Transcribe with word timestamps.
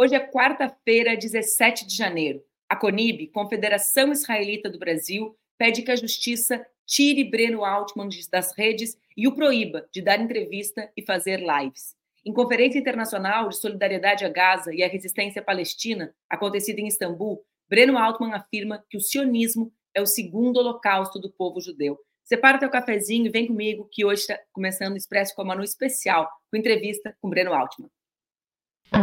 Hoje 0.00 0.14
é 0.14 0.20
quarta-feira, 0.20 1.16
17 1.16 1.84
de 1.84 1.96
janeiro. 1.96 2.40
A 2.68 2.76
CONIB, 2.76 3.32
Confederação 3.32 4.12
Israelita 4.12 4.70
do 4.70 4.78
Brasil, 4.78 5.36
pede 5.58 5.82
que 5.82 5.90
a 5.90 5.96
justiça 5.96 6.64
tire 6.86 7.24
Breno 7.24 7.64
Altman 7.64 8.08
das 8.30 8.56
redes 8.56 8.96
e 9.16 9.26
o 9.26 9.34
proíba 9.34 9.88
de 9.92 10.00
dar 10.00 10.20
entrevista 10.20 10.88
e 10.96 11.04
fazer 11.04 11.40
lives. 11.40 11.96
Em 12.24 12.32
conferência 12.32 12.78
internacional 12.78 13.48
de 13.48 13.56
solidariedade 13.56 14.24
a 14.24 14.28
Gaza 14.28 14.72
e 14.72 14.84
à 14.84 14.86
resistência 14.86 15.42
palestina, 15.42 16.14
acontecida 16.30 16.80
em 16.80 16.86
Istambul, 16.86 17.44
Breno 17.68 17.98
Altman 17.98 18.34
afirma 18.34 18.84
que 18.88 18.96
o 18.96 19.00
sionismo 19.00 19.72
é 19.92 20.00
o 20.00 20.06
segundo 20.06 20.58
holocausto 20.58 21.18
do 21.18 21.28
povo 21.32 21.60
judeu. 21.60 21.98
Separa 22.22 22.60
teu 22.60 22.70
cafezinho 22.70 23.26
e 23.26 23.30
vem 23.30 23.48
comigo, 23.48 23.88
que 23.90 24.04
hoje 24.04 24.20
está 24.20 24.38
começando 24.52 24.92
o 24.92 24.96
Expresso 24.96 25.34
com 25.34 25.42
a 25.42 25.46
Manu 25.46 25.64
especial, 25.64 26.30
com 26.48 26.56
entrevista 26.56 27.16
com 27.20 27.28
Breno 27.28 27.52
Altman. 27.52 27.90
Bom 28.90 28.98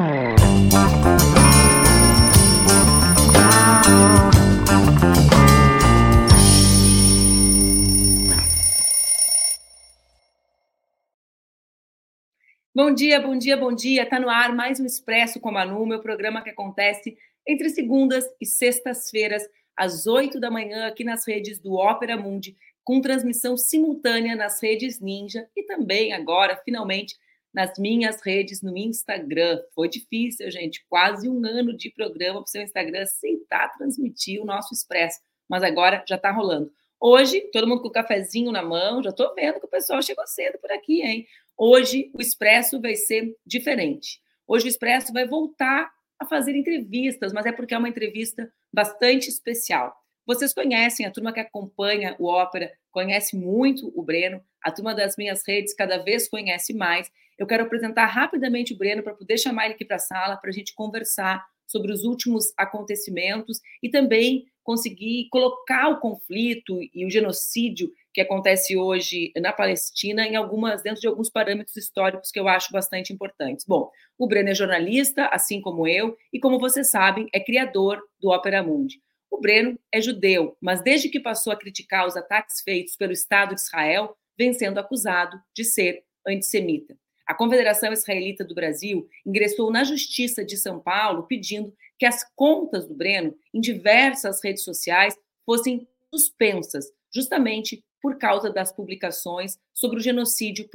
dia, 12.94 13.22
bom 13.22 13.38
dia, 13.38 13.56
bom 13.56 13.74
dia. 13.74 14.04
Está 14.04 14.20
no 14.20 14.30
ar 14.30 14.54
mais 14.54 14.80
um 14.80 14.86
Expresso 14.86 15.40
com 15.40 15.50
a 15.50 15.52
Manu, 15.52 15.86
meu 15.86 16.02
programa 16.02 16.42
que 16.42 16.50
acontece 16.50 17.16
entre 17.48 17.70
segundas 17.70 18.26
e 18.42 18.46
sextas-feiras, 18.46 19.44
às 19.78 20.08
oito 20.08 20.40
da 20.40 20.50
manhã, 20.50 20.88
aqui 20.88 21.04
nas 21.04 21.28
redes 21.28 21.60
do 21.60 21.76
Ópera 21.76 22.18
Mundi, 22.18 22.58
com 22.84 23.02
transmissão 23.02 23.56
simultânea 23.56 24.36
nas 24.36 24.62
redes 24.62 25.00
Ninja 25.00 25.48
e 25.56 25.62
também 25.64 26.12
agora, 26.12 26.60
finalmente, 26.66 27.16
nas 27.56 27.80
minhas 27.80 28.22
redes 28.22 28.62
no 28.62 28.78
Instagram. 28.78 29.62
Foi 29.74 29.88
difícil, 29.88 30.52
gente, 30.52 30.86
quase 30.90 31.30
um 31.30 31.44
ano 31.46 31.76
de 31.76 31.90
programa 31.90 32.42
para 32.42 32.48
o 32.48 32.52
seu 32.52 32.62
Instagram 32.62 33.04
aceitar 33.04 33.70
transmitir 33.78 34.42
o 34.42 34.46
nosso 34.46 34.74
Expresso, 34.74 35.22
mas 35.48 35.64
agora 35.64 36.04
já 36.06 36.18
está 36.18 36.32
rolando. 36.32 36.70
Hoje, 37.00 37.40
todo 37.54 37.66
mundo 37.66 37.82
com 37.82 37.88
o 37.88 37.92
cafezinho 37.92 38.52
na 38.52 38.62
mão, 38.62 39.02
já 39.02 39.10
estou 39.10 39.34
vendo 39.34 39.62
que 39.62 39.66
o 39.66 39.70
pessoal 39.70 40.02
chegou 40.02 40.28
cedo 40.28 40.60
por 40.60 40.70
aqui, 40.70 41.02
hein? 41.02 41.26
Hoje 41.58 42.12
o 42.14 42.22
Expresso 42.22 42.82
vai 42.82 42.96
ser 42.96 43.34
diferente. 43.46 44.20
Hoje 44.46 44.66
o 44.66 44.68
Expresso 44.68 45.14
vai 45.14 45.26
voltar 45.26 45.90
a 46.20 46.26
fazer 46.26 46.58
entrevistas, 46.58 47.32
mas 47.32 47.46
é 47.46 47.54
porque 47.54 47.74
é 47.74 47.78
uma 47.78 47.90
entrevista 47.90 48.52
bastante 48.72 49.30
especial. 49.30 49.96
Vocês 50.26 50.54
conhecem, 50.54 51.06
a 51.06 51.12
turma 51.12 51.32
que 51.32 51.40
acompanha 51.40 52.16
o 52.18 52.26
Ópera 52.26 52.72
conhece 52.92 53.36
muito 53.36 53.92
o 53.96 54.02
Breno, 54.02 54.42
a 54.64 54.72
turma 54.72 54.96
das 54.96 55.16
minhas 55.18 55.46
redes 55.48 55.74
cada 55.74 55.98
vez 55.98 56.28
conhece 56.28 56.74
mais. 56.74 57.12
Eu 57.38 57.46
quero 57.46 57.64
apresentar 57.64 58.06
rapidamente 58.08 58.74
o 58.74 58.78
Breno 58.78 59.04
para 59.04 59.14
poder 59.14 59.38
chamar 59.38 59.66
ele 59.66 59.76
aqui 59.76 59.86
para 59.86 59.98
a 59.98 60.00
sala 60.00 60.38
para 60.38 60.50
a 60.50 60.54
gente 60.54 60.74
conversar 60.74 61.46
sobre 61.68 61.92
os 61.92 62.04
últimos 62.04 62.54
acontecimentos 62.58 63.60
e 63.84 63.90
também 63.90 64.46
conseguir 64.64 65.28
colocar 65.30 65.90
o 65.90 66.00
conflito 66.00 66.80
e 66.94 67.06
o 67.06 67.10
genocídio 67.10 67.92
que 68.12 68.22
acontece 68.22 68.76
hoje 68.76 69.32
na 69.38 69.54
Palestina 69.54 70.26
em 70.26 70.36
algumas 70.36 70.82
dentro 70.82 71.02
de 71.02 71.08
alguns 71.08 71.30
parâmetros 71.30 71.76
históricos 71.76 72.32
que 72.32 72.40
eu 72.40 72.48
acho 72.48 72.72
bastante 72.72 73.14
importantes. 73.14 73.66
Bom, 73.68 73.92
o 74.18 74.28
Breno 74.28 74.50
é 74.50 74.56
jornalista, 74.56 75.28
assim 75.28 75.62
como 75.62 75.88
eu, 75.88 76.16
e 76.34 76.40
como 76.40 76.60
vocês 76.60 76.90
sabem, 76.90 77.28
é 77.34 77.40
criador 77.40 78.02
do 78.20 78.30
Opera 78.30 78.64
Mundi. 78.64 79.05
O 79.36 79.42
Breno 79.42 79.78
é 79.92 80.00
judeu, 80.00 80.56
mas 80.62 80.82
desde 80.82 81.10
que 81.10 81.20
passou 81.20 81.52
a 81.52 81.58
criticar 81.58 82.08
os 82.08 82.16
ataques 82.16 82.62
feitos 82.62 82.96
pelo 82.96 83.12
Estado 83.12 83.54
de 83.54 83.60
Israel, 83.60 84.16
vem 84.38 84.54
sendo 84.54 84.80
acusado 84.80 85.38
de 85.54 85.66
ser 85.66 86.06
antissemita. 86.26 86.98
A 87.28 87.34
Confederação 87.34 87.92
Israelita 87.92 88.46
do 88.46 88.56
Brasil 88.56 89.10
ingressou 89.26 89.70
na 89.70 89.84
Justiça 89.84 90.46
de 90.46 90.56
São 90.56 90.80
Paulo 90.80 91.28
pedindo 91.28 91.76
que 92.00 92.06
as 92.06 92.24
contas 92.34 92.88
do 92.88 92.96
Breno 92.96 93.36
em 93.54 93.60
diversas 93.60 94.42
redes 94.42 94.64
sociais 94.64 95.18
fossem 95.46 95.86
suspensas, 96.10 96.86
justamente 97.14 97.84
por 98.02 98.18
causa 98.18 98.50
das 98.50 98.72
publicações 98.72 99.60
sobre 99.74 99.98
o 99.98 100.02
genocídio 100.02 100.70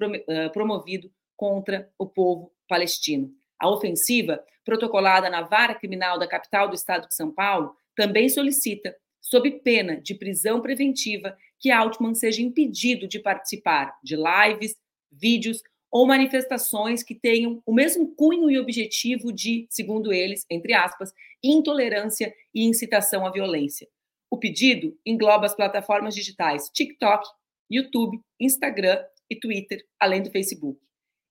promovido 0.52 1.10
contra 1.34 1.90
o 1.98 2.06
povo 2.06 2.52
palestino. 2.68 3.32
A 3.58 3.70
ofensiva, 3.70 4.44
protocolada 4.66 5.30
na 5.30 5.40
vara 5.40 5.74
criminal 5.74 6.18
da 6.18 6.28
capital 6.28 6.68
do 6.68 6.74
estado 6.74 7.08
de 7.08 7.14
São 7.14 7.32
Paulo, 7.32 7.74
também 7.96 8.28
solicita, 8.28 8.94
sob 9.20 9.50
pena 9.60 10.00
de 10.00 10.14
prisão 10.14 10.60
preventiva, 10.60 11.36
que 11.58 11.70
Altman 11.70 12.14
seja 12.14 12.42
impedido 12.42 13.06
de 13.06 13.18
participar 13.18 13.98
de 14.02 14.16
lives, 14.16 14.76
vídeos 15.12 15.62
ou 15.90 16.06
manifestações 16.06 17.02
que 17.02 17.14
tenham 17.14 17.60
o 17.66 17.74
mesmo 17.74 18.14
cunho 18.14 18.50
e 18.50 18.58
objetivo 18.58 19.32
de, 19.32 19.66
segundo 19.68 20.12
eles, 20.12 20.46
entre 20.48 20.72
aspas, 20.72 21.12
intolerância 21.42 22.32
e 22.54 22.64
incitação 22.64 23.26
à 23.26 23.30
violência. 23.30 23.88
O 24.30 24.38
pedido 24.38 24.96
engloba 25.04 25.46
as 25.46 25.54
plataformas 25.54 26.14
digitais 26.14 26.70
TikTok, 26.72 27.28
YouTube, 27.68 28.20
Instagram 28.38 29.04
e 29.28 29.34
Twitter, 29.34 29.84
além 29.98 30.22
do 30.22 30.30
Facebook. 30.30 30.80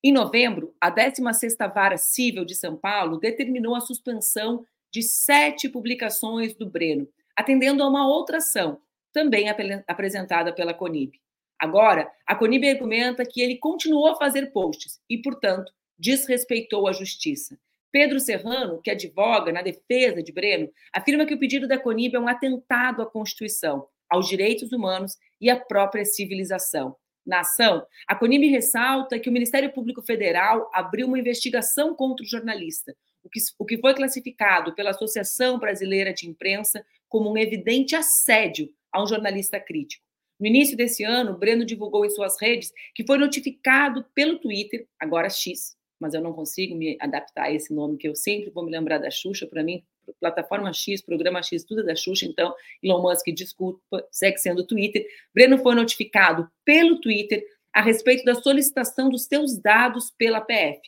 Em 0.04 0.12
novembro, 0.12 0.74
a 0.80 0.94
16ª 0.94 1.74
Vara 1.74 1.98
Civil 1.98 2.46
de 2.46 2.56
São 2.56 2.78
Paulo 2.78 3.18
determinou 3.18 3.76
a 3.76 3.82
suspensão 3.82 4.66
de 4.92 5.04
sete 5.04 5.70
publicações 5.70 6.56
do 6.56 6.70
Breno, 6.70 7.08
atendendo 7.36 7.84
a 7.84 7.88
uma 7.88 8.08
outra 8.08 8.38
ação, 8.38 8.82
também 9.14 9.48
apresentada 9.88 10.54
pela 10.54 10.74
Conib. 10.74 11.14
Agora, 11.60 12.10
a 12.26 12.36
Conib 12.36 12.66
argumenta 12.66 13.26
que 13.26 13.42
ele 13.42 13.58
continuou 13.58 14.08
a 14.08 14.16
fazer 14.16 14.52
posts 14.52 15.00
e, 15.10 15.18
portanto, 15.18 15.72
desrespeitou 15.98 16.88
a 16.88 16.94
justiça. 16.94 17.60
Pedro 17.92 18.20
Serrano, 18.20 18.82
que 18.82 18.92
advoga 18.92 19.52
na 19.52 19.62
defesa 19.62 20.22
de 20.22 20.32
Breno, 20.32 20.70
afirma 20.94 21.26
que 21.26 21.34
o 21.34 21.40
pedido 21.40 21.68
da 21.68 21.78
Conib 21.78 22.16
é 22.16 22.20
um 22.20 22.28
atentado 22.28 23.02
à 23.02 23.06
Constituição, 23.06 23.88
aos 24.10 24.28
direitos 24.28 24.72
humanos 24.72 25.18
e 25.42 25.50
à 25.50 25.60
própria 25.60 26.06
civilização. 26.06 26.96
Na 27.26 27.42
ação, 27.42 27.86
a 28.08 28.16
Conib 28.16 28.48
ressalta 28.48 29.20
que 29.20 29.30
o 29.30 29.34
Ministério 29.34 29.72
Público 29.74 30.02
Federal 30.02 30.70
abriu 30.74 31.08
uma 31.08 31.20
investigação 31.20 31.94
contra 31.94 32.24
o 32.24 32.30
jornalista, 32.30 32.96
o 33.24 33.30
que, 33.30 33.40
o 33.58 33.66
que 33.66 33.78
foi 33.78 33.94
classificado 33.94 34.74
pela 34.74 34.92
Associação 34.92 35.60
Brasileira 35.60 36.14
de 36.14 36.28
Imprensa 36.28 36.86
como 37.08 37.32
um 37.32 37.38
evidente 37.38 37.96
assédio 37.96 38.70
a 38.92 39.02
um 39.02 39.08
jornalista 39.08 39.60
crítico. 39.60 40.04
No 40.40 40.48
início 40.48 40.78
desse 40.78 41.04
ano, 41.04 41.38
Breno 41.38 41.66
divulgou 41.66 42.06
em 42.06 42.10
suas 42.10 42.40
redes 42.40 42.72
que 42.96 43.06
foi 43.06 43.18
notificado 43.18 44.06
pelo 44.16 44.40
Twitter, 44.40 44.88
agora 44.98 45.30
X, 45.30 45.76
mas 46.00 46.14
eu 46.14 46.22
não 46.22 46.32
consigo 46.32 46.76
me 46.76 46.98
adaptar 47.02 47.46
a 47.46 47.52
esse 47.52 47.74
nome 47.74 47.98
que 47.98 48.08
eu 48.08 48.16
sempre 48.16 48.50
vou 48.50 48.64
me 48.64 48.72
lembrar 48.72 49.00
da 49.00 49.12
Xuxa, 49.12 49.46
para 49.46 49.62
mim, 49.62 49.84
plataforma 50.20 50.72
X, 50.72 51.02
programa 51.02 51.44
X, 51.44 51.64
tudo 51.64 51.82
é 51.82 51.84
da 51.84 51.96
Xuxa, 51.96 52.26
então, 52.26 52.56
Elon 52.82 53.02
Musk, 53.02 53.28
desculpa, 53.34 54.08
segue 54.10 54.38
sendo 54.38 54.66
Twitter. 54.66 55.06
Breno 55.34 55.58
foi 55.58 55.76
notificado 55.76 56.50
pelo 56.64 57.00
Twitter 57.02 57.46
a 57.74 57.82
respeito 57.82 58.24
da 58.24 58.36
solicitação 58.36 59.10
dos 59.10 59.26
seus 59.26 59.58
dados 59.58 60.12
pela 60.18 60.42
PF. 60.42 60.82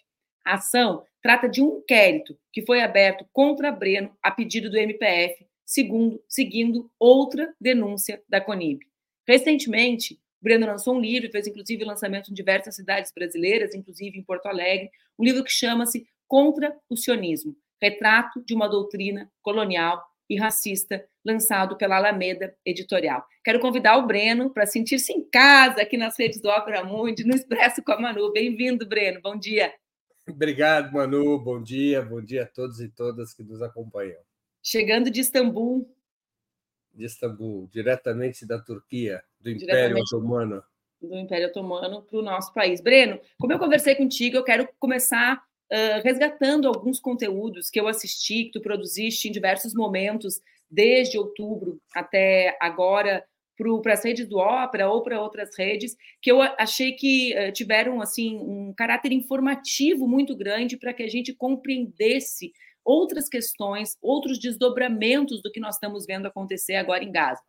A 0.46 0.56
ação 0.56 1.06
trata 1.22 1.48
de 1.48 1.62
um 1.62 1.78
inquérito 1.80 2.38
que 2.52 2.66
foi 2.66 2.82
aberto 2.82 3.26
contra 3.32 3.72
Breno 3.72 4.16
a 4.22 4.32
pedido 4.32 4.70
do 4.70 4.78
MPF, 4.78 5.46
segundo, 5.66 6.22
seguindo 6.28 6.90
outra 7.00 7.54
denúncia 7.60 8.22
da 8.28 8.42
Conib. 8.42 8.80
Recentemente, 9.28 10.20
Breno 10.42 10.66
lançou 10.66 10.96
um 10.96 11.00
livro, 11.00 11.32
fez 11.32 11.48
inclusive 11.48 11.86
lançamento 11.86 12.32
em 12.32 12.34
diversas 12.34 12.76
cidades 12.76 13.12
brasileiras, 13.14 13.76
inclusive 13.76 14.18
em 14.18 14.24
Porto 14.24 14.48
Alegre, 14.48 14.90
um 15.18 15.24
livro 15.24 15.44
que 15.44 15.52
chama-se 15.52 16.06
Contra 16.28 16.76
o 16.90 16.98
Sionismo, 16.98 17.56
retrato 17.82 18.44
de 18.44 18.54
uma 18.54 18.68
doutrina 18.68 19.30
colonial 19.42 20.04
e 20.30 20.38
racista, 20.38 21.06
lançado 21.26 21.76
pela 21.76 21.98
Alameda 21.98 22.56
Editorial. 22.66 23.24
Quero 23.44 23.60
convidar 23.60 23.98
o 23.98 24.08
Breno 24.08 24.50
para 24.50 24.66
sentir-se 24.66 25.12
em 25.12 25.30
casa 25.30 25.82
aqui 25.82 25.98
nas 25.98 26.18
redes 26.18 26.42
do 26.42 26.48
Ópera 26.48 26.84
Mundi, 26.84 27.26
no 27.26 27.36
Expresso 27.36 27.84
com 27.84 27.92
a 27.92 28.00
Manu. 28.00 28.32
Bem-vindo, 28.32 28.88
Breno. 28.88 29.20
Bom 29.22 29.38
dia. 29.38 29.74
Obrigado, 30.32 30.94
Manu. 30.94 31.40
Bom 31.40 31.62
dia. 31.62 32.02
Bom 32.02 32.22
dia 32.22 32.44
a 32.44 32.48
todos 32.48 32.80
e 32.80 32.90
todas 32.90 33.34
que 33.34 33.44
nos 33.44 33.62
acompanham. 33.62 34.20
Chegando 34.64 35.10
de 35.10 35.22
Istambul, 35.22 35.88
de 36.94 37.06
Istambul, 37.06 37.70
diretamente 37.72 38.46
da 38.46 38.60
Turquia, 38.60 39.24
do 39.40 39.50
Império 39.50 39.98
Otomano. 39.98 40.64
Do 41.02 41.18
Império 41.18 41.48
Otomano 41.48 42.04
para 42.04 42.20
o 42.20 42.22
nosso 42.22 42.54
país. 42.54 42.82
Breno, 42.82 43.20
como 43.40 43.54
eu 43.54 43.60
conversei 43.60 43.96
contigo, 43.96 44.38
eu 44.38 44.44
quero 44.44 44.68
começar 44.80 45.38
uh, 45.38 46.02
resgatando 46.04 46.68
alguns 46.68 47.00
conteúdos 47.00 47.70
que 47.70 47.80
eu 47.80 47.88
assisti, 47.88 48.46
que 48.46 48.52
tu 48.52 48.62
produziste 48.62 49.28
em 49.28 49.32
diversos 49.32 49.74
momentos, 49.74 50.42
desde 50.70 51.18
outubro 51.18 51.82
até 51.96 52.58
agora, 52.62 53.26
para 53.82 53.94
as 53.94 54.04
redes 54.04 54.28
do 54.28 54.38
Ópera 54.38 54.90
ou 54.90 55.02
para 55.02 55.22
outras 55.22 55.56
redes, 55.58 55.96
que 56.22 56.32
eu 56.32 56.42
achei 56.42 56.94
que 56.94 57.34
uh, 57.34 57.52
tiveram 57.52 58.02
assim 58.02 58.38
um 58.38 58.74
caráter 58.76 59.12
informativo 59.12 60.08
muito 60.08 60.36
grande 60.36 60.78
para 60.78 60.94
que 60.94 61.04
a 61.04 61.08
gente 61.08 61.34
compreendesse 61.34 62.52
outras 62.84 63.30
questões, 63.30 63.98
outros 64.02 64.40
desdobramentos 64.40 65.42
do 65.42 65.52
que 65.52 65.60
nós 65.60 65.76
estamos 65.76 66.06
vendo 66.06 66.26
acontecer 66.26 66.76
agora 66.76 67.04
em 67.04 67.12
Gaza. 67.12 67.42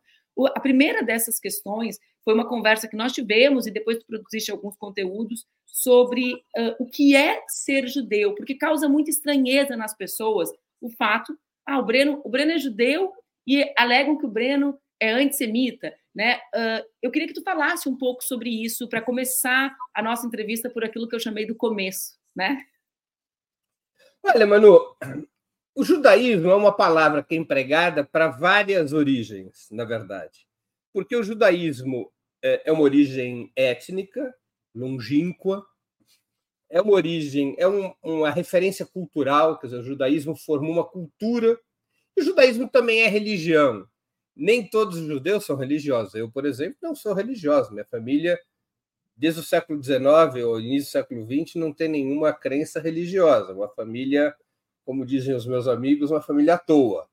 A 0.55 0.59
primeira 0.59 1.03
dessas 1.03 1.39
questões 1.39 1.99
foi 2.23 2.33
uma 2.33 2.47
conversa 2.47 2.87
que 2.87 2.95
nós 2.95 3.11
tivemos 3.11 3.67
e 3.67 3.71
depois 3.71 3.99
tu 3.99 4.05
produziste 4.05 4.51
alguns 4.51 4.75
conteúdos 4.77 5.45
sobre 5.65 6.33
uh, 6.33 6.75
o 6.79 6.85
que 6.85 7.15
é 7.15 7.41
ser 7.47 7.87
judeu, 7.87 8.33
porque 8.35 8.55
causa 8.55 8.87
muita 8.87 9.09
estranheza 9.09 9.75
nas 9.75 9.95
pessoas 9.95 10.49
o 10.81 10.89
fato, 10.89 11.37
ah, 11.65 11.79
o 11.79 11.85
Breno, 11.85 12.21
o 12.23 12.29
Breno 12.29 12.51
é 12.51 12.57
judeu 12.57 13.11
e 13.47 13.71
alegam 13.77 14.17
que 14.17 14.25
o 14.25 14.29
Breno 14.29 14.77
é 15.03 15.11
antissemita, 15.11 15.93
né? 16.15 16.37
Uh, 16.55 16.85
eu 17.01 17.11
queria 17.11 17.27
que 17.27 17.33
tu 17.33 17.43
falasse 17.43 17.89
um 17.89 17.97
pouco 17.97 18.23
sobre 18.23 18.49
isso 18.49 18.87
para 18.87 19.01
começar 19.01 19.75
a 19.93 20.01
nossa 20.01 20.25
entrevista 20.25 20.69
por 20.69 20.83
aquilo 20.85 21.09
que 21.09 21.15
eu 21.15 21.19
chamei 21.19 21.45
do 21.45 21.55
começo, 21.55 22.17
né? 22.33 22.57
Olha, 24.23 24.47
Manu, 24.47 24.79
o 25.75 25.83
judaísmo 25.83 26.49
é 26.49 26.55
uma 26.55 26.71
palavra 26.71 27.21
que 27.21 27.35
é 27.35 27.37
empregada 27.37 28.05
para 28.05 28.29
várias 28.29 28.93
origens, 28.93 29.67
na 29.69 29.83
verdade. 29.83 30.47
Porque 30.93 31.15
o 31.17 31.23
judaísmo 31.23 32.09
é, 32.41 32.69
é 32.69 32.71
uma 32.71 32.83
origem 32.83 33.51
étnica, 33.57 34.33
longínqua, 34.73 35.65
é 36.69 36.81
uma 36.81 36.93
origem, 36.93 37.55
é 37.57 37.67
um, 37.67 37.93
uma 38.01 38.31
referência 38.31 38.85
cultural, 38.85 39.59
quer 39.59 39.67
dizer, 39.67 39.79
o 39.79 39.83
judaísmo 39.83 40.35
formou 40.35 40.71
uma 40.71 40.85
cultura, 40.85 41.59
e 42.15 42.21
o 42.21 42.23
judaísmo 42.23 42.69
também 42.69 43.01
é 43.01 43.07
religião. 43.07 43.85
Nem 44.35 44.67
todos 44.67 44.97
os 44.97 45.05
judeus 45.05 45.45
são 45.45 45.55
religiosos. 45.55 46.15
Eu, 46.15 46.31
por 46.31 46.45
exemplo, 46.45 46.77
não 46.81 46.95
sou 46.95 47.13
religioso. 47.13 47.71
Minha 47.71 47.85
família, 47.85 48.39
desde 49.15 49.39
o 49.41 49.43
século 49.43 49.81
XIX 49.81 50.43
ou 50.45 50.59
início 50.59 50.89
do 50.89 50.91
século 50.91 51.25
XX, 51.25 51.55
não 51.55 51.73
tem 51.73 51.87
nenhuma 51.89 52.33
crença 52.33 52.79
religiosa. 52.79 53.53
Uma 53.53 53.69
família, 53.69 54.35
como 54.85 55.05
dizem 55.05 55.35
os 55.35 55.45
meus 55.45 55.67
amigos, 55.67 56.11
uma 56.11 56.21
família 56.21 56.55
à 56.55 56.57
toa. 56.57 57.07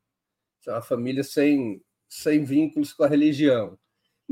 É 0.66 0.72
uma 0.72 0.82
família 0.82 1.22
sem, 1.24 1.82
sem 2.08 2.44
vínculos 2.44 2.92
com 2.92 3.04
a 3.04 3.08
religião 3.08 3.78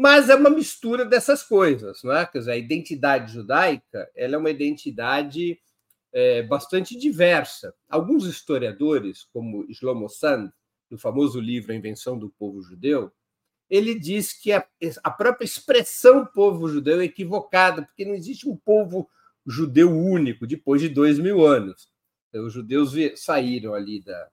mas 0.00 0.28
é 0.28 0.36
uma 0.36 0.48
mistura 0.48 1.04
dessas 1.04 1.42
coisas, 1.42 2.04
não 2.04 2.12
é? 2.12 2.24
Quer 2.24 2.38
dizer, 2.38 2.52
a 2.52 2.56
identidade 2.56 3.32
judaica 3.32 4.08
ela 4.14 4.36
é 4.36 4.38
uma 4.38 4.48
identidade 4.48 5.60
é, 6.12 6.40
bastante 6.44 6.96
diversa. 6.96 7.74
Alguns 7.88 8.24
historiadores, 8.24 9.24
como 9.32 9.66
Shlomo 9.74 10.08
Sand, 10.08 10.52
no 10.90 10.98
famoso 10.98 11.40
livro 11.40 11.72
A 11.72 11.74
Invenção 11.74 12.18
do 12.18 12.30
Povo 12.30 12.62
Judeu, 12.62 13.12
ele 13.68 13.98
diz 13.98 14.32
que 14.32 14.52
a, 14.52 14.66
a 15.02 15.10
própria 15.10 15.44
expressão 15.44 16.24
povo 16.24 16.68
judeu 16.68 17.00
é 17.00 17.04
equivocada, 17.04 17.82
porque 17.82 18.04
não 18.04 18.14
existe 18.14 18.48
um 18.48 18.56
povo 18.56 19.08
judeu 19.46 19.90
único 19.90 20.46
depois 20.46 20.80
de 20.80 20.88
dois 20.88 21.18
mil 21.18 21.46
anos. 21.46 21.90
Os 22.32 22.52
judeus 22.52 22.92
saíram 23.16 23.74
ali 23.74 24.02
da, 24.02 24.28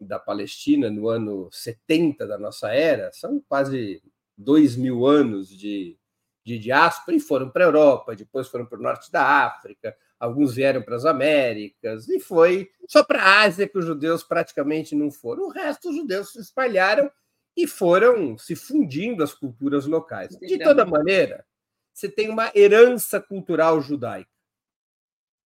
da 0.00 0.18
Palestina 0.18 0.90
no 0.90 1.08
ano 1.08 1.48
70 1.50 2.26
da 2.26 2.38
nossa 2.38 2.72
era, 2.72 3.12
são 3.12 3.40
quase 3.48 4.02
dois 4.36 4.76
mil 4.76 5.06
anos 5.06 5.48
de, 5.48 5.96
de 6.44 6.58
diáspora 6.58 7.16
e 7.16 7.20
foram 7.20 7.50
para 7.50 7.64
a 7.64 7.68
Europa, 7.68 8.16
depois 8.16 8.48
foram 8.48 8.66
para 8.66 8.78
o 8.78 8.82
norte 8.82 9.10
da 9.10 9.44
África, 9.46 9.96
alguns 10.22 10.54
vieram 10.54 10.80
para 10.80 10.94
as 10.94 11.04
Américas, 11.04 12.08
e 12.08 12.20
foi 12.20 12.70
só 12.86 13.02
para 13.02 13.20
a 13.20 13.40
Ásia 13.40 13.68
que 13.68 13.76
os 13.76 13.84
judeus 13.84 14.22
praticamente 14.22 14.94
não 14.94 15.10
foram. 15.10 15.46
O 15.46 15.48
resto, 15.48 15.90
os 15.90 15.96
judeus 15.96 16.30
se 16.30 16.38
espalharam 16.38 17.10
e 17.56 17.66
foram 17.66 18.38
se 18.38 18.54
fundindo 18.54 19.24
as 19.24 19.34
culturas 19.34 19.84
locais. 19.84 20.38
De 20.38 20.60
toda 20.60 20.86
maneira, 20.86 21.44
você 21.92 22.08
tem 22.08 22.30
uma 22.30 22.52
herança 22.54 23.20
cultural 23.20 23.80
judaica. 23.80 24.30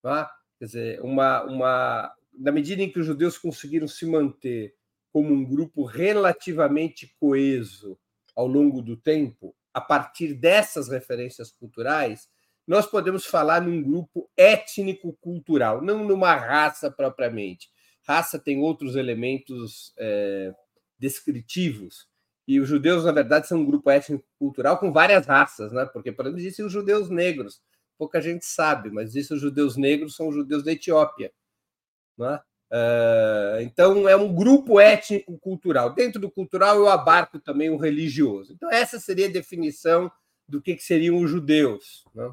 Tá? 0.03 0.31
Quer 0.59 0.65
dizer, 0.67 1.01
uma, 1.01 1.43
uma, 1.45 2.15
na 2.35 2.53
medida 2.53 2.83
em 2.83 2.93
que 2.93 3.01
os 3.01 3.07
judeus 3.07 3.39
conseguiram 3.39 3.89
se 3.89 4.05
manter 4.05 4.75
como 5.11 5.33
um 5.33 5.43
grupo 5.43 5.85
relativamente 5.85 7.17
coeso 7.19 7.99
ao 8.35 8.47
longo 8.47 8.83
do 8.83 8.95
tempo, 8.95 9.57
a 9.73 9.81
partir 9.81 10.35
dessas 10.35 10.89
referências 10.89 11.51
culturais, 11.51 12.29
nós 12.67 12.87
podemos 12.87 13.25
falar 13.25 13.61
num 13.61 13.81
grupo 13.83 14.29
étnico-cultural, 14.37 15.81
não 15.81 16.05
numa 16.05 16.35
raça 16.35 16.91
propriamente. 16.91 17.71
Raça 18.07 18.39
tem 18.39 18.59
outros 18.59 18.97
elementos 18.97 19.93
é, 19.99 20.53
descritivos. 20.99 22.09
E 22.47 22.61
os 22.61 22.69
judeus, 22.69 23.05
na 23.05 23.13
verdade, 23.13 23.49
são 23.49 23.59
um 23.59 23.67
grupo 23.67 23.91
étnico-cultural 23.91 24.79
com 24.79 24.93
várias 24.93 25.27
raças, 25.27 25.73
né? 25.73 25.85
porque, 25.87 26.13
por 26.13 26.25
exemplo, 26.25 26.41
existem 26.41 26.65
os 26.65 26.73
judeus 26.73 27.11
negros. 27.11 27.61
Pouca 27.99 28.21
gente 28.21 28.45
sabe, 28.45 28.91
mas 28.91 29.11
existem 29.11 29.37
os 29.37 29.43
judeus 29.43 29.77
negros, 29.77 30.15
são 30.15 30.29
os 30.29 30.35
judeus 30.35 30.63
da 30.63 30.73
Etiópia. 30.73 31.33
Né? 32.17 32.41
Uh, 32.71 33.61
então, 33.63 34.09
é 34.09 34.17
um 34.17 34.33
grupo 34.33 34.79
étnico-cultural. 34.79 35.95
Dentro 35.95 36.21
do 36.21 36.31
cultural, 36.31 36.77
eu 36.77 36.89
abarco 36.89 37.41
também 37.41 37.71
o 37.71 37.77
religioso. 37.77 38.53
Então, 38.53 38.71
essa 38.71 39.01
seria 39.01 39.27
a 39.27 39.33
definição 39.33 40.11
do 40.49 40.63
que, 40.63 40.77
que 40.77 40.83
seriam 40.83 41.19
os 41.19 41.31
judeus. 41.31 42.05
Né? 42.15 42.33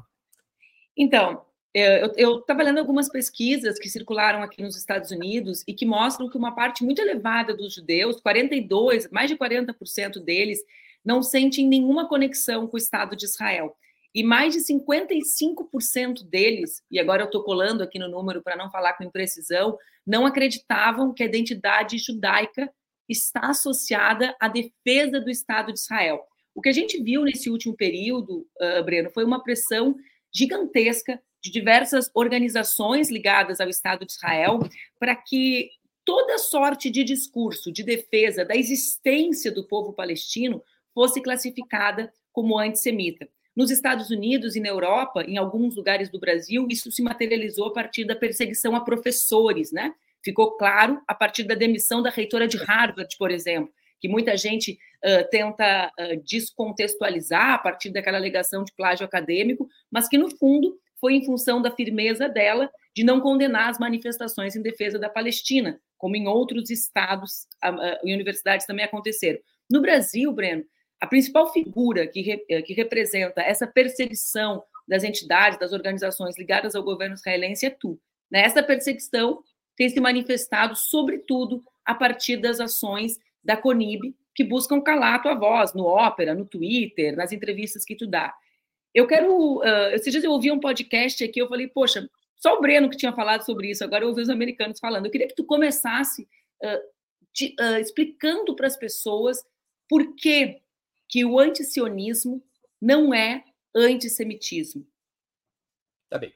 Então, 0.96 1.44
eu 1.74 2.38
estava 2.38 2.62
lendo 2.62 2.78
algumas 2.78 3.08
pesquisas 3.08 3.78
que 3.80 3.88
circularam 3.88 4.42
aqui 4.42 4.62
nos 4.62 4.76
Estados 4.76 5.10
Unidos 5.10 5.64
e 5.66 5.74
que 5.74 5.84
mostram 5.84 6.28
que 6.28 6.36
uma 6.36 6.54
parte 6.54 6.84
muito 6.84 7.02
elevada 7.02 7.52
dos 7.52 7.74
judeus, 7.74 8.20
42, 8.20 9.10
mais 9.10 9.28
de 9.28 9.36
40% 9.36 10.20
deles, 10.22 10.60
não 11.04 11.20
sentem 11.20 11.66
nenhuma 11.66 12.08
conexão 12.08 12.68
com 12.68 12.76
o 12.76 12.78
Estado 12.78 13.16
de 13.16 13.24
Israel. 13.24 13.76
E 14.14 14.22
mais 14.22 14.54
de 14.54 14.60
55% 14.60 16.22
deles, 16.22 16.80
e 16.88 17.00
agora 17.00 17.22
eu 17.22 17.26
estou 17.26 17.42
colando 17.42 17.82
aqui 17.82 17.98
no 17.98 18.08
número 18.08 18.40
para 18.40 18.54
não 18.54 18.70
falar 18.70 18.92
com 18.92 19.02
imprecisão, 19.02 19.76
não 20.06 20.24
acreditavam 20.24 21.12
que 21.12 21.24
a 21.24 21.26
identidade 21.26 21.98
judaica 21.98 22.72
está 23.08 23.50
associada 23.50 24.34
à 24.40 24.46
defesa 24.46 25.20
do 25.20 25.28
Estado 25.28 25.72
de 25.72 25.80
Israel. 25.80 26.22
O 26.54 26.60
que 26.60 26.68
a 26.68 26.72
gente 26.72 27.02
viu 27.02 27.24
nesse 27.24 27.50
último 27.50 27.76
período, 27.76 28.46
uh, 28.60 28.84
Breno, 28.84 29.10
foi 29.10 29.24
uma 29.24 29.42
pressão 29.42 29.96
gigantesca 30.34 31.20
de 31.40 31.50
diversas 31.50 32.10
organizações 32.14 33.10
ligadas 33.10 33.60
ao 33.60 33.68
Estado 33.68 34.04
de 34.04 34.12
Israel 34.12 34.60
para 34.98 35.14
que 35.14 35.70
toda 36.04 36.38
sorte 36.38 36.90
de 36.90 37.04
discurso 37.04 37.72
de 37.72 37.82
defesa 37.82 38.44
da 38.44 38.56
existência 38.56 39.52
do 39.52 39.66
povo 39.66 39.92
palestino 39.92 40.62
fosse 40.92 41.20
classificada 41.20 42.12
como 42.32 42.58
antissemita. 42.58 43.28
Nos 43.54 43.70
Estados 43.70 44.10
Unidos 44.10 44.56
e 44.56 44.60
na 44.60 44.68
Europa, 44.68 45.22
em 45.22 45.36
alguns 45.36 45.76
lugares 45.76 46.10
do 46.10 46.18
Brasil, 46.18 46.66
isso 46.68 46.90
se 46.90 47.02
materializou 47.02 47.68
a 47.68 47.72
partir 47.72 48.04
da 48.04 48.16
perseguição 48.16 48.74
a 48.74 48.80
professores, 48.80 49.70
né? 49.70 49.94
Ficou 50.24 50.56
claro 50.56 51.00
a 51.06 51.14
partir 51.14 51.44
da 51.44 51.54
demissão 51.54 52.02
da 52.02 52.10
reitora 52.10 52.48
de 52.48 52.56
Harvard, 52.56 53.14
por 53.16 53.30
exemplo, 53.30 53.72
que 54.04 54.08
muita 54.08 54.36
gente 54.36 54.72
uh, 54.72 55.30
tenta 55.30 55.90
uh, 55.98 56.22
descontextualizar 56.28 57.52
a 57.52 57.58
partir 57.58 57.88
daquela 57.88 58.18
alegação 58.18 58.62
de 58.62 58.70
plágio 58.74 59.06
acadêmico, 59.06 59.66
mas 59.90 60.06
que, 60.06 60.18
no 60.18 60.28
fundo, 60.36 60.78
foi 61.00 61.14
em 61.14 61.24
função 61.24 61.62
da 61.62 61.70
firmeza 61.70 62.28
dela 62.28 62.70
de 62.94 63.02
não 63.02 63.18
condenar 63.18 63.70
as 63.70 63.78
manifestações 63.78 64.54
em 64.54 64.60
defesa 64.60 64.98
da 64.98 65.08
Palestina, 65.08 65.80
como 65.96 66.16
em 66.16 66.28
outros 66.28 66.68
estados 66.68 67.46
e 68.04 68.12
universidades 68.12 68.66
também 68.66 68.84
aconteceram. 68.84 69.38
No 69.70 69.80
Brasil, 69.80 70.30
Breno, 70.32 70.66
a 71.00 71.06
principal 71.06 71.50
figura 71.50 72.06
que, 72.06 72.20
re, 72.20 72.62
que 72.62 72.74
representa 72.74 73.40
essa 73.40 73.66
perseguição 73.66 74.62
das 74.86 75.02
entidades, 75.02 75.58
das 75.58 75.72
organizações 75.72 76.36
ligadas 76.36 76.74
ao 76.74 76.82
governo 76.82 77.14
israelense 77.14 77.64
é 77.64 77.70
tu. 77.70 77.98
Né? 78.30 78.42
Essa 78.42 78.62
perseguição 78.62 79.42
tem 79.74 79.88
se 79.88 79.98
manifestado, 79.98 80.76
sobretudo, 80.76 81.64
a 81.86 81.94
partir 81.94 82.36
das 82.36 82.60
ações 82.60 83.18
da 83.44 83.56
CONIB, 83.56 84.14
que 84.34 84.42
buscam 84.42 84.80
calar 84.80 85.14
a 85.14 85.18
tua 85.18 85.34
voz 85.34 85.74
no 85.74 85.84
Ópera, 85.84 86.34
no 86.34 86.44
Twitter, 86.44 87.16
nas 87.16 87.32
entrevistas 87.32 87.84
que 87.84 87.94
tu 87.94 88.06
dá. 88.06 88.34
Eu 88.94 89.06
quero. 89.06 89.58
Uh, 89.58 89.92
esses 89.92 90.10
dias 90.10 90.24
eu 90.24 90.30
ouvi 90.30 90.50
um 90.50 90.60
podcast 90.60 91.22
aqui, 91.22 91.40
eu 91.40 91.48
falei, 91.48 91.68
poxa, 91.68 92.08
só 92.36 92.56
o 92.56 92.60
Breno 92.60 92.90
que 92.90 92.96
tinha 92.96 93.12
falado 93.12 93.42
sobre 93.42 93.70
isso, 93.70 93.82
agora 93.84 94.04
eu 94.04 94.08
ouvi 94.08 94.22
os 94.22 94.28
americanos 94.28 94.78
falando. 94.78 95.06
Eu 95.06 95.10
queria 95.10 95.28
que 95.28 95.34
tu 95.34 95.44
começasse 95.44 96.28
uh, 96.62 96.78
uh, 97.60 97.78
explicando 97.80 98.54
para 98.54 98.66
as 98.66 98.76
pessoas 98.76 99.44
por 99.88 100.14
que 100.14 100.60
que 101.08 101.24
o 101.24 101.38
antisionismo 101.38 102.42
não 102.80 103.14
é 103.14 103.44
antissemitismo. 103.74 104.86
Tá 106.08 106.18
bem. 106.18 106.32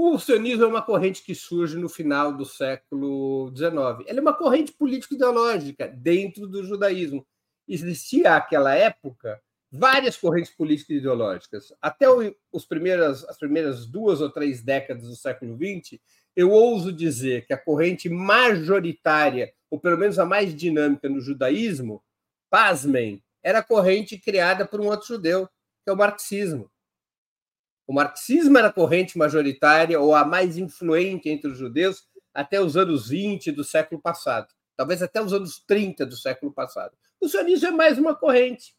O 0.00 0.16
sionismo 0.16 0.62
é 0.62 0.66
uma 0.68 0.80
corrente 0.80 1.24
que 1.24 1.34
surge 1.34 1.76
no 1.76 1.88
final 1.88 2.32
do 2.32 2.44
século 2.44 3.52
XIX. 3.52 4.06
Ela 4.06 4.18
é 4.18 4.20
uma 4.20 4.32
corrente 4.32 4.70
político-ideológica 4.70 5.88
dentro 5.88 6.46
do 6.46 6.62
judaísmo. 6.62 7.26
Existia, 7.66 8.30
naquela 8.30 8.72
época, 8.76 9.42
várias 9.68 10.16
correntes 10.16 10.54
políticas 10.54 10.98
ideológicas. 10.98 11.72
Até 11.82 12.06
os 12.52 12.64
primeiras, 12.64 13.24
as 13.24 13.36
primeiras 13.36 13.86
duas 13.86 14.20
ou 14.20 14.30
três 14.30 14.62
décadas 14.62 15.02
do 15.02 15.16
século 15.16 15.56
XX, 15.56 15.98
eu 16.36 16.52
ouso 16.52 16.92
dizer 16.92 17.44
que 17.44 17.52
a 17.52 17.58
corrente 17.58 18.08
majoritária, 18.08 19.52
ou 19.68 19.80
pelo 19.80 19.98
menos 19.98 20.16
a 20.20 20.24
mais 20.24 20.54
dinâmica 20.54 21.08
no 21.08 21.20
judaísmo, 21.20 22.00
pasmem, 22.48 23.20
era 23.42 23.58
a 23.58 23.64
corrente 23.64 24.16
criada 24.16 24.64
por 24.64 24.80
um 24.80 24.86
outro 24.86 25.08
judeu, 25.08 25.48
que 25.82 25.90
é 25.90 25.92
o 25.92 25.96
marxismo. 25.96 26.70
O 27.88 27.94
marxismo 27.94 28.58
era 28.58 28.68
a 28.68 28.72
corrente 28.72 29.16
majoritária 29.16 29.98
ou 29.98 30.14
a 30.14 30.22
mais 30.22 30.58
influente 30.58 31.30
entre 31.30 31.50
os 31.50 31.56
judeus 31.56 32.06
até 32.34 32.60
os 32.60 32.76
anos 32.76 33.08
20 33.08 33.50
do 33.50 33.64
século 33.64 33.98
passado, 33.98 34.52
talvez 34.76 35.02
até 35.02 35.22
os 35.22 35.32
anos 35.32 35.64
30 35.66 36.04
do 36.04 36.14
século 36.14 36.52
passado. 36.52 36.94
O 37.18 37.26
sionismo 37.26 37.68
é 37.68 37.70
mais 37.70 37.98
uma 37.98 38.14
corrente. 38.14 38.76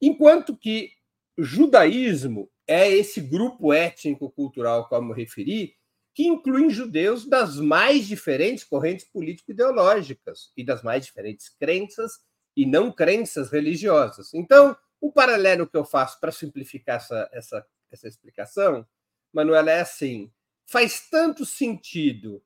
Enquanto 0.00 0.56
que 0.56 0.90
judaísmo 1.36 2.50
é 2.66 2.90
esse 2.90 3.20
grupo 3.20 3.74
étnico-cultural, 3.74 4.88
como 4.88 5.12
referi, 5.12 5.74
que 6.14 6.26
inclui 6.26 6.70
judeus 6.70 7.26
das 7.26 7.56
mais 7.56 8.06
diferentes 8.06 8.64
correntes 8.64 9.04
político-ideológicas 9.04 10.50
e 10.56 10.64
das 10.64 10.82
mais 10.82 11.04
diferentes 11.04 11.50
crenças 11.50 12.20
e 12.56 12.64
não 12.64 12.90
crenças 12.90 13.50
religiosas. 13.50 14.32
Então, 14.32 14.74
o 14.98 15.12
paralelo 15.12 15.68
que 15.68 15.76
eu 15.76 15.84
faço 15.84 16.18
para 16.18 16.32
simplificar 16.32 16.96
essa, 16.96 17.28
essa, 17.30 17.66
essa 17.94 18.08
explicação, 18.08 18.86
Manuela, 19.32 19.70
é 19.70 19.80
assim: 19.80 20.30
faz 20.66 21.08
tanto 21.08 21.46
sentido 21.46 22.42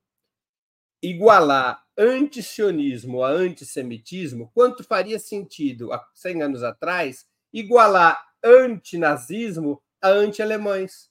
igualar 1.02 1.84
antisionismo 1.96 3.22
a 3.22 3.30
antissemitismo, 3.30 4.50
quanto 4.52 4.82
faria 4.84 5.18
sentido, 5.18 5.92
há 5.92 6.04
100 6.14 6.42
anos 6.42 6.62
atrás, 6.62 7.26
igualar 7.52 8.20
antinazismo 8.42 9.82
a 10.00 10.08
anti-alemães. 10.08 11.10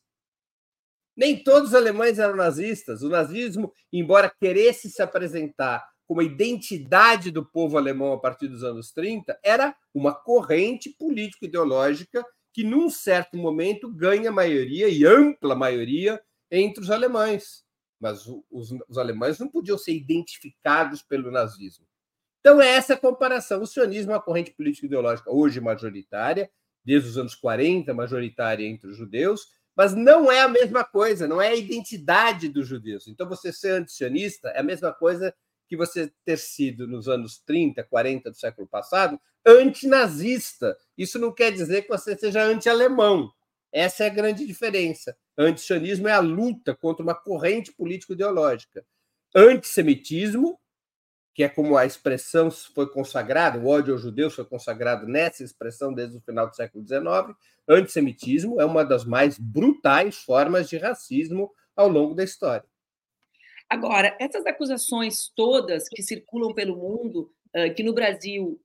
Nem 1.16 1.42
todos 1.44 1.70
os 1.70 1.76
alemães 1.76 2.20
eram 2.20 2.36
nazistas. 2.36 3.02
O 3.02 3.10
nazismo, 3.10 3.74
embora 3.92 4.32
queresse 4.40 4.90
se 4.90 5.02
apresentar 5.02 5.84
como 6.06 6.22
a 6.22 6.24
identidade 6.24 7.32
do 7.32 7.46
povo 7.46 7.78
alemão 7.78 8.14
a 8.14 8.20
partir 8.20 8.48
dos 8.48 8.64
anos 8.64 8.92
30, 8.94 9.38
era 9.44 9.76
uma 9.94 10.14
corrente 10.14 10.90
político-ideológica 10.92 12.26
que, 12.58 12.64
num 12.64 12.90
certo 12.90 13.38
momento, 13.38 13.88
ganha 13.88 14.32
maioria 14.32 14.90
e 14.90 15.06
ampla 15.06 15.54
maioria 15.54 16.20
entre 16.50 16.84
os 16.84 16.90
alemães. 16.90 17.64
Mas 18.00 18.26
os, 18.50 18.74
os 18.90 18.98
alemães 18.98 19.38
não 19.38 19.48
podiam 19.48 19.78
ser 19.78 19.94
identificados 19.94 21.04
pelo 21.04 21.30
nazismo. 21.30 21.86
Então, 22.40 22.60
é 22.60 22.70
essa 22.70 22.98
comparação. 22.98 23.62
O 23.62 23.68
sionismo 23.68 24.12
é 24.12 24.16
uma 24.16 24.22
corrente 24.24 24.56
político-ideológica 24.56 25.32
hoje 25.32 25.62
majoritária, 25.62 26.50
desde 26.84 27.08
os 27.08 27.18
anos 27.20 27.36
40, 27.36 27.94
majoritária 27.94 28.66
entre 28.66 28.90
os 28.90 28.98
judeus, 28.98 29.50
mas 29.76 29.94
não 29.94 30.32
é 30.32 30.42
a 30.42 30.48
mesma 30.48 30.84
coisa, 30.84 31.28
não 31.28 31.40
é 31.40 31.50
a 31.50 31.56
identidade 31.56 32.50
dos 32.50 32.68
judeus. 32.68 33.08
Então, 33.08 33.30
você 33.30 33.54
ser 33.54 33.74
antisionista 33.74 34.50
é 34.50 34.62
a 34.62 34.64
mesma 34.64 34.92
coisa 34.92 35.32
que 35.68 35.78
você 35.78 36.12
ter 36.24 36.38
sido, 36.38 36.88
nos 36.88 37.08
anos 37.08 37.40
30, 37.40 37.84
40 37.84 38.32
do 38.32 38.38
século 38.38 38.68
passado, 38.68 39.20
antinazista. 39.46 40.78
Isso 40.98 41.20
não 41.20 41.32
quer 41.32 41.52
dizer 41.52 41.84
que 41.84 41.90
você 41.90 42.18
seja 42.18 42.44
anti-alemão. 42.44 43.32
Essa 43.72 44.06
é 44.06 44.08
a 44.08 44.14
grande 44.14 44.46
diferença. 44.46 45.16
Antisionismo 45.38 46.08
é 46.08 46.14
a 46.14 46.20
luta 46.20 46.76
contra 46.76 47.04
uma 47.04 47.14
corrente 47.14 47.72
político-ideológica. 47.74 48.86
Antissemitismo 49.36 50.60
que 51.38 51.44
é 51.44 51.48
como 51.48 51.78
a 51.78 51.86
expressão 51.86 52.50
foi 52.50 52.90
consagrada, 52.90 53.60
o 53.60 53.68
ódio 53.68 53.94
aos 53.94 54.02
judeus 54.02 54.34
foi 54.34 54.44
consagrado 54.44 55.06
nessa 55.06 55.44
expressão 55.44 55.94
desde 55.94 56.18
o 56.18 56.22
final 56.22 56.50
do 56.50 56.56
século 56.56 56.84
XIX. 56.84 57.38
Antissemitismo 57.70 58.60
é 58.60 58.66
uma 58.66 58.84
das 58.84 59.06
mais 59.06 59.38
brutais 59.38 60.18
formas 60.18 60.68
de 60.68 60.78
racismo 60.80 61.52
ao 61.76 61.88
longo 61.88 62.16
da 62.16 62.24
história. 62.24 62.68
Agora, 63.70 64.16
essas 64.20 64.46
acusações 64.46 65.32
todas 65.36 65.90
que 65.90 66.02
circulam 66.02 66.54
pelo 66.54 66.78
mundo, 66.78 67.32
que 67.76 67.84
no 67.84 67.94
Brasil 67.94 68.62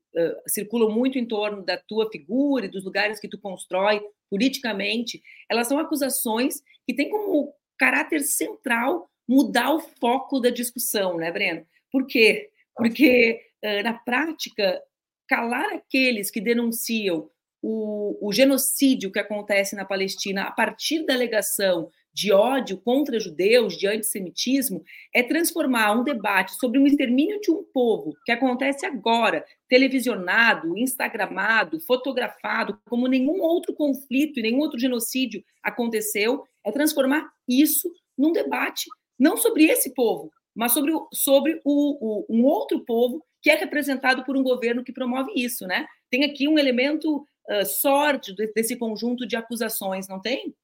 circulam 0.47 0.91
muito 0.91 1.19
em 1.19 1.27
torno 1.27 1.65
da 1.65 1.77
tua 1.77 2.11
figura 2.11 2.67
e 2.67 2.69
dos 2.69 2.85
lugares 2.85 3.19
que 3.19 3.29
tu 3.29 3.39
constrói 3.39 4.01
politicamente, 4.31 5.23
elas 5.51 5.67
são 5.67 5.79
acusações 5.79 6.63
que 6.87 6.95
têm 6.95 7.11
como 7.11 7.53
caráter 7.79 8.21
central 8.21 9.11
mudar 9.29 9.75
o 9.75 9.81
foco 9.81 10.41
da 10.41 10.51
discussão, 10.51 11.17
né, 11.17 11.33
Breno? 11.33 11.67
Por 11.91 12.07
quê? 12.07 12.51
Porque, 12.77 13.41
na 13.83 13.95
prática, 13.95 14.81
calar 15.29 15.73
aqueles 15.73 16.31
que 16.31 16.41
denunciam 16.41 17.31
o, 17.63 18.19
o, 18.21 18.33
genocídio 18.33 19.13
que 19.13 19.19
acontece 19.19 19.77
na 19.77 19.85
Palestina 19.85 20.43
a 20.43 20.51
partir 20.51 21.07
da 21.07 21.15
alegação 21.15 21.91
de 22.13 22.33
ódio 22.33 22.79
contra 22.79 23.19
judeus, 23.19 23.77
de 23.77 23.87
antissemitismo, 23.87 24.85
é 25.15 25.23
transformar 25.23 25.93
um 25.93 26.05
debate 26.05 26.55
sobre 26.57 26.79
o 26.79 26.87
extermínio 26.87 27.41
de 27.41 27.51
um 27.51 27.65
povo 27.73 28.15
que 28.25 28.33
acontece 28.33 28.85
agora, 28.85 29.45
televisionado, 29.69 30.77
instagramado, 30.77 31.81
fotografado, 31.81 32.79
como 32.89 33.07
nenhum 33.07 33.41
outro 33.41 33.75
conflito 33.75 34.39
e 34.39 34.43
nenhum 34.43 34.61
outro 34.61 34.79
genocídio 34.79 35.43
aconteceu, 35.63 36.45
é 36.65 36.71
transformar 36.71 37.31
isso 37.49 37.91
num 38.17 38.33
debate 38.33 38.85
não 39.19 39.37
sobre 39.37 39.65
esse 39.65 39.95
povo, 39.95 40.31
mas 40.55 40.73
sobre, 40.73 40.93
sobre 41.13 41.61
o, 41.65 42.25
o, 42.25 42.27
um 42.29 42.45
outro 42.45 42.85
povo 42.85 43.25
que 43.41 43.51
é 43.51 43.55
representado 43.55 44.25
por 44.25 44.37
um 44.37 44.43
governo 44.43 44.85
que 44.85 44.93
promove 44.93 45.33
isso, 45.35 45.67
né? 45.67 45.87
Tem 46.11 46.25
aqui 46.25 46.47
um 46.47 46.59
elemento 46.59 47.27
uh, 47.49 47.65
sórdido 47.65 48.43
desse 48.55 48.77
conjunto 48.77 49.27
de 49.27 49.35
acusações, 49.35 50.07
não 50.07 50.21
tem? 50.21 50.55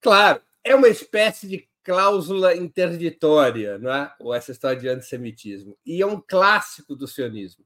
Claro, 0.00 0.40
é 0.66 0.74
uma 0.74 0.88
espécie 0.88 1.46
de 1.46 1.68
cláusula 1.84 2.56
interditória, 2.56 3.78
não 3.78 3.92
é? 3.92 4.12
Ou 4.18 4.34
essa 4.34 4.50
história 4.50 4.78
de 4.78 4.88
antissemitismo. 4.88 5.78
E 5.86 6.02
é 6.02 6.06
um 6.06 6.20
clássico 6.20 6.96
do 6.96 7.06
sionismo. 7.06 7.64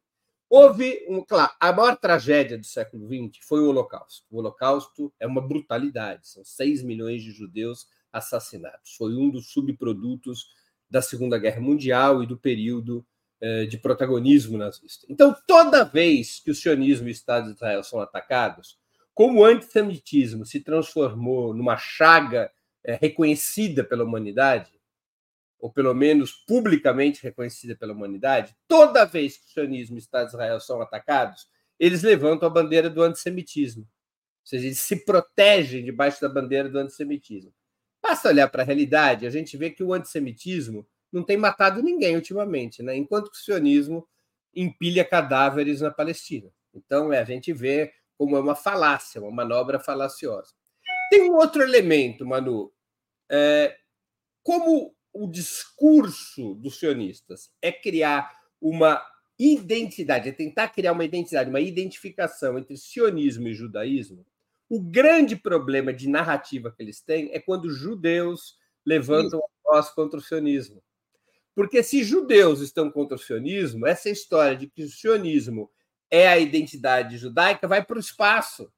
Houve 0.50 1.06
um, 1.08 1.24
claro, 1.24 1.50
a 1.58 1.72
maior 1.72 1.96
tragédia 1.96 2.58
do 2.58 2.66
século 2.66 3.08
XX 3.08 3.42
foi 3.42 3.60
o 3.60 3.68
Holocausto. 3.70 4.26
O 4.30 4.38
Holocausto 4.38 5.12
é 5.18 5.26
uma 5.26 5.40
brutalidade, 5.40 6.28
são 6.28 6.44
6 6.44 6.82
milhões 6.82 7.22
de 7.22 7.30
judeus 7.30 7.86
assassinados. 8.12 8.94
Foi 8.98 9.14
um 9.14 9.30
dos 9.30 9.50
subprodutos 9.50 10.48
da 10.90 11.00
Segunda 11.00 11.38
Guerra 11.38 11.60
Mundial 11.60 12.22
e 12.22 12.26
do 12.26 12.36
período 12.36 13.06
eh, 13.40 13.64
de 13.64 13.78
protagonismo 13.78 14.58
nazista. 14.58 15.06
Então, 15.08 15.34
toda 15.46 15.84
vez 15.84 16.40
que 16.40 16.50
o 16.50 16.54
sionismo 16.54 17.06
e 17.06 17.10
o 17.10 17.12
Estado 17.12 17.46
de 17.46 17.54
Israel 17.54 17.82
são 17.82 18.00
atacados, 18.00 18.76
como 19.14 19.40
o 19.40 19.44
antissemitismo 19.44 20.44
se 20.44 20.60
transformou 20.60 21.54
numa 21.54 21.78
chaga 21.78 22.50
eh, 22.84 22.98
reconhecida 23.00 23.84
pela 23.84 24.04
humanidade, 24.04 24.70
ou 25.58 25.70
pelo 25.70 25.94
menos 25.94 26.32
publicamente 26.32 27.22
reconhecida 27.22 27.76
pela 27.76 27.92
humanidade, 27.92 28.56
toda 28.66 29.04
vez 29.04 29.36
que 29.36 29.46
o 29.46 29.50
sionismo 29.50 29.96
e 29.96 29.98
o 29.98 30.00
Estado 30.00 30.26
de 30.26 30.32
Israel 30.32 30.60
são 30.60 30.80
atacados, 30.80 31.48
eles 31.78 32.02
levantam 32.02 32.48
a 32.48 32.50
bandeira 32.50 32.88
do 32.88 33.02
antissemitismo. 33.02 33.82
Ou 33.82 34.46
seja, 34.46 34.66
eles 34.66 34.78
se 34.78 34.96
protegem 35.04 35.84
debaixo 35.84 36.20
da 36.20 36.28
bandeira 36.28 36.68
do 36.68 36.78
antissemitismo. 36.78 37.52
Basta 38.02 38.28
olhar 38.28 38.48
para 38.48 38.62
a 38.62 38.66
realidade, 38.66 39.26
a 39.26 39.30
gente 39.30 39.56
vê 39.56 39.70
que 39.70 39.82
o 39.82 39.92
antissemitismo 39.92 40.86
não 41.12 41.22
tem 41.22 41.36
matado 41.36 41.82
ninguém 41.82 42.16
ultimamente, 42.16 42.82
né? 42.82 42.96
enquanto 42.96 43.30
que 43.30 43.36
o 43.36 43.40
sionismo 43.40 44.06
empilha 44.54 45.04
cadáveres 45.04 45.80
na 45.80 45.90
Palestina. 45.90 46.50
Então, 46.72 47.12
é, 47.12 47.18
a 47.18 47.24
gente 47.24 47.52
vê 47.52 47.92
como 48.16 48.36
é 48.36 48.40
uma 48.40 48.54
falácia, 48.54 49.20
uma 49.20 49.30
manobra 49.30 49.78
falaciosa. 49.78 50.54
Tem 51.10 51.30
um 51.30 51.34
outro 51.34 51.62
elemento, 51.62 52.24
Manu. 52.24 52.72
É, 53.28 53.76
como 54.42 54.94
o 55.12 55.26
discurso 55.26 56.54
dos 56.54 56.78
sionistas 56.78 57.50
é 57.60 57.72
criar 57.72 58.32
uma 58.60 59.04
identidade, 59.38 60.28
é 60.28 60.32
tentar 60.32 60.68
criar 60.68 60.92
uma 60.92 61.04
identidade, 61.04 61.50
uma 61.50 61.60
identificação 61.60 62.58
entre 62.58 62.76
sionismo 62.76 63.48
e 63.48 63.54
judaísmo, 63.54 64.24
o 64.68 64.80
grande 64.80 65.34
problema 65.34 65.92
de 65.92 66.08
narrativa 66.08 66.70
que 66.70 66.82
eles 66.82 67.00
têm 67.00 67.30
é 67.32 67.40
quando 67.40 67.70
judeus 67.70 68.56
levantam 68.86 69.40
a 69.40 69.72
voz 69.72 69.90
contra 69.90 70.18
o 70.18 70.22
sionismo. 70.22 70.82
Porque 71.54 71.82
se 71.82 72.04
judeus 72.04 72.60
estão 72.60 72.90
contra 72.90 73.16
o 73.16 73.18
sionismo, 73.18 73.86
essa 73.86 74.08
história 74.08 74.56
de 74.56 74.68
que 74.68 74.84
o 74.84 74.88
sionismo 74.88 75.68
é 76.10 76.28
a 76.28 76.38
identidade 76.38 77.18
judaica 77.18 77.66
vai 77.66 77.84
para 77.84 77.96
o 77.96 78.00
espaço. 78.00 78.72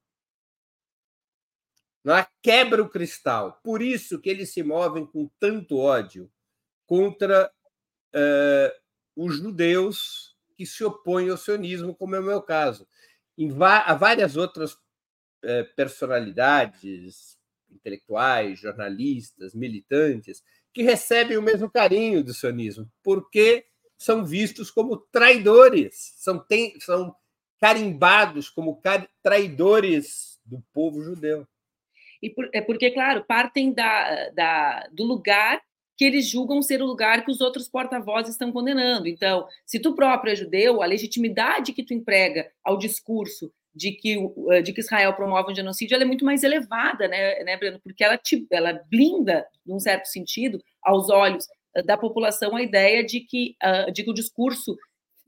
É? 2.07 2.27
Quebra 2.43 2.83
o 2.83 2.89
cristal. 2.89 3.61
Por 3.63 3.81
isso 3.81 4.21
que 4.21 4.29
eles 4.29 4.53
se 4.53 4.63
movem 4.63 5.07
com 5.07 5.31
tanto 5.39 5.79
ódio 5.79 6.31
contra 6.85 7.51
uh, 8.15 8.83
os 9.15 9.37
judeus 9.37 10.37
que 10.57 10.67
se 10.67 10.83
opõem 10.85 11.31
ao 11.31 11.37
sionismo, 11.37 11.95
como 11.95 12.17
é 12.17 12.21
o 12.21 12.25
meu 12.25 12.43
caso. 12.43 12.87
Em 13.39 13.51
há 13.61 13.95
várias 13.95 14.37
outras 14.37 14.77
eh, 15.43 15.65
personalidades 15.75 17.39
intelectuais, 17.71 18.61
jornalistas, 18.61 19.55
militantes, 19.55 20.43
que 20.73 20.83
recebem 20.83 21.37
o 21.37 21.43
mesmo 21.43 21.71
carinho 21.71 22.23
do 22.23 22.33
sionismo, 22.33 22.91
porque 23.03 23.67
são 23.99 24.25
vistos 24.25 24.71
como 24.71 24.97
traidores, 24.97 26.13
são, 26.17 26.39
tem, 26.39 26.79
são 26.81 27.15
carimbados 27.61 28.49
como 28.49 28.81
traidores 29.23 30.41
do 30.45 30.63
povo 30.73 31.03
judeu. 31.03 31.47
E 32.23 32.31
por, 32.31 32.49
é 32.53 32.61
porque, 32.61 32.91
claro, 32.91 33.25
partem 33.27 33.73
da, 33.73 34.31
da, 34.31 34.89
do 34.93 35.05
lugar 35.05 35.61
que 35.97 36.05
eles 36.05 36.29
julgam 36.29 36.63
ser 36.63 36.81
o 36.81 36.87
lugar 36.87 37.25
que 37.25 37.31
os 37.31 37.41
outros 37.41 37.69
porta-vozes 37.69 38.33
estão 38.33 38.51
condenando. 38.51 39.09
Então, 39.09 39.47
se 39.67 39.79
tu 39.79 39.95
próprio 39.95 40.33
é 40.33 40.37
judeu, 40.37 40.83
a 40.83 40.87
legitimidade 40.87 41.73
que 41.73 41.85
tu 41.85 41.93
emprega 41.93 42.51
ao 42.65 42.79
discurso 42.79 43.53
de 43.75 43.93
que, 43.93 44.17
eh, 44.51 44.63
de 44.63 44.73
que 44.73 44.81
Israel 44.81 45.15
promove 45.15 45.53
um 45.53 45.55
genocídio, 45.55 45.95
ela 45.95 46.05
é 46.05 46.07
muito 46.07 46.25
mais 46.25 46.43
elevada, 46.43 47.09
né, 47.09 47.43
né 47.45 47.57
Breno? 47.57 47.81
Porque 47.83 48.05
ela, 48.05 48.17
te, 48.17 48.47
ela 48.51 48.73
blinda, 48.91 49.47
num 49.67 49.79
certo 49.79 50.07
sentido, 50.07 50.63
aos 50.83 51.09
olhos 51.11 51.47
da 51.85 51.97
população, 51.97 52.55
a 52.55 52.63
ideia 52.63 53.05
de 53.05 53.21
que, 53.21 53.57
uh, 53.63 53.91
de 53.91 54.05
que 54.05 54.11
o 54.11 54.15
discurso 54.15 54.77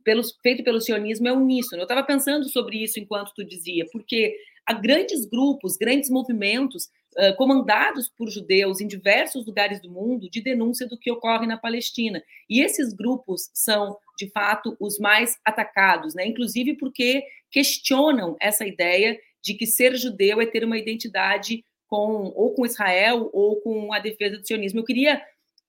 pelos, 0.04 0.38
feito 0.42 0.62
pelo 0.62 0.80
sionismo 0.80 1.26
é 1.26 1.32
uníssono. 1.32 1.80
Eu 1.80 1.84
estava 1.84 2.02
pensando 2.02 2.48
sobre 2.48 2.82
isso 2.82 3.00
enquanto 3.00 3.32
tu 3.34 3.42
dizia, 3.42 3.86
porque 3.90 4.36
há 4.66 4.72
grandes 4.72 5.24
grupos, 5.26 5.76
grandes 5.76 6.10
movimentos 6.10 6.88
uh, 7.16 7.36
comandados 7.36 8.08
por 8.08 8.30
judeus 8.30 8.80
em 8.80 8.86
diversos 8.86 9.46
lugares 9.46 9.80
do 9.80 9.90
mundo 9.90 10.28
de 10.30 10.42
denúncia 10.42 10.86
do 10.86 10.98
que 10.98 11.10
ocorre 11.10 11.46
na 11.46 11.56
Palestina. 11.56 12.22
E 12.48 12.60
esses 12.60 12.92
grupos 12.92 13.50
são, 13.52 13.96
de 14.18 14.28
fato, 14.30 14.76
os 14.80 14.98
mais 14.98 15.36
atacados, 15.44 16.14
né? 16.14 16.26
inclusive 16.26 16.76
porque 16.76 17.24
questionam 17.50 18.36
essa 18.40 18.66
ideia 18.66 19.18
de 19.42 19.54
que 19.54 19.66
ser 19.66 19.96
judeu 19.96 20.40
é 20.40 20.46
ter 20.46 20.64
uma 20.64 20.78
identidade 20.78 21.64
com 21.86 22.32
ou 22.34 22.54
com 22.54 22.66
Israel 22.66 23.30
ou 23.32 23.60
com 23.60 23.92
a 23.92 23.98
defesa 23.98 24.38
do 24.38 24.46
sionismo. 24.46 24.80
Eu 24.80 24.84
queria 24.84 25.22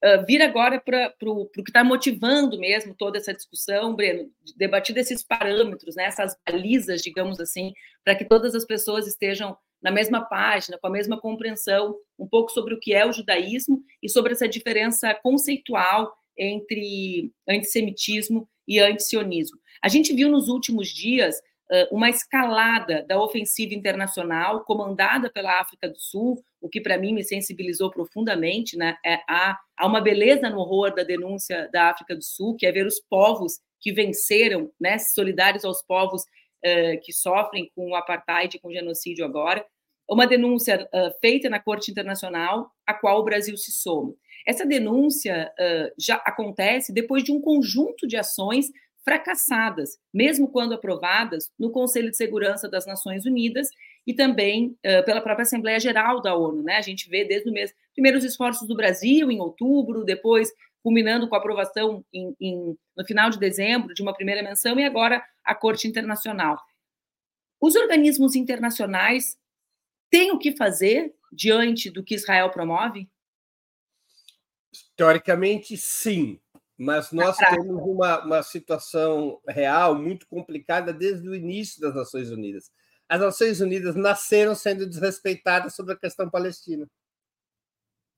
uh, 0.03 0.25
vir 0.25 0.41
agora 0.41 0.79
para 0.79 1.13
o 1.23 1.47
que 1.47 1.61
está 1.61 1.83
motivando 1.83 2.59
mesmo 2.59 2.95
toda 2.95 3.17
essa 3.17 3.33
discussão, 3.33 3.95
Breno, 3.95 4.29
debatir 4.55 4.97
esses 4.97 5.23
parâmetros, 5.23 5.95
né, 5.95 6.05
essas 6.05 6.35
balizas, 6.47 7.01
digamos 7.01 7.39
assim, 7.39 7.73
para 8.03 8.15
que 8.15 8.25
todas 8.25 8.55
as 8.55 8.65
pessoas 8.65 9.07
estejam 9.07 9.57
na 9.81 9.91
mesma 9.91 10.21
página, 10.21 10.77
com 10.79 10.87
a 10.87 10.91
mesma 10.91 11.19
compreensão, 11.19 11.95
um 12.17 12.27
pouco 12.27 12.51
sobre 12.51 12.73
o 12.73 12.79
que 12.79 12.93
é 12.93 13.05
o 13.05 13.13
judaísmo 13.13 13.83
e 14.01 14.09
sobre 14.09 14.33
essa 14.33 14.47
diferença 14.47 15.13
conceitual 15.13 16.11
entre 16.37 17.31
antissemitismo 17.47 18.49
e 18.67 18.79
antisionismo. 18.79 19.59
A 19.81 19.87
gente 19.87 20.13
viu 20.13 20.29
nos 20.29 20.49
últimos 20.49 20.89
dias 20.89 21.39
uma 21.91 22.09
escalada 22.09 23.03
da 23.07 23.19
ofensiva 23.19 23.73
internacional 23.73 24.63
comandada 24.63 25.29
pela 25.29 25.59
África 25.59 25.89
do 25.89 25.99
Sul, 25.99 26.43
o 26.65 26.69
que 26.69 26.81
para 26.81 26.97
mim 26.97 27.13
me 27.13 27.23
sensibilizou 27.23 27.91
profundamente, 27.91 28.75
né? 28.75 28.97
É, 29.05 29.19
há, 29.29 29.55
há 29.77 29.85
uma 29.85 30.01
beleza 30.01 30.49
no 30.49 30.57
horror 30.57 30.95
da 30.95 31.03
denúncia 31.03 31.69
da 31.71 31.91
África 31.91 32.15
do 32.15 32.23
Sul, 32.23 32.55
que 32.57 32.65
é 32.65 32.71
ver 32.71 32.87
os 32.87 32.99
povos 32.99 33.59
que 33.79 33.93
venceram, 33.93 34.71
né, 34.81 34.97
solidários 34.97 35.63
aos 35.63 35.83
povos 35.83 36.23
uh, 36.23 36.99
que 37.03 37.13
sofrem 37.13 37.71
com 37.75 37.91
o 37.91 37.95
apartheid, 37.95 38.57
com 38.57 38.69
o 38.69 38.73
genocídio 38.73 39.23
agora, 39.23 39.63
uma 40.09 40.25
denúncia 40.25 40.89
uh, 40.91 41.13
feita 41.21 41.51
na 41.51 41.59
Corte 41.59 41.91
Internacional, 41.91 42.71
a 42.83 42.95
qual 42.95 43.19
o 43.19 43.23
Brasil 43.23 43.55
se 43.57 43.71
soma. 43.71 44.15
Essa 44.47 44.65
denúncia 44.65 45.53
uh, 45.53 45.93
já 45.99 46.15
acontece 46.15 46.91
depois 46.91 47.23
de 47.23 47.31
um 47.31 47.39
conjunto 47.39 48.07
de 48.07 48.17
ações 48.17 48.71
fracassadas, 49.03 49.99
mesmo 50.11 50.47
quando 50.47 50.73
aprovadas 50.73 51.51
no 51.59 51.69
Conselho 51.69 52.09
de 52.09 52.17
Segurança 52.17 52.67
das 52.67 52.87
Nações 52.87 53.23
Unidas 53.23 53.69
e 54.05 54.13
também 54.13 54.77
uh, 54.85 55.03
pela 55.05 55.21
própria 55.21 55.43
Assembleia 55.43 55.79
Geral 55.79 56.21
da 56.21 56.35
ONU. 56.35 56.63
Né? 56.63 56.77
A 56.77 56.81
gente 56.81 57.09
vê 57.09 57.25
desde 57.25 57.49
o 57.49 57.53
mês, 57.53 57.73
primeiros 57.93 58.23
esforços 58.23 58.67
do 58.67 58.75
Brasil 58.75 59.31
em 59.31 59.39
outubro, 59.39 60.03
depois 60.03 60.51
culminando 60.83 61.27
com 61.27 61.35
a 61.35 61.39
aprovação 61.39 62.05
em, 62.13 62.35
em, 62.39 62.77
no 62.95 63.05
final 63.05 63.29
de 63.31 63.39
dezembro 63.39 63.93
de 63.93 64.03
uma 64.03 64.13
primeira 64.13 64.43
menção 64.43 64.79
e 64.79 64.83
agora 64.83 65.23
a 65.43 65.55
Corte 65.55 65.87
Internacional. 65.87 66.59
Os 67.59 67.75
organismos 67.75 68.35
internacionais 68.35 69.37
têm 70.11 70.31
o 70.31 70.37
que 70.37 70.55
fazer 70.55 71.15
diante 71.31 71.89
do 71.89 72.03
que 72.03 72.13
Israel 72.13 72.51
promove? 72.51 73.09
Teoricamente, 74.95 75.75
sim. 75.75 76.39
Mas 76.77 77.11
nós 77.11 77.37
temos 77.37 77.81
uma, 77.81 78.23
uma 78.23 78.43
situação 78.43 79.39
real 79.47 79.95
muito 79.95 80.27
complicada 80.27 80.93
desde 80.93 81.27
o 81.27 81.33
início 81.33 81.81
das 81.81 81.95
Nações 81.95 82.29
Unidas. 82.29 82.69
As 83.07 83.19
Nações 83.19 83.61
Unidas 83.61 83.95
nasceram 83.95 84.55
sendo 84.55 84.87
desrespeitadas 84.87 85.75
sobre 85.75 85.93
a 85.93 85.97
questão 85.97 86.29
palestina. 86.29 86.87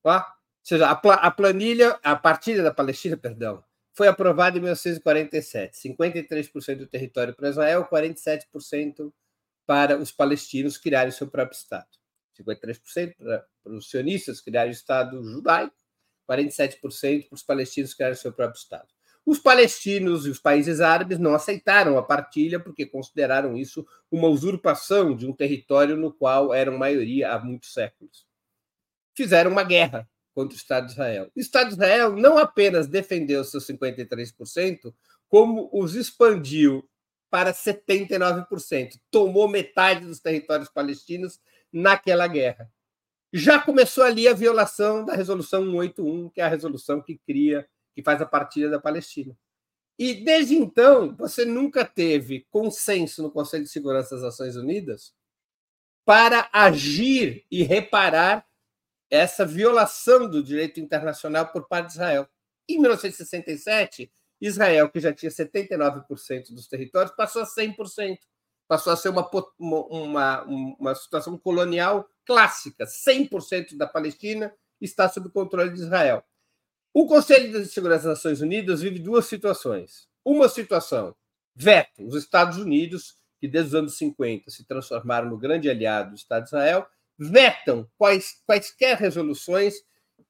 Tá? 0.03 0.25
Ou 0.27 0.34
seja, 0.63 0.88
a, 0.88 0.91
a 0.91 1.32
planilha, 1.32 2.00
a 2.03 2.15
partilha 2.15 2.63
da 2.63 2.74
Palestina, 2.74 3.17
perdão, 3.17 3.63
foi 3.94 4.08
aprovada 4.08 4.58
em 4.58 4.62
1947. 4.62 5.77
53% 5.77 6.77
do 6.77 6.88
território 6.88 7.36
para 7.36 7.50
Israel, 7.50 7.88
47% 7.91 9.12
para 9.65 9.98
os 9.98 10.12
palestinos 10.12 10.77
criarem 10.77 11.12
seu 11.12 11.27
próprio 11.27 11.58
Estado. 11.58 11.88
53% 12.39 13.15
para, 13.17 13.46
para 13.63 13.74
os 13.74 13.89
sionistas 13.89 14.39
criarem 14.39 14.72
o 14.72 14.74
Estado 14.74 15.24
judaico 15.24 15.75
47% 16.29 17.29
para 17.29 17.36
os 17.36 17.44
palestinos 17.44 17.94
criarem 17.94 18.15
seu 18.15 18.34
próprio 18.34 18.60
Estado. 18.60 18.88
Os 19.27 19.39
palestinos 19.39 20.25
e 20.25 20.29
os 20.29 20.39
países 20.39 20.79
árabes 20.79 21.19
não 21.19 21.36
aceitaram 21.36 21.98
a 21.98 22.01
partilha 22.01 22.62
porque 22.62 22.86
consideraram 22.86 23.58
isso 23.58 23.86
uma 24.10 24.30
usurpação 24.30 25.13
de 25.13 25.28
um 25.28 25.34
território 25.34 25.97
no 25.97 26.13
qual 26.13 26.54
eram 26.54 26.78
maioria 26.78 27.34
há 27.34 27.38
muitos 27.38 27.73
séculos. 27.73 28.25
Fizeram 29.13 29.51
uma 29.51 29.65
guerra 29.65 30.10
contra 30.34 30.56
o 30.56 30.58
Estado 30.58 30.86
de 30.86 30.93
Israel. 30.93 31.30
O 31.36 31.39
Estado 31.41 31.67
de 31.67 31.73
Israel 31.73 32.15
não 32.15 32.38
apenas 32.38 32.88
defendeu 32.88 33.43
seus 33.43 33.67
53%, 33.67 34.93
como 35.28 35.69
os 35.73 35.93
expandiu 35.93 36.89
para 37.30 37.51
79%. 37.51 38.97
Tomou 39.12 39.49
metade 39.49 40.06
dos 40.06 40.21
territórios 40.21 40.69
palestinos 40.69 41.38
naquela 41.69 42.28
guerra 42.28 42.71
já 43.34 43.60
começou 43.60 44.04
ali 44.04 44.28
a 44.28 44.34
violação 44.34 45.04
da 45.04 45.13
resolução 45.13 45.63
181, 45.63 46.30
que 46.30 46.41
é 46.41 46.45
a 46.45 46.49
resolução 46.49 47.01
que 47.01 47.19
cria, 47.25 47.67
que 47.97 48.03
faz 48.03 48.21
a 48.21 48.27
partilha 48.27 48.69
da 48.69 48.79
Palestina. 48.79 49.36
E 49.97 50.23
desde 50.23 50.55
então, 50.55 51.15
você 51.15 51.43
nunca 51.43 51.83
teve 51.83 52.45
consenso 52.51 53.23
no 53.23 53.31
Conselho 53.31 53.63
de 53.63 53.71
Segurança 53.71 54.13
das 54.13 54.23
Nações 54.23 54.55
Unidas 54.55 55.15
para 56.05 56.47
agir 56.53 57.43
e 57.49 57.63
reparar 57.63 58.45
essa 59.10 59.43
violação 59.43 60.29
do 60.29 60.43
direito 60.43 60.79
internacional 60.79 61.47
por 61.47 61.67
parte 61.67 61.88
de 61.88 61.93
Israel. 61.93 62.29
Em 62.69 62.79
1967, 62.79 64.13
Israel, 64.39 64.91
que 64.91 64.99
já 64.99 65.12
tinha 65.12 65.31
79% 65.31 66.53
dos 66.53 66.67
territórios, 66.67 67.15
passou 67.15 67.41
a 67.41 67.47
100%. 67.47 68.19
Passou 68.67 68.93
a 68.93 68.95
ser 68.95 69.10
uma, 69.10 69.27
uma, 69.57 70.43
uma 70.43 70.93
situação 70.93 71.36
colonial 71.36 72.07
clássica: 72.23 72.86
100% 72.86 73.75
da 73.75 73.88
Palestina 73.88 74.53
está 74.79 75.10
sob 75.10 75.31
controle 75.31 75.71
de 75.73 75.79
Israel. 75.79 76.23
O 76.99 77.05
Conselho 77.05 77.51
de 77.51 77.67
Segurança 77.67 78.07
das 78.07 78.17
Nações 78.17 78.41
Unidas 78.41 78.81
vive 78.81 78.97
duas 78.97 79.27
situações. 79.27 80.07
Uma 80.25 80.49
situação, 80.49 81.15
veto. 81.55 82.03
Os 82.03 82.15
Estados 82.15 82.57
Unidos, 82.57 83.19
que 83.39 83.47
desde 83.47 83.67
os 83.67 83.75
anos 83.75 83.97
50 83.99 84.49
se 84.49 84.65
transformaram 84.65 85.29
no 85.29 85.38
grande 85.38 85.69
aliado 85.69 86.10
do 86.10 86.15
Estado 86.15 86.45
de 86.45 86.49
Israel, 86.49 86.88
vetam 87.15 87.88
quais, 87.99 88.41
quaisquer 88.47 88.97
resoluções 88.97 89.75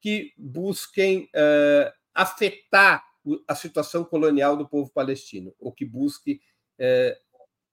que 0.02 0.34
busquem 0.38 1.30
uh, 1.34 1.90
afetar 2.14 3.02
a 3.48 3.56
situação 3.56 4.04
colonial 4.04 4.58
do 4.58 4.68
povo 4.68 4.92
palestino, 4.92 5.56
ou 5.58 5.72
que 5.72 5.86
busque 5.86 6.42
uh, 6.82 7.16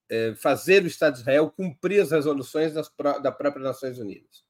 é, 0.09 0.35
fazer 0.37 0.85
o 0.85 0.87
Estado 0.87 1.15
de 1.15 1.21
Israel 1.23 1.51
cumprir 1.51 2.01
as 2.01 2.13
resoluções 2.13 2.73
das, 2.73 2.89
da 3.21 3.33
própria 3.33 3.65
Nações 3.65 3.99
Unidas. 3.99 4.45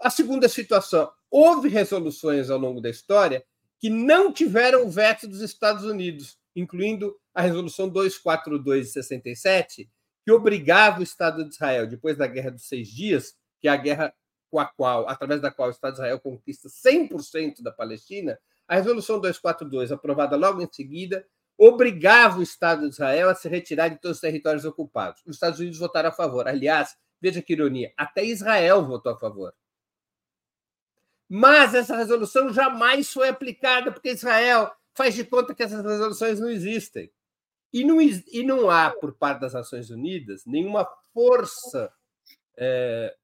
A 0.00 0.08
segunda 0.08 0.48
situação, 0.48 1.12
houve 1.30 1.68
resoluções 1.68 2.48
ao 2.48 2.58
longo 2.58 2.80
da 2.80 2.88
história 2.88 3.44
que 3.78 3.90
não 3.90 4.32
tiveram 4.32 4.86
o 4.86 4.90
veto 4.90 5.28
dos 5.28 5.40
Estados 5.40 5.84
Unidos, 5.84 6.38
incluindo 6.54 7.14
a 7.34 7.42
resolução 7.42 7.88
242 7.88 8.86
de 8.86 8.92
67, 8.92 9.90
que 10.24 10.32
obrigava 10.32 11.00
o 11.00 11.02
Estado 11.02 11.44
de 11.44 11.54
Israel, 11.54 11.86
depois 11.86 12.16
da 12.16 12.26
Guerra 12.26 12.50
dos 12.50 12.66
Seis 12.66 12.88
Dias, 12.88 13.34
que 13.60 13.68
é 13.68 13.70
a 13.70 13.76
guerra 13.76 14.14
com 14.50 14.58
a 14.58 14.66
qual, 14.66 15.08
através 15.08 15.40
da 15.40 15.50
qual 15.50 15.68
o 15.68 15.72
Estado 15.72 15.92
de 15.92 15.98
Israel 15.98 16.20
conquista 16.20 16.68
100% 16.68 17.62
da 17.62 17.70
Palestina, 17.70 18.38
a 18.66 18.74
resolução 18.76 19.20
242, 19.20 19.92
aprovada 19.92 20.36
logo 20.36 20.60
em 20.60 20.68
seguida, 20.72 21.26
obrigava 21.58 22.38
o 22.38 22.42
Estado 22.42 22.82
de 22.82 22.94
Israel 22.94 23.28
a 23.28 23.34
se 23.34 23.48
retirar 23.48 23.88
de 23.88 24.00
todos 24.00 24.16
os 24.16 24.20
territórios 24.20 24.64
ocupados. 24.64 25.22
Os 25.26 25.36
Estados 25.36 25.60
Unidos 25.60 25.78
votaram 25.78 26.08
a 26.08 26.12
favor. 26.12 26.48
Aliás, 26.48 26.96
veja 27.20 27.40
que 27.40 27.52
ironia, 27.52 27.92
até 27.96 28.24
Israel 28.24 28.84
votou 28.84 29.12
a 29.12 29.18
favor. 29.18 29.54
Mas 31.28 31.74
essa 31.74 31.96
resolução 31.96 32.52
jamais 32.52 33.12
foi 33.12 33.28
aplicada, 33.28 33.90
porque 33.90 34.10
Israel 34.10 34.70
faz 34.94 35.14
de 35.14 35.24
conta 35.24 35.54
que 35.54 35.62
essas 35.62 35.84
resoluções 35.84 36.40
não 36.40 36.48
existem. 36.48 37.10
E 37.72 37.84
não, 37.84 38.00
e 38.00 38.42
não 38.44 38.70
há, 38.70 38.90
por 38.90 39.14
parte 39.14 39.40
das 39.40 39.52
Nações 39.52 39.90
Unidas, 39.90 40.46
nenhuma 40.46 40.88
força 41.12 41.92
é, 42.56 43.14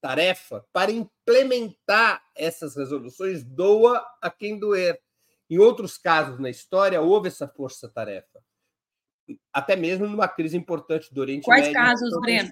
tarefa 0.00 0.64
para 0.72 0.90
implementar 0.90 2.22
essas 2.34 2.76
resoluções, 2.76 3.42
doa 3.42 4.04
a 4.20 4.30
quem 4.30 4.58
doer. 4.58 5.00
Em 5.50 5.58
outros 5.58 5.98
casos 5.98 6.38
na 6.38 6.48
história, 6.48 7.00
houve 7.00 7.28
essa 7.28 7.48
força-tarefa. 7.48 8.42
Até 9.52 9.76
mesmo 9.76 10.06
numa 10.06 10.28
crise 10.28 10.56
importante 10.56 11.12
do 11.12 11.20
Oriente 11.20 11.44
Quais 11.44 11.66
Médio. 11.66 11.80
Quais 11.80 12.00
casos, 12.00 12.20
Breno? 12.20 12.50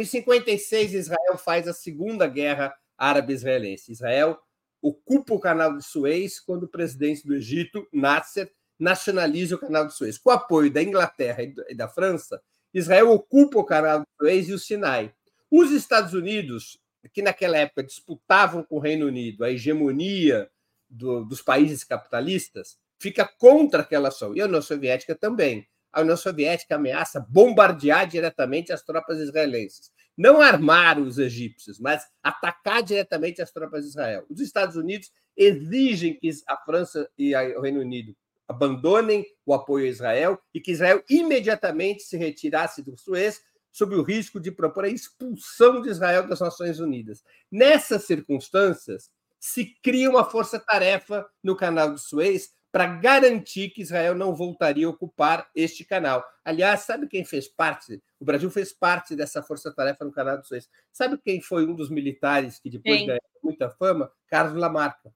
Em 0.00 0.04
56, 0.04 0.94
Israel 0.94 1.38
faz 1.38 1.66
a 1.68 1.72
Segunda 1.72 2.26
Guerra 2.26 2.74
Árabe-Israelense. 3.00 3.90
Israel 3.90 4.38
ocupa 4.82 5.34
o 5.34 5.40
canal 5.40 5.76
de 5.76 5.84
Suez 5.84 6.38
quando 6.38 6.64
o 6.64 6.68
presidente 6.68 7.26
do 7.26 7.34
Egito, 7.34 7.88
Nasser, 7.92 8.52
nacionaliza 8.78 9.56
o 9.56 9.58
canal 9.58 9.86
de 9.86 9.94
Suez. 9.94 10.18
Com 10.18 10.30
apoio 10.30 10.70
da 10.70 10.82
Inglaterra 10.82 11.42
e 11.42 11.74
da 11.74 11.88
França, 11.88 12.40
Israel 12.72 13.10
ocupa 13.10 13.58
o 13.58 13.64
canal 13.64 14.00
de 14.00 14.06
Suez 14.18 14.48
e 14.48 14.52
o 14.52 14.58
Sinai. 14.58 15.12
Os 15.50 15.70
Estados 15.72 16.14
Unidos, 16.14 16.78
que 17.12 17.22
naquela 17.22 17.58
época 17.58 17.82
disputavam 17.82 18.62
com 18.62 18.76
o 18.76 18.80
Reino 18.80 19.06
Unido 19.06 19.44
a 19.44 19.50
hegemonia 19.50 20.48
do, 20.88 21.24
dos 21.24 21.42
países 21.42 21.82
capitalistas 21.82 22.78
fica 23.00 23.26
contra 23.26 23.82
aquela 23.82 24.08
ação. 24.08 24.36
E 24.36 24.40
a 24.40 24.44
União 24.44 24.62
Soviética 24.62 25.14
também. 25.14 25.66
A 25.92 26.02
União 26.02 26.16
Soviética 26.16 26.76
ameaça 26.76 27.24
bombardear 27.28 28.06
diretamente 28.06 28.72
as 28.72 28.82
tropas 28.82 29.18
israelenses. 29.18 29.90
Não 30.16 30.40
armar 30.40 30.98
os 30.98 31.18
egípcios, 31.18 31.78
mas 31.78 32.06
atacar 32.22 32.82
diretamente 32.82 33.40
as 33.40 33.50
tropas 33.50 33.82
de 33.84 33.90
Israel. 33.90 34.26
Os 34.28 34.40
Estados 34.40 34.76
Unidos 34.76 35.10
exigem 35.36 36.18
que 36.18 36.30
a 36.46 36.56
França 36.58 37.08
e 37.16 37.34
o 37.34 37.60
Reino 37.60 37.80
Unido 37.80 38.14
abandonem 38.46 39.24
o 39.46 39.54
apoio 39.54 39.86
a 39.86 39.88
Israel 39.88 40.38
e 40.52 40.60
que 40.60 40.72
Israel 40.72 41.02
imediatamente 41.08 42.02
se 42.02 42.16
retirasse 42.16 42.82
do 42.82 42.96
Suez, 42.98 43.40
sob 43.70 43.94
o 43.94 44.02
risco 44.02 44.40
de 44.40 44.50
propor 44.50 44.84
a 44.84 44.88
expulsão 44.88 45.80
de 45.80 45.88
Israel 45.88 46.26
das 46.26 46.40
Nações 46.40 46.80
Unidas. 46.80 47.22
Nessas 47.50 48.04
circunstâncias, 48.04 49.08
se 49.38 49.76
cria 49.82 50.10
uma 50.10 50.24
força-tarefa 50.24 51.24
no 51.42 51.56
canal 51.56 51.94
de 51.94 52.00
Suez 52.00 52.50
para 52.72 52.86
garantir 52.86 53.70
que 53.70 53.82
Israel 53.82 54.14
não 54.14 54.34
voltaria 54.34 54.86
a 54.86 54.90
ocupar 54.90 55.48
este 55.54 55.84
canal. 55.84 56.24
Aliás, 56.44 56.80
sabe 56.80 57.08
quem 57.08 57.24
fez 57.24 57.48
parte? 57.48 58.02
O 58.18 58.24
Brasil 58.24 58.50
fez 58.50 58.72
parte 58.72 59.16
dessa 59.16 59.42
força-tarefa 59.42 60.04
no 60.04 60.12
canal 60.12 60.38
de 60.38 60.46
Suez. 60.46 60.68
Sabe 60.92 61.18
quem 61.18 61.40
foi 61.40 61.66
um 61.66 61.74
dos 61.74 61.90
militares 61.90 62.58
que 62.58 62.70
depois 62.70 63.04
ganhou 63.04 63.20
muita 63.42 63.70
fama? 63.70 64.10
Carlos 64.28 64.58
Lamarca. 64.58 65.12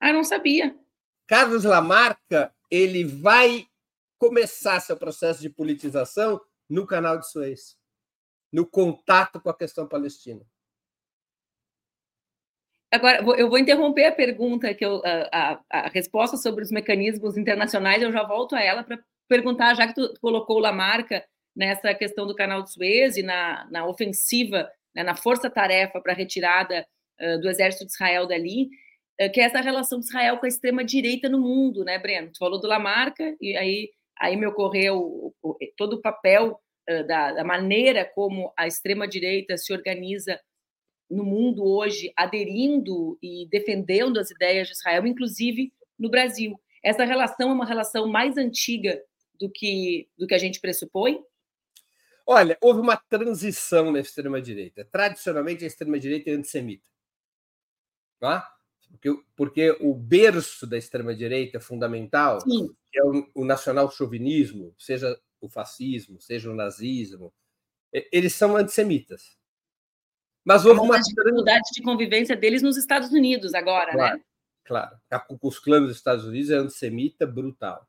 Ah, 0.00 0.12
não 0.12 0.22
sabia. 0.22 0.76
Carlos 1.26 1.64
Lamarca 1.64 2.54
ele 2.70 3.04
vai 3.04 3.66
começar 4.18 4.80
seu 4.80 4.96
processo 4.96 5.40
de 5.40 5.50
politização 5.50 6.40
no 6.68 6.86
canal 6.86 7.18
de 7.18 7.30
Suez, 7.30 7.76
no 8.52 8.66
contato 8.66 9.40
com 9.40 9.50
a 9.50 9.56
questão 9.56 9.86
palestina. 9.86 10.44
Agora, 12.96 13.22
eu 13.38 13.50
vou 13.50 13.58
interromper 13.58 14.06
a 14.06 14.12
pergunta, 14.12 14.72
que 14.72 14.84
eu, 14.84 15.02
a, 15.04 15.60
a, 15.70 15.88
resposta 15.88 16.38
sobre 16.38 16.64
os 16.64 16.70
mecanismos 16.70 17.36
internacionais, 17.36 18.02
eu 18.02 18.10
já 18.10 18.22
volto 18.22 18.56
a 18.56 18.62
ela 18.62 18.82
para 18.82 18.98
perguntar, 19.28 19.74
já 19.74 19.86
que 19.86 19.94
tu 19.94 20.14
colocou 20.18 20.58
Lamarca 20.58 21.22
nessa 21.54 21.94
questão 21.94 22.26
do 22.26 22.34
canal 22.34 22.62
de 22.62 22.72
Suez 22.72 23.18
e 23.18 23.22
na, 23.22 23.68
na 23.70 23.86
ofensiva, 23.86 24.70
né, 24.94 25.02
na 25.02 25.14
força-tarefa 25.14 26.00
para 26.00 26.14
a 26.14 26.16
retirada 26.16 26.86
uh, 27.20 27.38
do 27.38 27.50
exército 27.50 27.84
de 27.84 27.92
Israel 27.92 28.26
dali, 28.26 28.70
uh, 29.20 29.30
que 29.30 29.40
é 29.40 29.44
essa 29.44 29.60
relação 29.60 29.98
de 29.98 30.06
Israel 30.06 30.38
com 30.38 30.46
a 30.46 30.48
extrema-direita 30.48 31.28
no 31.28 31.38
mundo, 31.38 31.84
né, 31.84 31.98
Breno? 31.98 32.32
Tu 32.32 32.38
falou 32.38 32.58
do 32.58 32.66
Lamarca, 32.66 33.36
e 33.38 33.54
aí, 33.58 33.90
aí 34.18 34.36
me 34.36 34.46
ocorreu 34.46 35.34
todo 35.76 35.94
o 35.94 36.00
papel 36.00 36.58
uh, 36.88 37.06
da, 37.06 37.32
da 37.32 37.44
maneira 37.44 38.10
como 38.14 38.54
a 38.56 38.66
extrema-direita 38.66 39.58
se 39.58 39.70
organiza 39.74 40.40
no 41.10 41.24
mundo 41.24 41.64
hoje, 41.64 42.12
aderindo 42.16 43.18
e 43.22 43.46
defendendo 43.50 44.18
as 44.18 44.30
ideias 44.30 44.68
de 44.68 44.74
Israel, 44.74 45.06
inclusive 45.06 45.72
no 45.98 46.10
Brasil. 46.10 46.60
Essa 46.82 47.04
relação 47.04 47.50
é 47.50 47.52
uma 47.52 47.66
relação 47.66 48.08
mais 48.08 48.36
antiga 48.36 49.00
do 49.38 49.50
que, 49.50 50.08
do 50.16 50.26
que 50.26 50.34
a 50.34 50.38
gente 50.38 50.60
pressupõe? 50.60 51.22
Olha, 52.26 52.58
houve 52.60 52.80
uma 52.80 52.96
transição 52.96 53.92
na 53.92 54.00
extrema-direita. 54.00 54.84
Tradicionalmente, 54.84 55.64
a 55.64 55.66
extrema-direita 55.66 56.30
é 56.30 56.34
antissemita. 56.34 56.88
Tá? 58.18 58.52
Porque, 58.90 59.22
porque 59.36 59.70
o 59.80 59.94
berço 59.94 60.66
da 60.66 60.76
extrema-direita 60.76 61.60
fundamental, 61.60 62.38
é 62.94 63.02
o, 63.04 63.30
o 63.34 63.44
nacional-chauvinismo, 63.44 64.74
seja 64.78 65.18
o 65.40 65.48
fascismo, 65.48 66.20
seja 66.20 66.50
o 66.50 66.54
nazismo, 66.54 67.32
eles 68.10 68.34
são 68.34 68.56
antissemitas. 68.56 69.36
Mas 70.46 70.64
houve 70.64 70.78
uma 70.78 71.00
dificuldade 71.00 71.70
de 71.72 71.82
convivência 71.82 72.36
deles 72.36 72.62
nos 72.62 72.76
Estados 72.76 73.10
Unidos 73.10 73.52
agora, 73.52 73.90
claro, 73.90 74.16
né? 74.16 74.24
Claro. 74.64 74.96
A 75.10 75.18
Klux 75.18 75.58
Klan 75.58 75.82
dos 75.82 75.96
Estados 75.96 76.24
Unidos 76.24 76.50
é 76.50 76.54
antissemita 76.54 77.26
brutal 77.26 77.84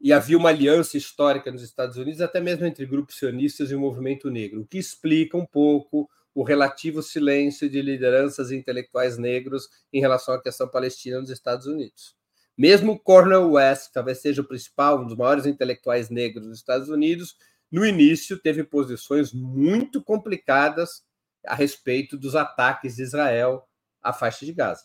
e 0.00 0.10
havia 0.10 0.38
uma 0.38 0.48
aliança 0.48 0.96
histórica 0.96 1.52
nos 1.52 1.62
Estados 1.62 1.98
Unidos, 1.98 2.22
até 2.22 2.40
mesmo 2.40 2.64
entre 2.64 2.86
grupos 2.86 3.18
sionistas 3.18 3.70
e 3.70 3.74
o 3.74 3.80
movimento 3.80 4.30
negro, 4.30 4.62
o 4.62 4.66
que 4.66 4.78
explica 4.78 5.36
um 5.36 5.44
pouco 5.44 6.08
o 6.34 6.42
relativo 6.42 7.02
silêncio 7.02 7.68
de 7.68 7.82
lideranças 7.82 8.50
intelectuais 8.50 9.18
negros 9.18 9.68
em 9.92 10.00
relação 10.00 10.34
à 10.34 10.42
questão 10.42 10.66
palestina 10.66 11.20
nos 11.20 11.28
Estados 11.28 11.66
Unidos. 11.66 12.16
Mesmo 12.56 12.98
Cornel 12.98 13.52
West, 13.52 13.88
que 13.88 13.92
talvez 13.92 14.22
seja 14.22 14.40
o 14.40 14.48
principal, 14.48 15.02
um 15.02 15.06
dos 15.06 15.16
maiores 15.16 15.44
intelectuais 15.44 16.08
negros 16.08 16.46
dos 16.46 16.56
Estados 16.56 16.88
Unidos, 16.88 17.36
no 17.70 17.84
início 17.84 18.38
teve 18.38 18.64
posições 18.64 19.34
muito 19.34 20.02
complicadas 20.02 21.02
a 21.46 21.54
respeito 21.54 22.16
dos 22.16 22.34
ataques 22.34 22.96
de 22.96 23.02
Israel 23.02 23.66
à 24.02 24.12
faixa 24.12 24.44
de 24.44 24.52
Gaza. 24.52 24.84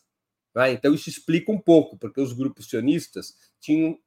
Então, 0.71 0.93
isso 0.93 1.09
explica 1.09 1.51
um 1.51 1.59
pouco, 1.59 1.97
porque 1.97 2.19
os 2.19 2.33
grupos 2.33 2.69
sionistas 2.69 3.33
tinham 3.59 3.97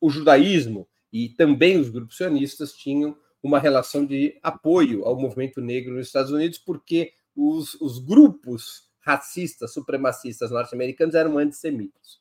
o 0.00 0.08
judaísmo 0.08 0.88
e 1.12 1.30
também 1.30 1.78
os 1.78 1.88
grupos 1.88 2.16
sionistas 2.16 2.72
tinham 2.72 3.16
uma 3.42 3.58
relação 3.58 4.06
de 4.06 4.38
apoio 4.42 5.04
ao 5.04 5.18
movimento 5.18 5.60
negro 5.60 5.94
nos 5.94 6.06
Estados 6.06 6.30
Unidos, 6.30 6.58
porque 6.58 7.12
os, 7.34 7.74
os 7.74 7.98
grupos 7.98 8.88
racistas, 9.00 9.72
supremacistas 9.72 10.50
norte-americanos 10.50 11.14
eram 11.14 11.38
antissemitas. 11.38 12.20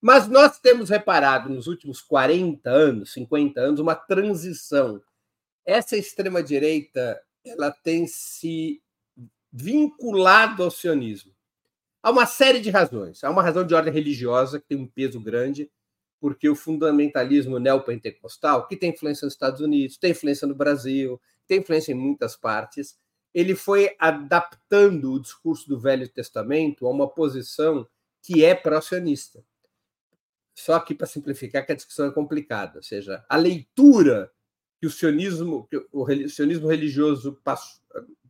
Mas 0.00 0.28
nós 0.28 0.58
temos 0.58 0.90
reparado 0.90 1.48
nos 1.48 1.66
últimos 1.66 2.02
40 2.02 2.68
anos, 2.68 3.12
50 3.12 3.60
anos, 3.60 3.80
uma 3.80 3.94
transição. 3.94 5.00
Essa 5.64 5.96
extrema-direita 5.96 7.20
ela 7.44 7.70
tem 7.70 8.06
se 8.06 8.82
vinculado 9.56 10.64
ao 10.64 10.70
sionismo. 10.70 11.32
Há 12.02 12.10
uma 12.10 12.26
série 12.26 12.58
de 12.58 12.70
razões. 12.70 13.22
Há 13.22 13.30
uma 13.30 13.40
razão 13.40 13.64
de 13.64 13.72
ordem 13.72 13.92
religiosa, 13.92 14.58
que 14.58 14.66
tem 14.66 14.76
um 14.76 14.86
peso 14.86 15.20
grande, 15.20 15.70
porque 16.20 16.48
o 16.48 16.56
fundamentalismo 16.56 17.60
neopentecostal, 17.60 18.66
que 18.66 18.76
tem 18.76 18.90
influência 18.90 19.24
nos 19.24 19.34
Estados 19.34 19.60
Unidos, 19.60 19.96
tem 19.96 20.10
influência 20.10 20.48
no 20.48 20.56
Brasil, 20.56 21.20
tem 21.46 21.60
influência 21.60 21.92
em 21.92 21.94
muitas 21.94 22.36
partes, 22.36 22.98
ele 23.32 23.54
foi 23.54 23.94
adaptando 23.98 25.12
o 25.12 25.20
discurso 25.20 25.68
do 25.68 25.78
Velho 25.78 26.08
Testamento 26.08 26.86
a 26.86 26.90
uma 26.90 27.08
posição 27.08 27.86
que 28.22 28.44
é 28.44 28.54
pró-sionista. 28.54 29.44
Só 30.54 30.80
que, 30.80 30.94
para 30.94 31.06
simplificar, 31.06 31.64
que 31.64 31.72
a 31.72 31.76
discussão 31.76 32.06
é 32.06 32.12
complicada, 32.12 32.78
ou 32.78 32.82
seja, 32.82 33.24
a 33.28 33.36
leitura 33.36 34.32
que 34.80 34.86
o 34.86 34.90
sionismo, 34.90 35.66
que 35.68 35.84
o 35.92 36.28
sionismo 36.28 36.68
religioso 36.68 37.40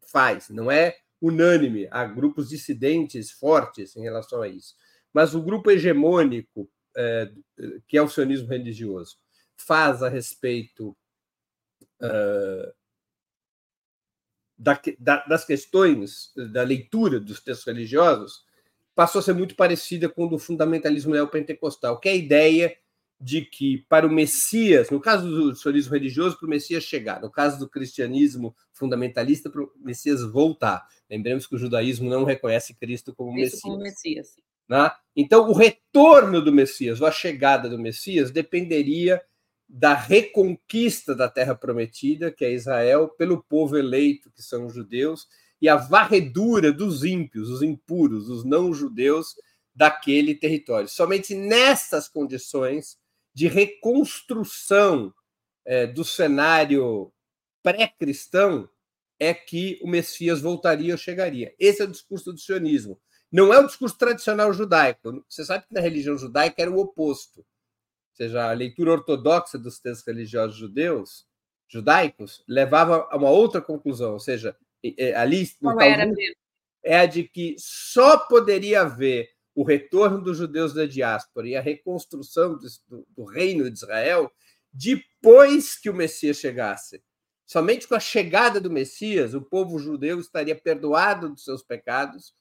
faz, 0.06 0.48
não 0.48 0.70
é 0.70 0.98
unânime, 1.26 1.88
há 1.90 2.04
grupos 2.04 2.48
dissidentes 2.48 3.30
fortes 3.30 3.96
em 3.96 4.02
relação 4.02 4.42
a 4.42 4.48
isso. 4.48 4.74
Mas 5.12 5.34
o 5.34 5.42
grupo 5.42 5.70
hegemônico 5.70 6.68
é, 6.96 7.30
que 7.88 7.96
é 7.96 8.02
o 8.02 8.08
sionismo 8.08 8.48
religioso, 8.48 9.16
faz 9.56 10.02
a 10.02 10.08
respeito 10.08 10.96
uh, 12.00 12.72
da, 14.56 14.80
da, 14.98 15.24
das 15.24 15.44
questões 15.44 16.32
da 16.52 16.62
leitura 16.62 17.18
dos 17.18 17.40
textos 17.40 17.66
religiosos, 17.66 18.44
passou 18.94 19.18
a 19.18 19.22
ser 19.22 19.32
muito 19.32 19.56
parecida 19.56 20.08
com 20.08 20.26
o 20.26 20.28
do 20.28 20.38
fundamentalismo 20.38 21.12
neopentecostal, 21.12 21.98
que 21.98 22.08
é 22.08 22.12
a 22.12 22.16
ideia 22.16 22.76
de 23.24 23.40
que 23.40 23.78
para 23.88 24.06
o 24.06 24.12
Messias, 24.12 24.90
no 24.90 25.00
caso 25.00 25.26
do 25.26 25.54
sionismo 25.56 25.94
religioso, 25.94 26.36
para 26.36 26.46
o 26.46 26.50
Messias 26.50 26.84
chegar, 26.84 27.22
no 27.22 27.30
caso 27.30 27.58
do 27.58 27.66
cristianismo 27.66 28.54
fundamentalista, 28.70 29.48
para 29.48 29.62
o 29.62 29.72
Messias 29.76 30.22
voltar. 30.22 30.86
Lembremos 31.08 31.46
que 31.46 31.54
o 31.54 31.58
judaísmo 31.58 32.10
não 32.10 32.24
reconhece 32.24 32.74
Cristo 32.74 33.14
como 33.14 33.32
Cristo 33.32 33.54
Messias. 33.54 33.62
Como 33.62 33.82
Messias. 33.82 34.36
Né? 34.68 34.90
Então, 35.16 35.48
o 35.48 35.54
retorno 35.54 36.42
do 36.42 36.52
Messias, 36.52 37.00
ou 37.00 37.06
a 37.06 37.10
chegada 37.10 37.66
do 37.66 37.78
Messias, 37.78 38.30
dependeria 38.30 39.22
da 39.66 39.94
reconquista 39.94 41.14
da 41.14 41.26
terra 41.26 41.54
prometida, 41.54 42.30
que 42.30 42.44
é 42.44 42.52
Israel, 42.52 43.08
pelo 43.08 43.42
povo 43.42 43.78
eleito, 43.78 44.30
que 44.32 44.42
são 44.42 44.66
os 44.66 44.74
judeus, 44.74 45.26
e 45.62 45.66
a 45.66 45.76
varredura 45.76 46.70
dos 46.70 47.04
ímpios, 47.04 47.48
os 47.48 47.62
impuros, 47.62 48.28
os 48.28 48.44
não-judeus 48.44 49.28
daquele 49.74 50.34
território. 50.34 50.86
Somente 50.88 51.34
nessas 51.34 52.06
condições 52.06 53.02
de 53.34 53.48
reconstrução 53.48 55.12
é, 55.64 55.86
do 55.86 56.04
cenário 56.04 57.12
pré-cristão 57.62 58.68
é 59.18 59.32
que 59.32 59.78
o 59.82 59.88
Messias 59.88 60.40
voltaria 60.40 60.94
ou 60.94 60.98
chegaria. 60.98 61.54
Esse 61.58 61.82
é 61.82 61.84
o 61.84 61.90
discurso 61.90 62.32
do 62.32 62.38
sionismo. 62.38 63.00
Não 63.32 63.52
é 63.52 63.58
o 63.58 63.66
discurso 63.66 63.96
tradicional 63.98 64.52
judaico. 64.52 65.24
Você 65.28 65.44
sabe 65.44 65.66
que 65.66 65.74
na 65.74 65.80
religião 65.80 66.16
judaica 66.16 66.62
era 66.62 66.70
o 66.70 66.78
oposto. 66.78 67.40
Ou 67.40 68.16
seja, 68.16 68.48
a 68.48 68.52
leitura 68.52 68.92
ortodoxa 68.92 69.58
dos 69.58 69.80
textos 69.80 70.06
religiosos 70.06 70.56
judeus, 70.56 71.26
judaicos, 71.68 72.44
levava 72.46 73.08
a 73.10 73.16
uma 73.16 73.30
outra 73.30 73.60
conclusão. 73.60 74.12
Ou 74.12 74.20
seja, 74.20 74.56
ali 75.16 75.48
no 75.60 75.76
Talmud, 75.76 76.36
é 76.84 76.98
a 76.98 77.06
de 77.06 77.24
que 77.24 77.56
só 77.58 78.18
poderia 78.18 78.82
haver 78.82 79.33
o 79.54 79.62
retorno 79.62 80.20
dos 80.20 80.38
judeus 80.38 80.74
da 80.74 80.86
diáspora 80.86 81.48
e 81.48 81.56
a 81.56 81.60
reconstrução 81.60 82.58
do, 82.58 83.06
do 83.16 83.24
reino 83.24 83.70
de 83.70 83.76
Israel 83.76 84.30
depois 84.72 85.78
que 85.78 85.88
o 85.88 85.94
Messias 85.94 86.38
chegasse. 86.38 87.02
Somente 87.46 87.86
com 87.86 87.94
a 87.94 88.00
chegada 88.00 88.60
do 88.60 88.70
Messias, 88.70 89.34
o 89.34 89.42
povo 89.42 89.78
judeu 89.78 90.18
estaria 90.18 90.56
perdoado 90.56 91.28
dos 91.28 91.44
seus 91.44 91.62
pecados 91.62 92.34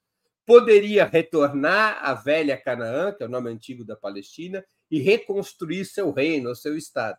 poderia 0.46 1.06
retornar 1.06 2.00
à 2.04 2.14
velha 2.14 2.58
Canaã, 2.58 3.14
que 3.14 3.24
é 3.24 3.26
o 3.26 3.30
nome 3.30 3.50
antigo 3.50 3.84
da 3.84 3.96
Palestina, 3.96 4.64
e 4.90 5.00
reconstruir 5.00 5.86
seu 5.86 6.12
reino, 6.12 6.56
seu 6.56 6.78
estado. 6.78 7.18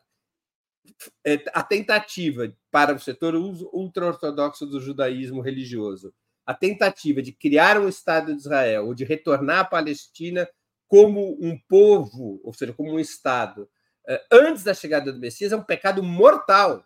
é, 1.24 1.42
a 1.54 1.62
tentativa 1.62 2.54
para 2.70 2.94
o 2.94 2.98
setor 2.98 3.34
ultra-ortodoxo 3.34 4.66
do 4.66 4.80
judaísmo 4.80 5.40
religioso, 5.40 6.14
a 6.46 6.54
tentativa 6.54 7.22
de 7.22 7.32
criar 7.32 7.78
um 7.78 7.88
Estado 7.88 8.34
de 8.34 8.40
Israel 8.40 8.86
ou 8.86 8.94
de 8.94 9.04
retornar 9.04 9.60
a 9.60 9.64
Palestina 9.64 10.48
como 10.86 11.36
um 11.40 11.58
povo, 11.68 12.40
ou 12.44 12.52
seja, 12.52 12.72
como 12.72 12.92
um 12.92 13.00
Estado, 13.00 13.68
é, 14.06 14.22
antes 14.30 14.62
da 14.62 14.74
chegada 14.74 15.12
do 15.12 15.18
Messias, 15.18 15.52
é 15.52 15.56
um 15.56 15.64
pecado 15.64 16.02
mortal. 16.02 16.84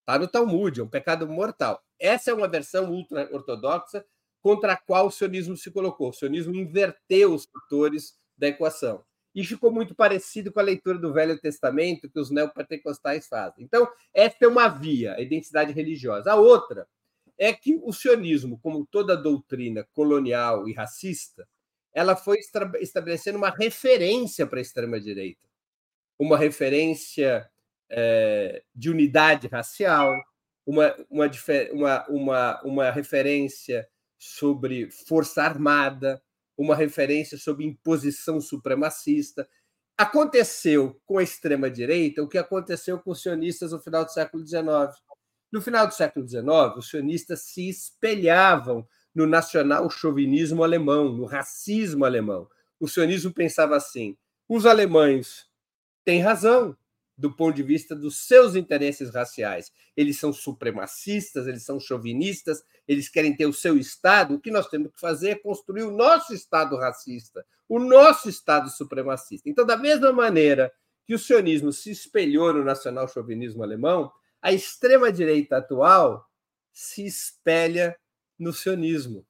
Está 0.00 0.18
no 0.18 0.28
Talmud, 0.28 0.80
é 0.80 0.82
um 0.82 0.88
pecado 0.88 1.26
mortal. 1.28 1.82
Essa 1.98 2.30
é 2.30 2.34
uma 2.34 2.48
versão 2.48 2.90
ultra-ortodoxa 2.90 4.04
contra 4.40 4.72
a 4.72 4.76
qual 4.76 5.08
o 5.08 5.10
sionismo 5.10 5.56
se 5.56 5.70
colocou. 5.70 6.10
O 6.10 6.12
sionismo 6.14 6.54
inverteu 6.54 7.34
os 7.34 7.46
fatores 7.46 8.14
da 8.38 8.48
equação. 8.48 9.04
E 9.34 9.44
ficou 9.44 9.70
muito 9.70 9.94
parecido 9.94 10.52
com 10.52 10.58
a 10.58 10.62
leitura 10.64 10.98
do 10.98 11.12
Velho 11.12 11.38
Testamento 11.38 12.10
que 12.10 12.18
os 12.18 12.30
neopentecostais 12.30 13.28
fazem. 13.28 13.64
Então, 13.64 13.88
essa 14.12 14.36
é 14.40 14.48
uma 14.48 14.66
via, 14.66 15.14
a 15.14 15.20
identidade 15.20 15.72
religiosa. 15.72 16.32
A 16.32 16.36
outra 16.36 16.88
é 17.40 17.54
que 17.54 17.80
o 17.82 17.90
sionismo, 17.90 18.60
como 18.60 18.86
toda 18.86 19.16
doutrina 19.16 19.82
colonial 19.94 20.68
e 20.68 20.74
racista, 20.74 21.48
ela 21.90 22.14
foi 22.14 22.38
estabelecendo 22.80 23.38
uma 23.38 23.48
referência 23.48 24.46
para 24.46 24.58
a 24.58 24.62
extrema-direita, 24.62 25.48
uma 26.18 26.36
referência 26.36 27.50
é, 27.88 28.62
de 28.74 28.90
unidade 28.90 29.48
racial, 29.48 30.14
uma, 30.66 30.94
uma, 31.08 31.30
uma, 31.72 32.08
uma, 32.08 32.62
uma 32.62 32.90
referência 32.90 33.88
sobre 34.18 34.90
força 34.90 35.42
armada, 35.42 36.22
uma 36.58 36.76
referência 36.76 37.38
sobre 37.38 37.64
imposição 37.64 38.38
supremacista. 38.38 39.48
Aconteceu 39.96 41.00
com 41.06 41.16
a 41.16 41.22
extrema-direita 41.22 42.22
o 42.22 42.28
que 42.28 42.36
aconteceu 42.36 43.00
com 43.00 43.12
os 43.12 43.22
sionistas 43.22 43.72
no 43.72 43.80
final 43.80 44.04
do 44.04 44.12
século 44.12 44.46
XIX. 44.46 44.94
No 45.52 45.60
final 45.60 45.86
do 45.86 45.94
século 45.94 46.28
XIX, 46.28 46.44
os 46.76 46.88
sionistas 46.88 47.42
se 47.42 47.68
espelhavam 47.68 48.86
no 49.14 49.26
nacional 49.26 49.90
chauvinismo 49.90 50.62
alemão, 50.62 51.12
no 51.12 51.24
racismo 51.24 52.04
alemão. 52.04 52.48
O 52.78 52.86
sionismo 52.88 53.32
pensava 53.32 53.76
assim: 53.76 54.16
os 54.48 54.64
alemães 54.66 55.46
têm 56.04 56.20
razão, 56.20 56.76
do 57.20 57.30
ponto 57.30 57.54
de 57.54 57.62
vista 57.62 57.94
dos 57.94 58.26
seus 58.26 58.54
interesses 58.54 59.10
raciais. 59.10 59.70
Eles 59.94 60.18
são 60.18 60.32
supremacistas, 60.32 61.46
eles 61.46 61.62
são 61.62 61.78
chauvinistas, 61.78 62.64
eles 62.88 63.10
querem 63.10 63.36
ter 63.36 63.44
o 63.44 63.52
seu 63.52 63.76
Estado. 63.76 64.34
O 64.34 64.40
que 64.40 64.50
nós 64.50 64.68
temos 64.68 64.90
que 64.90 64.98
fazer 64.98 65.30
é 65.30 65.34
construir 65.34 65.82
o 65.82 65.90
nosso 65.90 66.32
Estado 66.32 66.76
racista, 66.76 67.44
o 67.68 67.78
nosso 67.78 68.30
Estado 68.30 68.70
supremacista. 68.70 69.50
Então, 69.50 69.66
da 69.66 69.76
mesma 69.76 70.10
maneira 70.12 70.72
que 71.04 71.14
o 71.14 71.18
sionismo 71.18 71.72
se 71.72 71.90
espelhou 71.90 72.54
no 72.54 72.64
nacional-chauvinismo 72.64 73.62
alemão, 73.62 74.10
a 74.42 74.52
extrema-direita 74.52 75.58
atual 75.58 76.26
se 76.72 77.04
espelha 77.04 77.96
no 78.38 78.52
sionismo. 78.52 79.26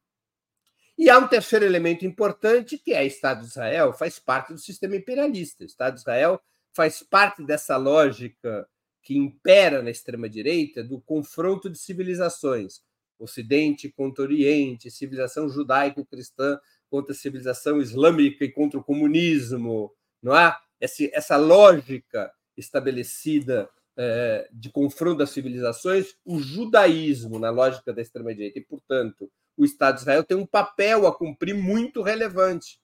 E 0.97 1.09
há 1.09 1.19
um 1.19 1.27
terceiro 1.27 1.65
elemento 1.65 2.05
importante, 2.05 2.79
que 2.79 2.93
é 2.93 3.03
o 3.03 3.07
Estado 3.07 3.41
de 3.41 3.47
Israel, 3.47 3.93
faz 3.93 4.19
parte 4.19 4.53
do 4.53 4.59
sistema 4.59 4.97
imperialista. 4.97 5.65
O 5.65 5.67
Estado 5.67 5.95
de 5.95 6.01
Israel 6.01 6.41
faz 6.73 7.03
parte 7.03 7.43
dessa 7.43 7.77
lógica 7.77 8.69
que 9.03 9.17
impera 9.17 9.83
na 9.83 9.91
extrema-direita 9.91 10.85
do 10.85 11.01
confronto 11.01 11.71
de 11.71 11.79
civilizações, 11.79 12.83
Ocidente 13.19 13.89
contra 13.91 14.25
Oriente, 14.25 14.91
civilização 14.91 15.49
judaico-cristã 15.49 16.59
contra 16.89 17.13
a 17.13 17.17
civilização 17.17 17.81
islâmica 17.81 18.45
e 18.45 18.51
contra 18.51 18.79
o 18.79 18.85
comunismo, 18.85 19.95
não 20.23 20.33
há 20.33 20.61
essa 20.81 21.37
lógica 21.37 22.33
estabelecida 22.57 23.71
é, 24.03 24.49
de 24.51 24.71
confronto 24.71 25.19
das 25.19 25.29
civilizações, 25.29 26.17
o 26.25 26.39
judaísmo 26.39 27.39
na 27.39 27.51
lógica 27.51 27.93
da 27.93 28.01
extrema-direita 28.01 28.59
e, 28.59 28.65
portanto, 28.65 29.31
o 29.55 29.63
Estado 29.63 29.97
de 29.97 30.01
Israel 30.01 30.25
tem 30.25 30.39
um 30.39 30.47
papel 30.47 31.07
a 31.07 31.15
cumprir 31.15 31.55
muito 31.55 32.01
relevante. 32.01 32.81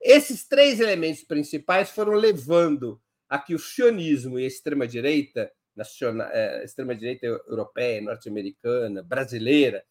Esses 0.00 0.48
três 0.48 0.80
elementos 0.80 1.22
principais 1.24 1.90
foram 1.90 2.14
levando 2.14 2.98
a 3.28 3.38
que 3.38 3.54
o 3.54 3.58
sionismo 3.58 4.38
e 4.38 4.44
a 4.44 4.46
extrema-direita, 4.46 5.52
é, 6.32 6.64
extrema-direita 6.64 7.26
europeia, 7.26 8.00
norte-americana, 8.00 9.02
brasileira, 9.02 9.84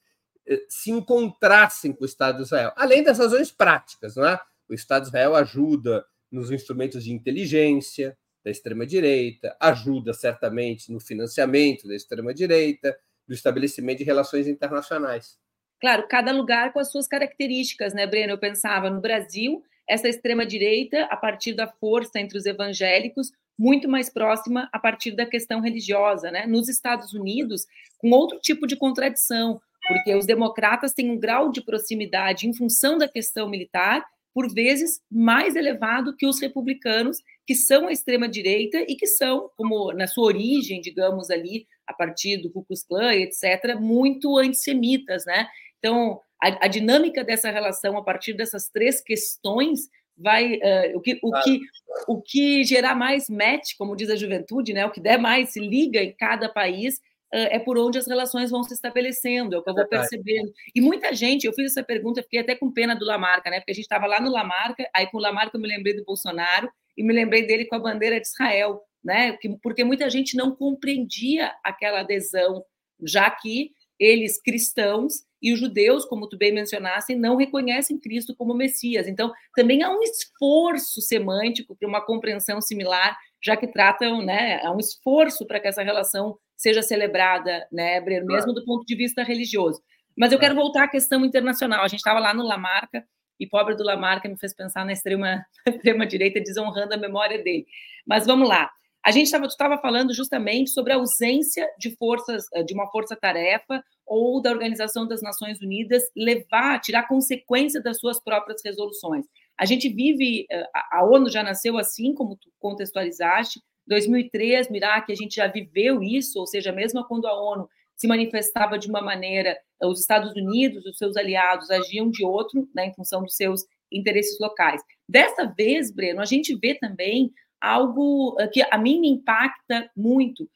eh, 0.47 0.65
se 0.67 0.89
encontrassem 0.89 1.93
com 1.93 2.03
o 2.03 2.07
Estado 2.07 2.37
de 2.37 2.43
Israel, 2.43 2.71
além 2.75 3.03
das 3.03 3.19
razões 3.19 3.51
práticas, 3.51 4.15
não 4.15 4.27
é? 4.27 4.39
O 4.67 4.73
Estado 4.73 5.03
de 5.03 5.09
Israel 5.09 5.35
ajuda 5.35 6.03
nos 6.31 6.49
instrumentos 6.49 7.03
de 7.03 7.11
inteligência 7.11 8.17
da 8.45 8.51
extrema-direita, 8.51 9.57
ajuda 9.59 10.13
certamente 10.13 10.91
no 10.91 10.99
financiamento 10.99 11.87
da 11.87 11.95
extrema-direita, 11.95 12.95
do 13.27 13.33
estabelecimento 13.33 13.97
de 13.97 14.03
relações 14.03 14.47
internacionais. 14.47 15.35
Claro, 15.81 16.07
cada 16.07 16.31
lugar 16.31 16.71
com 16.71 16.79
as 16.79 16.91
suas 16.91 17.07
características, 17.07 17.91
né, 17.93 18.05
Breno? 18.05 18.33
Eu 18.33 18.37
pensava 18.37 18.87
no 18.87 19.01
Brasil, 19.01 19.63
essa 19.89 20.07
extrema-direita, 20.07 21.05
a 21.05 21.17
partir 21.17 21.53
da 21.53 21.67
força 21.67 22.19
entre 22.19 22.37
os 22.37 22.45
evangélicos, 22.45 23.31
muito 23.57 23.89
mais 23.89 24.09
próxima 24.09 24.69
a 24.71 24.77
partir 24.77 25.11
da 25.11 25.25
questão 25.25 25.59
religiosa, 25.59 26.29
né? 26.29 26.45
Nos 26.45 26.69
Estados 26.69 27.13
Unidos, 27.13 27.65
com 27.97 28.11
outro 28.11 28.39
tipo 28.39 28.67
de 28.67 28.75
contradição, 28.75 29.59
porque 29.87 30.13
os 30.13 30.25
democratas 30.25 30.93
têm 30.93 31.09
um 31.09 31.17
grau 31.19 31.51
de 31.51 31.61
proximidade 31.61 32.47
em 32.47 32.53
função 32.53 32.97
da 32.97 33.07
questão 33.07 33.49
militar, 33.49 34.05
por 34.35 34.53
vezes 34.53 34.99
mais 35.09 35.55
elevado 35.55 36.13
que 36.13 36.27
os 36.27 36.41
republicanos, 36.41 37.19
que 37.47 37.55
são 37.55 37.87
a 37.87 37.93
extrema 37.93 38.27
direita 38.27 38.79
e 38.79 38.97
que 38.97 39.07
são, 39.07 39.49
como 39.55 39.93
na 39.93 40.07
sua 40.07 40.25
origem, 40.25 40.81
digamos 40.81 41.31
ali, 41.31 41.65
a 41.87 41.93
partir 41.93 42.35
do 42.41 42.51
Ku 42.51 42.65
Klux 42.65 42.83
Klan, 42.83 43.13
etc., 43.13 43.79
muito 43.79 44.37
antissemitas, 44.37 45.25
né? 45.25 45.47
Então, 45.79 46.19
a, 46.43 46.65
a, 46.65 46.67
dinâmica 46.67 47.23
dessa 47.23 47.49
relação 47.49 47.97
a 47.97 48.03
partir 48.03 48.33
dessas 48.33 48.67
três 48.67 48.99
questões 48.99 49.87
vai 50.17 50.55
uh, 50.55 50.97
o, 50.97 51.01
que, 51.01 51.17
o, 51.23 51.31
que, 51.41 51.59
o 52.05 52.21
que 52.21 52.63
gerar 52.65 52.93
mais 52.93 53.29
match, 53.29 53.71
como 53.77 53.95
diz 53.95 54.09
a 54.09 54.17
juventude, 54.17 54.73
né? 54.73 54.85
O 54.85 54.91
que 54.91 54.99
der 54.99 55.17
mais 55.17 55.53
se 55.53 55.61
liga 55.61 56.03
em 56.03 56.13
cada 56.13 56.49
país 56.49 56.99
é 57.35 57.59
por 57.59 57.77
onde 57.77 57.97
as 57.97 58.07
relações 58.07 58.49
vão 58.49 58.63
se 58.63 58.73
estabelecendo, 58.73 59.55
é 59.55 59.59
o 59.59 59.63
que 59.63 59.69
eu 59.69 59.75
vou 59.75 59.87
percebendo. 59.87 60.51
E 60.73 60.79
muita 60.79 61.13
gente, 61.13 61.45
eu 61.45 61.53
fiz 61.53 61.71
essa 61.71 61.83
pergunta, 61.83 62.23
fiquei 62.23 62.39
até 62.39 62.55
com 62.55 62.71
pena 62.71 62.95
do 62.95 63.05
Lamarca, 63.05 63.49
né? 63.49 63.59
Porque 63.59 63.71
a 63.71 63.75
gente 63.75 63.83
estava 63.83 64.05
lá 64.05 64.21
no 64.21 64.31
Lamarca, 64.31 64.87
aí 64.95 65.07
com 65.07 65.17
o 65.17 65.21
Lamarca 65.21 65.57
eu 65.57 65.61
me 65.61 65.67
lembrei 65.67 65.93
do 65.95 66.05
Bolsonaro 66.05 66.69
e 66.97 67.03
me 67.03 67.13
lembrei 67.13 67.45
dele 67.45 67.65
com 67.65 67.75
a 67.75 67.79
bandeira 67.79 68.19
de 68.19 68.27
Israel, 68.27 68.81
né? 69.03 69.37
Porque 69.61 69.83
muita 69.83 70.09
gente 70.09 70.37
não 70.37 70.55
compreendia 70.55 71.53
aquela 71.63 71.99
adesão, 71.99 72.63
já 73.03 73.29
que 73.29 73.71
eles 73.99 74.41
cristãos 74.41 75.23
e 75.41 75.53
os 75.53 75.59
judeus, 75.59 76.05
como 76.05 76.27
tu 76.27 76.37
bem 76.37 76.53
mencionaste, 76.53 77.15
não 77.15 77.35
reconhecem 77.35 77.99
Cristo 77.99 78.35
como 78.35 78.53
Messias. 78.53 79.07
Então, 79.07 79.31
também 79.55 79.83
há 79.83 79.89
um 79.89 80.01
esforço 80.01 81.01
semântico 81.01 81.75
para 81.75 81.87
uma 81.87 82.03
compreensão 82.03 82.59
similar, 82.61 83.17
já 83.43 83.55
que 83.55 83.67
tratam, 83.67 84.25
né, 84.25 84.59
há 84.63 84.71
um 84.71 84.79
esforço 84.79 85.45
para 85.45 85.59
que 85.59 85.67
essa 85.67 85.83
relação 85.83 86.37
seja 86.57 86.81
celebrada, 86.81 87.67
né, 87.71 87.99
Breno, 88.01 88.25
mesmo 88.25 88.53
do 88.53 88.63
ponto 88.65 88.85
de 88.85 88.95
vista 88.95 89.23
religioso. 89.23 89.81
Mas 90.17 90.31
eu 90.31 90.39
quero 90.39 90.55
voltar 90.55 90.85
à 90.85 90.87
questão 90.87 91.25
internacional. 91.25 91.83
A 91.83 91.87
gente 91.87 91.99
estava 91.99 92.19
lá 92.19 92.33
no 92.33 92.43
Lamarca, 92.43 93.05
e 93.39 93.47
pobre 93.47 93.75
do 93.75 93.83
Lamarca 93.83 94.29
me 94.29 94.37
fez 94.37 94.53
pensar 94.53 94.85
na 94.85 94.93
extrema, 94.93 95.45
extrema 95.67 96.05
direita, 96.05 96.39
desonrando 96.39 96.93
a 96.93 96.97
memória 96.97 97.41
dele. 97.43 97.65
Mas 98.05 98.25
vamos 98.25 98.47
lá. 98.47 98.69
A 99.05 99.11
gente 99.11 99.27
estava 99.27 99.77
falando 99.77 100.15
justamente 100.15 100.71
sobre 100.71 100.91
a 100.91 100.95
ausência 100.95 101.69
de 101.77 101.95
forças, 101.95 102.45
eh, 102.55 102.63
de 102.63 102.73
uma 102.73 102.89
força-tarefa 102.89 103.83
ou 104.03 104.41
da 104.41 104.49
Organização 104.49 105.07
das 105.07 105.21
Nações 105.21 105.61
Unidas 105.61 106.01
levar, 106.15 106.79
tirar 106.79 107.07
consequência 107.07 107.81
das 107.81 107.99
suas 107.99 108.19
próprias 108.19 108.61
resoluções. 108.65 109.25
A 109.59 109.65
gente 109.65 109.89
vive, 109.89 110.47
eh, 110.49 110.67
a 110.91 111.05
ONU 111.05 111.29
já 111.29 111.43
nasceu 111.43 111.77
assim, 111.77 112.15
como 112.15 112.35
tu 112.35 112.49
contextualizaste, 112.59 113.61
2003, 113.87 114.69
Mirac, 114.69 115.11
a 115.11 115.15
gente 115.15 115.35
já 115.35 115.47
viveu 115.47 116.01
isso, 116.01 116.39
ou 116.39 116.47
seja, 116.47 116.71
mesmo 116.71 117.03
quando 117.05 117.27
a 117.27 117.33
ONU 117.33 117.69
se 117.95 118.07
manifestava 118.07 118.77
de 118.77 118.87
uma 118.89 119.01
maneira, 119.01 119.57
os 119.83 119.99
Estados 119.99 120.33
Unidos, 120.33 120.85
os 120.85 120.97
seus 120.97 121.15
aliados 121.15 121.69
agiam 121.71 122.09
de 122.09 122.25
outro, 122.25 122.67
né, 122.75 122.87
em 122.87 122.93
função 122.93 123.23
dos 123.23 123.35
seus 123.35 123.63
interesses 123.91 124.37
locais. 124.39 124.81
Dessa 125.07 125.45
vez, 125.45 125.91
Breno, 125.91 126.21
a 126.21 126.25
gente 126.25 126.55
vê 126.55 126.75
também 126.75 127.31
algo 127.61 128.35
eh, 128.39 128.47
que 128.47 128.61
a 128.69 128.77
mim 128.77 128.99
me 128.99 129.09
impacta 129.09 129.89
muito. 129.95 130.49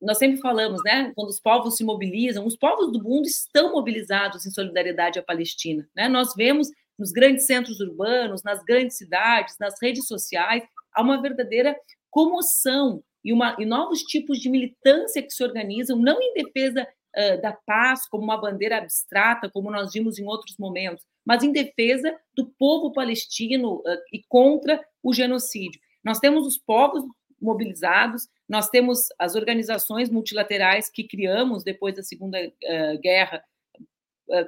Nós 0.00 0.18
sempre 0.18 0.40
falamos, 0.40 0.80
né? 0.84 1.12
Quando 1.16 1.28
os 1.28 1.40
povos 1.40 1.76
se 1.76 1.82
mobilizam, 1.82 2.46
os 2.46 2.56
povos 2.56 2.92
do 2.92 3.02
mundo 3.02 3.26
estão 3.26 3.72
mobilizados 3.72 4.46
em 4.46 4.50
solidariedade 4.50 5.18
à 5.18 5.22
Palestina. 5.22 5.88
Né? 5.94 6.08
Nós 6.08 6.34
vemos 6.36 6.68
nos 6.96 7.10
grandes 7.10 7.46
centros 7.46 7.80
urbanos, 7.80 8.42
nas 8.44 8.62
grandes 8.64 8.96
cidades, 8.96 9.56
nas 9.58 9.74
redes 9.82 10.06
sociais, 10.06 10.62
há 10.92 11.02
uma 11.02 11.20
verdadeira 11.20 11.76
comoção 12.10 13.02
e, 13.24 13.32
uma, 13.32 13.56
e 13.58 13.64
novos 13.64 14.02
tipos 14.02 14.38
de 14.38 14.48
militância 14.48 15.22
que 15.22 15.30
se 15.30 15.42
organizam, 15.42 15.98
não 15.98 16.20
em 16.20 16.34
defesa 16.34 16.86
uh, 17.16 17.40
da 17.40 17.52
paz 17.52 18.08
como 18.08 18.24
uma 18.24 18.40
bandeira 18.40 18.78
abstrata, 18.78 19.50
como 19.50 19.70
nós 19.70 19.92
vimos 19.92 20.18
em 20.18 20.26
outros 20.26 20.56
momentos, 20.58 21.04
mas 21.24 21.42
em 21.42 21.52
defesa 21.52 22.16
do 22.34 22.46
povo 22.58 22.92
palestino 22.92 23.76
uh, 23.76 23.84
e 24.12 24.22
contra 24.28 24.82
o 25.02 25.12
genocídio. 25.12 25.80
Nós 26.04 26.18
temos 26.18 26.46
os 26.46 26.56
povos 26.56 27.04
mobilizados. 27.40 28.28
Nós 28.48 28.68
temos 28.68 29.08
as 29.18 29.34
organizações 29.34 30.10
multilaterais 30.10 30.90
que 30.90 31.04
criamos 31.04 31.62
depois 31.62 31.94
da 31.94 32.02
Segunda 32.02 32.38
uh, 32.38 32.98
Guerra 33.00 33.44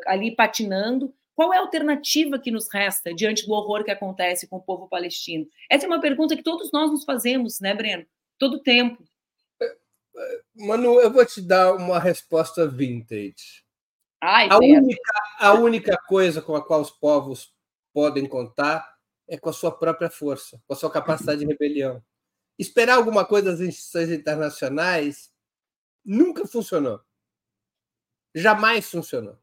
ali 0.06 0.34
patinando. 0.34 1.14
Qual 1.40 1.54
é 1.54 1.56
a 1.56 1.60
alternativa 1.60 2.38
que 2.38 2.50
nos 2.50 2.68
resta 2.70 3.14
diante 3.14 3.46
do 3.46 3.54
horror 3.54 3.82
que 3.82 3.90
acontece 3.90 4.46
com 4.46 4.58
o 4.58 4.62
povo 4.62 4.86
palestino? 4.86 5.48
Essa 5.70 5.86
é 5.86 5.88
uma 5.88 5.98
pergunta 5.98 6.36
que 6.36 6.42
todos 6.42 6.70
nós 6.70 6.90
nos 6.90 7.02
fazemos, 7.02 7.60
né, 7.60 7.72
Breno? 7.72 8.04
Todo 8.38 8.62
tempo. 8.62 9.02
Manu, 10.54 11.00
eu 11.00 11.10
vou 11.10 11.24
te 11.24 11.40
dar 11.40 11.74
uma 11.74 11.98
resposta 11.98 12.68
vintage. 12.68 13.64
Ai, 14.20 14.50
a, 14.50 14.58
única, 14.58 15.12
a 15.38 15.54
única 15.54 15.96
coisa 16.06 16.42
com 16.42 16.54
a 16.54 16.62
qual 16.62 16.82
os 16.82 16.90
povos 16.90 17.54
podem 17.90 18.28
contar 18.28 18.98
é 19.26 19.38
com 19.38 19.48
a 19.48 19.54
sua 19.54 19.72
própria 19.72 20.10
força, 20.10 20.62
com 20.66 20.74
a 20.74 20.76
sua 20.76 20.90
capacidade 20.90 21.40
de 21.40 21.46
rebelião. 21.46 22.04
Esperar 22.58 22.96
alguma 22.96 23.24
coisa 23.24 23.50
das 23.50 23.60
instituições 23.60 24.10
internacionais 24.10 25.32
nunca 26.04 26.46
funcionou. 26.46 27.00
Jamais 28.34 28.90
funcionou. 28.90 29.38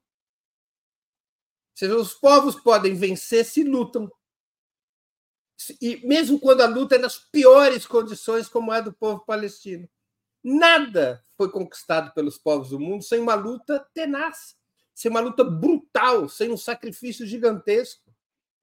Seja, 1.78 1.96
os 1.96 2.12
povos 2.12 2.56
podem 2.56 2.96
vencer 2.96 3.46
se 3.46 3.64
lutam. 3.64 4.12
E 5.80 5.98
mesmo 6.08 6.40
quando 6.40 6.62
a 6.62 6.66
luta 6.66 6.96
é 6.96 6.98
nas 6.98 7.20
piores 7.20 7.86
condições, 7.86 8.50
como 8.50 8.74
é 8.74 8.82
do 8.82 8.92
povo 8.92 9.24
palestino. 9.24 9.88
Nada 10.44 11.24
foi 11.38 11.52
conquistado 11.52 12.12
pelos 12.16 12.36
povos 12.36 12.70
do 12.70 12.80
mundo 12.80 13.04
sem 13.04 13.20
uma 13.20 13.36
luta 13.36 13.88
tenaz, 13.94 14.58
sem 14.92 15.12
uma 15.12 15.20
luta 15.20 15.44
brutal, 15.44 16.28
sem 16.28 16.50
um 16.50 16.58
sacrifício 16.58 17.28
gigantesco. 17.28 18.12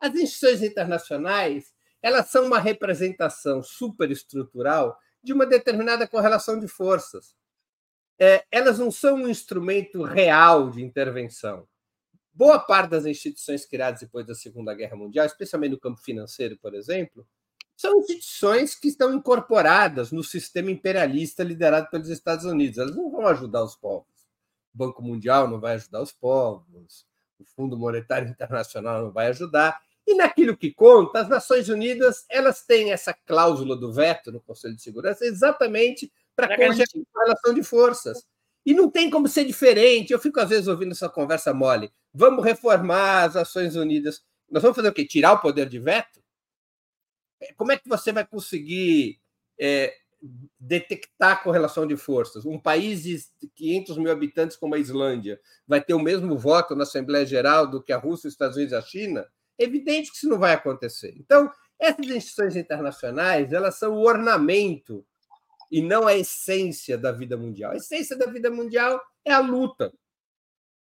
As 0.00 0.12
instituições 0.16 0.60
internacionais 0.64 1.72
elas 2.02 2.30
são 2.30 2.46
uma 2.46 2.58
representação 2.58 3.62
superestrutural 3.62 4.98
de 5.22 5.32
uma 5.32 5.46
determinada 5.46 6.08
correlação 6.08 6.58
de 6.58 6.66
forças. 6.66 7.36
É, 8.18 8.44
elas 8.50 8.80
não 8.80 8.90
são 8.90 9.14
um 9.14 9.28
instrumento 9.28 10.02
real 10.02 10.68
de 10.68 10.82
intervenção. 10.82 11.68
Boa 12.34 12.58
parte 12.58 12.90
das 12.90 13.06
instituições 13.06 13.64
criadas 13.64 14.00
depois 14.00 14.26
da 14.26 14.34
Segunda 14.34 14.74
Guerra 14.74 14.96
Mundial, 14.96 15.24
especialmente 15.24 15.70
no 15.70 15.78
campo 15.78 16.00
financeiro, 16.00 16.58
por 16.58 16.74
exemplo, 16.74 17.24
são 17.76 17.96
instituições 17.98 18.74
que 18.74 18.88
estão 18.88 19.14
incorporadas 19.14 20.10
no 20.10 20.22
sistema 20.22 20.70
imperialista 20.70 21.44
liderado 21.44 21.88
pelos 21.90 22.08
Estados 22.08 22.44
Unidos. 22.44 22.78
Elas 22.78 22.96
não 22.96 23.10
vão 23.10 23.26
ajudar 23.28 23.62
os 23.62 23.76
povos. 23.76 24.08
O 24.74 24.78
Banco 24.78 25.02
Mundial 25.02 25.48
não 25.48 25.60
vai 25.60 25.74
ajudar 25.74 26.02
os 26.02 26.10
povos, 26.10 27.06
o 27.38 27.44
Fundo 27.44 27.76
Monetário 27.76 28.28
Internacional 28.28 29.02
não 29.04 29.12
vai 29.12 29.28
ajudar. 29.28 29.80
E 30.06 30.14
naquilo 30.14 30.56
que 30.56 30.72
conta, 30.72 31.20
as 31.20 31.28
Nações 31.28 31.68
Unidas 31.68 32.26
elas 32.28 32.64
têm 32.64 32.92
essa 32.92 33.14
cláusula 33.14 33.76
do 33.76 33.92
veto 33.92 34.32
no 34.32 34.40
Conselho 34.40 34.74
de 34.74 34.82
Segurança 34.82 35.24
exatamente 35.24 36.12
para 36.34 36.48
congelar 36.48 36.86
a 37.14 37.24
relação 37.24 37.54
de 37.54 37.62
forças. 37.62 38.26
E 38.66 38.74
não 38.74 38.90
tem 38.90 39.08
como 39.08 39.28
ser 39.28 39.44
diferente. 39.44 40.12
Eu 40.12 40.18
fico, 40.18 40.40
às 40.40 40.48
vezes, 40.48 40.68
ouvindo 40.68 40.92
essa 40.92 41.08
conversa 41.08 41.54
mole. 41.54 41.92
Vamos 42.14 42.44
reformar 42.44 43.24
as 43.24 43.34
Nações 43.34 43.74
Unidas. 43.74 44.22
Nós 44.48 44.62
vamos 44.62 44.76
fazer 44.76 44.88
o 44.88 44.92
quê? 44.92 45.04
Tirar 45.04 45.32
o 45.32 45.40
poder 45.40 45.68
de 45.68 45.78
veto? 45.78 46.22
como 47.56 47.72
é 47.72 47.76
que 47.76 47.88
você 47.88 48.10
vai 48.10 48.26
conseguir 48.26 49.20
é, 49.60 49.94
detectar 50.58 51.32
a 51.32 51.36
correlação 51.36 51.86
de 51.86 51.96
forças? 51.96 52.46
Um 52.46 52.58
país 52.58 53.02
de 53.02 53.20
500 53.54 53.98
mil 53.98 54.10
habitantes 54.10 54.56
como 54.56 54.74
a 54.74 54.78
Islândia 54.78 55.38
vai 55.66 55.82
ter 55.82 55.94
o 55.94 55.98
mesmo 55.98 56.38
voto 56.38 56.74
na 56.74 56.84
Assembleia 56.84 57.26
Geral 57.26 57.66
do 57.66 57.82
que 57.82 57.92
a 57.92 57.98
Rússia, 57.98 58.28
os 58.28 58.34
Estados 58.34 58.56
Unidos 58.56 58.72
e 58.72 58.76
a 58.76 58.82
China? 58.82 59.26
É 59.58 59.64
evidente 59.64 60.10
que 60.10 60.16
isso 60.16 60.28
não 60.28 60.38
vai 60.38 60.54
acontecer. 60.54 61.14
Então, 61.18 61.50
essas 61.78 62.06
instituições 62.06 62.56
internacionais 62.56 63.52
elas 63.52 63.76
são 63.76 63.94
o 63.94 64.06
ornamento 64.06 65.04
e 65.70 65.82
não 65.82 66.06
a 66.06 66.14
essência 66.14 66.96
da 66.96 67.12
vida 67.12 67.36
mundial. 67.36 67.72
A 67.72 67.76
essência 67.76 68.16
da 68.16 68.26
vida 68.26 68.50
mundial 68.50 69.00
é 69.24 69.32
a 69.32 69.40
luta. 69.40 69.92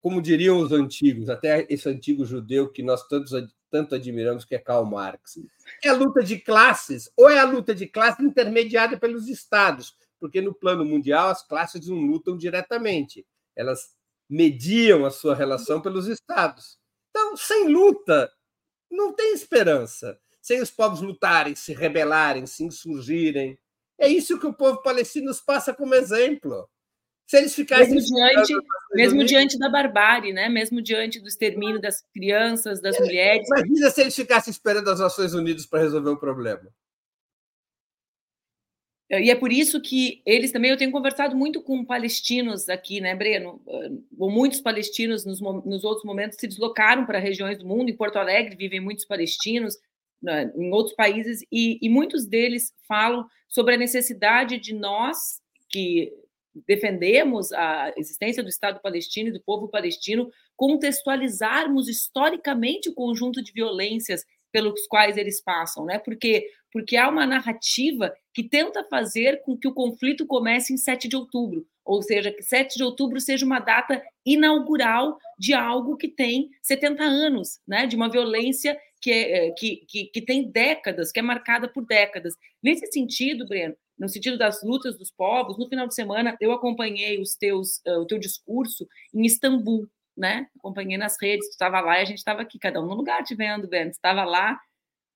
Como 0.01 0.21
diriam 0.21 0.59
os 0.59 0.71
antigos, 0.71 1.29
até 1.29 1.65
esse 1.69 1.89
antigo 1.89 2.25
judeu 2.25 2.71
que 2.71 2.83
nós 2.83 3.05
tantos 3.07 3.33
tanto 3.69 3.95
admiramos, 3.95 4.45
que 4.45 4.55
é 4.55 4.59
Karl 4.59 4.85
Marx. 4.85 5.39
É 5.83 5.89
a 5.89 5.93
luta 5.93 6.23
de 6.23 6.39
classes, 6.39 7.11
ou 7.15 7.29
é 7.29 7.39
a 7.39 7.45
luta 7.45 7.75
de 7.75 7.85
classes 7.85 8.23
intermediada 8.23 8.97
pelos 8.97 9.27
estados, 9.27 9.95
porque 10.19 10.41
no 10.41 10.53
plano 10.53 10.85
mundial 10.85 11.29
as 11.29 11.45
classes 11.45 11.87
não 11.87 11.97
lutam 11.97 12.37
diretamente, 12.37 13.25
elas 13.55 13.95
mediam 14.29 15.05
a 15.05 15.11
sua 15.11 15.35
relação 15.35 15.81
pelos 15.81 16.07
estados. 16.07 16.77
Então, 17.09 17.35
sem 17.35 17.67
luta, 17.67 18.31
não 18.91 19.13
tem 19.13 19.33
esperança. 19.33 20.19
Sem 20.41 20.61
os 20.61 20.71
povos 20.71 21.01
lutarem, 21.01 21.55
se 21.55 21.73
rebelarem, 21.73 22.45
se 22.45 22.63
insurgirem. 22.63 23.57
É 23.99 24.07
isso 24.07 24.39
que 24.39 24.45
o 24.45 24.53
povo 24.53 24.81
palestino 24.81 25.27
nos 25.27 25.41
passa 25.41 25.73
como 25.73 25.93
exemplo. 25.93 26.69
Se 27.27 27.37
eles 27.37 27.53
ficassem. 27.53 27.93
Mesmo 27.93 28.15
diante, 28.15 28.53
mesmo 28.93 29.23
diante 29.25 29.59
da 29.59 29.69
barbárie, 29.69 30.31
né? 30.31 30.47
mesmo 30.47 30.81
diante 30.81 31.19
do 31.19 31.27
extermínio 31.27 31.79
das 31.79 32.01
crianças, 32.13 32.81
das 32.81 32.95
é, 32.95 33.03
mulheres. 33.03 33.47
Imagina 33.49 33.89
se 33.91 34.01
eles 34.01 34.15
ficassem 34.15 34.49
esperando 34.49 34.89
as 34.89 35.01
Nações 35.01 35.33
Unidas 35.33 35.65
para 35.65 35.81
resolver 35.81 36.09
o 36.09 36.17
problema. 36.17 36.73
E 39.09 39.31
é 39.31 39.35
por 39.35 39.53
isso 39.53 39.79
que 39.81 40.21
eles 40.25 40.51
também, 40.51 40.69
eu 40.69 40.77
tenho 40.77 40.91
conversado 40.91 41.35
muito 41.35 41.61
com 41.61 41.83
palestinos 41.85 42.67
aqui, 42.67 42.99
né, 42.99 43.15
Breno? 43.15 43.61
Muitos 44.11 44.59
palestinos 44.59 45.25
nos, 45.25 45.39
nos 45.39 45.83
outros 45.85 46.03
momentos 46.03 46.37
se 46.37 46.47
deslocaram 46.47 47.05
para 47.05 47.19
regiões 47.19 47.57
do 47.57 47.65
mundo. 47.65 47.89
Em 47.89 47.95
Porto 47.95 48.17
Alegre 48.17 48.55
vivem 48.55 48.81
muitos 48.81 49.05
palestinos, 49.05 49.77
né, 50.21 50.51
em 50.55 50.71
outros 50.71 50.93
países, 50.95 51.41
e, 51.49 51.77
e 51.81 51.89
muitos 51.89 52.25
deles 52.25 52.73
falam 52.85 53.25
sobre 53.47 53.75
a 53.75 53.77
necessidade 53.77 54.59
de 54.59 54.73
nós, 54.73 55.41
que 55.69 56.11
defendemos 56.67 57.51
a 57.51 57.93
existência 57.97 58.41
do 58.41 58.49
Estado 58.49 58.79
palestino 58.81 59.29
e 59.29 59.33
do 59.33 59.41
povo 59.41 59.67
palestino, 59.67 60.29
contextualizarmos 60.55 61.87
historicamente 61.87 62.89
o 62.89 62.93
conjunto 62.93 63.43
de 63.43 63.51
violências 63.51 64.23
pelos 64.51 64.87
quais 64.87 65.17
eles 65.17 65.41
passam, 65.41 65.85
né? 65.85 65.99
Porque 65.99 66.47
porque 66.71 66.97
há 66.97 67.09
uma 67.09 67.25
narrativa 67.25 68.13
que 68.33 68.43
tenta 68.43 68.83
fazer 68.83 69.41
com 69.41 69.57
que 69.57 69.67
o 69.67 69.73
conflito 69.73 70.27
comece 70.27 70.73
em 70.73 70.77
7 70.77 71.07
de 71.07 71.15
outubro, 71.15 71.65
ou 71.83 72.03
seja, 72.03 72.31
que 72.31 72.43
7 72.43 72.77
de 72.77 72.83
outubro 72.83 73.19
seja 73.19 73.45
uma 73.45 73.59
data 73.59 74.03
inaugural 74.25 75.17
de 75.39 75.53
algo 75.53 75.97
que 75.97 76.07
tem 76.07 76.49
70 76.61 77.03
anos, 77.03 77.59
né? 77.67 77.87
De 77.87 77.95
uma 77.95 78.09
violência 78.09 78.77
que, 79.01 79.11
é, 79.11 79.51
que, 79.51 79.85
que, 79.87 80.05
que 80.05 80.21
tem 80.21 80.51
décadas, 80.51 81.11
que 81.11 81.19
é 81.19 81.23
marcada 81.23 81.67
por 81.67 81.85
décadas. 81.85 82.35
Nesse 82.61 82.91
sentido, 82.91 83.47
Breno, 83.47 83.75
no 83.97 84.07
sentido 84.07 84.37
das 84.37 84.63
lutas 84.63 84.97
dos 84.97 85.11
povos. 85.11 85.57
No 85.57 85.67
final 85.67 85.87
de 85.87 85.95
semana, 85.95 86.37
eu 86.39 86.51
acompanhei 86.51 87.19
os 87.19 87.35
teus, 87.35 87.77
uh, 87.87 88.01
o 88.01 88.05
teu 88.05 88.19
discurso 88.19 88.87
em 89.13 89.25
Istambul, 89.25 89.87
né? 90.15 90.47
Acompanhei 90.57 90.97
nas 90.97 91.15
redes, 91.21 91.47
tu 91.47 91.51
estava 91.51 91.79
lá 91.79 91.99
e 91.99 92.01
a 92.01 92.05
gente 92.05 92.17
estava 92.17 92.41
aqui, 92.41 92.57
cada 92.59 92.81
um 92.81 92.85
no 92.85 92.95
lugar 92.95 93.23
te 93.23 93.35
vendo, 93.35 93.67
Breno. 93.67 93.91
estava 93.91 94.23
lá, 94.23 94.59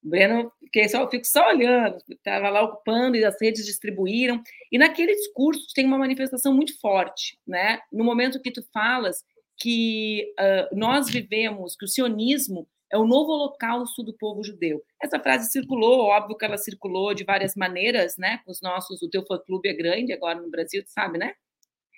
Breno, 0.03 0.51
que 0.71 0.87
só, 0.89 1.07
fico 1.09 1.25
só 1.25 1.49
olhando, 1.49 1.97
estava 2.09 2.49
lá 2.49 2.61
ocupando 2.63 3.15
e 3.15 3.23
as 3.23 3.39
redes 3.39 3.65
distribuíram. 3.65 4.41
E 4.71 4.77
naquele 4.77 5.15
discurso 5.15 5.67
tem 5.75 5.85
uma 5.85 5.97
manifestação 5.97 6.53
muito 6.53 6.79
forte, 6.79 7.37
né? 7.45 7.79
No 7.91 8.03
momento 8.03 8.41
que 8.41 8.51
tu 8.51 8.63
falas 8.73 9.23
que 9.57 10.33
uh, 10.39 10.75
nós 10.75 11.07
vivemos, 11.07 11.75
que 11.75 11.85
o 11.85 11.87
sionismo 11.87 12.67
é 12.91 12.97
o 12.97 13.05
novo 13.05 13.31
holocausto 13.31 14.03
do 14.03 14.13
povo 14.13 14.43
judeu. 14.43 14.83
Essa 15.01 15.19
frase 15.19 15.49
circulou, 15.49 16.01
óbvio 16.01 16.37
que 16.37 16.45
ela 16.45 16.57
circulou 16.57 17.13
de 17.13 17.23
várias 17.23 17.55
maneiras, 17.55 18.17
né? 18.17 18.41
Os 18.45 18.61
nossos, 18.61 19.01
o 19.01 19.09
teu 19.09 19.25
fã-clube 19.25 19.69
é 19.69 19.73
grande 19.73 20.11
agora 20.11 20.39
no 20.39 20.49
Brasil, 20.49 20.83
tu 20.83 20.89
sabe, 20.89 21.17
né? 21.17 21.33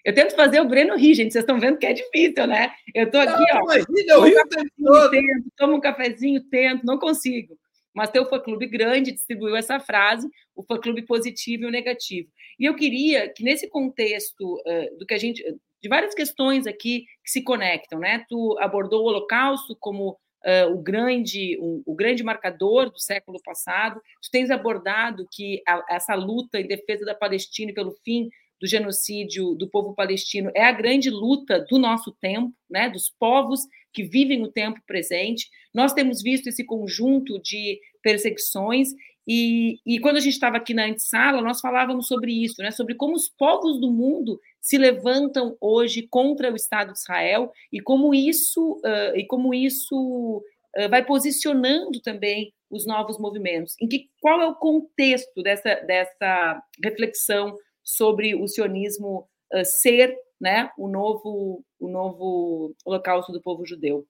Eu 0.06 0.14
tento 0.14 0.36
fazer 0.36 0.60
o 0.60 0.68
Breno 0.68 0.96
rir, 0.98 1.14
gente. 1.14 1.32
Vocês 1.32 1.44
estão 1.44 1.60
vendo 1.60 1.78
que 1.78 1.86
é 1.86 1.94
difícil, 1.94 2.46
né? 2.46 2.74
Eu 2.94 3.06
estou 3.06 3.22
aqui, 3.22 3.54
não, 3.54 3.60
ó. 3.60 3.74
Imagina, 3.74 4.14
eu 4.14 4.22
rio 4.22 4.42
um 4.42 5.10
tento, 5.10 5.52
tomo 5.56 5.76
um 5.76 5.80
cafezinho, 5.80 6.44
tento, 6.50 6.86
não 6.86 7.00
consigo. 7.00 7.58
Mas 7.96 8.10
teu 8.10 8.26
fã-clube 8.26 8.68
grande 8.68 9.12
distribuiu 9.12 9.56
essa 9.56 9.80
frase, 9.80 10.28
o 10.56 10.64
fã-clube 10.64 11.04
positivo 11.04 11.64
e 11.64 11.68
o 11.68 11.72
negativo. 11.72 12.30
E 12.60 12.66
eu 12.66 12.76
queria 12.76 13.30
que, 13.30 13.44
nesse 13.44 13.70
contexto 13.70 14.56
uh, 14.56 14.98
do 14.98 15.06
que 15.06 15.14
a 15.14 15.18
gente. 15.18 15.42
de 15.82 15.90
várias 15.90 16.14
questões 16.14 16.68
aqui 16.68 17.06
que 17.24 17.32
se 17.32 17.42
conectam, 17.42 18.00
né? 18.00 18.26
Tu 18.28 18.58
abordou 18.60 19.04
o 19.04 19.08
Holocausto 19.08 19.76
como 19.80 20.18
uh, 20.46 20.74
o, 20.74 20.82
grande, 20.82 21.58
o, 21.60 21.82
o, 21.86 21.96
grande 21.96 22.24
marcador 22.24 22.90
do 22.90 23.00
século 23.00 23.42
passado. 23.44 24.02
Tu 24.22 24.30
tens 24.32 24.52
abordado 24.52 25.28
que 25.32 25.62
a, 25.68 25.84
essa 25.90 26.16
luta 26.16 26.60
em 26.60 26.68
defesa 26.68 27.06
da 27.06 27.16
Palestina 27.16 27.72
e 27.72 27.74
pelo 27.74 27.92
fim 28.04 28.30
do 28.60 28.68
genocídio 28.68 29.56
do 29.56 29.70
povo 29.70 29.94
palestino 29.94 30.50
é 30.56 30.64
a 30.64 30.72
grande 30.72 31.10
luta 31.10 31.60
do 31.70 31.78
nosso 31.78 32.14
tempo, 32.14 32.54
né, 32.70 32.90
dos 32.90 33.10
povos 33.10 33.62
que 33.92 34.04
vivem 34.04 34.42
o 34.42 34.52
tempo 34.52 34.80
presente. 34.88 35.50
Nós 35.74 35.94
temos 35.94 36.22
visto 36.22 36.48
esse 36.48 36.64
conjunto 36.64 37.42
de 37.42 37.80
perseguições 38.02 38.90
e, 39.28 39.80
e 39.86 40.00
quando 40.00 40.18
a 40.18 40.20
gente 40.20 40.34
estava 40.34 40.58
aqui 40.58 40.74
na 40.74 40.86
antessala, 40.86 41.42
nós 41.42 41.60
falávamos 41.60 42.08
sobre 42.08 42.32
isso, 42.32 42.62
né, 42.62 42.72
sobre 42.72 42.96
como 42.96 43.16
os 43.16 43.28
povos 43.28 43.80
do 43.80 43.92
mundo 43.92 44.40
se 44.64 44.78
levantam 44.78 45.58
hoje 45.60 46.08
contra 46.10 46.52
o 46.52 46.56
Estado 46.56 46.94
de 46.94 47.00
Israel 47.00 47.52
e 47.72 47.82
como 47.82 48.16
isso 48.16 48.80
uh, 48.84 49.16
e 49.16 49.28
como 49.28 49.54
isso 49.54 50.42
vai 50.90 51.06
posicionando 51.06 52.02
também 52.02 52.52
os 52.68 52.88
novos 52.88 53.20
movimentos. 53.20 53.76
Em 53.80 53.88
que 53.88 54.10
qual 54.20 54.42
é 54.42 54.48
o 54.48 54.56
contexto 54.56 55.44
dessa, 55.44 55.76
dessa 55.82 56.64
reflexão 56.84 57.56
sobre 57.84 58.34
o 58.34 58.48
sionismo 58.48 59.30
ser, 59.64 60.18
né, 60.42 60.72
o 60.76 60.88
novo 60.88 61.64
o 61.80 61.88
novo 61.88 62.76
holocausto 62.84 63.32
do 63.32 63.40
povo 63.40 63.64
judeu? 63.64 64.08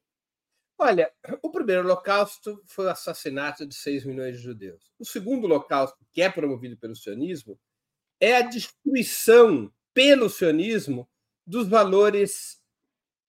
Olha, 0.78 1.12
o 1.41 1.49
primeiro 1.49 1.84
holocausto 1.84 2.62
foi 2.66 2.86
o 2.86 2.89
assassinato 2.89 3.66
de 3.66 3.76
6 3.76 4.06
milhões 4.06 4.38
de 4.38 4.43
judeus. 4.43 4.91
O 4.99 5.06
segundo 5.06 5.45
holocausto, 5.45 5.97
que 6.12 6.22
é 6.22 6.30
promovido 6.30 6.78
pelo 6.78 6.95
sionismo, 6.95 7.60
é 8.20 8.38
a 8.38 8.41
destruição 8.41 9.72
pelo 9.94 10.30
sionismo 10.30 11.08
dos 11.46 11.68
valores 11.68 12.62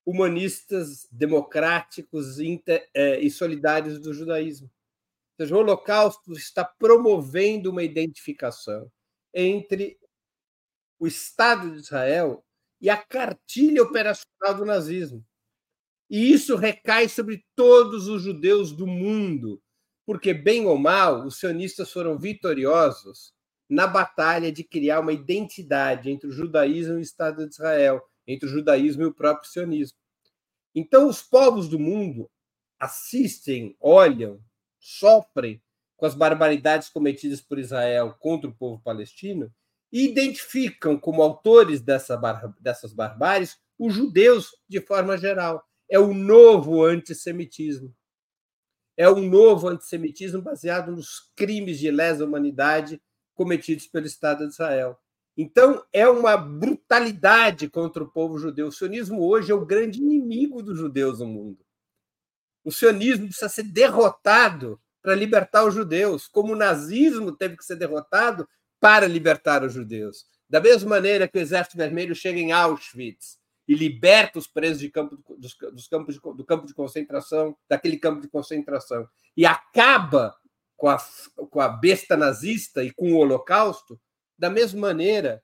humanistas, 0.05 1.07
democráticos 1.11 2.37
é, 2.93 3.19
e 3.19 3.29
solidários 3.29 3.99
do 3.99 4.13
judaísmo. 4.13 4.67
Ou 4.67 5.45
seja, 5.45 5.55
o 5.55 5.59
Holocausto 5.59 6.33
está 6.33 6.63
promovendo 6.63 7.71
uma 7.71 7.83
identificação 7.83 8.89
entre 9.33 9.97
o 10.99 11.07
Estado 11.07 11.71
de 11.71 11.77
Israel 11.77 12.45
e 12.79 12.89
a 12.89 12.95
cartilha 12.95 13.83
operacional 13.83 14.55
do 14.55 14.65
nazismo. 14.65 15.25
E 16.09 16.31
isso 16.31 16.55
recai 16.55 17.09
sobre 17.09 17.43
todos 17.55 18.07
os 18.07 18.21
judeus 18.21 18.71
do 18.71 18.85
mundo, 18.85 19.61
porque, 20.05 20.33
bem 20.33 20.65
ou 20.67 20.77
mal, 20.77 21.25
os 21.25 21.39
sionistas 21.39 21.91
foram 21.91 22.17
vitoriosos 22.17 23.34
na 23.69 23.87
batalha 23.87 24.51
de 24.51 24.63
criar 24.63 24.99
uma 24.99 25.13
identidade 25.13 26.09
entre 26.09 26.27
o 26.27 26.31
judaísmo 26.31 26.93
e 26.93 26.97
o 26.97 27.01
Estado 27.01 27.45
de 27.47 27.53
Israel, 27.53 28.01
entre 28.27 28.47
o 28.47 28.51
judaísmo 28.51 29.03
e 29.03 29.07
o 29.07 29.13
próprio 29.13 29.49
sionismo. 29.49 29.97
Então, 30.73 31.07
os 31.07 31.21
povos 31.21 31.69
do 31.69 31.79
mundo 31.79 32.29
assistem, 32.79 33.75
olham, 33.79 34.39
sofrem 34.79 35.61
com 35.97 36.05
as 36.05 36.13
barbaridades 36.13 36.89
cometidas 36.89 37.41
por 37.41 37.57
Israel 37.57 38.15
contra 38.19 38.49
o 38.49 38.53
povo 38.53 38.81
palestino 38.83 39.51
e 39.91 40.03
identificam 40.03 40.99
como 40.99 41.21
autores 41.21 41.81
dessa 41.81 42.17
bar 42.17 42.53
dessas 42.59 42.93
barbáries 42.93 43.57
os 43.79 43.93
judeus 43.93 44.51
de 44.67 44.81
forma 44.81 45.17
geral. 45.17 45.63
É 45.89 45.99
o 45.99 46.13
novo 46.13 46.83
antissemitismo. 46.83 47.95
É 48.97 49.09
um 49.09 49.29
novo 49.29 49.67
antissemitismo 49.67 50.41
baseado 50.41 50.91
nos 50.91 51.31
crimes 51.35 51.79
de 51.79 51.91
lesa 51.91 52.25
humanidade 52.25 53.01
cometidos 53.35 53.85
pelo 53.87 54.05
Estado 54.05 54.47
de 54.47 54.53
Israel. 54.53 54.97
Então, 55.37 55.83
é 55.91 56.07
uma 56.07 56.37
brutalidade 56.37 57.69
contra 57.69 58.03
o 58.03 58.09
povo 58.09 58.37
judeu. 58.37 58.67
O 58.67 58.71
sionismo 58.71 59.21
hoje 59.21 59.51
é 59.51 59.55
o 59.55 59.65
grande 59.65 59.99
inimigo 59.99 60.63
dos 60.63 60.77
judeus 60.77 61.19
no 61.19 61.27
mundo. 61.27 61.65
O 62.63 62.71
sionismo 62.71 63.27
precisa 63.27 63.49
ser 63.49 63.63
derrotado 63.63 64.79
para 65.01 65.13
libertar 65.13 65.65
os 65.65 65.73
judeus, 65.73 66.27
como 66.27 66.53
o 66.53 66.55
nazismo 66.55 67.31
teve 67.31 67.57
que 67.57 67.65
ser 67.65 67.75
derrotado 67.75 68.47
para 68.79 69.07
libertar 69.07 69.63
os 69.63 69.73
judeus. 69.73 70.25
Da 70.49 70.59
mesma 70.59 70.89
maneira 70.89 71.27
que 71.27 71.37
o 71.37 71.41
Exército 71.41 71.77
Vermelho 71.77 72.15
chega 72.15 72.39
em 72.39 72.51
Auschwitz 72.51 73.37
e 73.67 73.75
liberta 73.75 74.39
os 74.39 74.47
presos 74.47 74.79
de 74.79 74.89
campo, 74.89 75.21
dos, 75.37 75.55
dos 75.73 75.87
campos 75.87 76.15
de, 76.15 76.21
do 76.21 76.45
campo 76.45 76.65
de 76.65 76.73
concentração, 76.73 77.55
daquele 77.67 77.97
campo 77.97 78.21
de 78.21 78.27
concentração, 78.27 79.07
e 79.35 79.45
acaba 79.45 80.35
com 80.75 80.89
a, 80.89 80.97
com 81.49 81.59
a 81.61 81.69
besta 81.69 82.17
nazista 82.17 82.83
e 82.83 82.91
com 82.91 83.13
o 83.13 83.17
Holocausto, 83.17 83.99
da 84.37 84.49
mesma 84.49 84.81
maneira, 84.81 85.43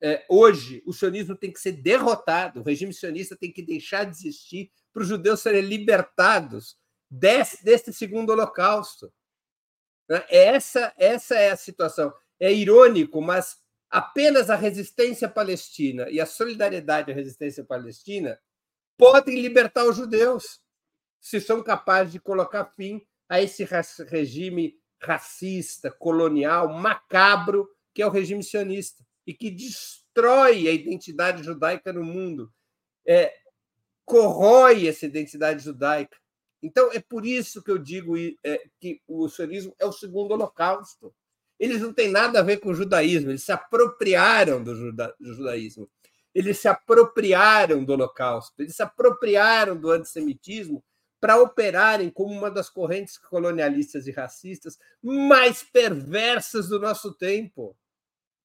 é, 0.00 0.24
hoje 0.28 0.82
o 0.84 0.92
sionismo 0.92 1.36
tem 1.36 1.52
que 1.52 1.60
ser 1.60 1.72
derrotado, 1.72 2.60
o 2.60 2.64
regime 2.64 2.92
sionista 2.92 3.36
tem 3.36 3.52
que 3.52 3.62
deixar 3.62 4.04
de 4.04 4.10
existir 4.10 4.70
para 4.92 5.02
os 5.02 5.08
judeus 5.08 5.40
serem 5.40 5.62
libertados 5.62 6.76
desse, 7.08 7.64
desse 7.64 7.92
segundo 7.92 8.30
Holocausto. 8.30 9.12
Né? 10.08 10.24
Essa, 10.28 10.92
essa 10.96 11.36
é 11.36 11.50
a 11.50 11.56
situação. 11.56 12.12
É 12.40 12.52
irônico, 12.52 13.22
mas 13.22 13.58
apenas 13.88 14.50
a 14.50 14.56
resistência 14.56 15.28
palestina 15.28 16.10
e 16.10 16.20
a 16.20 16.26
solidariedade 16.26 17.12
à 17.12 17.14
resistência 17.14 17.64
palestina 17.64 18.40
podem 18.98 19.40
libertar 19.40 19.84
os 19.84 19.96
judeus, 19.96 20.60
se 21.20 21.40
são 21.40 21.62
capazes 21.62 22.12
de 22.12 22.18
colocar 22.18 22.64
fim 22.76 23.06
a 23.32 23.40
esse 23.40 23.64
regime 24.10 24.78
racista, 25.00 25.90
colonial, 25.90 26.68
macabro, 26.68 27.66
que 27.94 28.02
é 28.02 28.06
o 28.06 28.10
regime 28.10 28.42
sionista, 28.42 29.02
e 29.26 29.32
que 29.32 29.50
destrói 29.50 30.68
a 30.68 30.70
identidade 30.70 31.42
judaica 31.42 31.94
no 31.94 32.04
mundo, 32.04 32.52
é, 33.08 33.34
corrói 34.04 34.86
essa 34.86 35.06
identidade 35.06 35.64
judaica. 35.64 36.14
Então, 36.62 36.92
é 36.92 37.00
por 37.00 37.24
isso 37.24 37.62
que 37.62 37.70
eu 37.70 37.78
digo 37.78 38.18
é, 38.18 38.64
que 38.78 39.00
o 39.08 39.26
sionismo 39.30 39.74
é 39.78 39.86
o 39.86 39.92
segundo 39.92 40.32
holocausto. 40.32 41.14
Eles 41.58 41.80
não 41.80 41.94
têm 41.94 42.10
nada 42.10 42.40
a 42.40 42.42
ver 42.42 42.58
com 42.58 42.68
o 42.68 42.74
judaísmo, 42.74 43.30
eles 43.30 43.44
se 43.44 43.52
apropriaram 43.52 44.62
do, 44.62 44.74
juda 44.74 45.16
do 45.18 45.32
judaísmo, 45.32 45.90
eles 46.34 46.58
se 46.58 46.68
apropriaram 46.68 47.82
do 47.82 47.94
holocausto, 47.94 48.60
eles 48.60 48.76
se 48.76 48.82
apropriaram 48.82 49.74
do 49.74 49.90
antissemitismo 49.90 50.84
para 51.22 51.40
operarem 51.40 52.10
como 52.10 52.34
uma 52.34 52.50
das 52.50 52.68
correntes 52.68 53.16
colonialistas 53.16 54.08
e 54.08 54.10
racistas 54.10 54.76
mais 55.00 55.62
perversas 55.62 56.68
do 56.68 56.80
nosso 56.80 57.14
tempo. 57.14 57.78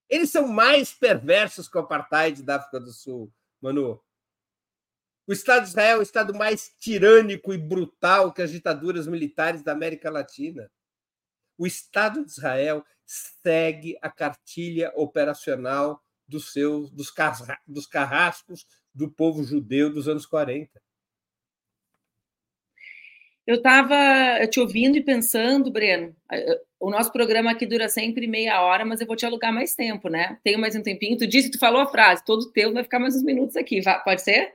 Eles 0.08 0.30
são 0.30 0.48
mais 0.48 0.94
perversos 0.94 1.68
que 1.68 1.76
o 1.76 1.82
apartheid 1.82 2.44
da 2.44 2.58
África 2.58 2.80
do 2.80 2.94
Sul, 2.94 3.34
Manu. 3.60 4.00
O 5.26 5.34
Estado 5.34 5.64
de 5.64 5.70
Israel 5.70 5.98
é 5.98 6.00
o 6.00 6.04
Estado 6.04 6.36
mais 6.36 6.72
tirânico 6.78 7.52
e 7.52 7.58
brutal 7.58 8.32
que 8.32 8.44
as 8.44 8.52
ditaduras 8.52 9.08
militares 9.08 9.64
da 9.64 9.72
América 9.72 10.12
Latina. 10.12 10.70
O 11.58 11.66
Estado 11.66 12.24
de 12.24 12.30
Israel 12.30 12.86
segue 13.04 13.98
a 14.04 14.12
cartilha 14.12 14.94
operacional 14.96 16.00
dos 16.28 16.54
seus 16.54 16.92
dos, 16.92 17.10
carrascos 17.88 18.68
do 18.94 19.10
povo 19.10 19.44
judeu 19.44 19.92
dos 19.92 20.08
anos 20.08 20.28
40. 20.28 20.80
Eu 23.48 23.56
estava 23.56 24.46
te 24.48 24.60
ouvindo 24.60 24.98
e 24.98 25.02
pensando, 25.02 25.72
Breno, 25.72 26.14
o 26.78 26.92
nosso 26.92 27.14
programa 27.14 27.52
aqui 27.52 27.66
dura 27.66 27.88
sempre 27.88 28.28
meia 28.28 28.62
hora, 28.62 28.84
mas 28.84 29.00
eu 29.00 29.08
vou 29.08 29.16
te 29.16 29.26
alugar 29.26 29.54
mais 29.54 29.74
tempo, 29.74 30.10
né? 30.10 30.38
Tenho 30.44 30.60
mais 30.60 30.76
um 30.76 30.84
tempinho. 30.84 31.18
Tu 31.18 31.26
disse, 31.26 31.50
tu 31.50 31.58
falou 31.58 31.80
a 31.80 31.88
frase, 31.88 32.26
todo 32.26 32.52
teu 32.52 32.74
vai 32.74 32.84
ficar 32.84 33.00
mais 33.00 33.16
uns 33.16 33.24
minutos 33.24 33.56
aqui. 33.56 33.82
Pode 34.04 34.22
ser? 34.22 34.54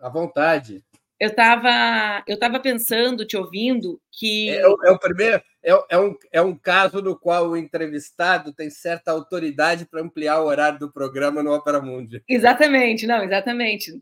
À 0.00 0.08
vontade. 0.08 0.82
Eu 1.20 1.28
estava 1.28 2.24
eu 2.26 2.38
tava 2.38 2.58
pensando, 2.58 3.26
te 3.26 3.36
ouvindo, 3.36 4.00
que. 4.10 4.48
É, 4.48 4.62
é 4.62 4.90
o 4.90 4.98
primeiro, 4.98 5.42
é, 5.62 5.84
é, 5.90 5.98
um, 5.98 6.16
é 6.32 6.40
um 6.40 6.56
caso 6.56 7.02
no 7.02 7.14
qual 7.14 7.50
o 7.50 7.56
entrevistado 7.56 8.54
tem 8.54 8.70
certa 8.70 9.10
autoridade 9.10 9.84
para 9.84 10.00
ampliar 10.00 10.40
o 10.40 10.46
horário 10.46 10.78
do 10.78 10.90
programa 10.90 11.42
no 11.42 11.52
Opera 11.52 11.80
Mundi. 11.80 12.22
Exatamente, 12.26 13.06
não, 13.06 13.22
exatamente. 13.22 14.00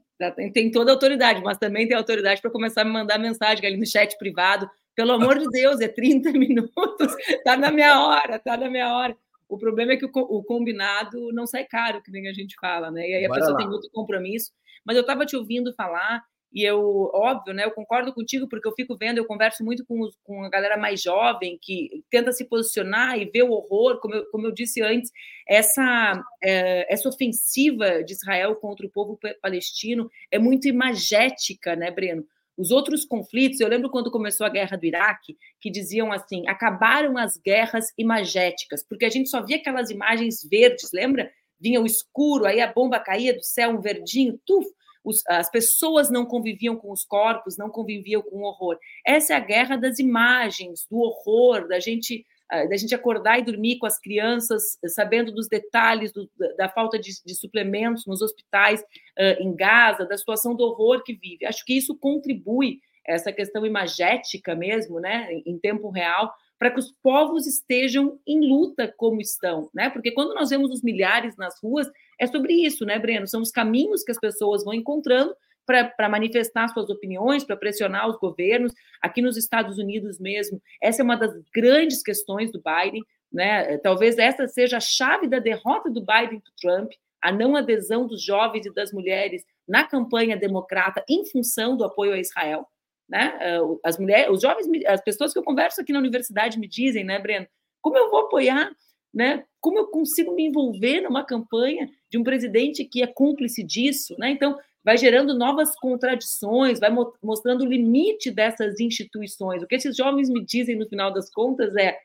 Tem 0.55 0.71
toda 0.71 0.93
a 0.93 0.95
autoridade, 0.95 1.43
mas 1.43 1.59
também 1.59 1.89
tem 1.89 1.97
autoridade 1.97 2.41
para 2.41 2.53
começar 2.53 2.83
a 2.83 2.85
me 2.85 2.93
mandar 2.93 3.19
mensagem 3.19 3.67
ali 3.67 3.77
no 3.77 3.87
chat 3.87 4.17
privado. 4.17 4.71
Pelo 4.95 5.13
amor 5.13 5.39
de 5.39 5.49
Deus, 5.49 5.81
é 5.81 5.89
30 5.89 6.31
minutos, 6.39 7.15
tá 7.45 7.57
na 7.57 7.73
minha 7.73 8.01
hora, 8.01 8.39
tá 8.39 8.57
na 8.57 8.71
minha 8.71 8.95
hora. 8.95 9.17
O 9.49 9.59
problema 9.59 9.93
é 9.93 9.97
que 9.97 10.05
o, 10.05 10.11
o 10.13 10.45
combinado 10.45 11.33
não 11.33 11.47
sai 11.47 11.65
caro, 11.65 12.01
que 12.03 12.13
nem 12.13 12.29
a 12.29 12.33
gente 12.33 12.55
fala, 12.61 12.93
né? 12.93 13.09
E 13.09 13.15
aí 13.15 13.25
a 13.25 13.29
Bora 13.29 13.41
pessoa 13.41 13.55
lá. 13.55 13.59
tem 13.59 13.69
muito 13.69 13.91
compromisso. 13.91 14.53
Mas 14.85 14.97
eu 14.97 15.01
estava 15.01 15.27
te 15.27 15.37
ouvindo 15.37 15.75
falar 15.75 16.23
e 16.53 16.65
eu, 16.65 17.11
óbvio, 17.13 17.53
né, 17.53 17.65
eu 17.65 17.71
concordo 17.71 18.13
contigo, 18.13 18.49
porque 18.49 18.67
eu 18.67 18.73
fico 18.73 18.97
vendo, 18.97 19.19
eu 19.19 19.27
converso 19.27 19.63
muito 19.63 19.85
com, 19.85 20.01
os, 20.01 20.17
com 20.25 20.43
a 20.43 20.49
galera 20.49 20.77
mais 20.77 21.03
jovem 21.03 21.59
que 21.61 22.03
tenta 22.11 22.33
se 22.33 22.45
posicionar 22.47 23.19
e 23.19 23.27
ver 23.27 23.43
o 23.43 23.53
horror, 23.53 24.01
como 24.01 24.15
eu, 24.15 24.27
como 24.31 24.47
eu 24.47 24.53
disse 24.53 24.81
antes, 24.81 25.11
essa, 25.47 26.23
é, 26.43 26.93
essa 26.93 27.09
ofensiva 27.09 28.03
de 28.03 28.15
Israel 28.15 28.57
contra 28.57 28.87
o 28.87 28.91
povo 28.91 29.19
palestino 29.43 30.11
é 30.31 30.39
muito 30.39 30.67
imagética, 30.67 31.77
né, 31.77 31.91
Breno? 31.91 32.27
Os 32.57 32.73
outros 32.73 33.05
conflitos, 33.05 33.61
eu 33.61 33.69
lembro 33.69 33.89
quando 33.89 34.11
começou 34.11 34.45
a 34.45 34.51
guerra 34.51 34.77
do 34.77 34.85
Iraque, 34.85 35.37
que 35.61 35.71
diziam 35.71 36.11
assim: 36.11 36.43
acabaram 36.49 37.17
as 37.17 37.37
guerras 37.37 37.93
imagéticas, 37.97 38.85
porque 38.85 39.05
a 39.05 39.09
gente 39.09 39.29
só 39.29 39.41
via 39.45 39.59
aquelas 39.59 39.91
imagens 39.91 40.43
verdes, 40.51 40.91
lembra? 40.93 41.31
Vinha 41.61 41.81
o 41.81 41.87
escuro, 41.87 42.47
aí 42.47 42.61
a 42.61 42.73
bomba 42.73 42.99
caía 42.99 43.33
do 43.33 43.45
céu, 43.45 43.71
um 43.71 43.81
verdinho, 43.81 44.41
tuf, 44.45 44.67
os, 45.09 45.23
as 45.29 45.51
pessoas 45.51 46.11
não 46.11 46.25
conviviam 46.25 46.77
com 46.77 46.93
os 46.93 47.05
corpos, 47.05 47.57
não 47.57 47.71
conviviam 47.71 48.23
com 48.23 48.39
o 48.39 48.45
horror. 48.45 48.79
Essa 49.05 49.35
é 49.35 49.37
a 49.37 49.41
guerra 49.41 49.77
das 49.77 49.99
imagens, 49.99 50.87
do 50.91 50.99
horror, 50.99 51.67
da 51.67 51.81
gente 51.81 52.25
ah, 52.51 52.65
da 52.65 52.79
gente 52.79 52.95
acordar 52.95 53.39
e 53.39 53.45
dormir 53.45 53.77
com 53.77 53.85
as 53.85 54.01
crianças, 54.01 54.79
sabendo 54.87 55.31
dos 55.31 55.49
detalhes 55.49 56.11
do, 56.13 56.31
da 56.57 56.67
falta 56.67 56.99
de, 56.99 57.11
de, 57.23 57.35
suplementos 57.35 58.07
nos 58.07 58.23
hospitais 58.23 58.81
uh, 58.81 59.43
em 59.43 59.55
Gaza, 59.55 60.07
da 60.07 60.17
situação 60.17 60.55
do 60.55 60.65
horror 60.65 61.03
que 61.05 61.13
vive. 61.13 61.45
Acho 61.45 61.63
que 61.63 61.75
isso 61.75 61.95
contribui 61.99 62.81
essa 63.07 63.31
questão 63.33 63.67
imagética 63.67 64.55
mesmo, 64.55 64.99
né, 64.99 65.29
em 65.45 65.59
tempo 65.59 65.91
real, 65.91 66.33
para 66.59 66.71
que 66.71 66.79
os 66.79 66.93
povos 67.03 67.47
estejam 67.47 68.19
em 68.27 68.41
luta 68.41 68.93
como 68.97 69.21
estão, 69.21 69.71
né? 69.73 69.89
Porque 69.91 70.11
quando 70.11 70.35
nós 70.35 70.51
vemos 70.51 70.71
os 70.71 70.83
milhares 70.83 71.37
nas 71.37 71.61
ruas, 71.63 71.89
é 72.19 72.27
sobre 72.27 72.53
isso, 72.53 72.85
né, 72.85 72.99
Breno? 72.99 73.27
São 73.29 73.41
os 73.41 73.51
caminhos 73.51 74.03
que 74.03 74.11
as 74.11 74.19
pessoas 74.19 74.65
vão 74.65 74.75
encontrando 74.75 75.35
para 75.65 76.09
manifestar 76.09 76.69
suas 76.69 76.89
opiniões, 76.89 77.45
para 77.45 77.57
pressionar 77.57 78.09
os 78.09 78.19
governos. 78.19 78.73
Aqui 79.03 79.21
nos 79.21 79.37
Estados 79.37 79.79
Unidos 79.79 80.19
mesmo, 80.19 80.61
essa 80.83 81.03
é 81.03 81.05
uma 81.05 81.17
das 81.17 81.33
grandes 81.55 82.03
questões 82.03 82.51
do 82.51 82.61
Biden. 82.61 83.05
Né? 83.31 83.77
Talvez 83.79 84.17
essa 84.17 84.49
seja 84.49 84.79
a 84.79 84.81
chave 84.81 85.29
da 85.29 85.39
derrota 85.39 85.91
do 85.91 86.01
Biden 86.01 86.41
para 86.41 86.53
Trump, 86.59 86.91
a 87.23 87.31
não 87.31 87.55
adesão 87.55 88.07
dos 88.07 88.23
jovens 88.23 88.65
e 88.65 88.73
das 88.73 88.93
mulheres 88.93 89.45
na 89.67 89.85
campanha 89.85 90.37
democrata 90.37 91.05
em 91.09 91.27
função 91.27 91.77
do 91.77 91.85
apoio 91.85 92.15
a 92.15 92.19
Israel. 92.19 92.67
Né? 93.09 93.39
As 93.85 93.99
mulheres, 93.99 94.31
os 94.31 94.43
jovens, 94.43 94.67
as 94.87 95.01
pessoas 95.01 95.33
que 95.33 95.39
eu 95.39 95.43
converso 95.43 95.81
aqui 95.81 95.93
na 95.93 95.99
universidade 95.99 96.59
me 96.59 96.69
dizem, 96.69 97.05
né, 97.05 97.19
Breno, 97.19 97.47
como 97.81 97.97
eu 97.97 98.11
vou 98.11 98.21
apoiar 98.21 98.71
né? 99.13 99.45
Como 99.61 99.79
eu 99.79 99.87
consigo 99.89 100.35
me 100.35 100.45
envolver 100.45 101.01
numa 101.01 101.25
campanha 101.25 101.89
de 102.11 102.19
um 102.19 102.23
presidente 102.25 102.85
que 102.85 103.03
é 103.03 103.07
cúmplice 103.07 103.63
disso, 103.63 104.15
né? 104.19 104.31
Então, 104.31 104.59
vai 104.85 104.97
gerando 104.97 105.37
novas 105.37 105.75
contradições, 105.77 106.79
vai 106.79 106.91
mostrando 107.23 107.63
o 107.63 107.69
limite 107.69 108.31
dessas 108.31 108.79
instituições. 108.81 109.63
O 109.63 109.67
que 109.67 109.75
esses 109.75 109.97
jovens 109.97 110.29
me 110.29 110.45
dizem 110.45 110.77
no 110.77 110.89
final 110.89 111.13
das 111.13 111.31
contas 111.31 111.75
é: 111.77 111.99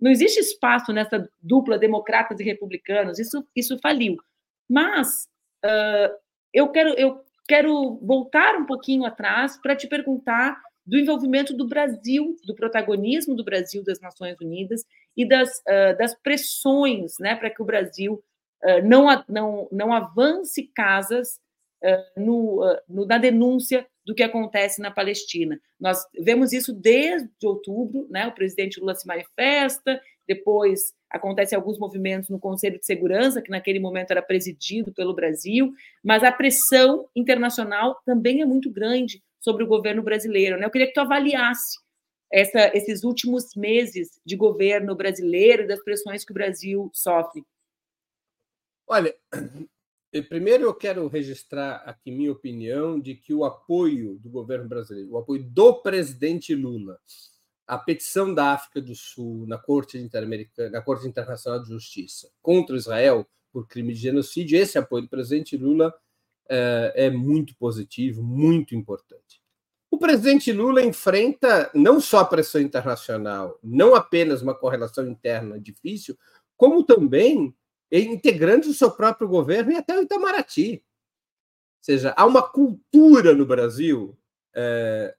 não 0.00 0.10
existe 0.10 0.40
espaço 0.40 0.92
nessa 0.92 1.28
dupla 1.40 1.78
democratas 1.78 2.38
e 2.40 2.44
republicanos. 2.44 3.18
Isso, 3.18 3.44
isso 3.54 3.78
faliu. 3.78 4.16
Mas 4.68 5.26
uh, 5.64 6.14
eu 6.52 6.68
quero 6.68 6.90
eu 6.90 7.24
quero 7.48 7.98
voltar 8.02 8.56
um 8.56 8.66
pouquinho 8.66 9.06
atrás 9.06 9.56
para 9.56 9.74
te 9.74 9.88
perguntar 9.88 10.60
do 10.86 10.98
envolvimento 10.98 11.54
do 11.54 11.66
Brasil, 11.66 12.36
do 12.44 12.54
protagonismo 12.54 13.34
do 13.34 13.44
Brasil 13.44 13.82
das 13.82 14.00
Nações 14.00 14.36
Unidas 14.40 14.84
e 15.16 15.26
das, 15.26 15.58
uh, 15.60 15.96
das 15.98 16.14
pressões 16.14 17.14
né, 17.18 17.34
para 17.34 17.50
que 17.50 17.60
o 17.60 17.64
Brasil 17.64 18.22
uh, 18.64 18.86
não, 18.86 19.24
não, 19.28 19.68
não 19.72 19.92
avance 19.92 20.70
casas 20.74 21.40
uh, 21.82 22.20
no, 22.20 22.60
no, 22.88 23.06
na 23.06 23.18
denúncia 23.18 23.86
do 24.04 24.14
que 24.14 24.22
acontece 24.22 24.80
na 24.80 24.90
Palestina. 24.90 25.60
Nós 25.78 26.02
vemos 26.18 26.52
isso 26.52 26.72
desde 26.72 27.28
outubro, 27.44 28.06
né, 28.08 28.26
o 28.26 28.34
presidente 28.34 28.80
Lula 28.80 28.94
se 28.94 29.06
manifesta, 29.06 30.00
depois 30.28 30.92
acontecem 31.10 31.56
alguns 31.56 31.78
movimentos 31.78 32.28
no 32.28 32.38
Conselho 32.38 32.78
de 32.78 32.84
Segurança, 32.84 33.40
que 33.40 33.50
naquele 33.50 33.80
momento 33.80 34.10
era 34.10 34.20
presidido 34.20 34.92
pelo 34.92 35.14
Brasil, 35.14 35.72
mas 36.04 36.22
a 36.22 36.30
pressão 36.30 37.08
internacional 37.16 37.98
também 38.04 38.42
é 38.42 38.44
muito 38.44 38.70
grande 38.70 39.22
sobre 39.40 39.64
o 39.64 39.66
governo 39.66 40.02
brasileiro. 40.02 40.58
Né? 40.58 40.66
Eu 40.66 40.70
queria 40.70 40.86
que 40.86 40.92
tu 40.92 41.00
avaliasse 41.00 41.78
essa, 42.30 42.70
esses 42.76 43.04
últimos 43.04 43.54
meses 43.56 44.20
de 44.24 44.36
governo 44.36 44.94
brasileiro 44.94 45.62
e 45.62 45.66
das 45.66 45.82
pressões 45.82 46.26
que 46.26 46.32
o 46.32 46.34
Brasil 46.34 46.90
sofre. 46.92 47.42
Olha, 48.86 49.14
primeiro 50.28 50.64
eu 50.64 50.74
quero 50.74 51.08
registrar 51.08 51.76
aqui 51.86 52.10
minha 52.10 52.32
opinião 52.32 53.00
de 53.00 53.14
que 53.14 53.32
o 53.32 53.44
apoio 53.44 54.18
do 54.18 54.28
governo 54.28 54.68
brasileiro, 54.68 55.12
o 55.12 55.18
apoio 55.18 55.42
do 55.42 55.74
presidente 55.80 56.54
Lula 56.54 56.98
à 57.68 57.76
petição 57.76 58.32
da 58.32 58.54
África 58.54 58.80
do 58.80 58.94
Sul 58.94 59.46
na 59.46 59.58
Corte 59.58 60.02
na 60.72 60.80
Corte 60.80 61.06
Internacional 61.06 61.62
de 61.62 61.68
Justiça 61.68 62.30
contra 62.40 62.74
Israel 62.74 63.28
por 63.52 63.68
crime 63.68 63.92
de 63.92 64.00
genocídio, 64.00 64.58
esse 64.58 64.78
apoio 64.78 65.02
do 65.02 65.08
presidente 65.08 65.56
Lula 65.56 65.94
é, 66.48 66.92
é 66.96 67.10
muito 67.10 67.54
positivo, 67.56 68.22
muito 68.22 68.74
importante. 68.74 69.42
O 69.90 69.98
presidente 69.98 70.52
Lula 70.52 70.82
enfrenta 70.82 71.70
não 71.74 72.00
só 72.00 72.20
a 72.20 72.24
pressão 72.24 72.60
internacional, 72.60 73.58
não 73.62 73.94
apenas 73.94 74.42
uma 74.42 74.54
correlação 74.54 75.06
interna 75.06 75.58
difícil, 75.60 76.16
como 76.56 76.84
também 76.84 77.54
integrantes 77.90 78.68
do 78.68 78.74
seu 78.74 78.90
próprio 78.90 79.28
governo 79.28 79.72
e 79.72 79.76
até 79.76 79.98
o 79.98 80.02
Itamaraty. 80.02 80.74
Ou 80.74 81.84
seja, 81.84 82.14
há 82.16 82.26
uma 82.26 82.42
cultura 82.42 83.34
no 83.34 83.46
Brasil 83.46 84.18
é, 84.54 85.14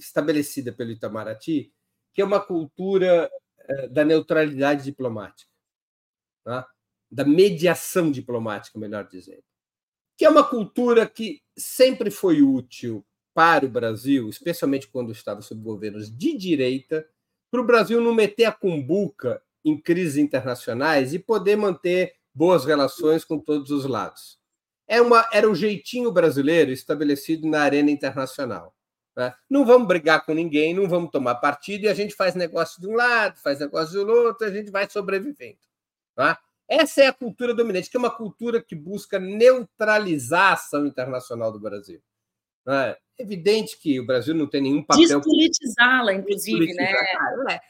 estabelecida 0.00 0.72
pelo 0.72 0.90
Itamaraty, 0.90 1.72
que 2.12 2.22
é 2.22 2.24
uma 2.24 2.40
cultura 2.40 3.30
é, 3.58 3.88
da 3.88 4.04
neutralidade 4.04 4.84
diplomática, 4.84 5.50
tá? 6.44 6.68
da 7.10 7.24
mediação 7.24 8.10
diplomática, 8.10 8.78
melhor 8.78 9.06
dizendo 9.08 9.44
que 10.20 10.26
é 10.26 10.28
uma 10.28 10.44
cultura 10.44 11.08
que 11.08 11.40
sempre 11.56 12.10
foi 12.10 12.42
útil 12.42 13.02
para 13.32 13.64
o 13.64 13.70
Brasil, 13.70 14.28
especialmente 14.28 14.86
quando 14.86 15.12
estava 15.12 15.40
sob 15.40 15.62
governos 15.62 16.14
de 16.14 16.36
direita, 16.36 17.08
para 17.50 17.62
o 17.62 17.64
Brasil 17.64 18.02
não 18.02 18.12
meter 18.12 18.44
a 18.44 18.52
cumbuca 18.52 19.42
em 19.64 19.80
crises 19.80 20.18
internacionais 20.18 21.14
e 21.14 21.18
poder 21.18 21.56
manter 21.56 22.16
boas 22.34 22.66
relações 22.66 23.24
com 23.24 23.38
todos 23.38 23.70
os 23.70 23.86
lados. 23.86 24.38
É 24.86 25.00
uma, 25.00 25.26
era 25.32 25.50
o 25.50 25.54
jeitinho 25.54 26.12
brasileiro 26.12 26.70
estabelecido 26.70 27.48
na 27.48 27.62
arena 27.62 27.90
internacional. 27.90 28.74
Né? 29.16 29.34
Não 29.48 29.64
vamos 29.64 29.88
brigar 29.88 30.24
com 30.24 30.32
ninguém, 30.32 30.74
não 30.74 30.88
vamos 30.88 31.10
tomar 31.10 31.36
partido 31.36 31.84
e 31.84 31.88
a 31.88 31.94
gente 31.94 32.14
faz 32.14 32.34
negócio 32.34 32.80
de 32.80 32.88
um 32.88 32.94
lado, 32.94 33.38
faz 33.40 33.60
negócio 33.60 34.04
do 34.04 34.12
outro, 34.12 34.46
a 34.46 34.50
gente 34.50 34.70
vai 34.70 34.88
sobrevivendo. 34.88 35.58
Tá? 36.14 36.38
Essa 36.68 37.02
é 37.02 37.06
a 37.08 37.12
cultura 37.12 37.52
dominante, 37.52 37.90
que 37.90 37.96
é 37.96 38.00
uma 38.00 38.14
cultura 38.14 38.62
que 38.62 38.76
busca 38.76 39.18
neutralizar 39.18 40.50
a 40.50 40.52
ação 40.52 40.86
internacional 40.86 41.50
do 41.50 41.58
Brasil. 41.58 42.00
É 42.68 42.96
evidente 43.18 43.78
que 43.78 43.98
o 43.98 44.06
Brasil 44.06 44.34
não 44.34 44.46
tem 44.46 44.62
nenhum 44.62 44.82
papel. 44.82 45.02
Despolitizá-la, 45.02 46.14
inclusive, 46.14 46.72
né? 46.74 46.92
É. 47.48 47.60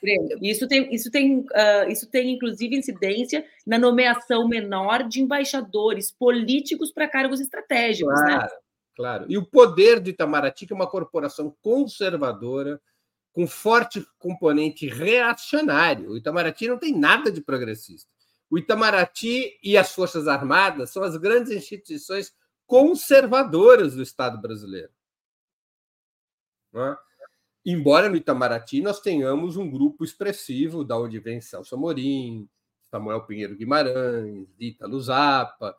Isso 0.42 0.68
tem, 0.68 0.94
isso, 0.94 1.10
tem, 1.10 1.38
uh, 1.38 1.88
isso 1.88 2.08
tem, 2.10 2.32
inclusive, 2.32 2.76
incidência 2.76 3.44
na 3.66 3.78
nomeação 3.78 4.46
menor 4.46 5.08
de 5.08 5.20
embaixadores 5.20 6.10
políticos 6.10 6.92
para 6.92 7.08
cargos 7.08 7.40
estratégicos, 7.40 8.20
né? 8.20 8.26
claro, 8.26 8.42
né? 8.42 8.58
Claro. 9.00 9.24
E 9.30 9.38
o 9.38 9.46
poder 9.46 9.98
do 9.98 10.10
Itamaraty, 10.10 10.66
que 10.66 10.74
é 10.74 10.76
uma 10.76 10.86
corporação 10.86 11.56
conservadora, 11.62 12.78
com 13.32 13.46
forte 13.46 14.06
componente 14.18 14.86
reacionário. 14.86 16.10
O 16.10 16.18
Itamaraty 16.18 16.68
não 16.68 16.78
tem 16.78 16.94
nada 16.94 17.32
de 17.32 17.40
progressista. 17.40 18.10
O 18.50 18.58
Itamaraty 18.58 19.58
e 19.62 19.74
as 19.78 19.94
Forças 19.94 20.28
Armadas 20.28 20.90
são 20.90 21.02
as 21.02 21.16
grandes 21.16 21.50
instituições 21.50 22.34
conservadoras 22.66 23.94
do 23.94 24.02
Estado 24.02 24.38
brasileiro. 24.38 24.90
É? 26.74 26.96
Embora 27.64 28.10
no 28.10 28.16
Itamaraty 28.16 28.82
nós 28.82 29.00
tenhamos 29.00 29.56
um 29.56 29.70
grupo 29.70 30.04
expressivo, 30.04 30.84
da 30.84 30.98
onde 30.98 31.18
vem 31.18 31.40
Celso 31.40 31.74
Amorim, 31.74 32.46
Samuel 32.90 33.24
Pinheiro 33.24 33.56
Guimarães, 33.56 34.46
Ítalo 34.58 35.00
Zappa, 35.00 35.74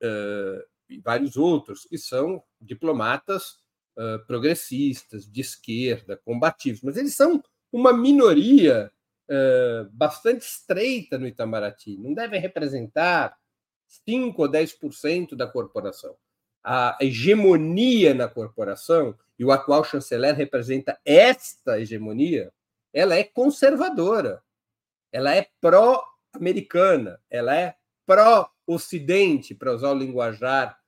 uh, 0.00 0.71
e 0.92 1.00
vários 1.00 1.36
outros, 1.36 1.84
que 1.84 1.98
são 1.98 2.42
diplomatas 2.60 3.58
uh, 3.96 4.24
progressistas, 4.26 5.26
de 5.26 5.40
esquerda, 5.40 6.20
combativos, 6.24 6.82
mas 6.82 6.96
eles 6.96 7.14
são 7.14 7.42
uma 7.72 7.92
minoria 7.92 8.90
bastante 9.92 10.42
estreita 10.42 11.16
no 11.16 11.26
Itamaraty, 11.26 11.96
não 11.96 12.12
devem 12.12 12.38
representar 12.38 13.34
5 14.06 14.42
ou 14.42 14.48
10% 14.48 15.34
da 15.34 15.46
corporação. 15.46 16.16
A 16.62 16.96
hegemonia 17.00 18.14
na 18.14 18.28
corporação, 18.28 19.16
e 19.38 19.44
o 19.44 19.50
atual 19.50 19.84
chanceler 19.84 20.34
representa 20.34 20.98
esta 21.04 21.80
hegemonia, 21.80 22.52
ela 22.92 23.16
é 23.16 23.24
conservadora, 23.24 24.42
ela 25.10 25.34
é 25.34 25.48
pró-americana, 25.60 27.20
ela 27.28 27.54
é 27.56 27.74
pró-ocidente, 28.06 29.54
para 29.54 29.74
usar 29.74 29.90
o 29.90 29.98
linguajar 29.98 30.78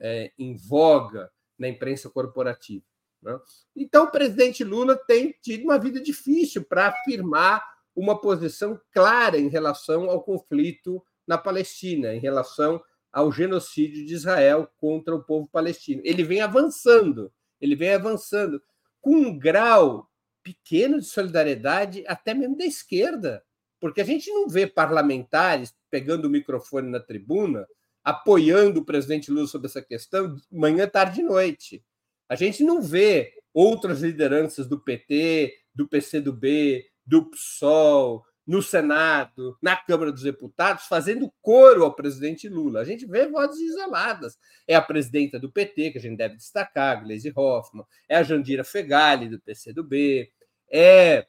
é, 0.00 0.32
em 0.38 0.56
voga 0.56 1.30
na 1.58 1.68
imprensa 1.68 2.08
corporativa. 2.08 2.84
Né? 3.22 3.38
Então, 3.76 4.04
o 4.04 4.10
presidente 4.10 4.64
Lula 4.64 4.96
tem 4.96 5.34
tido 5.42 5.64
uma 5.64 5.78
vida 5.78 6.00
difícil 6.00 6.64
para 6.64 6.88
afirmar 6.88 7.62
uma 7.94 8.18
posição 8.18 8.80
clara 8.92 9.38
em 9.38 9.48
relação 9.48 10.08
ao 10.08 10.22
conflito 10.22 11.04
na 11.26 11.36
Palestina, 11.36 12.14
em 12.14 12.18
relação 12.18 12.82
ao 13.12 13.30
genocídio 13.30 14.06
de 14.06 14.14
Israel 14.14 14.70
contra 14.78 15.14
o 15.14 15.22
povo 15.22 15.48
palestino. 15.48 16.00
Ele 16.04 16.22
vem 16.22 16.40
avançando, 16.40 17.32
ele 17.60 17.76
vem 17.76 17.92
avançando 17.92 18.62
com 19.00 19.14
um 19.14 19.38
grau 19.38 20.08
pequeno 20.42 20.98
de 20.98 21.06
solidariedade, 21.06 22.04
até 22.06 22.32
mesmo 22.32 22.56
da 22.56 22.64
esquerda, 22.64 23.44
porque 23.80 24.00
a 24.00 24.04
gente 24.04 24.30
não 24.30 24.48
vê 24.48 24.66
parlamentares 24.66 25.74
pegando 25.90 26.26
o 26.26 26.30
microfone 26.30 26.88
na 26.88 27.00
tribuna, 27.00 27.66
apoiando 28.10 28.80
o 28.80 28.84
presidente 28.84 29.30
Lula 29.30 29.46
sobre 29.46 29.68
essa 29.68 29.82
questão 29.82 30.36
manhã, 30.50 30.86
tarde 30.86 31.20
e 31.20 31.24
noite. 31.24 31.84
A 32.28 32.34
gente 32.34 32.62
não 32.62 32.82
vê 32.82 33.32
outras 33.52 34.02
lideranças 34.02 34.68
do 34.68 34.78
PT, 34.78 35.54
do 35.74 35.88
PCdoB, 35.88 36.84
do 37.04 37.30
PSOL, 37.30 38.24
no 38.46 38.62
Senado, 38.62 39.56
na 39.62 39.76
Câmara 39.76 40.10
dos 40.10 40.22
Deputados, 40.22 40.86
fazendo 40.86 41.32
coro 41.40 41.84
ao 41.84 41.94
presidente 41.94 42.48
Lula. 42.48 42.80
A 42.80 42.84
gente 42.84 43.06
vê 43.06 43.28
vozes 43.28 43.60
isoladas. 43.60 44.36
É 44.66 44.74
a 44.74 44.82
presidenta 44.82 45.38
do 45.38 45.50
PT, 45.50 45.92
que 45.92 45.98
a 45.98 46.00
gente 46.00 46.16
deve 46.16 46.36
destacar, 46.36 47.02
Gleisi 47.02 47.32
Hoffmann, 47.34 47.86
é 48.08 48.16
a 48.16 48.22
Jandira 48.22 48.64
Fegali, 48.64 49.28
do 49.28 49.40
PCdoB, 49.40 50.30
é 50.68 51.26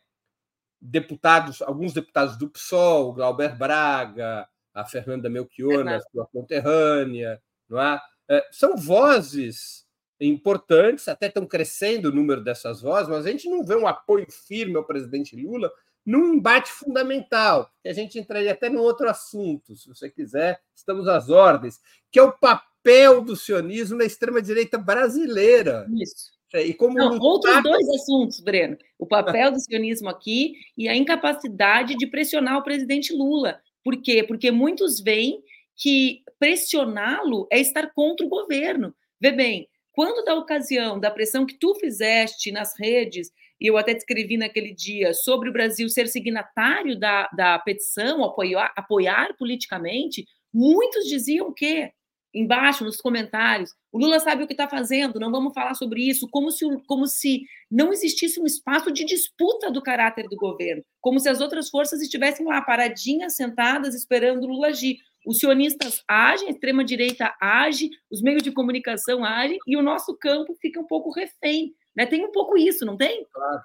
deputados, 0.81 1.61
alguns 1.61 1.93
deputados 1.93 2.37
do 2.37 2.49
PSOL, 2.49 3.13
Glauber 3.13 3.55
Braga, 3.55 4.47
a 4.73 4.85
Fernanda 4.85 5.29
Melchior, 5.29 5.85
sua 6.11 6.25
conterrânea, 6.27 7.41
não 7.69 7.81
é? 7.81 7.99
É, 8.29 8.47
são 8.51 8.77
vozes 8.77 9.85
importantes, 10.19 11.07
até 11.07 11.27
estão 11.27 11.45
crescendo 11.45 12.09
o 12.09 12.11
número 12.11 12.41
dessas 12.41 12.81
vozes, 12.81 13.09
mas 13.09 13.25
a 13.25 13.31
gente 13.31 13.49
não 13.49 13.65
vê 13.65 13.75
um 13.75 13.87
apoio 13.87 14.27
firme 14.29 14.75
ao 14.77 14.85
presidente 14.85 15.35
Lula 15.35 15.71
num 16.05 16.33
embate 16.33 16.71
fundamental, 16.71 17.69
que 17.81 17.89
a 17.89 17.93
gente 17.93 18.17
entraria 18.17 18.51
até 18.51 18.69
no 18.69 18.81
outro 18.81 19.07
assunto, 19.09 19.75
se 19.75 19.87
você 19.87 20.09
quiser, 20.09 20.59
estamos 20.75 21.07
às 21.07 21.29
ordens, 21.29 21.79
que 22.11 22.19
é 22.19 22.23
o 22.23 22.31
papel 22.31 23.21
do 23.21 23.35
sionismo 23.35 23.97
na 23.97 24.05
extrema-direita 24.05 24.77
brasileira. 24.77 25.85
Isso. 26.01 26.31
E 26.53 26.73
como 26.73 26.95
Não, 26.95 27.11
lutar... 27.13 27.23
Outros 27.23 27.63
dois 27.63 27.89
assuntos, 28.01 28.39
Breno. 28.41 28.77
O 28.99 29.05
papel 29.05 29.51
do 29.53 29.59
sionismo 29.59 30.09
aqui 30.09 30.55
e 30.77 30.89
a 30.89 30.95
incapacidade 30.95 31.95
de 31.95 32.07
pressionar 32.07 32.57
o 32.57 32.63
presidente 32.63 33.13
Lula. 33.13 33.61
Por 33.83 34.01
quê? 34.01 34.23
Porque 34.23 34.51
muitos 34.51 34.99
veem 34.99 35.41
que 35.75 36.21
pressioná-lo 36.39 37.47
é 37.51 37.59
estar 37.59 37.91
contra 37.93 38.25
o 38.25 38.29
governo. 38.29 38.93
Vê 39.19 39.31
bem, 39.31 39.67
quando 39.91 40.23
da 40.23 40.35
ocasião 40.35 40.99
da 40.99 41.11
pressão 41.11 41.45
que 41.45 41.57
tu 41.57 41.75
fizeste 41.75 42.51
nas 42.51 42.77
redes, 42.79 43.31
e 43.59 43.67
eu 43.67 43.77
até 43.77 43.93
descrevi 43.93 44.37
naquele 44.37 44.73
dia, 44.73 45.13
sobre 45.13 45.49
o 45.49 45.53
Brasil 45.53 45.87
ser 45.89 46.07
signatário 46.07 46.99
da, 46.99 47.27
da 47.35 47.59
petição, 47.59 48.23
apoiar, 48.23 48.73
apoiar 48.75 49.35
politicamente, 49.37 50.25
muitos 50.53 51.05
diziam 51.05 51.53
que 51.53 51.91
embaixo 52.33 52.83
nos 52.83 52.97
comentários. 52.97 53.73
O 53.91 53.99
Lula 53.99 54.19
sabe 54.19 54.43
o 54.43 54.47
que 54.47 54.53
está 54.53 54.67
fazendo, 54.67 55.19
não 55.19 55.31
vamos 55.31 55.53
falar 55.53 55.73
sobre 55.73 56.01
isso, 56.07 56.27
como 56.29 56.51
se, 56.51 56.65
como 56.87 57.05
se 57.07 57.43
não 57.69 57.91
existisse 57.91 58.39
um 58.39 58.45
espaço 58.45 58.91
de 58.91 59.03
disputa 59.03 59.69
do 59.69 59.81
caráter 59.81 60.27
do 60.29 60.35
governo, 60.35 60.83
como 60.99 61.19
se 61.19 61.29
as 61.29 61.41
outras 61.41 61.69
forças 61.69 62.01
estivessem 62.01 62.45
lá 62.45 62.61
paradinhas, 62.61 63.35
sentadas, 63.35 63.93
esperando 63.93 64.43
o 64.43 64.47
Lula 64.47 64.67
agir. 64.67 64.97
Os 65.25 65.37
sionistas 65.37 66.03
agem, 66.07 66.47
a 66.47 66.51
extrema-direita 66.51 67.35
age, 67.39 67.89
os 68.09 68.21
meios 68.21 68.41
de 68.41 68.51
comunicação 68.51 69.23
agem, 69.23 69.59
e 69.67 69.77
o 69.77 69.81
nosso 69.81 70.17
campo 70.17 70.55
fica 70.59 70.79
um 70.79 70.87
pouco 70.87 71.11
refém. 71.11 71.75
Né? 71.95 72.05
Tem 72.05 72.25
um 72.25 72.31
pouco 72.31 72.57
isso, 72.57 72.85
não 72.85 72.97
tem? 72.97 73.25
Claro, 73.31 73.61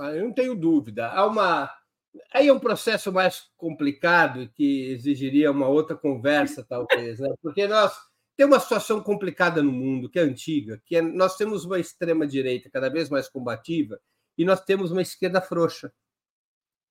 ah, 0.00 0.10
eu 0.16 0.24
não 0.24 0.32
tenho 0.32 0.54
dúvida. 0.54 1.08
Há 1.08 1.26
uma 1.26 1.70
Aí 2.32 2.48
é 2.48 2.52
um 2.52 2.58
processo 2.58 3.12
mais 3.12 3.48
complicado 3.56 4.48
que 4.54 4.90
exigiria 4.90 5.50
uma 5.50 5.68
outra 5.68 5.96
conversa, 5.96 6.64
talvez, 6.68 7.18
né? 7.18 7.28
porque 7.42 7.66
nós 7.66 7.92
temos 8.36 8.56
uma 8.56 8.60
situação 8.60 9.00
complicada 9.02 9.62
no 9.62 9.72
mundo, 9.72 10.08
que 10.08 10.18
é 10.18 10.22
antiga, 10.22 10.80
que 10.86 10.96
é, 10.96 11.02
nós 11.02 11.36
temos 11.36 11.64
uma 11.64 11.78
extrema-direita 11.78 12.70
cada 12.70 12.88
vez 12.88 13.10
mais 13.10 13.28
combativa 13.28 13.98
e 14.36 14.44
nós 14.44 14.60
temos 14.60 14.92
uma 14.92 15.02
esquerda 15.02 15.40
frouxa. 15.40 15.92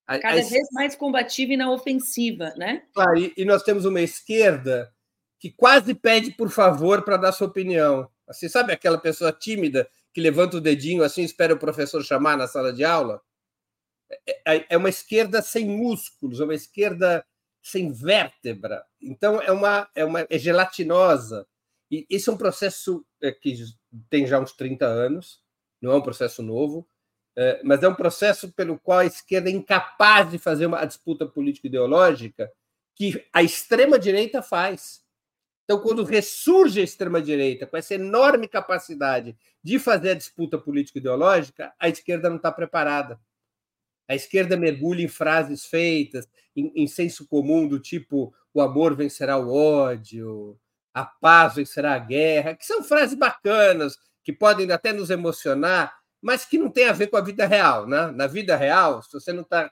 Cada 0.05 0.30
a, 0.30 0.43
vez 0.43 0.67
mais 0.73 0.95
combativa 0.95 1.53
e 1.53 1.57
na 1.57 1.71
ofensiva, 1.71 2.53
né? 2.57 2.84
Claro, 2.93 3.17
e, 3.17 3.34
e 3.38 3.45
nós 3.45 3.63
temos 3.63 3.86
uma 3.86 4.01
esquerda 4.01 4.93
que 5.39 5.51
quase 5.51 5.93
pede 5.93 6.32
por 6.32 6.49
favor 6.49 7.03
para 7.03 7.17
dar 7.17 7.32
sua 7.32 7.47
opinião. 7.47 8.09
Assim, 8.28 8.49
sabe 8.49 8.73
aquela 8.73 8.97
pessoa 8.97 9.32
tímida 9.32 9.89
que 10.13 10.19
levanta 10.19 10.57
o 10.57 10.61
dedinho 10.61 11.03
assim, 11.03 11.23
espera 11.23 11.53
o 11.53 11.59
professor 11.59 12.03
chamar 12.03 12.38
na 12.38 12.47
sala 12.47 12.73
de 12.73 12.84
aula? 12.84 13.21
É, 14.26 14.55
é, 14.55 14.66
é 14.70 14.78
uma 14.78 14.89
esquerda 14.89 15.41
sem 15.41 15.66
músculos, 15.66 16.39
é 16.39 16.43
uma 16.43 16.55
esquerda 16.55 17.26
sem 17.62 17.91
vértebra. 17.91 18.86
Então, 19.01 19.41
é 19.41 19.51
uma, 19.51 19.89
é 19.93 20.05
uma 20.05 20.26
é 20.30 20.38
gelatinosa. 20.38 21.45
E 21.91 22.05
esse 22.10 22.30
é 22.30 22.32
um 22.32 22.38
processo 22.38 23.05
é, 23.22 23.32
que 23.32 23.55
tem 24.10 24.26
já 24.26 24.39
uns 24.39 24.53
30 24.53 24.86
anos, 24.86 25.41
não 25.82 25.91
é 25.91 25.95
um 25.95 26.01
processo 26.01 26.41
novo, 26.41 26.88
mas 27.64 27.84
é 27.84 27.88
um 27.88 27.93
processo 27.93 28.51
pelo 28.51 28.80
qual 28.80 28.99
a 28.99 29.05
esquerda 29.05 29.49
é 29.49 29.53
incapaz 29.53 30.32
de 30.32 30.39
fazer 30.39 30.66
uma 30.66 30.84
disputa 30.84 31.26
político-ideológica 31.26 32.51
que 32.95 33.24
a 33.32 33.43
extrema-direita 33.43 34.41
faz. 34.41 35.03
Então, 35.64 35.80
quando 35.80 36.03
ressurge 36.03 36.80
a 36.80 36.84
extrema-direita 36.84 37.68
com 37.68 37.78
essa 37.78 37.93
enorme 37.93 38.47
capacidade 38.47 39.38
de 39.62 39.78
fazer 39.78 40.12
a 40.12 40.16
disputa 40.16 40.58
político-ideológica, 40.58 41.74
a 41.78 41.89
esquerda 41.89 42.30
não 42.30 42.38
está 42.38 42.51
preparada. 42.51 43.20
A 44.08 44.16
esquerda 44.16 44.55
mergulha 44.55 45.03
em 45.03 45.08
frases 45.08 45.66
feitas, 45.66 46.28
em, 46.55 46.72
em 46.76 46.88
senso 46.88 47.28
comum 47.28 47.68
do 47.68 47.80
tipo 47.80 48.34
o 48.53 48.62
amor 48.62 48.95
vencerá 48.95 49.38
o 49.38 49.53
ódio, 49.53 50.60
a 50.93 51.05
paz 51.05 51.55
vencerá 51.55 51.93
a 51.93 51.99
guerra, 51.99 52.55
que 52.55 52.66
são 52.66 52.84
frases 52.84 53.16
bacanas, 53.16 53.97
que 54.24 54.34
podem 54.34 54.72
até 54.72 54.91
nos 54.91 55.12
emocionar, 55.12 55.95
mas 56.20 56.43
que 56.43 56.58
não 56.58 56.72
tem 56.72 56.88
a 56.88 56.93
ver 56.93 57.08
com 57.08 57.18
a 57.18 57.22
vida 57.22 57.45
real. 57.45 57.88
Né? 57.88 58.08
Na 58.08 58.26
vida 58.26 58.55
real, 58.55 59.03
se 59.03 59.14
você 59.14 59.32
não, 59.32 59.43
tá, 59.43 59.72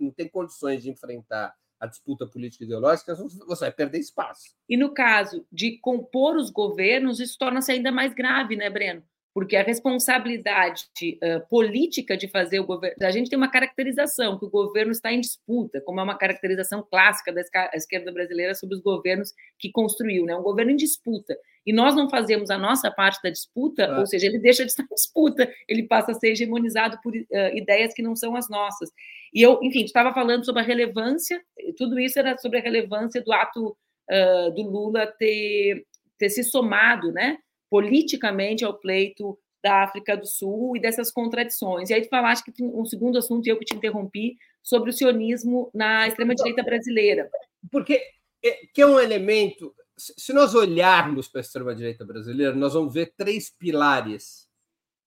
não 0.00 0.10
tem 0.10 0.28
condições 0.28 0.82
de 0.82 0.90
enfrentar 0.90 1.54
a 1.78 1.86
disputa 1.86 2.26
política 2.26 2.64
e 2.64 2.66
ideológica, 2.66 3.14
você 3.14 3.60
vai 3.60 3.72
perder 3.72 3.98
espaço. 3.98 4.54
E 4.68 4.76
no 4.76 4.92
caso 4.92 5.46
de 5.52 5.78
compor 5.78 6.36
os 6.36 6.50
governos, 6.50 7.20
isso 7.20 7.36
torna-se 7.38 7.70
ainda 7.70 7.92
mais 7.92 8.12
grave, 8.12 8.56
né, 8.56 8.68
Breno? 8.68 9.04
Porque 9.34 9.56
a 9.56 9.64
responsabilidade 9.64 10.86
uh, 11.02 11.46
política 11.50 12.16
de 12.16 12.28
fazer 12.28 12.60
o 12.60 12.64
governo. 12.64 12.96
A 13.02 13.10
gente 13.10 13.28
tem 13.28 13.36
uma 13.36 13.50
caracterização 13.50 14.38
que 14.38 14.44
o 14.44 14.50
governo 14.50 14.92
está 14.92 15.12
em 15.12 15.20
disputa, 15.20 15.80
como 15.80 15.98
é 15.98 16.04
uma 16.04 16.16
caracterização 16.16 16.86
clássica 16.88 17.32
da 17.32 17.42
esquerda 17.74 18.12
brasileira 18.12 18.54
sobre 18.54 18.76
os 18.76 18.80
governos 18.80 19.34
que 19.58 19.72
construiu, 19.72 20.24
né? 20.24 20.36
Um 20.36 20.42
governo 20.42 20.70
em 20.70 20.76
disputa. 20.76 21.36
E 21.66 21.72
nós 21.72 21.96
não 21.96 22.08
fazemos 22.08 22.48
a 22.48 22.56
nossa 22.56 22.92
parte 22.92 23.20
da 23.24 23.30
disputa, 23.30 23.86
ah. 23.86 24.00
ou 24.00 24.06
seja, 24.06 24.26
ele 24.26 24.38
deixa 24.38 24.64
de 24.64 24.70
estar 24.70 24.84
em 24.84 24.94
disputa, 24.94 25.52
ele 25.66 25.82
passa 25.82 26.12
a 26.12 26.14
ser 26.14 26.28
hegemonizado 26.28 27.00
por 27.02 27.12
uh, 27.12 27.56
ideias 27.56 27.92
que 27.92 28.02
não 28.02 28.14
são 28.14 28.36
as 28.36 28.48
nossas. 28.48 28.90
E 29.32 29.42
eu, 29.42 29.58
enfim, 29.64 29.82
estava 29.82 30.14
falando 30.14 30.44
sobre 30.44 30.62
a 30.62 30.64
relevância, 30.64 31.42
tudo 31.76 31.98
isso 31.98 32.20
era 32.20 32.38
sobre 32.38 32.60
a 32.60 32.62
relevância 32.62 33.20
do 33.20 33.32
ato 33.32 33.76
uh, 34.08 34.50
do 34.54 34.62
Lula 34.62 35.08
ter, 35.18 35.84
ter 36.16 36.30
se 36.30 36.44
somado, 36.44 37.10
né? 37.10 37.38
Politicamente 37.74 38.64
ao 38.64 38.78
pleito 38.78 39.36
da 39.60 39.82
África 39.82 40.16
do 40.16 40.28
Sul 40.28 40.76
e 40.76 40.80
dessas 40.80 41.10
contradições. 41.10 41.90
E 41.90 41.94
aí 41.94 42.02
tu 42.02 42.08
falaste 42.08 42.44
que 42.44 42.52
tem 42.52 42.64
um 42.64 42.84
segundo 42.84 43.18
assunto, 43.18 43.44
e 43.44 43.50
eu 43.50 43.58
que 43.58 43.64
te 43.64 43.74
interrompi, 43.74 44.36
sobre 44.62 44.90
o 44.90 44.92
sionismo 44.92 45.72
na 45.74 46.06
extrema-direita 46.06 46.62
brasileira. 46.62 47.28
Porque 47.72 48.00
é, 48.44 48.66
que 48.72 48.80
é 48.80 48.86
um 48.86 49.00
elemento... 49.00 49.74
Se 49.96 50.32
nós 50.32 50.54
olharmos 50.54 51.26
para 51.26 51.40
a 51.40 51.42
extrema-direita 51.42 52.04
brasileira, 52.04 52.54
nós 52.54 52.74
vamos 52.74 52.94
ver 52.94 53.12
três 53.16 53.50
pilares, 53.50 54.48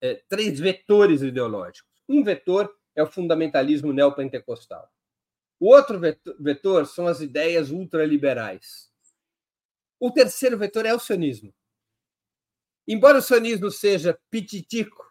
é, 0.02 0.20
três 0.28 0.60
vetores 0.60 1.22
ideológicos. 1.22 1.90
Um 2.06 2.22
vetor 2.22 2.70
é 2.94 3.02
o 3.02 3.06
fundamentalismo 3.06 3.94
neopentecostal. 3.94 4.86
O 5.58 5.74
outro 5.74 5.98
vetor 6.38 6.86
são 6.86 7.06
as 7.06 7.22
ideias 7.22 7.70
ultraliberais. 7.70 8.90
O 9.98 10.10
terceiro 10.10 10.58
vetor 10.58 10.84
é 10.84 10.92
o 10.92 10.98
sionismo. 10.98 11.50
Embora 12.88 13.18
o 13.18 13.22
sionismo 13.22 13.70
seja 13.70 14.18
pititico, 14.30 15.04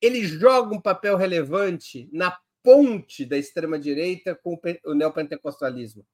ele 0.00 0.24
joga 0.24 0.72
um 0.72 0.80
papel 0.80 1.16
relevante 1.16 2.08
na 2.12 2.38
ponte 2.62 3.26
da 3.26 3.36
extrema-direita 3.36 4.36
com 4.36 4.56
o 4.84 4.94
neopentecostalismo. 4.94 6.06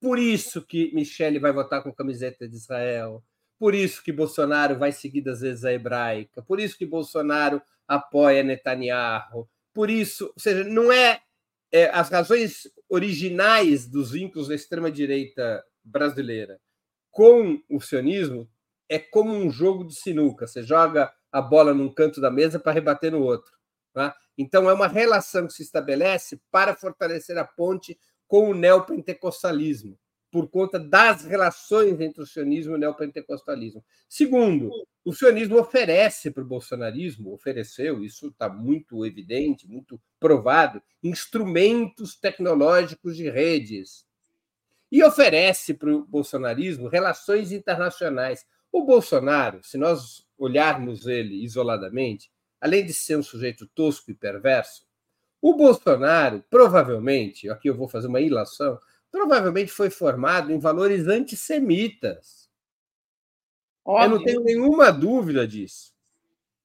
Por 0.00 0.18
isso 0.18 0.64
que 0.64 0.90
Michele 0.94 1.38
vai 1.38 1.52
votar 1.52 1.82
com 1.82 1.92
camiseta 1.92 2.48
de 2.48 2.56
Israel, 2.56 3.22
por 3.58 3.74
isso 3.74 4.02
que 4.02 4.10
Bolsonaro 4.10 4.78
vai 4.78 4.92
seguir 4.92 5.20
das 5.20 5.42
vezes 5.42 5.62
a 5.62 5.72
hebraica, 5.72 6.42
por 6.42 6.58
isso 6.58 6.78
que 6.78 6.86
Bolsonaro 6.86 7.60
apoia 7.86 8.42
Netanyahu, 8.42 9.46
por 9.74 9.90
isso, 9.90 10.32
ou 10.34 10.40
seja, 10.40 10.64
não 10.64 10.90
é, 10.90 11.20
é 11.70 11.90
as 11.90 12.08
razões 12.08 12.62
originais 12.88 13.86
dos 13.86 14.12
vínculos 14.12 14.48
da 14.48 14.54
extrema-direita 14.54 15.62
brasileira 15.84 16.58
com 17.10 17.62
o 17.68 17.80
sionismo 17.80 18.48
é 18.90 18.98
como 18.98 19.32
um 19.32 19.48
jogo 19.48 19.84
de 19.84 19.94
sinuca. 19.94 20.48
Você 20.48 20.64
joga 20.64 21.12
a 21.30 21.40
bola 21.40 21.72
num 21.72 21.88
canto 21.88 22.20
da 22.20 22.30
mesa 22.30 22.58
para 22.58 22.72
rebater 22.72 23.12
no 23.12 23.22
outro. 23.22 23.52
Tá? 23.92 24.14
Então, 24.36 24.68
é 24.68 24.72
uma 24.72 24.88
relação 24.88 25.46
que 25.46 25.52
se 25.52 25.62
estabelece 25.62 26.40
para 26.50 26.74
fortalecer 26.74 27.38
a 27.38 27.44
ponte 27.44 27.96
com 28.26 28.50
o 28.50 28.54
neopentecostalismo, 28.54 29.98
por 30.30 30.48
conta 30.48 30.78
das 30.78 31.24
relações 31.24 32.00
entre 32.00 32.22
o 32.22 32.26
sionismo 32.26 32.72
e 32.72 32.76
o 32.76 32.78
neopentecostalismo. 32.78 33.84
Segundo, 34.08 34.70
o 35.04 35.12
sionismo 35.12 35.58
oferece 35.58 36.30
para 36.30 36.42
o 36.42 36.46
bolsonarismo, 36.46 37.32
ofereceu, 37.32 38.02
isso 38.04 38.28
está 38.28 38.48
muito 38.48 39.04
evidente, 39.06 39.68
muito 39.68 40.00
provado, 40.18 40.82
instrumentos 41.02 42.16
tecnológicos 42.16 43.16
de 43.16 43.28
redes. 43.28 44.04
E 44.90 45.02
oferece 45.04 45.74
para 45.74 45.94
o 45.94 46.04
bolsonarismo 46.04 46.88
relações 46.88 47.52
internacionais. 47.52 48.44
O 48.72 48.84
Bolsonaro, 48.84 49.60
se 49.64 49.76
nós 49.76 50.26
olharmos 50.38 51.06
ele 51.06 51.44
isoladamente, 51.44 52.30
além 52.60 52.86
de 52.86 52.92
ser 52.92 53.16
um 53.16 53.22
sujeito 53.22 53.66
tosco 53.74 54.10
e 54.10 54.14
perverso, 54.14 54.84
o 55.42 55.54
Bolsonaro 55.54 56.44
provavelmente, 56.50 57.48
aqui 57.48 57.68
eu 57.68 57.74
vou 57.74 57.88
fazer 57.88 58.06
uma 58.06 58.20
ilação, 58.20 58.78
provavelmente 59.10 59.72
foi 59.72 59.90
formado 59.90 60.52
em 60.52 60.58
valores 60.58 61.06
antissemitas. 61.08 62.48
Óbvio. 63.84 64.04
Eu 64.04 64.10
não 64.10 64.24
tenho 64.24 64.44
nenhuma 64.44 64.90
dúvida 64.92 65.46
disso. 65.48 65.92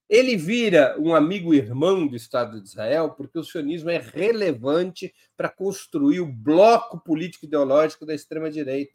Ele 0.08 0.36
vira 0.36 0.96
um 1.00 1.14
amigo 1.14 1.52
irmão 1.52 2.06
do 2.06 2.14
Estado 2.14 2.60
de 2.60 2.68
Israel 2.68 3.10
porque 3.10 3.38
o 3.38 3.44
sionismo 3.44 3.90
é 3.90 3.98
relevante 3.98 5.12
para 5.36 5.48
construir 5.48 6.20
o 6.20 6.32
bloco 6.32 7.00
político 7.00 7.46
ideológico 7.46 8.06
da 8.06 8.14
extrema-direita. 8.14 8.94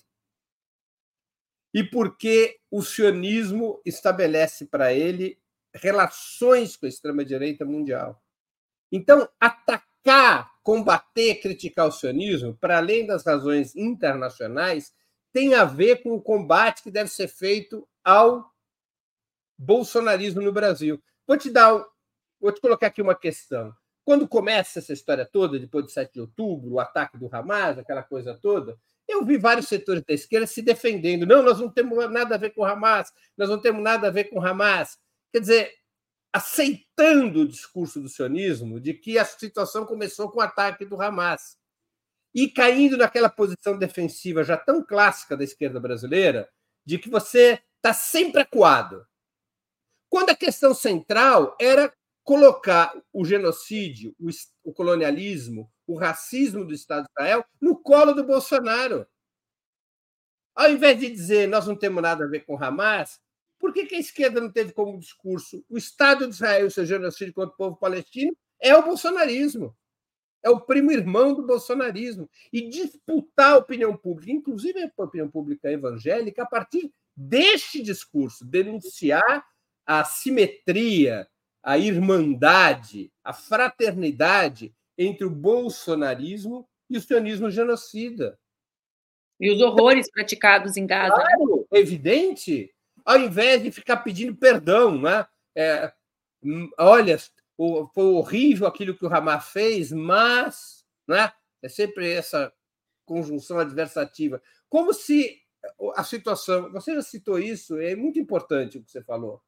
E 1.74 1.84
porque 1.84 2.60
o 2.70 2.82
sionismo 2.82 3.82
estabelece 3.86 4.66
para 4.66 4.94
ele 4.94 5.40
relações 5.74 6.76
com 6.76 6.86
a 6.86 6.90
extrema-direita 6.90 7.66
mundial. 7.66 8.22
Então, 8.92 9.28
atacar, 9.40 10.52
combater, 10.64 11.36
criticar 11.36 11.88
o 11.88 11.92
sionismo, 11.92 12.56
para 12.56 12.78
além 12.78 13.06
das 13.06 13.26
razões 13.26 13.76
internacionais, 13.76 14.94
tem 15.32 15.54
a 15.54 15.64
ver 15.64 16.04
com 16.04 16.12
o 16.14 16.22
combate 16.22 16.84
que 16.84 16.92
deve 16.92 17.10
ser 17.10 17.30
feito 17.30 17.88
ao 18.04 18.52
bolsonarismo 19.58 20.42
no 20.42 20.52
Brasil. 20.52 21.02
Vou 21.26 21.38
te 21.38 21.50
dar, 21.50 21.86
vou 22.40 22.52
te 22.52 22.60
colocar 22.60 22.88
aqui 22.88 23.02
uma 23.02 23.16
questão. 23.16 23.74
Quando 24.04 24.28
começa 24.28 24.80
essa 24.80 24.92
história 24.92 25.26
toda, 25.26 25.60
depois 25.60 25.86
do 25.86 25.92
7 25.92 26.14
de 26.14 26.22
outubro, 26.22 26.72
o 26.72 26.80
ataque 26.80 27.18
do 27.18 27.34
Hamas, 27.34 27.78
aquela 27.78 28.04
coisa 28.04 28.34
toda, 28.34 28.78
eu 29.12 29.26
vi 29.26 29.38
vários 29.38 29.68
setores 29.68 30.04
da 30.04 30.14
esquerda 30.14 30.48
se 30.48 30.62
defendendo. 30.62 31.26
Não, 31.26 31.44
nós 31.44 31.60
não 31.60 31.70
temos 31.70 32.10
nada 32.10 32.36
a 32.36 32.38
ver 32.38 32.52
com 32.52 32.64
Hamas, 32.64 33.12
nós 33.38 33.50
não 33.50 33.60
temos 33.60 33.84
nada 33.84 34.08
a 34.08 34.12
ver 34.12 34.26
com 34.26 34.44
Hamas. 34.44 34.98
Quer 35.32 35.40
dizer, 35.40 35.74
aceitando 36.34 37.42
o 37.42 37.48
discurso 37.48 38.00
do 38.02 38.10
sionismo 38.10 38.80
de 38.80 38.94
que 38.94 39.18
a 39.18 39.26
situação 39.26 39.86
começou 39.86 40.30
com 40.30 40.40
o 40.40 40.44
ataque 40.44 40.86
do 40.86 41.02
Hamas 41.02 41.58
e 42.34 42.50
caindo 42.50 42.98
naquela 42.98 43.30
posição 43.30 43.78
defensiva 43.78 44.44
já 44.44 44.58
tão 44.58 44.84
clássica 44.84 45.36
da 45.36 45.44
esquerda 45.44 45.80
brasileira, 45.80 46.50
de 46.86 46.98
que 46.98 47.10
você 47.10 47.62
está 47.78 47.94
sempre 47.94 48.42
acuado. 48.42 49.06
Quando 50.10 50.30
a 50.30 50.36
questão 50.36 50.74
central 50.74 51.56
era 51.60 51.94
colocar 52.24 52.94
o 53.12 53.26
genocídio, 53.26 54.16
o, 54.64 54.74
colonialismo, 54.74 55.70
o 55.94 55.98
racismo 55.98 56.66
do 56.66 56.74
Estado 56.74 57.06
de 57.06 57.12
Israel 57.12 57.46
no 57.60 57.78
colo 57.78 58.14
do 58.14 58.24
Bolsonaro. 58.24 59.06
Ao 60.56 60.70
invés 60.70 61.00
de 61.00 61.10
dizer 61.10 61.48
nós 61.48 61.68
não 61.68 61.76
temos 61.76 62.02
nada 62.02 62.26
a 62.26 62.28
ver 62.28 62.46
com 62.46 62.62
Hamas, 62.62 63.20
por 63.60 63.74
que, 63.74 63.86
que 63.86 63.96
a 63.96 64.00
esquerda 64.00 64.42
não 64.42 64.52
teve 64.52 64.74
como 64.74 65.00
discurso 65.00 65.64
o 65.70 65.78
Estado 65.78 66.28
de 66.28 66.34
Israel 66.34 66.68
e 66.68 66.72
seu 66.72 66.86
genocídio 66.86 67.34
contra 67.34 67.54
o 67.54 67.58
povo 67.58 67.78
palestino 67.78 68.36
é 68.60 68.76
o 68.76 68.84
bolsonarismo? 68.84 69.76
É 70.44 70.50
o 70.50 70.60
primo 70.60 70.92
irmão 70.92 71.36
do 71.36 71.46
bolsonarismo. 71.46 72.28
E 72.52 72.68
disputar 72.68 73.54
a 73.54 73.58
opinião 73.58 73.96
pública, 73.96 74.32
inclusive 74.32 74.82
a 74.82 75.04
opinião 75.04 75.30
pública 75.30 75.72
evangélica, 75.72 76.42
a 76.42 76.48
partir 76.48 76.92
deste 77.16 77.82
discurso, 77.84 78.44
denunciar 78.44 79.46
a 79.86 80.04
simetria, 80.04 81.28
a 81.62 81.78
irmandade, 81.78 83.12
a 83.24 83.34
fraternidade 83.34 84.74
entre 85.04 85.26
o 85.26 85.30
bolsonarismo 85.30 86.68
e 86.90 86.98
o 86.98 87.02
sionismo 87.02 87.50
genocida. 87.50 88.40
E 89.40 89.52
os 89.52 89.62
horrores 89.62 90.10
praticados 90.12 90.78
em 90.78 90.86
Gaza. 90.86 91.16
Claro, 91.16 91.68
evidente 91.72 92.74
ao 93.04 93.18
invés 93.18 93.64
de 93.64 93.72
ficar 93.72 93.98
pedindo 93.98 94.36
perdão. 94.36 95.02
Né? 95.02 95.26
É, 95.56 95.92
hum, 96.44 96.70
olha, 96.78 97.18
foi 97.58 98.06
horrível 98.06 98.68
aquilo 98.68 98.96
que 98.96 99.06
o 99.06 99.14
Hamas 99.14 99.50
fez, 99.50 99.92
mas 99.92 100.86
né? 101.08 101.32
é 101.62 101.70
sempre 101.70 102.12
essa 102.12 102.54
conjunção 103.06 103.60
adversativa. 103.60 104.42
Como 104.70 104.94
se 104.94 105.42
a 105.96 106.04
situação. 106.04 106.72
Você 106.72 106.96
já 106.96 107.02
citou 107.02 107.40
isso, 107.40 107.78
é 107.78 107.96
muito 107.96 108.20
importante 108.20 108.78
o 108.78 108.84
que 108.84 108.92
você 108.92 109.04
falou. 109.04 109.42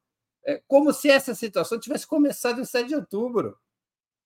É 0.45 0.61
como 0.67 0.93
se 0.93 1.09
essa 1.09 1.33
situação 1.33 1.79
tivesse 1.79 2.05
começado 2.05 2.59
em 2.59 2.65
7 2.65 2.89
de 2.89 2.95
outubro. 2.95 3.57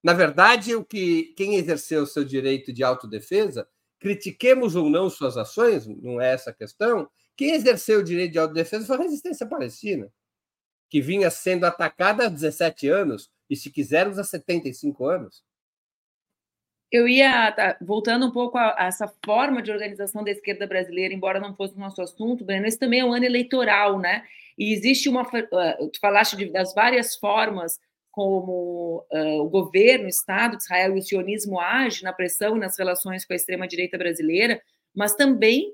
Na 0.07 0.13
verdade, 0.13 0.73
o 0.73 0.85
que 0.85 1.33
quem 1.35 1.55
exerceu 1.55 2.03
o 2.03 2.07
seu 2.07 2.23
direito 2.23 2.71
de 2.71 2.81
autodefesa, 2.81 3.67
critiquemos 3.99 4.73
ou 4.73 4.89
não 4.89 5.09
suas 5.09 5.35
ações, 5.35 5.85
não 5.85 6.21
é 6.21 6.31
essa 6.31 6.51
a 6.51 6.53
questão, 6.53 7.09
quem 7.35 7.51
exerceu 7.51 7.99
o 7.99 8.03
direito 8.03 8.31
de 8.31 8.39
autodefesa 8.39 8.85
foi 8.85 8.95
a 8.95 9.01
resistência 9.01 9.45
palestina, 9.45 10.09
que 10.89 11.01
vinha 11.01 11.29
sendo 11.29 11.65
atacada 11.65 12.25
há 12.25 12.29
17 12.29 12.87
anos 12.87 13.29
e, 13.49 13.55
se 13.57 13.69
quisermos, 13.69 14.17
há 14.17 14.23
75 14.23 15.05
anos. 15.05 15.43
Eu 16.89 17.05
ia, 17.05 17.51
tá, 17.51 17.77
voltando 17.81 18.27
um 18.27 18.31
pouco 18.31 18.57
a, 18.57 18.81
a, 18.81 18.85
essa 18.87 19.13
forma 19.25 19.61
de 19.61 19.73
organização 19.73 20.23
da 20.23 20.31
esquerda 20.31 20.65
brasileira, 20.65 21.13
embora 21.13 21.37
não 21.37 21.53
fosse 21.53 21.75
o 21.75 21.79
nosso 21.79 22.01
assunto, 22.01 22.45
Breno, 22.45 22.65
esse 22.65 22.79
também 22.79 23.01
é 23.01 23.05
um 23.05 23.11
ano 23.11 23.25
eleitoral, 23.25 23.99
né? 23.99 24.23
E 24.57 24.71
existe 24.71 25.09
uma. 25.09 25.23
Uh, 25.23 25.89
tu 25.91 25.99
falaste 25.99 26.37
de, 26.37 26.45
das 26.49 26.73
várias 26.73 27.17
formas 27.17 27.77
como 28.17 29.05
uh, 29.13 29.41
o 29.43 29.47
governo, 29.47 30.05
o 30.05 30.09
Estado 30.09 30.57
de 30.57 30.63
Israel 30.63 30.97
e 30.97 30.99
o 30.99 31.03
sionismo 31.03 31.59
age 31.59 32.03
na 32.03 32.11
pressão 32.11 32.57
e 32.57 32.59
nas 32.59 32.75
relações 32.75 33.23
com 33.23 33.33
a 33.33 33.35
extrema-direita 33.35 33.95
brasileira, 33.95 34.59
mas 34.95 35.13
também 35.13 35.71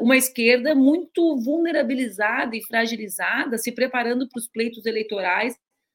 uma 0.00 0.16
esquerda 0.16 0.74
muito 0.74 1.36
vulnerabilizada 1.36 2.56
e 2.56 2.64
fragilizada, 2.64 3.56
se 3.58 3.70
preparando 3.70 4.28
para 4.28 4.40
os 4.40 4.48
pleitos 4.48 4.84
eleitorais, 4.86 5.54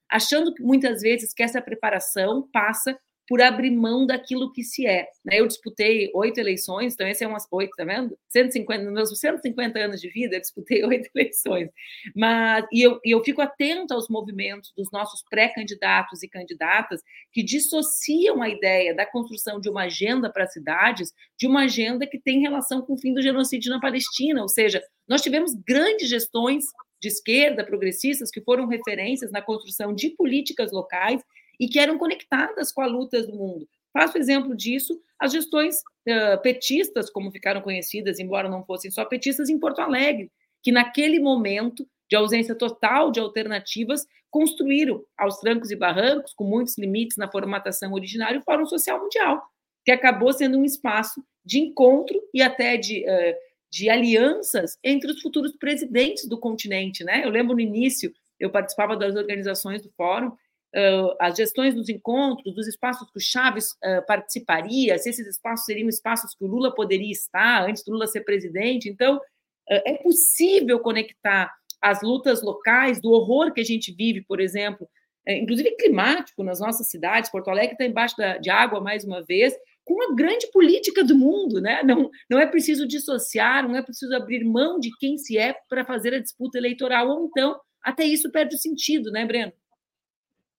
achando 0.10 0.54
que 0.54 0.64
muitas 0.64 1.02
vezes 1.02 1.34
que 1.34 1.44
essa 1.44 1.62
preparação 1.62 2.48
passa 2.54 2.98
por 3.34 3.42
abrir 3.42 3.72
mão 3.72 4.06
daquilo 4.06 4.52
que 4.52 4.62
se 4.62 4.86
é. 4.86 5.08
Né? 5.26 5.40
Eu 5.40 5.48
disputei 5.48 6.12
oito 6.14 6.40
eleições, 6.40 6.94
então 6.94 7.08
esse 7.08 7.24
é 7.24 7.28
umas 7.28 7.48
oito, 7.52 7.72
tá 7.76 7.84
vendo? 7.84 8.16
150, 8.30 8.84
nos 8.84 8.94
meus 8.94 9.20
150 9.20 9.80
anos 9.80 10.00
de 10.00 10.08
vida, 10.08 10.36
eu 10.36 10.40
disputei 10.40 10.84
oito 10.86 11.10
eleições. 11.16 11.72
Mas, 12.16 12.64
e 12.72 12.84
eu, 12.84 13.00
e 13.04 13.10
eu 13.10 13.24
fico 13.24 13.42
atenta 13.42 13.96
aos 13.96 14.08
movimentos 14.08 14.72
dos 14.78 14.92
nossos 14.92 15.24
pré-candidatos 15.32 16.22
e 16.22 16.30
candidatas 16.30 17.02
que 17.32 17.42
dissociam 17.42 18.40
a 18.40 18.50
ideia 18.50 18.94
da 18.94 19.04
construção 19.04 19.60
de 19.60 19.68
uma 19.68 19.86
agenda 19.86 20.32
para 20.32 20.44
as 20.44 20.54
cidades 20.54 21.12
de 21.36 21.48
uma 21.48 21.64
agenda 21.64 22.06
que 22.06 22.20
tem 22.20 22.40
relação 22.40 22.84
com 22.84 22.94
o 22.94 23.00
fim 23.00 23.16
do 23.16 23.22
genocídio 23.24 23.72
na 23.72 23.80
Palestina. 23.80 24.44
Ou 24.44 24.48
seja, 24.48 24.80
nós 25.08 25.24
tivemos 25.24 25.56
grandes 25.56 26.08
gestões 26.08 26.66
de 27.02 27.08
esquerda, 27.08 27.66
progressistas, 27.66 28.30
que 28.30 28.42
foram 28.42 28.68
referências 28.68 29.32
na 29.32 29.42
construção 29.42 29.92
de 29.92 30.12
políticas 30.12 30.72
locais 30.72 31.20
e 31.60 31.68
que 31.68 31.80
eram 31.80 31.98
conectadas 31.98 32.72
com 32.72 32.82
a 32.82 32.88
luta 32.88 33.22
do 33.22 33.34
mundo. 33.34 33.68
Faço 33.92 34.18
exemplo 34.18 34.56
disso 34.56 35.00
as 35.20 35.32
gestões 35.32 35.78
uh, 35.78 36.42
petistas, 36.42 37.10
como 37.10 37.32
ficaram 37.32 37.62
conhecidas, 37.62 38.20
embora 38.20 38.50
não 38.50 38.66
fossem 38.66 38.92
só 38.92 39.06
petistas, 39.06 39.50
em 39.50 39.60
Porto 39.60 39.80
Alegre, 39.80 40.32
que 40.62 40.72
naquele 40.72 41.20
momento 41.20 41.88
de 42.10 42.16
ausência 42.16 42.54
total 42.54 43.12
de 43.12 43.20
alternativas, 43.20 44.06
construíram 44.30 45.04
aos 45.18 45.40
trancos 45.40 45.72
e 45.72 45.76
barrancos, 45.76 46.34
com 46.34 46.44
muitos 46.44 46.78
limites 46.78 47.18
na 47.18 47.32
formatação 47.32 47.94
originária, 47.94 48.40
o 48.40 48.44
Fórum 48.44 48.66
Social 48.66 49.00
Mundial, 49.00 49.42
que 49.86 49.92
acabou 49.92 50.34
sendo 50.34 50.58
um 50.58 50.66
espaço 50.66 51.24
de 51.46 51.60
encontro 51.60 52.20
e 52.34 52.42
até 52.42 52.78
de, 52.78 53.04
uh, 53.04 53.36
de 53.72 53.90
alianças 53.90 54.78
entre 54.84 55.12
os 55.12 55.22
futuros 55.22 55.56
presidentes 55.58 56.28
do 56.28 56.40
continente. 56.40 57.04
Né? 57.04 57.24
Eu 57.26 57.30
lembro 57.30 57.56
no 57.56 57.62
início, 57.62 58.14
eu 58.40 58.50
participava 58.50 58.98
das 58.98 59.16
organizações 59.16 59.82
do 59.82 59.92
Fórum, 59.92 60.32
uh, 60.76 61.16
as 61.20 61.36
gestões 61.36 61.74
dos 61.74 61.90
encontros, 61.90 62.54
dos 62.56 62.68
espaços 62.68 63.10
que 63.12 63.18
o 63.18 63.22
Chaves 63.22 63.72
uh, 63.72 64.06
participaria, 64.08 64.98
se 64.98 65.10
esses 65.10 65.28
espaços 65.28 65.66
seriam 65.66 65.88
espaços 65.88 66.36
que 66.36 66.44
o 66.44 66.48
Lula 66.48 66.74
poderia 66.74 67.12
estar 67.12 67.68
antes 67.68 67.84
do 67.84 67.92
Lula 67.94 68.08
ser 68.08 68.22
presidente. 68.22 68.90
Então, 68.90 69.18
uh, 69.18 69.20
é 69.68 69.98
possível 69.98 70.80
conectar 70.80 71.52
as 71.82 72.02
lutas 72.02 72.42
locais, 72.42 73.02
do 73.02 73.12
horror 73.12 73.54
que 73.54 73.62
a 73.62 73.66
gente 73.66 73.94
vive, 73.94 74.22
por 74.22 74.40
exemplo, 74.40 74.88
inclusive 75.28 75.76
climático 75.76 76.42
nas 76.42 76.60
nossas 76.60 76.90
cidades, 76.90 77.30
Porto 77.30 77.50
Alegre 77.50 77.74
está 77.74 77.86
embaixo 77.86 78.16
da, 78.18 78.38
de 78.38 78.50
água 78.50 78.80
mais 78.80 79.04
uma 79.04 79.22
vez, 79.22 79.54
com 79.84 80.02
a 80.02 80.16
grande 80.16 80.50
política 80.52 81.04
do 81.04 81.18
mundo, 81.18 81.60
né? 81.60 81.84
Não, 81.84 82.10
não 82.30 82.40
é 82.40 82.46
preciso 82.46 82.88
dissociar, 82.88 83.68
não 83.68 83.76
é 83.76 83.82
preciso 83.82 84.16
abrir 84.16 84.44
mão 84.46 84.80
de 84.80 84.90
quem 84.98 85.18
se 85.18 85.38
é 85.38 85.56
para 85.68 85.84
fazer 85.84 86.14
a 86.14 86.20
disputa 86.20 86.58
eleitoral, 86.58 87.10
ou 87.10 87.26
então 87.26 87.60
até 87.84 88.06
isso 88.06 88.32
perde 88.32 88.56
o 88.56 88.58
sentido, 88.58 89.12
né, 89.12 89.26
Breno? 89.26 89.52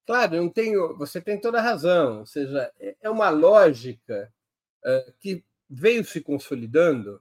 Claro, 0.06 0.36
não 0.36 0.48
tenho, 0.48 0.96
você 0.96 1.20
tem 1.20 1.40
toda 1.40 1.58
a 1.58 1.62
razão. 1.62 2.20
Ou 2.20 2.26
seja, 2.26 2.70
é, 2.78 2.96
é 3.02 3.10
uma 3.10 3.30
lógica 3.30 4.32
uh, 4.84 5.12
que 5.20 5.44
veio 5.68 6.04
se 6.04 6.20
consolidando 6.20 7.20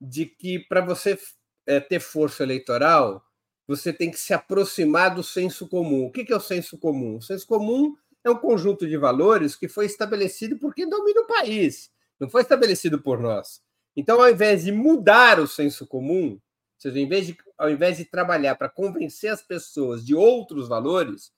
de 0.00 0.26
que 0.26 0.58
para 0.58 0.80
você 0.80 1.14
uh, 1.14 1.88
ter 1.88 2.00
força 2.00 2.42
eleitoral, 2.42 3.24
você 3.66 3.92
tem 3.92 4.10
que 4.10 4.18
se 4.18 4.32
aproximar 4.34 5.14
do 5.14 5.22
senso 5.22 5.68
comum. 5.68 6.06
O 6.06 6.12
que 6.12 6.32
é 6.32 6.36
o 6.36 6.40
senso 6.40 6.78
comum? 6.78 7.16
O 7.16 7.22
senso 7.22 7.46
comum 7.46 7.96
é 8.24 8.30
um 8.30 8.36
conjunto 8.36 8.86
de 8.86 8.96
valores 8.96 9.54
que 9.54 9.68
foi 9.68 9.86
estabelecido 9.86 10.58
por 10.58 10.74
quem 10.74 10.88
domina 10.88 11.20
o 11.20 11.26
país, 11.26 11.90
não 12.18 12.28
foi 12.28 12.42
estabelecido 12.42 13.00
por 13.00 13.20
nós. 13.20 13.60
Então, 13.96 14.20
ao 14.20 14.28
invés 14.28 14.64
de 14.64 14.72
mudar 14.72 15.38
o 15.40 15.46
senso 15.46 15.86
comum, 15.86 16.32
ou 16.32 16.40
seja, 16.76 16.94
de, 16.94 17.36
ao 17.56 17.70
invés 17.70 17.96
de 17.96 18.04
trabalhar 18.04 18.56
para 18.56 18.68
convencer 18.68 19.30
as 19.30 19.42
pessoas 19.42 20.04
de 20.04 20.14
outros 20.14 20.68
valores, 20.68 21.32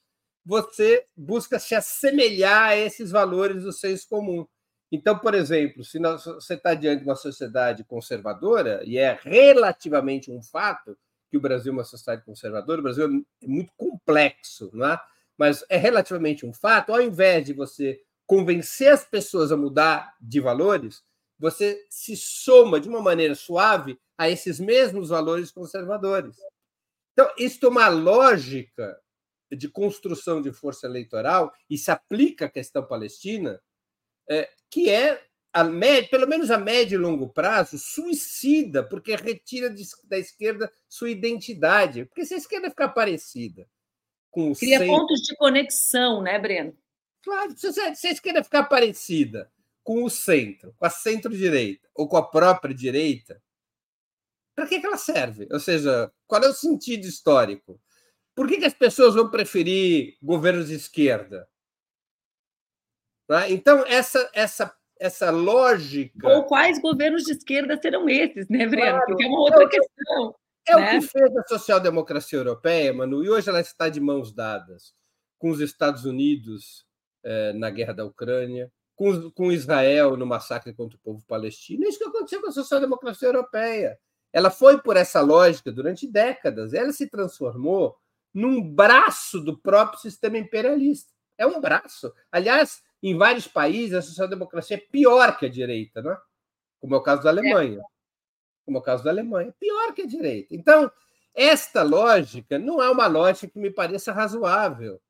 você 0.44 1.04
busca 1.16 1.58
se 1.58 1.74
assemelhar 1.74 2.70
a 2.70 2.76
esses 2.76 3.10
valores 3.10 3.62
do 3.62 3.72
senso 3.72 4.08
comum. 4.08 4.46
Então, 4.90 5.18
por 5.18 5.34
exemplo, 5.34 5.84
se 5.84 5.98
você 5.98 6.54
está 6.54 6.74
diante 6.74 7.02
de 7.02 7.08
uma 7.08 7.16
sociedade 7.16 7.84
conservadora, 7.84 8.82
e 8.84 8.96
é 8.96 9.18
relativamente 9.22 10.30
um 10.30 10.42
fato 10.42 10.96
que 11.30 11.36
o 11.36 11.40
Brasil 11.40 11.72
é 11.72 11.76
uma 11.76 11.84
sociedade 11.84 12.24
conservadora, 12.24 12.80
o 12.80 12.82
Brasil 12.82 13.06
é 13.06 13.46
muito 13.46 13.70
complexo, 13.76 14.70
não 14.72 14.92
é? 14.92 15.00
mas 15.38 15.64
é 15.68 15.76
relativamente 15.76 16.44
um 16.44 16.52
fato, 16.52 16.92
ao 16.92 17.00
invés 17.00 17.46
de 17.46 17.52
você 17.52 18.02
convencer 18.26 18.92
as 18.92 19.04
pessoas 19.04 19.52
a 19.52 19.56
mudar 19.56 20.14
de 20.20 20.40
valores, 20.40 21.02
você 21.38 21.86
se 21.88 22.16
soma 22.16 22.80
de 22.80 22.88
uma 22.88 23.00
maneira 23.00 23.34
suave 23.36 23.98
a 24.18 24.28
esses 24.28 24.58
mesmos 24.58 25.10
valores 25.10 25.52
conservadores. 25.52 26.36
Então, 27.12 27.30
isto 27.38 27.66
é 27.66 27.68
uma 27.68 27.88
lógica 27.88 28.98
de 29.50 29.68
construção 29.68 30.42
de 30.42 30.52
força 30.52 30.86
eleitoral 30.86 31.52
e 31.68 31.78
se 31.78 31.90
aplica 31.90 32.46
à 32.46 32.50
questão 32.50 32.86
palestina, 32.86 33.60
é, 34.28 34.48
que 34.70 34.90
é, 34.90 35.22
a 35.52 35.64
médio, 35.64 36.10
pelo 36.10 36.28
menos 36.28 36.50
a 36.50 36.58
médio 36.58 36.96
e 36.96 37.02
longo 37.02 37.28
prazo, 37.28 37.78
suicida, 37.78 38.82
porque 38.82 39.16
retira 39.16 39.70
de, 39.70 39.82
da 40.04 40.18
esquerda 40.18 40.70
sua 40.88 41.10
identidade. 41.10 42.04
Porque 42.04 42.24
se 42.24 42.34
a 42.34 42.38
esquerda 42.38 42.70
ficar 42.70 42.90
parecida 42.90 43.68
com 44.30 44.52
o 44.52 44.56
Cria 44.56 44.78
centro, 44.78 44.94
pontos 44.94 45.20
de 45.20 45.34
conexão, 45.36 46.22
né, 46.22 46.38
Breno? 46.38 46.76
Claro, 47.22 47.56
se, 47.56 47.72
se 47.72 48.06
a 48.06 48.12
esquerda 48.12 48.44
ficar 48.44 48.64
parecida 48.64 49.50
com 49.82 50.04
o 50.04 50.10
centro, 50.10 50.74
com 50.76 50.84
a 50.84 50.90
centro-direita 50.90 51.88
ou 51.94 52.06
com 52.06 52.16
a 52.16 52.28
própria 52.28 52.74
direita, 52.74 53.42
para 54.54 54.66
que, 54.66 54.80
que 54.80 54.86
ela 54.86 54.96
serve? 54.96 55.48
Ou 55.50 55.60
seja, 55.60 56.12
qual 56.26 56.42
é 56.42 56.48
o 56.48 56.52
sentido 56.52 57.06
histórico? 57.06 57.80
Por 58.38 58.46
que, 58.46 58.58
que 58.58 58.66
as 58.66 58.72
pessoas 58.72 59.16
vão 59.16 59.28
preferir 59.28 60.16
governos 60.22 60.68
de 60.68 60.74
esquerda? 60.76 61.48
Tá? 63.26 63.50
Então, 63.50 63.84
essa, 63.84 64.30
essa, 64.32 64.72
essa 64.96 65.28
lógica. 65.32 66.28
Ou 66.28 66.44
quais 66.44 66.80
governos 66.80 67.24
de 67.24 67.32
esquerda 67.32 67.76
serão 67.82 68.08
esses, 68.08 68.48
né, 68.48 68.64
Breno? 68.64 68.92
Claro. 68.92 69.06
Porque 69.06 69.24
é 69.24 69.26
uma 69.26 69.40
outra 69.40 69.64
é 69.64 69.68
questão. 69.68 70.36
É 70.68 70.76
né? 70.76 70.86
o 70.86 71.00
que 71.00 71.08
fez 71.08 71.36
a 71.36 71.42
social-democracia 71.48 72.38
europeia, 72.38 72.94
Manu, 72.94 73.24
e 73.24 73.28
hoje 73.28 73.48
ela 73.48 73.60
está 73.60 73.88
de 73.88 73.98
mãos 73.98 74.32
dadas 74.32 74.94
com 75.36 75.50
os 75.50 75.58
Estados 75.58 76.04
Unidos 76.04 76.86
eh, 77.24 77.52
na 77.54 77.70
guerra 77.70 77.92
da 77.92 78.04
Ucrânia, 78.04 78.70
com, 78.94 79.32
com 79.32 79.50
Israel 79.50 80.16
no 80.16 80.26
massacre 80.26 80.72
contra 80.72 80.96
o 80.96 81.00
povo 81.00 81.24
palestino. 81.26 81.84
É 81.84 81.88
isso 81.88 81.98
que 81.98 82.04
aconteceu 82.04 82.40
com 82.40 82.46
a 82.46 82.52
social-democracia 82.52 83.26
europeia. 83.26 83.98
Ela 84.32 84.48
foi 84.48 84.80
por 84.80 84.96
essa 84.96 85.20
lógica 85.20 85.72
durante 85.72 86.06
décadas. 86.06 86.72
Ela 86.72 86.92
se 86.92 87.08
transformou 87.08 87.96
num 88.38 88.62
braço 88.62 89.40
do 89.40 89.58
próprio 89.58 90.00
sistema 90.00 90.38
imperialista. 90.38 91.12
É 91.36 91.44
um 91.44 91.60
braço. 91.60 92.12
Aliás, 92.30 92.82
em 93.02 93.16
vários 93.16 93.48
países, 93.48 93.94
a 93.94 94.02
social-democracia 94.02 94.76
é 94.76 94.80
pior 94.80 95.36
que 95.36 95.46
a 95.46 95.48
direita, 95.48 96.00
não 96.00 96.12
é? 96.12 96.18
como 96.80 96.94
é 96.94 96.98
o 96.98 97.02
caso 97.02 97.24
da 97.24 97.30
Alemanha. 97.30 97.80
Como 98.64 98.78
é 98.78 98.80
o 98.80 98.82
caso 98.82 99.02
da 99.02 99.10
Alemanha. 99.10 99.52
Pior 99.58 99.92
que 99.92 100.02
a 100.02 100.06
direita. 100.06 100.54
Então, 100.54 100.88
esta 101.34 101.82
lógica 101.82 102.60
não 102.60 102.80
é 102.80 102.88
uma 102.88 103.08
lógica 103.08 103.48
que 103.48 103.58
me 103.58 103.72
pareça 103.72 104.12
razoável, 104.12 105.00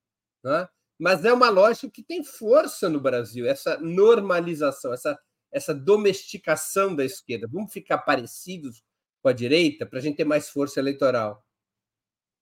não 0.43 0.55
é? 0.55 0.69
mas 0.99 1.25
é 1.25 1.33
uma 1.33 1.51
lógica 1.51 1.91
que 1.91 2.03
tem 2.03 2.25
força 2.25 2.89
no 2.89 3.01
Brasil, 3.01 3.47
essa 3.47 3.79
normalização, 3.79 4.93
essa, 4.93 5.19
essa 5.53 5.75
domesticação 5.75 6.97
da 6.97 7.05
esquerda. 7.05 7.47
Vamos 7.47 7.73
ficar 7.73 7.99
parecidos 7.99 8.83
com 9.21 9.29
a 9.29 9.33
direita 9.35 9.85
para 9.85 9.99
a 9.99 10.03
gente 10.03 10.17
ter 10.17 10.25
mais 10.25 10.49
força 10.49 10.81
eleitoral. 10.81 11.45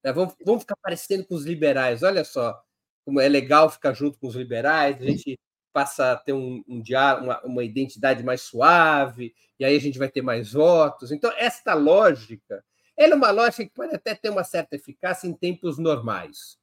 É, 0.06 0.12
vamos, 0.12 0.36
vamos 0.44 0.62
ficar 0.62 0.76
parecendo 0.76 1.26
com 1.26 1.34
os 1.34 1.44
liberais. 1.44 2.04
Olha 2.04 2.22
só 2.22 2.62
como 3.04 3.20
é 3.20 3.28
legal 3.28 3.68
ficar 3.68 3.92
junto 3.92 4.20
com 4.20 4.28
os 4.28 4.36
liberais, 4.36 5.02
a 5.02 5.04
gente 5.04 5.36
passa 5.72 6.12
a 6.12 6.16
ter 6.16 6.32
um, 6.32 6.62
um 6.68 6.80
uma, 7.22 7.40
uma 7.44 7.64
identidade 7.64 8.22
mais 8.22 8.42
suave, 8.42 9.34
e 9.58 9.64
aí 9.64 9.76
a 9.76 9.80
gente 9.80 9.98
vai 9.98 10.08
ter 10.08 10.22
mais 10.22 10.52
votos. 10.52 11.10
Então, 11.10 11.32
esta 11.36 11.74
lógica, 11.74 12.64
ela 12.96 13.14
é 13.14 13.16
uma 13.16 13.32
lógica 13.32 13.64
que 13.64 13.74
pode 13.74 13.94
até 13.94 14.14
ter 14.14 14.30
uma 14.30 14.44
certa 14.44 14.76
eficácia 14.76 15.26
em 15.26 15.34
tempos 15.34 15.76
normais. 15.76 16.56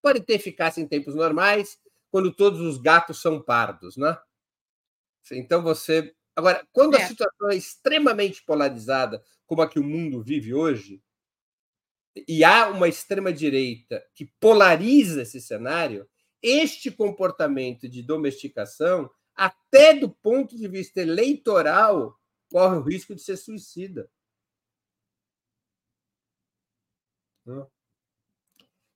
Pode 0.00 0.20
ter 0.20 0.34
eficácia 0.34 0.80
em 0.80 0.86
tempos 0.86 1.16
normais, 1.16 1.76
quando 2.10 2.32
todos 2.32 2.60
os 2.60 2.78
gatos 2.78 3.20
são 3.20 3.42
pardos, 3.42 3.96
né? 3.96 4.16
Então 5.32 5.60
você. 5.60 6.14
Agora, 6.36 6.64
quando 6.72 6.96
é. 6.96 7.02
a 7.02 7.06
situação 7.06 7.50
é 7.50 7.56
extremamente 7.56 8.44
polarizada, 8.44 9.22
como 9.44 9.60
a 9.60 9.68
que 9.68 9.78
o 9.78 9.84
mundo 9.84 10.22
vive 10.22 10.54
hoje, 10.54 11.02
e 12.14 12.42
há 12.44 12.68
uma 12.68 12.88
extrema-direita 12.88 14.04
que 14.14 14.26
polariza 14.40 15.22
esse 15.22 15.40
cenário, 15.40 16.08
este 16.42 16.90
comportamento 16.90 17.88
de 17.88 18.02
domesticação, 18.02 19.10
até 19.34 19.94
do 19.94 20.10
ponto 20.10 20.56
de 20.56 20.66
vista 20.66 21.00
eleitoral, 21.00 22.18
corre 22.50 22.76
o 22.76 22.82
risco 22.82 23.14
de 23.14 23.22
ser 23.22 23.36
suicida. 23.36 24.10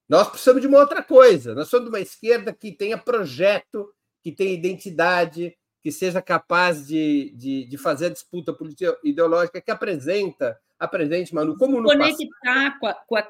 Nós 0.08 0.28
precisamos 0.28 0.60
de 0.60 0.68
uma 0.68 0.78
outra 0.78 1.02
coisa. 1.02 1.54
Nós 1.54 1.68
somos 1.68 1.86
de 1.86 1.90
uma 1.90 2.00
esquerda 2.00 2.52
que 2.52 2.72
tenha 2.72 2.98
projeto, 2.98 3.92
que 4.22 4.32
tenha 4.32 4.52
identidade, 4.52 5.56
que 5.80 5.90
seja 5.92 6.20
capaz 6.20 6.86
de, 6.86 7.30
de, 7.36 7.64
de 7.66 7.78
fazer 7.78 8.06
a 8.06 8.10
disputa 8.10 8.52
política 8.52 8.98
ideológica, 9.04 9.60
que 9.60 9.70
apresenta 9.70 10.58
apresente, 10.84 11.34
Manu, 11.34 11.56
como 11.56 11.80
no 11.80 11.88
Conectar 11.88 12.78
com 12.78 12.86
a, 12.86 12.94
com, 12.94 13.16
a, 13.16 13.22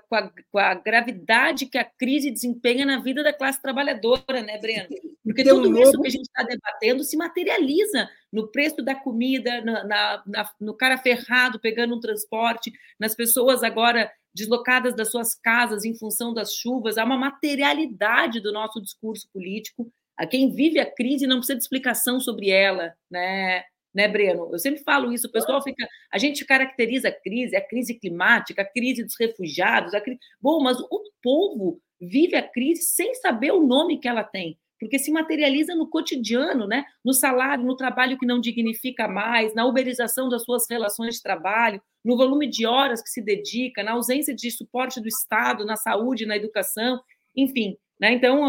com, 0.50 0.58
a, 0.58 0.74
gravidade 0.74 1.66
que 1.66 1.78
a 1.78 1.84
crise 1.84 2.30
desempenha 2.30 2.84
na 2.84 2.98
vida 2.98 3.22
da 3.22 3.32
classe 3.32 3.60
trabalhadora, 3.60 4.42
né, 4.42 4.58
Breno? 4.58 4.88
Porque 5.24 5.42
tudo 5.44 5.68
um 5.68 5.78
isso 5.80 5.92
novo... 5.92 6.02
que 6.02 6.08
a 6.08 6.10
gente 6.10 6.26
está 6.26 6.42
debatendo 6.42 7.02
se 7.04 7.16
materializa 7.16 8.08
no 8.32 8.48
preço 8.48 8.76
da 8.82 8.94
comida, 8.94 9.60
na, 9.62 9.84
na, 9.84 10.22
na, 10.26 10.50
no 10.60 10.74
cara 10.74 10.98
ferrado 10.98 11.58
pegando 11.58 11.94
um 11.94 12.00
transporte, 12.00 12.72
nas 12.98 13.14
pessoas 13.14 13.62
agora 13.62 14.10
deslocadas 14.34 14.94
das 14.96 15.10
suas 15.10 15.34
casas 15.34 15.84
em 15.84 15.96
função 15.96 16.34
das 16.34 16.52
chuvas, 16.54 16.98
há 16.98 17.04
uma 17.04 17.16
materialidade 17.16 18.40
do 18.40 18.52
nosso 18.52 18.82
discurso 18.82 19.28
político. 19.32 19.90
A 20.16 20.26
quem 20.26 20.50
vive 20.50 20.80
a 20.80 20.90
crise 20.90 21.26
não 21.26 21.38
precisa 21.38 21.56
de 21.56 21.62
explicação 21.62 22.20
sobre 22.20 22.50
ela, 22.50 22.94
né? 23.10 23.64
Né, 23.94 24.08
Breno? 24.08 24.48
Eu 24.52 24.58
sempre 24.58 24.82
falo 24.82 25.12
isso, 25.12 25.28
o 25.28 25.32
pessoal 25.32 25.62
fica. 25.62 25.86
A 26.12 26.18
gente 26.18 26.44
caracteriza 26.44 27.08
a 27.08 27.12
crise, 27.12 27.54
a 27.54 27.60
crise 27.60 27.94
climática, 27.94 28.62
a 28.62 28.64
crise 28.64 29.04
dos 29.04 29.14
refugiados, 29.18 29.94
a 29.94 30.00
crise. 30.00 30.18
Bom, 30.40 30.62
mas 30.62 30.78
o 30.80 31.02
povo 31.22 31.80
vive 32.00 32.36
a 32.36 32.42
crise 32.42 32.82
sem 32.82 33.14
saber 33.14 33.52
o 33.52 33.64
nome 33.64 33.98
que 33.98 34.08
ela 34.08 34.24
tem, 34.24 34.58
porque 34.80 34.98
se 34.98 35.10
materializa 35.10 35.74
no 35.74 35.88
cotidiano, 35.88 36.66
né? 36.66 36.84
No 37.04 37.12
salário, 37.12 37.64
no 37.64 37.76
trabalho 37.76 38.18
que 38.18 38.26
não 38.26 38.40
dignifica 38.40 39.06
mais, 39.06 39.54
na 39.54 39.64
uberização 39.64 40.28
das 40.28 40.42
suas 40.42 40.68
relações 40.68 41.14
de 41.14 41.22
trabalho, 41.22 41.80
no 42.04 42.16
volume 42.16 42.48
de 42.48 42.66
horas 42.66 43.02
que 43.02 43.08
se 43.08 43.22
dedica, 43.22 43.82
na 43.82 43.92
ausência 43.92 44.34
de 44.34 44.50
suporte 44.50 45.00
do 45.00 45.08
Estado, 45.08 45.64
na 45.64 45.76
saúde, 45.76 46.26
na 46.26 46.36
educação, 46.36 47.00
enfim. 47.34 47.76
Né? 48.04 48.12
Então, 48.12 48.44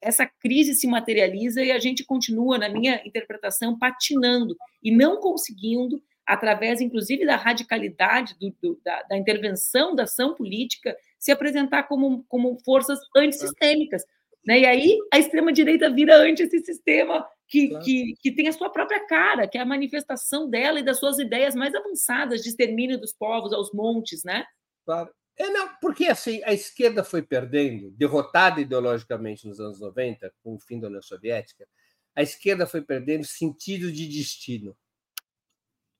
essa 0.00 0.24
crise 0.24 0.72
se 0.72 0.86
materializa 0.86 1.62
e 1.62 1.70
a 1.70 1.78
gente 1.78 2.02
continua, 2.02 2.56
na 2.56 2.70
minha 2.70 3.02
interpretação, 3.04 3.78
patinando 3.78 4.56
e 4.82 4.90
não 4.90 5.20
conseguindo, 5.20 6.02
através, 6.24 6.80
inclusive, 6.80 7.26
da 7.26 7.36
radicalidade 7.36 8.34
do, 8.40 8.50
do, 8.62 8.80
da, 8.82 9.02
da, 9.02 9.18
intervenção 9.18 9.94
da 9.94 10.04
ação 10.04 10.34
política, 10.34 10.96
se 11.18 11.30
apresentar 11.30 11.82
como, 11.82 12.24
como 12.30 12.58
forças 12.64 12.98
antissistêmicas. 13.14 14.02
Né? 14.46 14.60
E 14.60 14.64
aí 14.64 14.98
a 15.12 15.18
extrema-direita 15.18 15.90
vira 15.90 16.16
anti 16.16 16.42
esse 16.42 16.60
sistema 16.60 17.28
que, 17.46 17.68
claro. 17.68 17.84
que, 17.84 18.14
que 18.22 18.32
tem 18.32 18.48
a 18.48 18.52
sua 18.52 18.70
própria 18.70 19.06
cara, 19.06 19.46
que 19.46 19.58
é 19.58 19.60
a 19.60 19.66
manifestação 19.66 20.48
dela 20.48 20.80
e 20.80 20.82
das 20.82 20.98
suas 20.98 21.18
ideias 21.18 21.54
mais 21.54 21.74
avançadas 21.74 22.42
de 22.42 22.48
extermínio 22.48 22.98
dos 22.98 23.12
povos 23.12 23.52
aos 23.52 23.70
montes, 23.70 24.24
né? 24.24 24.46
Claro. 24.86 25.10
É, 25.36 25.48
não, 25.48 25.76
porque 25.80 26.04
assim, 26.06 26.40
a 26.44 26.52
esquerda 26.52 27.02
foi 27.02 27.20
perdendo, 27.20 27.90
derrotada 27.90 28.60
ideologicamente 28.60 29.46
nos 29.46 29.58
anos 29.58 29.80
90, 29.80 30.32
com 30.42 30.54
o 30.54 30.60
fim 30.60 30.78
da 30.78 30.86
União 30.86 31.02
Soviética, 31.02 31.66
a 32.14 32.22
esquerda 32.22 32.66
foi 32.66 32.80
perdendo 32.80 33.24
sentido 33.24 33.90
de 33.90 34.06
destino. 34.06 34.76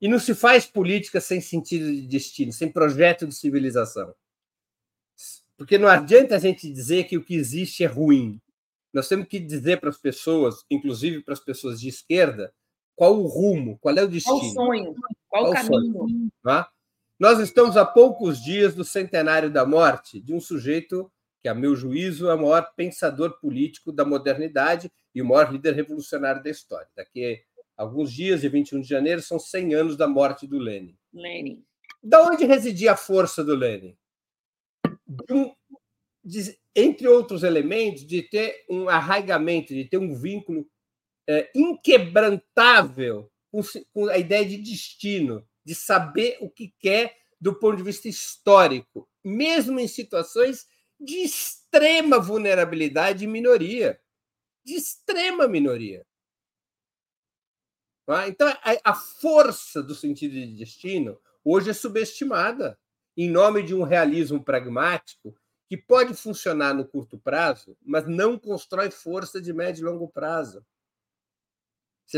E 0.00 0.06
não 0.06 0.18
se 0.18 0.34
faz 0.34 0.66
política 0.66 1.20
sem 1.20 1.40
sentido 1.40 1.86
de 1.86 2.06
destino, 2.06 2.52
sem 2.52 2.70
projeto 2.70 3.26
de 3.26 3.34
civilização. 3.34 4.14
Porque 5.56 5.78
não 5.78 5.88
adianta 5.88 6.36
a 6.36 6.38
gente 6.38 6.70
dizer 6.72 7.04
que 7.04 7.16
o 7.16 7.24
que 7.24 7.34
existe 7.34 7.82
é 7.82 7.86
ruim. 7.86 8.40
Nós 8.92 9.08
temos 9.08 9.26
que 9.26 9.40
dizer 9.40 9.80
para 9.80 9.90
as 9.90 9.98
pessoas, 9.98 10.64
inclusive 10.70 11.22
para 11.22 11.34
as 11.34 11.40
pessoas 11.40 11.80
de 11.80 11.88
esquerda, 11.88 12.52
qual 12.94 13.18
o 13.18 13.26
rumo, 13.26 13.78
qual 13.78 13.96
é 13.96 14.04
o 14.04 14.08
destino. 14.08 14.38
Qual 14.38 14.50
o 14.50 14.52
sonho, 14.52 14.94
qual, 15.28 15.42
qual 15.42 15.50
o 15.50 15.54
caminho. 15.54 15.92
Sonho, 15.92 16.32
tá? 16.42 16.70
Nós 17.18 17.38
estamos 17.38 17.76
a 17.76 17.84
poucos 17.84 18.42
dias 18.42 18.74
do 18.74 18.84
centenário 18.84 19.48
da 19.48 19.64
morte 19.64 20.20
de 20.20 20.34
um 20.34 20.40
sujeito 20.40 21.10
que, 21.40 21.48
a 21.48 21.54
meu 21.54 21.76
juízo, 21.76 22.28
é 22.28 22.34
o 22.34 22.38
maior 22.38 22.72
pensador 22.74 23.38
político 23.38 23.92
da 23.92 24.04
modernidade 24.04 24.90
e 25.14 25.22
o 25.22 25.24
maior 25.24 25.52
líder 25.52 25.74
revolucionário 25.74 26.42
da 26.42 26.50
história. 26.50 26.88
Daqui 26.96 27.44
a 27.76 27.82
alguns 27.82 28.12
dias, 28.12 28.40
de 28.40 28.48
21 28.48 28.80
de 28.80 28.88
janeiro, 28.88 29.22
são 29.22 29.38
100 29.38 29.74
anos 29.74 29.96
da 29.96 30.08
morte 30.08 30.44
do 30.46 30.58
Lenin. 30.58 30.96
Lenin. 31.12 31.64
Da 32.02 32.20
onde 32.22 32.44
residia 32.44 32.92
a 32.92 32.96
força 32.96 33.44
do 33.44 33.54
Lenin? 33.54 33.96
Um, 35.30 35.54
de, 36.24 36.58
entre 36.74 37.06
outros 37.06 37.44
elementos, 37.44 38.04
de 38.04 38.22
ter 38.22 38.64
um 38.68 38.88
arraigamento, 38.88 39.72
de 39.72 39.84
ter 39.84 39.98
um 39.98 40.14
vínculo 40.14 40.68
é, 41.28 41.48
inquebrantável 41.54 43.30
com, 43.52 43.60
com 43.92 44.08
a 44.08 44.18
ideia 44.18 44.44
de 44.44 44.56
destino, 44.56 45.46
de 45.64 45.74
saber 45.74 46.38
o 46.40 46.50
que 46.50 46.74
quer 46.78 47.16
do 47.40 47.54
ponto 47.54 47.76
de 47.76 47.82
vista 47.82 48.08
histórico, 48.08 49.08
mesmo 49.22 49.78
em 49.80 49.88
situações 49.88 50.66
de 50.98 51.16
extrema 51.16 52.18
vulnerabilidade 52.18 53.24
e 53.24 53.28
minoria. 53.28 54.00
De 54.64 54.74
extrema 54.74 55.46
minoria. 55.46 56.06
É? 58.08 58.28
Então, 58.28 58.52
a 58.84 58.94
força 58.94 59.82
do 59.82 59.94
sentido 59.94 60.32
de 60.32 60.56
destino 60.56 61.18
hoje 61.42 61.70
é 61.70 61.74
subestimada 61.74 62.78
em 63.16 63.30
nome 63.30 63.62
de 63.62 63.74
um 63.74 63.82
realismo 63.82 64.42
pragmático 64.42 65.34
que 65.68 65.76
pode 65.76 66.14
funcionar 66.14 66.74
no 66.74 66.86
curto 66.86 67.18
prazo, 67.18 67.76
mas 67.82 68.06
não 68.06 68.38
constrói 68.38 68.90
força 68.90 69.40
de 69.40 69.52
médio 69.52 69.82
e 69.82 69.90
longo 69.90 70.08
prazo. 70.08 70.64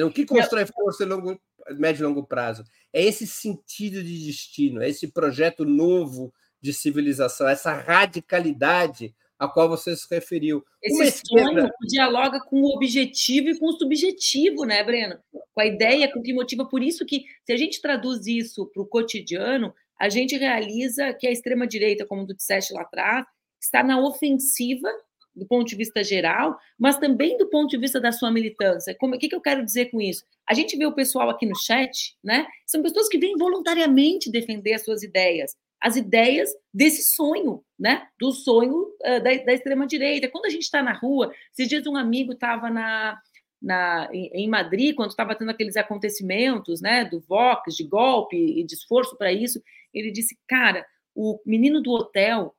O 0.05 0.11
que 0.11 0.27
constrói 0.27 0.67
força 0.67 1.05
de 1.05 1.11
longo, 1.13 1.41
médio 1.77 2.05
e 2.05 2.07
longo 2.07 2.27
prazo? 2.27 2.65
É 2.93 3.03
esse 3.03 3.27
sentido 3.27 4.03
de 4.03 4.27
destino, 4.27 4.83
é 4.83 4.89
esse 4.89 5.09
projeto 5.09 5.65
novo 5.65 6.33
de 6.61 6.73
civilização, 6.73 7.49
essa 7.49 7.73
radicalidade 7.73 9.15
a 9.39 9.47
qual 9.47 9.69
você 9.69 9.95
se 9.95 10.07
referiu. 10.11 10.65
Esse 10.83 11.03
esquerda... 11.03 11.61
sonho 11.61 11.71
dialoga 11.83 12.41
com 12.41 12.63
o 12.63 12.75
objetivo 12.75 13.51
e 13.51 13.59
com 13.59 13.67
o 13.67 13.79
subjetivo, 13.79 14.65
né, 14.65 14.83
Breno? 14.83 15.19
Com 15.55 15.61
a 15.61 15.67
ideia, 15.67 16.11
com 16.11 16.21
o 16.21 16.23
que 16.23 16.33
motiva. 16.33 16.67
Por 16.67 16.83
isso 16.83 17.05
que, 17.05 17.25
se 17.45 17.53
a 17.53 17.57
gente 17.57 17.81
traduz 17.81 18.27
isso 18.27 18.67
para 18.67 18.83
o 18.83 18.87
cotidiano, 18.87 19.75
a 19.99 20.09
gente 20.09 20.37
realiza 20.37 21.13
que 21.15 21.27
a 21.27 21.31
extrema-direita, 21.31 22.07
como 22.07 22.27
tu 22.27 22.35
disseste 22.35 22.73
lá 22.73 22.83
atrás, 22.83 23.27
está 23.61 23.83
na 23.83 24.01
ofensiva 24.01 24.89
do 25.37 25.47
ponto 25.47 25.69
de 25.69 25.77
vista 25.77 26.03
geral, 26.03 26.59
mas 26.79 26.99
também 26.99 27.37
do 27.37 27.49
ponto 27.49 27.69
de 27.69 27.77
vista 27.77 28.01
da 28.01 28.11
sua 28.11 28.31
militância. 28.31 28.97
o 29.01 29.19
que, 29.19 29.29
que 29.29 29.35
eu 29.35 29.41
quero 29.41 29.65
dizer 29.65 29.91
com 29.91 30.01
isso? 30.01 30.25
A 30.49 30.55
gente 30.55 30.77
vê 30.77 30.87
o 30.87 30.95
pessoal 30.95 31.29
aqui 31.29 31.45
no 31.45 31.55
chat, 31.55 32.17
né? 32.25 32.47
São 32.67 32.83
pessoas 32.83 33.09
que 33.09 33.19
vêm 33.19 33.37
voluntariamente 33.37 34.31
defender 34.31 34.73
as 34.73 34.85
suas 34.85 35.03
ideias, 35.03 35.55
as 35.81 35.97
ideias 35.97 36.51
desse 36.73 37.15
sonho, 37.15 37.63
né? 37.79 38.07
Do 38.19 38.33
sonho 38.33 38.87
uh, 39.05 39.23
da, 39.23 39.35
da 39.45 39.53
extrema-direita. 39.53 40.29
Quando 40.29 40.47
a 40.47 40.51
gente 40.51 40.63
está 40.63 40.83
na 40.83 40.93
rua, 40.93 41.33
esses 41.53 41.69
dias 41.69 41.87
um 41.87 41.97
amigo 41.97 42.33
estava 42.33 42.71
na, 42.71 43.19
na, 43.61 44.09
em, 44.13 44.31
em 44.33 44.49
Madrid, 44.49 44.95
quando 44.95 45.11
estava 45.11 45.35
tendo 45.35 45.51
aqueles 45.51 45.77
acontecimentos, 45.77 46.81
né? 46.81 47.05
Do 47.05 47.21
Vox, 47.21 47.75
de 47.75 47.85
golpe 47.85 48.37
e 48.37 48.65
de 48.65 48.75
esforço 48.75 49.17
para 49.19 49.33
isso, 49.33 49.61
ele 49.93 50.11
disse, 50.11 50.39
cara, 50.49 50.87
o 51.15 51.41
menino 51.45 51.83
do 51.83 51.91
hotel 51.91 52.55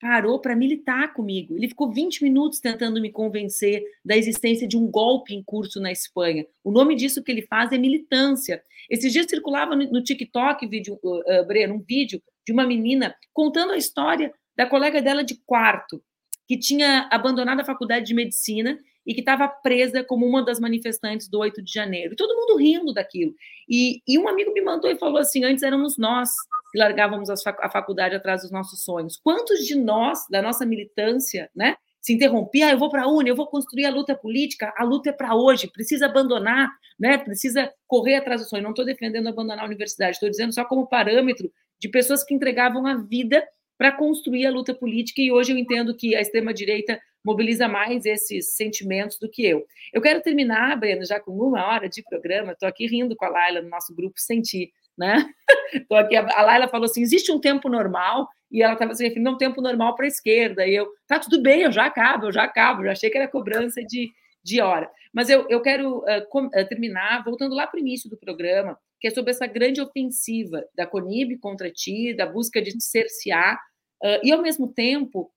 parou 0.00 0.40
para 0.40 0.56
militar 0.56 1.12
comigo. 1.12 1.54
Ele 1.54 1.68
ficou 1.68 1.92
20 1.92 2.22
minutos 2.22 2.58
tentando 2.58 3.00
me 3.00 3.12
convencer 3.12 3.84
da 4.02 4.16
existência 4.16 4.66
de 4.66 4.76
um 4.76 4.90
golpe 4.90 5.34
em 5.34 5.42
curso 5.42 5.78
na 5.78 5.92
Espanha. 5.92 6.46
O 6.64 6.72
nome 6.72 6.96
disso 6.96 7.22
que 7.22 7.30
ele 7.30 7.42
faz 7.42 7.70
é 7.70 7.78
militância. 7.78 8.62
Esses 8.88 9.12
dias 9.12 9.26
circulava 9.28 9.76
no, 9.76 10.02
TikTok, 10.02 10.66
vídeo, 10.66 10.98
uh, 11.02 11.18
uh, 11.18 11.46
Breno, 11.46 11.74
um 11.74 11.84
vídeo 11.86 12.20
de 12.46 12.52
uma 12.52 12.66
menina 12.66 13.14
contando 13.32 13.72
a 13.72 13.76
história 13.76 14.32
da 14.56 14.66
colega 14.66 15.02
dela 15.02 15.22
de 15.22 15.36
quarto, 15.44 16.02
que 16.48 16.58
tinha 16.58 17.06
abandonado 17.12 17.60
a 17.60 17.64
faculdade 17.64 18.06
de 18.06 18.14
medicina 18.14 18.78
e 19.06 19.12
que 19.12 19.20
estava 19.20 19.48
presa 19.48 20.02
como 20.02 20.26
uma 20.26 20.42
das 20.42 20.58
manifestantes 20.58 21.28
do 21.28 21.38
8 21.38 21.62
de 21.62 21.72
janeiro. 21.72 22.16
Todo 22.16 22.34
mundo 22.34 22.56
rindo 22.56 22.92
daquilo. 22.92 23.34
E, 23.68 24.00
e 24.06 24.18
um 24.18 24.28
amigo 24.28 24.52
me 24.52 24.62
mandou 24.62 24.90
e 24.90 24.96
falou 24.96 25.18
assim: 25.18 25.44
antes 25.44 25.62
éramos 25.62 25.98
nós 25.98 26.30
que 26.70 26.78
largávamos 26.78 27.28
a 27.30 27.70
faculdade 27.70 28.14
atrás 28.14 28.42
dos 28.42 28.50
nossos 28.50 28.84
sonhos. 28.84 29.18
Quantos 29.22 29.60
de 29.60 29.74
nós, 29.74 30.26
da 30.30 30.40
nossa 30.40 30.64
militância, 30.64 31.50
né, 31.54 31.76
se 32.00 32.14
interrompia, 32.14 32.68
ah, 32.68 32.70
eu 32.70 32.78
vou 32.78 32.88
para 32.88 33.02
a 33.02 33.08
Uni, 33.08 33.28
eu 33.28 33.36
vou 33.36 33.46
construir 33.46 33.84
a 33.84 33.90
luta 33.90 34.14
política, 34.14 34.72
a 34.76 34.84
luta 34.84 35.10
é 35.10 35.12
para 35.12 35.34
hoje, 35.34 35.70
precisa 35.70 36.06
abandonar, 36.06 36.70
né, 36.98 37.18
precisa 37.18 37.70
correr 37.86 38.16
atrás 38.16 38.40
do 38.40 38.48
sonho. 38.48 38.62
Não 38.62 38.70
estou 38.70 38.84
defendendo 38.84 39.28
abandonar 39.28 39.64
a 39.64 39.66
universidade, 39.66 40.12
estou 40.12 40.30
dizendo 40.30 40.52
só 40.52 40.64
como 40.64 40.88
parâmetro 40.88 41.52
de 41.78 41.88
pessoas 41.88 42.24
que 42.24 42.34
entregavam 42.34 42.86
a 42.86 42.94
vida 42.94 43.46
para 43.76 43.92
construir 43.92 44.46
a 44.46 44.50
luta 44.50 44.74
política, 44.74 45.22
e 45.22 45.32
hoje 45.32 45.52
eu 45.52 45.58
entendo 45.58 45.96
que 45.96 46.14
a 46.14 46.20
extrema-direita 46.20 47.00
mobiliza 47.24 47.66
mais 47.66 48.04
esses 48.04 48.54
sentimentos 48.54 49.18
do 49.18 49.28
que 49.28 49.44
eu. 49.44 49.66
Eu 49.92 50.02
quero 50.02 50.20
terminar, 50.22 50.78
Breno, 50.78 51.04
já 51.04 51.18
com 51.18 51.32
uma 51.32 51.66
hora 51.66 51.88
de 51.88 52.02
programa, 52.02 52.52
estou 52.52 52.68
aqui 52.68 52.86
rindo 52.86 53.16
com 53.16 53.24
a 53.24 53.28
Laila 53.28 53.62
no 53.62 53.68
nosso 53.68 53.94
grupo 53.94 54.18
Sentir, 54.18 54.70
né? 55.00 55.26
Aqui, 55.92 56.14
a 56.14 56.42
Laila 56.42 56.68
falou 56.68 56.84
assim: 56.84 57.00
existe 57.00 57.32
um 57.32 57.40
tempo 57.40 57.68
normal, 57.68 58.28
e 58.52 58.62
ela 58.62 58.74
estava 58.74 58.94
se 58.94 59.02
referindo 59.02 59.30
a 59.30 59.32
um 59.32 59.38
tempo 59.38 59.62
normal 59.62 59.96
para 59.96 60.04
a 60.04 60.08
esquerda, 60.08 60.66
e 60.66 60.74
eu, 60.74 60.86
tá 61.08 61.18
tudo 61.18 61.42
bem, 61.42 61.62
eu 61.62 61.72
já 61.72 61.86
acabo, 61.86 62.26
eu 62.26 62.32
já 62.32 62.44
acabo, 62.44 62.84
já 62.84 62.92
achei 62.92 63.08
que 63.08 63.16
era 63.16 63.26
cobrança 63.26 63.82
de, 63.82 64.10
de 64.44 64.60
hora. 64.60 64.90
Mas 65.12 65.30
eu, 65.30 65.46
eu 65.48 65.60
quero 65.62 65.98
uh, 66.00 66.28
com, 66.28 66.46
uh, 66.46 66.68
terminar 66.68 67.24
voltando 67.24 67.54
lá 67.54 67.66
para 67.66 67.78
o 67.78 67.80
início 67.80 68.10
do 68.10 68.16
programa, 68.16 68.78
que 69.00 69.08
é 69.08 69.10
sobre 69.10 69.30
essa 69.30 69.46
grande 69.46 69.80
ofensiva 69.80 70.62
da 70.76 70.86
Conib 70.86 71.38
contra 71.38 71.70
ti, 71.70 72.14
da 72.14 72.26
busca 72.26 72.60
de 72.60 72.78
cercear, 72.82 73.58
uh, 74.04 74.20
e 74.22 74.30
ao 74.30 74.42
mesmo 74.42 74.68
tempo 74.72 75.32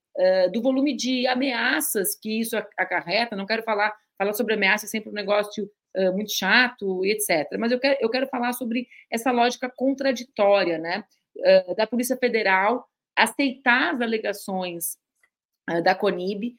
do 0.54 0.62
volume 0.62 0.96
de 0.96 1.26
ameaças 1.26 2.14
que 2.14 2.40
isso 2.40 2.56
acarreta. 2.78 3.36
Não 3.36 3.48
quero 3.48 3.64
falar, 3.64 3.92
falar 4.16 4.34
sobre 4.34 4.54
ameaça 4.54 4.86
é 4.86 4.88
sempre 4.88 5.10
um 5.10 5.14
negócio 5.14 5.68
muito 6.14 6.32
chato, 6.32 7.06
etc. 7.06 7.48
Mas 7.60 7.72
eu 7.72 7.80
quero, 7.80 7.98
eu 8.02 8.10
quero 8.10 8.28
falar 8.28 8.54
sobre 8.54 8.88
essa 9.12 9.32
lógica 9.32 9.70
contraditória, 9.70 10.78
né? 10.78 11.04
da 11.76 11.88
Polícia 11.88 12.16
Federal 12.16 12.88
aceitar 13.16 13.96
as 13.96 14.02
alegações 14.02 14.98
da 15.84 15.96
Conib 15.96 16.56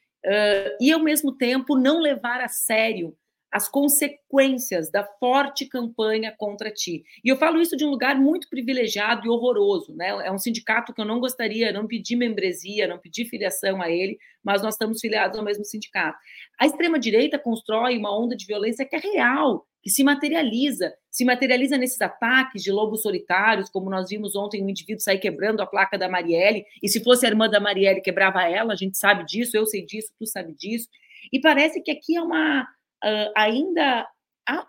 e, 0.81 0.93
ao 0.93 1.01
mesmo 1.01 1.37
tempo, 1.37 1.77
não 1.77 2.01
levar 2.01 2.41
a 2.41 2.49
sério 2.49 3.17
as 3.55 3.69
consequências 3.69 4.91
da 4.91 5.05
forte 5.05 5.67
campanha 5.67 6.35
contra 6.37 6.73
ti. 6.73 7.05
E 7.25 7.29
eu 7.29 7.37
falo 7.37 7.61
isso 7.61 7.77
de 7.77 7.85
um 7.85 7.89
lugar 7.89 8.17
muito 8.17 8.49
privilegiado 8.49 9.25
e 9.25 9.31
horroroso, 9.31 9.95
né? 9.95 10.09
É 10.27 10.33
um 10.33 10.39
sindicato 10.39 10.93
que 10.93 11.01
eu 11.01 11.05
não 11.05 11.21
gostaria, 11.21 11.73
não 11.73 11.87
pedi 11.87 12.17
membresia, 12.17 12.89
não 12.89 12.99
pedi 12.99 13.25
filiação 13.25 13.81
a 13.81 13.89
ele, 13.89 14.19
mas 14.43 14.61
nós 14.61 14.75
estamos 14.75 15.01
filiados 15.01 15.39
ao 15.39 15.45
mesmo 15.45 15.65
sindicato. 15.65 16.19
A 16.59 16.67
extrema 16.67 16.99
direita 16.99 17.39
constrói 17.39 17.97
uma 17.97 18.13
onda 18.19 18.35
de 18.35 18.45
violência 18.45 18.85
que 18.85 18.97
é 18.97 18.99
real, 18.99 19.65
que 19.81 19.89
se 19.89 20.03
materializa, 20.03 20.93
se 21.09 21.25
materializa 21.25 21.79
nesses 21.79 22.01
ataques 22.01 22.61
de 22.61 22.73
lobos 22.73 23.03
solitários, 23.03 23.71
como 23.71 23.89
nós 23.89 24.09
vimos 24.09 24.35
ontem 24.35 24.65
um 24.65 24.69
indivíduo 24.69 25.01
sair 25.01 25.19
quebrando 25.19 25.61
a 25.61 25.67
placa 25.67 25.97
da 25.97 26.09
Marielle, 26.09 26.65
e 26.83 26.89
se 26.89 27.05
fosse 27.05 27.25
a 27.25 27.29
irmã 27.29 27.49
da 27.49 27.61
Marielle 27.61 28.01
quebrava 28.01 28.43
ela, 28.43 28.73
a 28.73 28.77
gente 28.77 28.99
sabe 28.99 29.25
disso, 29.25 29.57
eu 29.57 29.65
sei 29.65 29.87
disso, 29.87 30.13
tu 30.19 30.27
sabe 30.27 30.53
disso. 30.55 30.89
E 31.33 31.41
parece 31.41 31.81
que 31.81 31.93
aqui 31.93 32.17
é 32.17 32.21
uma 32.21 32.67
uh, 33.03 33.33
ainda 33.35 34.07
há, 34.47 34.67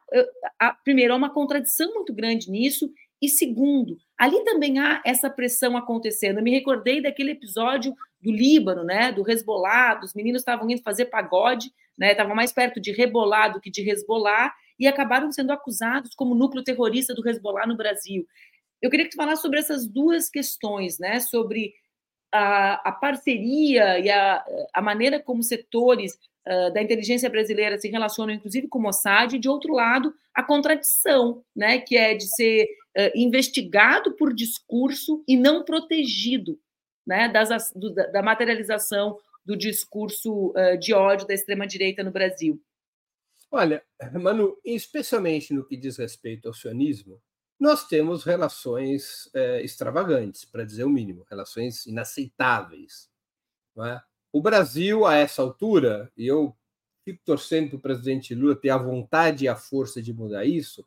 há, 0.59 0.73
primeiro, 0.83 1.13
há 1.13 1.17
uma 1.17 1.33
contradição 1.33 1.93
muito 1.93 2.13
grande 2.13 2.49
nisso, 2.49 2.91
e 3.21 3.29
segundo, 3.29 3.97
ali 4.17 4.43
também 4.43 4.79
há 4.79 5.01
essa 5.05 5.29
pressão 5.29 5.77
acontecendo. 5.77 6.37
Eu 6.37 6.43
me 6.43 6.51
recordei 6.51 7.01
daquele 7.01 7.31
episódio 7.31 7.95
do 8.21 8.31
Líbano, 8.31 8.83
né, 8.83 9.11
do 9.11 9.29
Hezbollah, 9.29 9.99
os 10.03 10.13
meninos 10.13 10.41
estavam 10.41 10.69
indo 10.69 10.81
fazer 10.81 11.05
pagode, 11.05 11.71
né, 11.97 12.11
estavam 12.11 12.35
mais 12.35 12.51
perto 12.51 12.79
de 12.79 12.91
rebolar 12.91 13.53
do 13.53 13.61
que 13.61 13.71
de 13.71 13.87
Hezbollah, 13.89 14.53
e 14.77 14.87
acabaram 14.87 15.31
sendo 15.31 15.51
acusados 15.51 16.13
como 16.15 16.35
núcleo 16.35 16.63
terrorista 16.63 17.13
do 17.13 17.27
Hezbollah 17.27 17.65
no 17.65 17.77
Brasil. 17.77 18.27
Eu 18.81 18.89
queria 18.89 19.05
que 19.05 19.11
tu 19.11 19.17
falasse 19.17 19.41
sobre 19.41 19.59
essas 19.59 19.87
duas 19.87 20.29
questões, 20.29 20.99
né, 20.99 21.19
sobre 21.19 21.73
a, 22.31 22.89
a 22.89 22.91
parceria 22.91 23.97
e 23.99 24.09
a, 24.09 24.43
a 24.73 24.81
maneira 24.81 25.21
como 25.21 25.41
setores 25.41 26.17
uh, 26.47 26.73
da 26.73 26.81
inteligência 26.81 27.29
brasileira 27.29 27.77
se 27.77 27.89
relacionam, 27.89 28.33
inclusive, 28.33 28.67
com 28.67 28.79
o 28.79 28.81
Mossad, 28.81 29.35
e, 29.35 29.39
de 29.39 29.49
outro 29.49 29.73
lado, 29.73 30.13
a 30.33 30.43
contradição, 30.43 31.43
né, 31.55 31.79
que 31.79 31.97
é 31.97 32.13
de 32.13 32.27
ser 32.27 32.65
uh, 32.65 33.11
investigado 33.15 34.15
por 34.15 34.33
discurso 34.33 35.23
e 35.27 35.37
não 35.37 35.63
protegido 35.63 36.59
né, 37.05 37.29
das, 37.29 37.71
do, 37.73 37.93
da 37.93 38.21
materialização 38.21 39.17
do 39.45 39.55
discurso 39.55 40.49
uh, 40.49 40.77
de 40.79 40.93
ódio 40.93 41.27
da 41.27 41.33
extrema-direita 41.33 42.03
no 42.03 42.11
Brasil. 42.11 42.61
Olha, 43.51 43.83
Manu, 44.13 44.57
especialmente 44.65 45.53
no 45.53 45.65
que 45.65 45.77
diz 45.77 45.97
respeito 45.97 46.47
ao 46.47 46.53
sionismo, 46.53 47.21
nós 47.59 47.87
temos 47.87 48.23
relações 48.23 49.29
é, 49.33 49.61
extravagantes, 49.63 50.43
para 50.43 50.65
dizer 50.65 50.83
o 50.83 50.89
mínimo, 50.89 51.25
relações 51.29 51.85
inaceitáveis. 51.85 53.09
É? 53.77 54.01
O 54.35 54.41
Brasil, 54.41 55.05
a 55.05 55.15
essa 55.15 55.41
altura, 55.41 56.11
e 56.17 56.27
eu 56.27 56.53
fico 57.05 57.21
torcendo 57.23 57.69
para 57.69 57.77
o 57.77 57.79
presidente 57.79 58.35
Lula 58.35 58.53
ter 58.53 58.69
a 58.69 58.77
vontade 58.77 59.45
e 59.45 59.47
a 59.47 59.55
força 59.55 60.01
de 60.01 60.13
mudar 60.13 60.43
isso, 60.43 60.85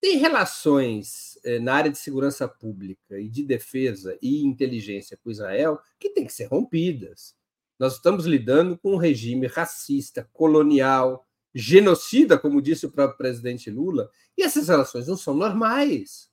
tem 0.00 0.18
relações 0.18 1.38
eh, 1.44 1.60
na 1.60 1.74
área 1.74 1.92
de 1.92 1.96
segurança 1.96 2.48
pública 2.48 3.20
e 3.20 3.28
de 3.28 3.44
defesa 3.44 4.18
e 4.20 4.42
inteligência 4.44 5.16
com 5.16 5.30
Israel 5.30 5.78
que 5.96 6.10
têm 6.10 6.26
que 6.26 6.32
ser 6.32 6.46
rompidas. 6.46 7.36
Nós 7.78 7.94
estamos 7.94 8.26
lidando 8.26 8.76
com 8.76 8.94
um 8.94 8.98
regime 8.98 9.46
racista, 9.46 10.28
colonial, 10.32 11.24
genocida, 11.54 12.36
como 12.36 12.60
disse 12.60 12.84
o 12.84 12.90
próprio 12.90 13.16
presidente 13.16 13.70
Lula, 13.70 14.10
e 14.36 14.42
essas 14.42 14.66
relações 14.66 15.06
não 15.06 15.16
são 15.16 15.34
normais 15.34 16.27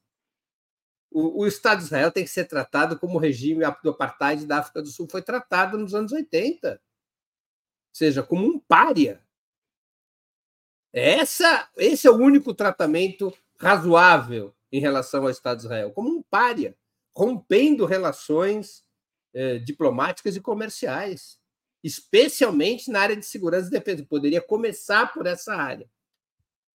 o, 1.15 1.43
o, 1.43 1.47
Estado 1.47 1.77
de 1.77 1.85
Israel 1.85 2.11
tem 2.11 2.25
que 2.25 2.29
ser 2.29 2.43
tratado 2.43 2.99
como 2.99 3.15
o 3.15 3.21
regime 3.21 3.63
do 3.81 3.91
apartheid 3.91 4.45
da 4.45 4.57
África 4.57 4.81
do 4.81 4.89
Sul 4.89 5.07
foi 5.09 5.21
tratado 5.21 5.77
nos 5.77 5.95
anos 5.95 6.11
80. 6.11 6.71
Ou 6.73 6.77
seja, 7.93 8.21
como 8.21 8.45
um 8.45 8.59
pária. 8.59 9.23
Essa, 10.91 11.69
esse 11.77 12.05
é 12.05 12.11
o 12.11 12.17
único 12.17 12.53
tratamento 12.53 13.33
razoável 13.57 14.53
em 14.69 14.81
relação 14.81 15.23
ao 15.23 15.29
Estado 15.29 15.59
de 15.59 15.63
Israel, 15.63 15.91
como 15.93 16.09
um 16.09 16.21
pária, 16.21 16.77
rompendo 17.15 17.85
relações 17.85 18.83
eh, 19.33 19.59
diplomáticas 19.59 20.35
e 20.35 20.41
comerciais, 20.41 21.39
especialmente 21.81 22.91
na 22.91 22.99
área 22.99 23.15
de 23.15 23.25
segurança 23.25 23.69
e 23.69 23.71
defesa. 23.71 24.05
Poderia 24.05 24.41
começar 24.41 25.13
por 25.13 25.25
essa 25.25 25.55
área. 25.55 25.89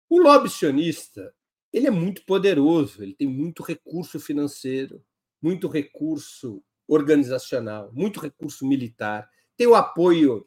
O 0.08 0.18
lobby 0.18 0.48
sionista 0.48 1.34
ele 1.72 1.86
é 1.86 1.90
muito 1.90 2.24
poderoso, 2.24 3.02
ele 3.02 3.14
tem 3.14 3.28
muito 3.28 3.62
recurso 3.62 4.18
financeiro, 4.18 5.04
muito 5.40 5.68
recurso 5.68 6.62
organizacional, 6.86 7.92
muito 7.92 8.18
recurso 8.18 8.66
militar, 8.66 9.28
tem 9.56 9.66
o 9.66 9.74
apoio 9.74 10.46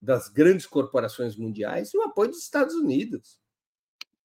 das 0.00 0.28
grandes 0.28 0.66
corporações 0.66 1.36
mundiais 1.36 1.92
e 1.92 1.98
o 1.98 2.02
apoio 2.02 2.30
dos 2.30 2.42
Estados 2.42 2.74
Unidos. 2.74 3.38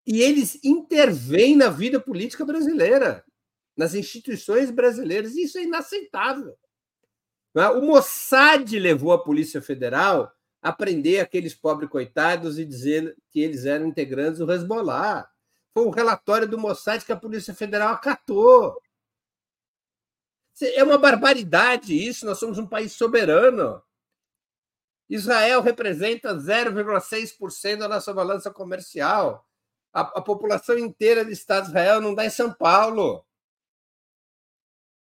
E 0.05 0.21
eles 0.21 0.59
intervêm 0.63 1.55
na 1.55 1.69
vida 1.69 1.99
política 1.99 2.45
brasileira, 2.45 3.23
nas 3.75 3.95
instituições 3.95 4.69
brasileiras, 4.69 5.35
e 5.35 5.43
isso 5.43 5.57
é 5.57 5.63
inaceitável. 5.63 6.57
É? 7.55 7.67
O 7.69 7.81
Mossad 7.81 8.77
levou 8.77 9.13
a 9.13 9.23
Polícia 9.23 9.61
Federal 9.61 10.31
a 10.61 10.71
prender 10.71 11.21
aqueles 11.21 11.53
pobres 11.53 11.89
coitados 11.89 12.57
e 12.57 12.65
dizer 12.65 13.15
que 13.29 13.39
eles 13.39 13.65
eram 13.65 13.87
integrantes 13.87 14.39
do 14.39 14.51
Hezbollah. 14.51 15.29
Foi 15.73 15.85
um 15.85 15.89
relatório 15.89 16.47
do 16.47 16.57
Mossad 16.57 17.03
que 17.03 17.11
a 17.11 17.17
Polícia 17.17 17.53
Federal 17.53 17.93
acatou. 17.93 18.79
É 20.61 20.83
uma 20.83 20.99
barbaridade 20.99 21.95
isso, 21.95 22.25
nós 22.25 22.37
somos 22.37 22.59
um 22.59 22.67
país 22.67 22.93
soberano. 22.93 23.81
Israel 25.09 25.61
representa 25.61 26.35
0,6% 26.35 27.77
da 27.77 27.87
nossa 27.87 28.13
balança 28.13 28.51
comercial. 28.51 29.47
A, 29.91 30.01
a, 30.01 30.21
população 30.21 30.77
inteira 30.77 31.25
do 31.25 31.31
Estado 31.31 31.65
de 31.65 31.69
Israel 31.69 32.01
não 32.01 32.15
dá 32.15 32.25
em 32.25 32.29
São 32.29 32.53
Paulo. 32.53 33.25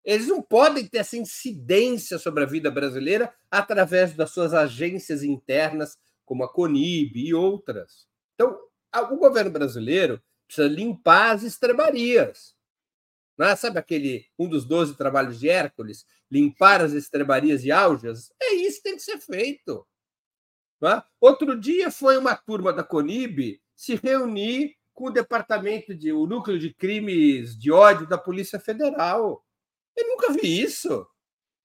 Eles 0.03 0.27
não 0.27 0.41
podem 0.41 0.87
ter 0.87 0.99
essa 0.99 1.15
incidência 1.15 2.17
sobre 2.17 2.43
a 2.43 2.47
vida 2.47 2.69
brasileira 2.69 3.33
através 3.49 4.13
das 4.13 4.31
suas 4.31 4.53
agências 4.53 5.23
internas, 5.23 5.97
como 6.25 6.43
a 6.43 6.51
CONIB 6.51 7.27
e 7.27 7.33
outras. 7.33 8.07
Então, 8.33 8.59
o 8.93 9.15
governo 9.15 9.51
brasileiro 9.51 10.21
precisa 10.53 10.67
limpar 10.67 11.31
as 11.31 11.43
estrebarias. 11.43 12.55
É? 13.39 13.55
Sabe 13.55 13.79
aquele 13.79 14.27
um 14.37 14.47
dos 14.47 14.63
12 14.65 14.95
trabalhos 14.95 15.39
de 15.39 15.49
Hércules? 15.49 16.05
Limpar 16.29 16.81
as 16.81 16.93
estrebarias 16.93 17.63
e 17.63 17.71
algas? 17.71 18.31
É 18.41 18.53
isso 18.53 18.77
que 18.77 18.83
tem 18.83 18.95
que 18.95 19.01
ser 19.01 19.19
feito. 19.19 19.85
É? 20.83 21.01
Outro 21.19 21.59
dia 21.59 21.89
foi 21.89 22.17
uma 22.17 22.35
turma 22.35 22.71
da 22.71 22.83
CONIB 22.83 23.61
se 23.75 23.95
reunir 23.95 24.75
com 24.93 25.05
o 25.05 25.11
departamento 25.11 25.95
de 25.95 26.11
o 26.11 26.27
núcleo 26.27 26.59
de 26.59 26.73
crimes 26.73 27.57
de 27.57 27.71
ódio 27.71 28.07
da 28.07 28.17
Polícia 28.17 28.59
Federal. 28.59 29.43
Eu 29.95 30.07
nunca 30.09 30.31
vi 30.33 30.61
isso. 30.61 31.07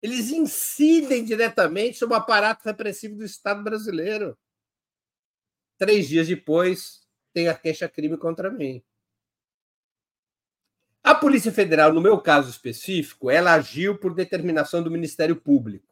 Eles 0.01 0.31
incidem 0.31 1.25
diretamente 1.25 1.99
sobre 1.99 2.15
o 2.15 2.19
aparato 2.19 2.65
repressivo 2.65 3.17
do 3.17 3.25
Estado 3.25 3.63
brasileiro. 3.63 4.39
Três 5.77 6.09
dias 6.09 6.29
depois, 6.29 7.08
tem 7.33 7.49
a 7.49 7.55
queixa-crime 7.55 8.17
contra 8.17 8.51
mim. 8.51 8.83
A 11.03 11.15
Polícia 11.15 11.51
Federal, 11.51 11.93
no 11.93 12.01
meu 12.01 12.21
caso 12.21 12.51
específico, 12.51 13.31
ela 13.31 13.55
agiu 13.55 13.97
por 13.99 14.15
determinação 14.15 14.83
do 14.83 14.91
Ministério 14.91 15.37
Público. 15.37 15.87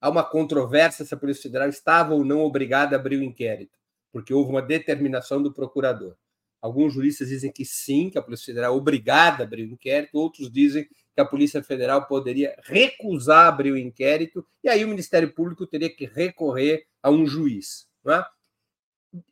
Há 0.00 0.10
uma 0.10 0.24
controvérsia 0.24 1.04
se 1.04 1.14
a 1.14 1.16
Polícia 1.16 1.44
Federal 1.44 1.68
estava 1.68 2.14
ou 2.14 2.24
não 2.24 2.40
obrigada 2.40 2.96
a 2.96 2.98
abrir 2.98 3.16
o 3.16 3.22
inquérito, 3.22 3.78
porque 4.12 4.34
houve 4.34 4.50
uma 4.50 4.60
determinação 4.60 5.42
do 5.42 5.52
procurador. 5.52 6.16
Alguns 6.60 6.94
juristas 6.94 7.28
dizem 7.28 7.52
que 7.52 7.64
sim, 7.64 8.10
que 8.10 8.18
a 8.18 8.22
Polícia 8.22 8.46
Federal 8.46 8.74
é 8.74 8.76
obrigada 8.76 9.42
a 9.42 9.46
abrir 9.46 9.64
o 9.64 9.72
inquérito, 9.72 10.18
outros 10.18 10.50
dizem 10.50 10.84
que 10.84 11.20
a 11.20 11.24
Polícia 11.24 11.62
Federal 11.62 12.06
poderia 12.06 12.56
recusar 12.64 13.46
abrir 13.46 13.70
o 13.70 13.78
inquérito, 13.78 14.44
e 14.62 14.68
aí 14.68 14.84
o 14.84 14.88
Ministério 14.88 15.32
Público 15.32 15.66
teria 15.66 15.88
que 15.88 16.06
recorrer 16.06 16.86
a 17.02 17.10
um 17.10 17.26
juiz. 17.26 17.86
É? 18.06 18.24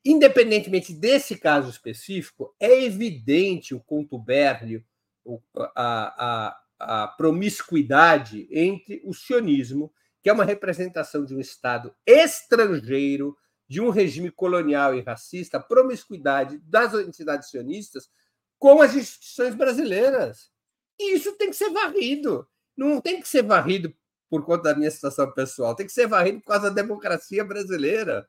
Independentemente 0.04 0.92
desse 0.92 1.36
caso 1.36 1.68
específico, 1.70 2.54
é 2.60 2.84
evidente 2.84 3.74
o 3.74 3.80
contubérnio, 3.80 4.84
a, 5.74 6.56
a, 6.78 7.04
a 7.04 7.08
promiscuidade 7.08 8.48
entre 8.50 9.00
o 9.04 9.12
sionismo, 9.12 9.92
que 10.22 10.30
é 10.30 10.32
uma 10.32 10.44
representação 10.44 11.24
de 11.24 11.34
um 11.34 11.40
Estado 11.40 11.94
estrangeiro, 12.06 13.36
de 13.68 13.80
um 13.80 13.90
regime 13.90 14.30
colonial 14.30 14.94
e 14.94 15.00
racista, 15.00 15.58
promiscuidade 15.58 16.58
das 16.58 16.94
entidades 16.94 17.48
sionistas 17.48 18.08
com 18.58 18.80
as 18.80 18.94
instituições 18.94 19.54
brasileiras. 19.54 20.50
E 21.00 21.14
isso 21.16 21.32
tem 21.32 21.50
que 21.50 21.56
ser 21.56 21.70
varrido. 21.70 22.46
Não 22.76 23.00
tem 23.00 23.20
que 23.20 23.28
ser 23.28 23.42
varrido 23.42 23.92
por 24.30 24.44
conta 24.44 24.64
da 24.64 24.74
minha 24.74 24.90
situação 24.90 25.30
pessoal, 25.32 25.74
tem 25.74 25.86
que 25.86 25.92
ser 25.92 26.06
varrido 26.06 26.40
por 26.40 26.46
causa 26.46 26.70
da 26.70 26.82
democracia 26.82 27.44
brasileira. 27.44 28.28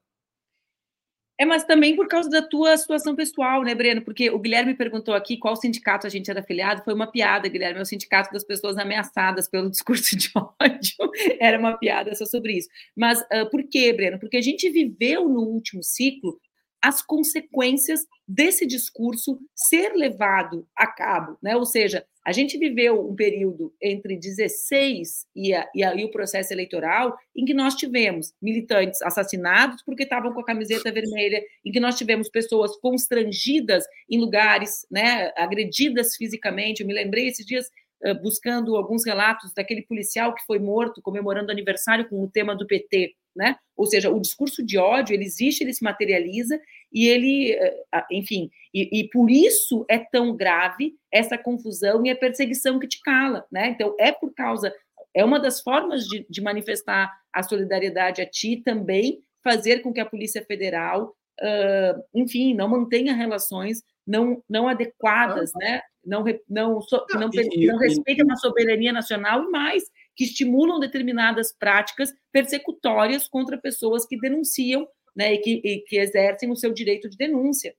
É, 1.39 1.45
mas 1.45 1.63
também 1.63 1.95
por 1.95 2.07
causa 2.07 2.29
da 2.29 2.41
tua 2.41 2.77
situação 2.77 3.15
pessoal, 3.15 3.63
né, 3.63 3.73
Breno? 3.73 4.03
Porque 4.03 4.29
o 4.29 4.38
Guilherme 4.38 4.75
perguntou 4.75 5.15
aqui 5.15 5.36
qual 5.38 5.55
sindicato 5.55 6.05
a 6.05 6.09
gente 6.09 6.29
era 6.29 6.41
afiliado. 6.41 6.84
Foi 6.84 6.93
uma 6.93 7.07
piada, 7.07 7.49
Guilherme. 7.49 7.79
É 7.79 7.81
o 7.81 7.86
sindicato 7.86 8.31
das 8.31 8.43
pessoas 8.43 8.77
ameaçadas 8.77 9.49
pelo 9.49 9.69
discurso 9.71 10.15
de 10.15 10.29
ódio. 10.36 11.11
Era 11.39 11.57
uma 11.57 11.77
piada 11.77 12.13
só 12.13 12.25
sobre 12.25 12.57
isso. 12.57 12.69
Mas 12.95 13.19
uh, 13.21 13.49
por 13.49 13.63
quê, 13.63 13.91
Breno? 13.93 14.19
Porque 14.19 14.38
a 14.38 14.41
gente 14.41 14.69
viveu 14.69 15.27
no 15.27 15.41
último 15.41 15.84
ciclo 15.84 16.39
as 16.84 17.01
consequências 17.01 18.05
desse 18.27 18.65
discurso 18.67 19.39
ser 19.55 19.93
levado 19.93 20.67
a 20.75 20.86
cabo, 20.86 21.38
né? 21.41 21.55
Ou 21.55 21.65
seja, 21.65 22.05
a 22.25 22.34
gente 22.34 22.57
viveu 22.57 23.09
um 23.09 23.15
período 23.15 23.73
entre 23.81 24.17
16 24.17 25.25
e, 25.34 25.53
a, 25.53 25.69
e, 25.73 25.81
a, 25.81 25.95
e, 25.95 26.03
o 26.03 26.11
processo 26.11 26.51
eleitoral 26.51 27.15
em 27.34 27.45
que 27.45 27.53
nós 27.53 27.75
tivemos 27.75 28.34
militantes 28.41 29.01
assassinados 29.01 29.81
porque 29.86 30.03
estavam 30.03 30.34
com 30.34 30.41
a 30.41 30.45
camiseta 30.45 30.91
vermelha, 30.91 31.41
em 31.63 31.71
que 31.71 31.79
nós 31.79 31.97
tivemos 31.97 32.27
pessoas 32.27 32.75
constrangidas 32.77 33.86
em 34.09 34.19
lugares, 34.19 34.86
né, 34.91 35.31
agredidas 35.38 36.17
fisicamente. 36.17 36.81
Eu 36.81 36.88
me 36.88 36.93
lembrei 36.93 37.27
esses 37.27 37.45
dias 37.45 37.67
uh, 38.05 38.21
buscando 38.21 38.75
alguns 38.75 39.05
relatos 39.05 39.53
daquele 39.53 39.84
policial 39.84 40.36
que 40.36 40.45
foi 40.45 40.59
morto 40.59 41.01
comemorando 41.01 41.49
aniversário 41.49 42.09
com 42.09 42.21
o 42.21 42.29
tema 42.29 42.53
do 42.53 42.67
PT 42.67 43.15
né? 43.36 43.55
Ou 43.75 43.86
seja, 43.86 44.11
o 44.11 44.19
discurso 44.19 44.63
de 44.63 44.77
ódio, 44.77 45.13
ele 45.13 45.25
existe, 45.25 45.63
ele 45.63 45.73
se 45.73 45.84
materializa 45.84 46.59
e 46.94 47.08
ele, 47.08 47.52
eh, 47.54 47.86
enfim, 48.12 48.52
e, 48.74 49.00
e, 49.00 49.10
por 49.10 49.32
isso 49.32 49.84
é 49.89 49.98
tão 49.98 50.36
grave 50.36 50.96
essa 51.12 51.38
confusão 51.38 52.06
e 52.06 52.12
a 52.12 52.16
perseguição 52.16 52.80
que 52.80 52.88
te 52.88 53.02
cala, 53.02 53.46
né? 53.52 53.70
Então, 53.70 53.96
é 54.00 54.12
por 54.12 54.34
causa, 54.34 54.74
é 55.14 55.26
uma 55.26 55.39
das 55.39 55.62
formas 55.62 56.06
de, 56.06 56.26
de 56.30 56.41
manifestar 56.41 57.12
a 57.34 57.41
solidariedade 57.41 58.22
a 58.22 58.26
ti 58.30 58.62
também, 58.64 59.20
fazer 59.44 59.80
com 59.80 59.91
que 59.91 60.00
a 60.00 60.06
Polícia 60.06 60.46
Federal, 60.46 61.16
uh, 61.41 62.04
enfim, 62.14 62.54
não 62.54 62.70
mantenha 62.70 63.14
relações 63.14 63.82
não, 64.06 64.44
não 64.50 64.68
adequadas, 64.68 65.52
ah. 65.56 65.60
né? 65.60 65.82
Não, 66.06 66.24
não, 66.24 66.34
não, 66.50 66.80
não, 67.14 67.30
não 67.30 67.78
respeitem 67.78 68.30
a 68.30 68.36
soberania 68.36 68.91
nacional 68.91 69.41
e 69.44 69.50
mais, 69.50 69.84
que 70.16 70.26
estimulam 70.26 70.80
determinadas 70.80 71.56
práticas 71.58 72.12
persecutórias 72.32 73.28
contra 73.28 73.58
pessoas 73.58 74.06
que 74.06 74.20
denunciam 74.20 74.86
né, 75.16 75.34
e, 75.34 75.38
que, 75.39 75.61
e 75.64 75.82
que 75.82 75.97
exercem 75.97 76.51
o 76.51 76.55
seu 76.55 76.74
direito 76.74 77.09
de 77.09 77.18
denúncia. 77.18 77.76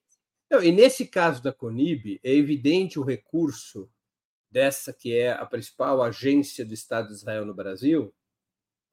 Não, 0.50 0.62
e 0.62 0.70
nesse 0.70 1.06
caso 1.06 1.42
da 1.42 1.52
CONIB, 1.52 2.20
é 2.22 2.32
evidente 2.32 2.98
o 2.98 3.02
recurso 3.02 3.90
dessa 4.50 4.92
que 4.92 5.16
é 5.16 5.32
a 5.32 5.44
principal 5.44 6.00
agência 6.00 6.64
do 6.64 6.72
Estado 6.72 7.08
de 7.08 7.14
Israel 7.14 7.44
no 7.44 7.54
Brasil, 7.54 8.14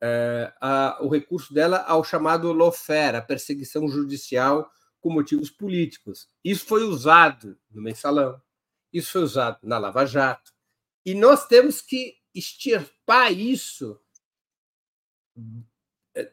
é, 0.01 0.51
a, 0.59 0.97
o 1.01 1.07
recurso 1.07 1.53
dela 1.53 1.77
ao 1.84 2.03
chamado 2.03 2.51
lawfare, 2.51 3.18
a 3.18 3.22
perseguição 3.22 3.88
judicial 3.88 4.72
com 4.99 5.11
motivos 5.11 5.51
políticos. 5.51 6.27
Isso 6.43 6.65
foi 6.65 6.84
usado 6.84 7.59
no 7.69 7.81
mensalão, 7.81 8.41
isso 8.91 9.11
foi 9.11 9.22
usado 9.22 9.59
na 9.61 9.77
Lava 9.77 10.05
Jato, 10.05 10.51
e 11.05 11.13
nós 11.13 11.45
temos 11.47 11.81
que 11.81 12.15
extirpar 12.34 13.31
isso 13.31 13.99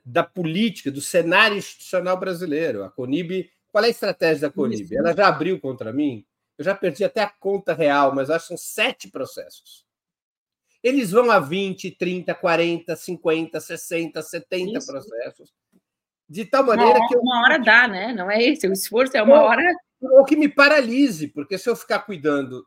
da 0.04 0.24
política, 0.24 0.90
do 0.90 1.00
cenário 1.00 1.56
institucional 1.56 2.18
brasileiro. 2.18 2.84
A 2.84 2.90
Conib, 2.90 3.48
qual 3.68 3.84
é 3.84 3.88
a 3.88 3.90
estratégia 3.90 4.48
da 4.48 4.50
Conib? 4.50 4.94
Ela 4.94 5.14
já 5.14 5.28
abriu 5.28 5.60
contra 5.60 5.92
mim, 5.92 6.24
eu 6.56 6.64
já 6.64 6.74
perdi 6.74 7.04
até 7.04 7.22
a 7.22 7.28
conta 7.28 7.72
real, 7.72 8.14
mas 8.14 8.30
acho 8.30 8.44
que 8.44 8.48
são 8.48 8.56
sete 8.56 9.08
processos. 9.08 9.86
Eles 10.82 11.10
vão 11.10 11.30
a 11.30 11.38
20, 11.38 11.92
30, 11.92 12.34
40, 12.34 12.96
50, 12.96 13.60
60, 13.60 14.22
70 14.22 14.78
isso. 14.78 14.86
processos. 14.86 15.52
De 16.28 16.44
tal 16.44 16.64
maneira 16.64 16.98
uma 16.98 17.08
que. 17.08 17.16
Eu... 17.16 17.20
Uma 17.20 17.42
hora 17.42 17.58
dá, 17.58 17.88
né? 17.88 18.12
Não 18.12 18.30
é 18.30 18.42
esse. 18.42 18.66
O 18.68 18.72
esforço 18.72 19.16
é 19.16 19.22
uma 19.22 19.42
hora. 19.42 19.62
Ou 20.00 20.24
que 20.24 20.36
me 20.36 20.48
paralise, 20.48 21.28
porque 21.28 21.58
se 21.58 21.68
eu 21.68 21.74
ficar 21.74 22.00
cuidando 22.00 22.64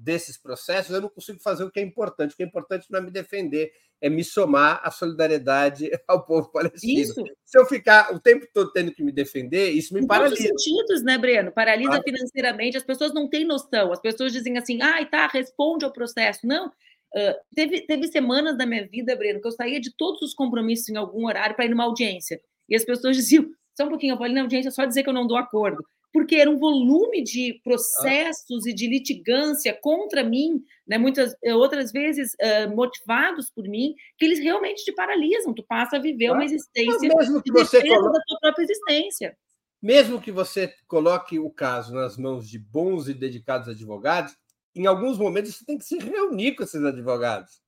desses 0.00 0.38
processos, 0.38 0.94
eu 0.94 1.00
não 1.00 1.08
consigo 1.08 1.38
fazer 1.40 1.62
o 1.62 1.70
que 1.70 1.78
é 1.78 1.82
importante. 1.82 2.32
O 2.32 2.36
que 2.36 2.42
é 2.42 2.46
importante 2.46 2.86
não 2.90 2.98
é 2.98 3.02
me 3.02 3.10
defender, 3.10 3.70
é 4.00 4.08
me 4.08 4.24
somar 4.24 4.80
à 4.82 4.90
solidariedade 4.90 5.90
ao 6.08 6.24
povo 6.24 6.50
palestino. 6.50 7.00
Isso. 7.00 7.22
Se 7.44 7.58
eu 7.58 7.66
ficar 7.66 8.14
o 8.14 8.18
tempo 8.18 8.46
todo 8.52 8.72
tendo 8.72 8.92
que 8.92 9.02
me 9.02 9.12
defender, 9.12 9.70
isso 9.70 9.92
me 9.92 10.00
em 10.00 10.06
paralisa. 10.06 10.42
Em 10.42 10.46
sentidos, 10.46 11.02
né, 11.02 11.18
Breno? 11.18 11.52
Paralisa 11.52 11.98
ah. 11.98 12.02
financeiramente. 12.02 12.76
As 12.76 12.82
pessoas 12.82 13.12
não 13.12 13.28
têm 13.28 13.44
noção. 13.44 13.92
As 13.92 14.00
pessoas 14.00 14.32
dizem 14.32 14.56
assim, 14.56 14.80
ai, 14.80 15.08
tá, 15.08 15.26
responde 15.26 15.84
ao 15.84 15.92
processo. 15.92 16.46
Não. 16.46 16.68
Uh, 16.68 17.34
teve, 17.54 17.82
teve 17.82 18.08
semanas 18.08 18.56
da 18.56 18.64
minha 18.64 18.86
vida, 18.86 19.14
Breno, 19.16 19.40
que 19.40 19.46
eu 19.46 19.52
saía 19.52 19.80
de 19.80 19.94
todos 19.96 20.22
os 20.22 20.32
compromissos 20.32 20.88
em 20.88 20.96
algum 20.96 21.26
horário 21.26 21.54
para 21.54 21.66
ir 21.66 21.68
numa 21.68 21.84
audiência. 21.84 22.40
E 22.68 22.74
as 22.74 22.84
pessoas 22.84 23.14
diziam, 23.16 23.50
só 23.76 23.84
um 23.84 23.90
pouquinho, 23.90 24.14
eu 24.14 24.16
vou 24.16 24.24
ali 24.24 24.34
na 24.34 24.42
audiência 24.42 24.70
só 24.70 24.84
dizer 24.84 25.02
que 25.02 25.08
eu 25.10 25.14
não 25.14 25.26
dou 25.26 25.36
acordo. 25.36 25.84
Porque 26.12 26.36
era 26.36 26.50
um 26.50 26.58
volume 26.58 27.22
de 27.22 27.60
processos 27.62 28.66
ah. 28.66 28.70
e 28.70 28.74
de 28.74 28.88
litigância 28.88 29.76
contra 29.80 30.24
mim, 30.24 30.62
né, 30.86 30.98
muitas 30.98 31.34
eh, 31.42 31.54
outras 31.54 31.92
vezes 31.92 32.34
uh, 32.34 32.74
motivados 32.74 33.50
por 33.50 33.64
mim, 33.64 33.94
que 34.18 34.24
eles 34.24 34.40
realmente 34.40 34.84
te 34.84 34.92
paralisam. 34.92 35.54
Tu 35.54 35.64
passa 35.64 35.96
a 35.96 36.00
viver 36.00 36.28
ah. 36.28 36.32
uma 36.34 36.44
existência 36.44 37.08
mesmo 37.08 37.42
que 37.42 37.52
você 37.52 37.80
coloque... 37.80 38.18
da 38.18 38.24
tua 38.26 38.38
própria 38.40 38.64
existência. 38.64 39.36
Mesmo 39.82 40.20
que 40.20 40.30
você 40.30 40.74
coloque 40.86 41.38
o 41.38 41.50
caso 41.50 41.94
nas 41.94 42.16
mãos 42.16 42.48
de 42.48 42.58
bons 42.58 43.08
e 43.08 43.14
dedicados 43.14 43.68
advogados, 43.68 44.36
em 44.74 44.86
alguns 44.86 45.16
momentos 45.16 45.56
você 45.56 45.64
tem 45.64 45.78
que 45.78 45.84
se 45.84 45.98
reunir 45.98 46.54
com 46.54 46.62
esses 46.62 46.84
advogados. 46.84 47.62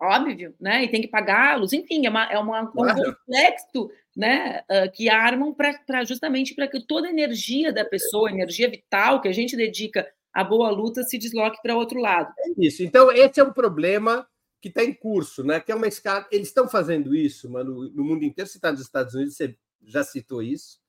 Óbvio, 0.00 0.54
né? 0.60 0.84
E 0.84 0.90
tem 0.90 1.00
que 1.00 1.08
pagá-los, 1.08 1.72
enfim, 1.72 2.04
é, 2.06 2.10
uma, 2.10 2.24
é 2.24 2.38
uma, 2.38 2.70
claro. 2.70 3.00
um 3.00 3.04
complexo 3.04 3.90
né, 4.16 4.62
que 4.94 5.10
armam 5.10 5.52
para 5.52 6.04
justamente 6.04 6.54
para 6.54 6.66
que 6.66 6.84
toda 6.86 7.06
a 7.06 7.10
energia 7.10 7.72
da 7.72 7.84
pessoa, 7.84 8.30
energia 8.30 8.70
vital 8.70 9.20
que 9.20 9.28
a 9.28 9.32
gente 9.32 9.54
dedica 9.56 10.08
à 10.32 10.42
boa 10.42 10.70
luta, 10.70 11.02
se 11.02 11.18
desloque 11.18 11.60
para 11.62 11.76
outro 11.76 12.00
lado. 12.00 12.32
É 12.38 12.66
isso. 12.66 12.82
Então, 12.82 13.12
esse 13.12 13.40
é 13.40 13.44
um 13.44 13.52
problema 13.52 14.26
que 14.60 14.68
está 14.68 14.82
em 14.82 14.92
curso, 14.92 15.44
né? 15.44 15.60
Que 15.60 15.70
é 15.70 15.74
uma 15.74 15.86
escala. 15.86 16.26
Eles 16.30 16.48
estão 16.48 16.68
fazendo 16.68 17.14
isso, 17.14 17.50
mano, 17.50 17.90
no 17.90 18.04
mundo 18.04 18.24
inteiro. 18.24 18.48
Você 18.48 18.58
está 18.58 18.72
nos 18.72 18.80
Estados 18.80 19.14
Unidos, 19.14 19.36
você 19.36 19.56
já 19.84 20.02
citou 20.02 20.42
isso. 20.42 20.80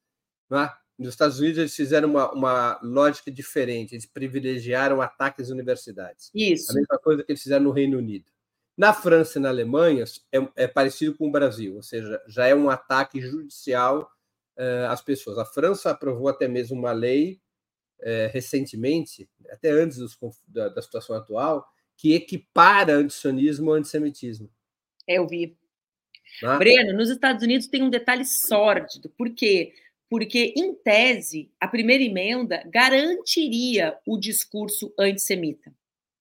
Né? 0.49 0.69
Nos 0.97 1.09
Estados 1.09 1.39
Unidos, 1.39 1.59
eles 1.59 1.75
fizeram 1.75 2.09
uma, 2.09 2.31
uma 2.31 2.79
lógica 2.81 3.29
diferente. 3.29 3.93
Eles 3.93 4.05
privilegiaram 4.05 5.01
ataques 5.01 5.45
às 5.45 5.51
universidades. 5.51 6.31
Isso. 6.33 6.71
A 6.71 6.75
mesma 6.75 6.97
coisa 6.97 7.23
que 7.23 7.31
eles 7.31 7.43
fizeram 7.43 7.65
no 7.65 7.71
Reino 7.71 7.97
Unido. 7.97 8.31
Na 8.77 8.93
França 8.93 9.39
e 9.39 9.41
na 9.41 9.49
Alemanha 9.49 10.03
é, 10.31 10.37
é 10.55 10.67
parecido 10.67 11.15
com 11.15 11.27
o 11.27 11.31
Brasil, 11.31 11.75
ou 11.75 11.81
seja, 11.81 12.21
já 12.27 12.45
é 12.45 12.53
um 12.53 12.69
ataque 12.69 13.19
judicial 13.19 14.07
uh, 14.55 14.91
às 14.91 15.01
pessoas. 15.01 15.39
A 15.39 15.45
França 15.45 15.89
aprovou 15.89 16.27
até 16.27 16.47
mesmo 16.47 16.77
uma 16.77 16.91
lei 16.91 17.41
uh, 18.01 18.31
recentemente, 18.31 19.27
até 19.49 19.71
antes 19.71 19.97
dos, 19.97 20.15
da, 20.47 20.69
da, 20.69 20.81
situação 20.81 21.15
atual, 21.15 21.67
que 21.97 22.13
equipara 22.13 22.93
antisionismo 22.93 23.71
ao 23.71 23.77
antissemitismo. 23.77 24.47
É, 25.07 25.17
eu 25.17 25.27
vi. 25.27 25.57
Ah. 26.43 26.57
Breno, 26.57 26.95
nos 26.95 27.09
Estados 27.09 27.43
Unidos 27.43 27.67
tem 27.67 27.81
um 27.81 27.89
detalhe 27.89 28.25
sórdido. 28.25 29.09
Por 29.17 29.33
quê? 29.33 29.73
Porque, 30.07 30.53
em 30.55 30.75
tese, 30.75 31.51
a 31.59 31.67
primeira 31.67 32.03
emenda 32.03 32.63
garantiria 32.71 33.97
o 34.05 34.17
discurso 34.19 34.93
antissemita, 34.97 35.73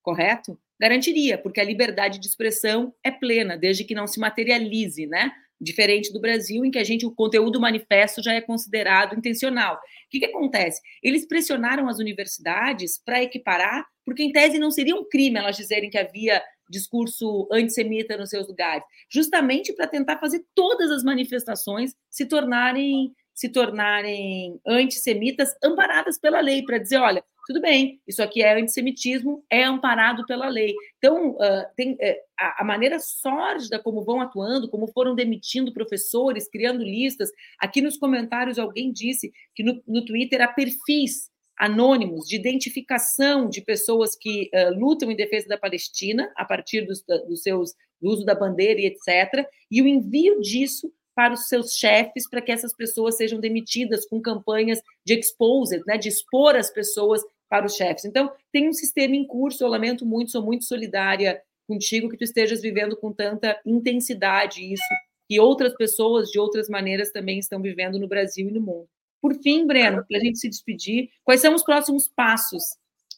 correto? 0.02 0.58
Garantiria, 0.78 1.38
porque 1.38 1.60
a 1.60 1.64
liberdade 1.64 2.18
de 2.18 2.26
expressão 2.26 2.94
é 3.02 3.10
plena, 3.10 3.56
desde 3.56 3.84
que 3.84 3.94
não 3.94 4.06
se 4.06 4.20
materialize, 4.20 5.06
né? 5.06 5.32
Diferente 5.58 6.12
do 6.12 6.20
Brasil, 6.20 6.64
em 6.64 6.70
que 6.70 6.78
a 6.78 6.84
gente 6.84 7.06
o 7.06 7.14
conteúdo 7.14 7.58
manifesto 7.58 8.22
já 8.22 8.34
é 8.34 8.42
considerado 8.42 9.16
intencional. 9.16 9.76
O 9.76 9.78
que, 10.10 10.18
que 10.18 10.26
acontece? 10.26 10.82
Eles 11.02 11.26
pressionaram 11.26 11.88
as 11.88 11.98
universidades 11.98 13.00
para 13.02 13.22
equiparar, 13.22 13.86
porque 14.04 14.22
em 14.22 14.32
tese 14.32 14.58
não 14.58 14.70
seria 14.70 14.94
um 14.94 15.08
crime 15.08 15.38
elas 15.38 15.56
dizerem 15.56 15.88
que 15.88 15.96
havia 15.96 16.42
discurso 16.68 17.48
antissemita 17.50 18.16
nos 18.16 18.28
seus 18.28 18.46
lugares, 18.46 18.84
justamente 19.10 19.72
para 19.72 19.86
tentar 19.86 20.18
fazer 20.18 20.44
todas 20.54 20.90
as 20.90 21.02
manifestações 21.02 21.94
se 22.10 22.26
tornarem 22.26 23.14
se 23.36 23.50
tornarem 23.50 24.58
antissemitas 24.66 25.54
amparadas 25.62 26.18
pela 26.18 26.40
lei, 26.40 26.64
para 26.64 26.78
dizer, 26.78 26.96
olha, 26.96 27.22
tudo 27.46 27.60
bem, 27.60 28.00
isso 28.08 28.20
aqui 28.20 28.42
é 28.42 28.60
antissemitismo, 28.60 29.44
é 29.48 29.62
amparado 29.62 30.26
pela 30.26 30.48
lei. 30.48 30.74
Então, 30.98 31.30
uh, 31.30 31.64
tem, 31.76 31.92
uh, 31.92 32.16
a, 32.36 32.62
a, 32.62 32.64
maneira 32.64 32.98
sórdida 32.98 33.78
como 33.78 34.02
vão 34.02 34.20
atuando, 34.20 34.68
como 34.68 34.88
foram 34.88 35.14
demitindo 35.14 35.72
professores, 35.72 36.48
criando 36.48 36.82
listas. 36.82 37.30
Aqui 37.60 37.80
nos 37.80 37.96
comentários 37.96 38.58
alguém 38.58 38.92
disse 38.92 39.32
que 39.54 39.62
no, 39.62 39.80
no 39.86 40.04
Twitter 40.04 40.42
há 40.42 40.48
perfis 40.48 41.30
anônimos 41.56 42.26
de 42.26 42.34
identificação 42.34 43.48
de 43.48 43.60
pessoas 43.60 44.16
que 44.16 44.50
uh, 44.52 44.76
lutam 44.76 45.10
em 45.12 45.16
defesa 45.16 45.46
da 45.46 45.56
Palestina 45.56 46.32
a 46.36 46.44
partir 46.44 46.84
dos, 46.84 47.02
dos 47.28 47.42
seus 47.42 47.74
do 48.02 48.10
uso 48.10 48.24
da 48.24 48.34
bandeira 48.34 48.80
e 48.80 48.86
etc. 48.86 49.48
E 49.70 49.80
o 49.80 49.86
envio 49.86 50.40
disso 50.40 50.92
para 51.14 51.32
os 51.32 51.48
seus 51.48 51.72
chefes 51.72 52.28
para 52.28 52.42
que 52.42 52.52
essas 52.52 52.74
pessoas 52.74 53.16
sejam 53.16 53.40
demitidas 53.40 54.06
com 54.06 54.20
campanhas 54.20 54.82
de 55.04 55.14
exposed, 55.14 55.82
né, 55.86 55.96
de 55.96 56.10
expor 56.10 56.54
as 56.54 56.70
pessoas 56.70 57.22
para 57.48 57.66
os 57.66 57.74
chefes. 57.74 58.04
Então, 58.04 58.32
tem 58.52 58.68
um 58.68 58.72
sistema 58.72 59.14
em 59.14 59.26
curso, 59.26 59.62
eu 59.62 59.68
lamento 59.68 60.04
muito, 60.04 60.30
sou 60.30 60.42
muito 60.42 60.64
solidária 60.64 61.40
contigo 61.66 62.08
que 62.08 62.16
tu 62.16 62.24
estejas 62.24 62.60
vivendo 62.60 62.96
com 62.96 63.12
tanta 63.12 63.60
intensidade 63.64 64.62
isso, 64.72 64.82
e 65.28 65.40
outras 65.40 65.74
pessoas 65.74 66.28
de 66.30 66.38
outras 66.38 66.68
maneiras 66.68 67.10
também 67.10 67.38
estão 67.38 67.60
vivendo 67.60 67.98
no 67.98 68.06
Brasil 68.06 68.48
e 68.48 68.52
no 68.52 68.60
mundo. 68.60 68.88
Por 69.20 69.34
fim, 69.34 69.66
Breno, 69.66 70.04
para 70.08 70.18
a 70.18 70.20
gente 70.20 70.38
se 70.38 70.48
despedir, 70.48 71.10
quais 71.24 71.40
são 71.40 71.54
os 71.54 71.64
próximos 71.64 72.06
passos 72.06 72.62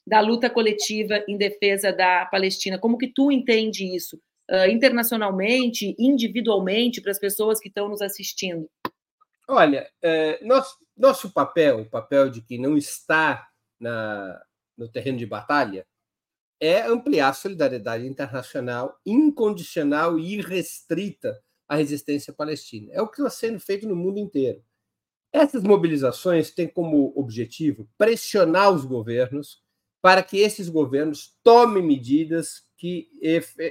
da 0.06 0.20
luta 0.20 0.48
coletiva 0.48 1.22
em 1.28 1.36
defesa 1.36 1.92
da 1.92 2.24
Palestina? 2.24 2.78
Como 2.78 2.96
que 2.96 3.08
tu 3.08 3.30
entende 3.30 3.94
isso? 3.94 4.18
uh, 4.50 4.70
internacionalmente, 4.70 5.94
individualmente, 5.98 7.00
para 7.00 7.12
as 7.12 7.18
pessoas 7.18 7.60
que 7.60 7.68
estão 7.68 7.88
nos 7.88 8.02
assistindo? 8.02 8.68
Olha, 9.48 9.88
é, 10.02 10.44
nosso, 10.44 10.76
nosso 10.96 11.32
papel, 11.32 11.80
o 11.80 11.88
papel 11.88 12.28
de 12.28 12.42
quem 12.42 12.60
não 12.60 12.76
está 12.76 13.47
na, 13.80 14.40
no 14.76 14.88
terreno 14.88 15.18
de 15.18 15.26
batalha, 15.26 15.86
é 16.60 16.82
ampliar 16.82 17.28
a 17.30 17.34
solidariedade 17.34 18.06
internacional 18.06 18.98
incondicional 19.06 20.18
e 20.18 20.34
irrestrita 20.34 21.40
à 21.68 21.76
resistência 21.76 22.32
palestina. 22.32 22.90
É 22.92 23.00
o 23.00 23.08
que 23.08 23.20
está 23.20 23.30
sendo 23.30 23.60
feito 23.60 23.86
no 23.86 23.94
mundo 23.94 24.18
inteiro. 24.18 24.62
Essas 25.32 25.62
mobilizações 25.62 26.50
têm 26.50 26.66
como 26.66 27.12
objetivo 27.14 27.88
pressionar 27.98 28.72
os 28.72 28.84
governos 28.84 29.62
para 30.00 30.22
que 30.22 30.38
esses 30.38 30.68
governos 30.68 31.36
tomem 31.42 31.82
medidas 31.82 32.62
que, 32.76 33.08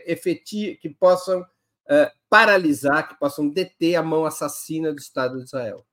efeti 0.05 0.77
que 0.81 0.89
possam 0.89 1.41
uh, 1.41 2.11
paralisar, 2.29 3.07
que 3.07 3.17
possam 3.17 3.49
deter 3.49 3.95
a 3.95 4.03
mão 4.03 4.25
assassina 4.25 4.93
do 4.93 4.99
Estado 4.99 5.37
de 5.37 5.45
Israel. 5.45 5.85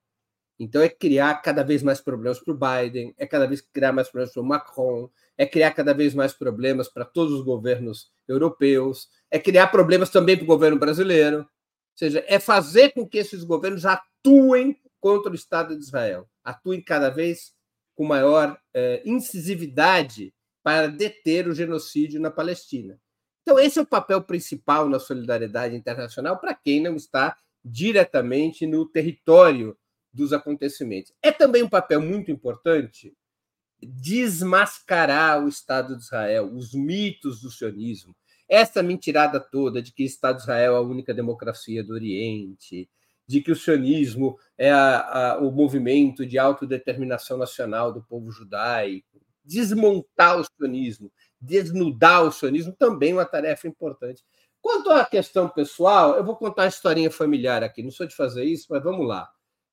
Então, 0.59 0.81
é 0.81 0.87
criar 0.87 1.35
cada 1.41 1.63
vez 1.63 1.83
mais 1.83 1.99
problemas 1.99 2.39
para 2.39 2.53
o 2.53 2.57
Biden, 2.57 3.13
é 3.17 3.27
cada 3.27 3.45
vez 3.45 3.61
criar 3.61 3.91
mais 3.91 4.07
problemas 4.07 4.33
para 4.33 4.41
o 4.41 4.45
Macron, 4.45 5.09
é 5.37 5.45
criar 5.45 5.71
cada 5.71 5.93
vez 5.93 6.13
mais 6.13 6.33
problemas 6.33 6.87
para 6.87 7.03
todos 7.03 7.33
os 7.33 7.41
governos 7.41 8.11
europeus, 8.27 9.09
é 9.29 9.37
criar 9.37 9.67
problemas 9.67 10.09
também 10.09 10.37
para 10.37 10.45
o 10.45 10.47
governo 10.47 10.79
brasileiro. 10.79 11.39
Ou 11.39 11.47
seja, 11.97 12.23
é 12.27 12.39
fazer 12.39 12.91
com 12.91 13.07
que 13.07 13.17
esses 13.17 13.43
governos 13.43 13.85
atuem 13.85 14.77
contra 14.99 15.31
o 15.31 15.35
Estado 15.35 15.75
de 15.75 15.83
Israel, 15.83 16.27
atuem 16.43 16.81
cada 16.81 17.09
vez 17.09 17.53
com 17.93 18.05
maior 18.05 18.57
eh, 18.73 19.01
incisividade 19.05 20.33
para 20.63 20.87
deter 20.87 21.47
o 21.47 21.53
genocídio 21.53 22.19
na 22.19 22.31
Palestina. 22.31 22.99
Então, 23.43 23.59
esse 23.59 23.77
é 23.77 23.81
o 23.81 23.85
papel 23.85 24.21
principal 24.23 24.89
na 24.89 24.99
solidariedade 24.99 25.75
internacional 25.75 26.39
para 26.39 26.55
quem 26.55 26.81
não 26.81 26.95
está 26.95 27.37
diretamente 27.63 28.65
no 28.65 28.85
território 28.85 29.77
dos 30.15 30.31
acontecimentos. 30.31 31.13
É 31.21 31.31
também 31.31 31.61
um 31.61 31.69
papel 31.69 32.01
muito 32.01 32.31
importante 32.31 33.13
desmascarar 33.81 35.43
o 35.43 35.49
Estado 35.49 35.95
de 35.95 36.03
Israel, 36.03 36.51
os 36.51 36.73
mitos 36.73 37.41
do 37.41 37.51
sionismo, 37.51 38.15
essa 38.47 38.81
mentirada 38.81 39.39
toda 39.39 39.81
de 39.81 39.91
que 39.91 40.03
o 40.03 40.05
Estado 40.05 40.37
de 40.37 40.43
Israel 40.43 40.75
é 40.75 40.77
a 40.77 40.81
única 40.81 41.13
democracia 41.13 41.83
do 41.83 41.93
Oriente, 41.93 42.89
de 43.27 43.41
que 43.41 43.51
o 43.51 43.55
sionismo 43.55 44.37
é 44.57 44.71
a, 44.71 45.33
a, 45.33 45.37
o 45.39 45.51
movimento 45.51 46.25
de 46.25 46.37
autodeterminação 46.37 47.37
nacional 47.37 47.91
do 47.91 48.03
povo 48.03 48.31
judaico, 48.31 49.19
desmontar 49.43 50.39
o 50.39 50.45
sionismo, 50.45 51.11
desnudar 51.41 52.23
o 52.23 52.31
sionismo 52.31 52.71
também 52.71 53.11
é 53.11 53.15
uma 53.15 53.25
tarefa 53.25 53.67
importante. 53.67 54.23
Quanto 54.61 54.89
à 54.89 55.05
questão 55.05 55.49
pessoal, 55.49 56.15
eu 56.15 56.23
vou 56.23 56.35
contar 56.35 56.63
a 56.63 56.67
historinha 56.67 57.11
familiar 57.11 57.61
aqui. 57.61 57.83
Não 57.83 57.91
sou 57.91 58.07
de 58.07 58.15
fazer 58.15 58.45
isso, 58.45 58.67
mas 58.69 58.83
vamos 58.83 59.07
lá. 59.07 59.29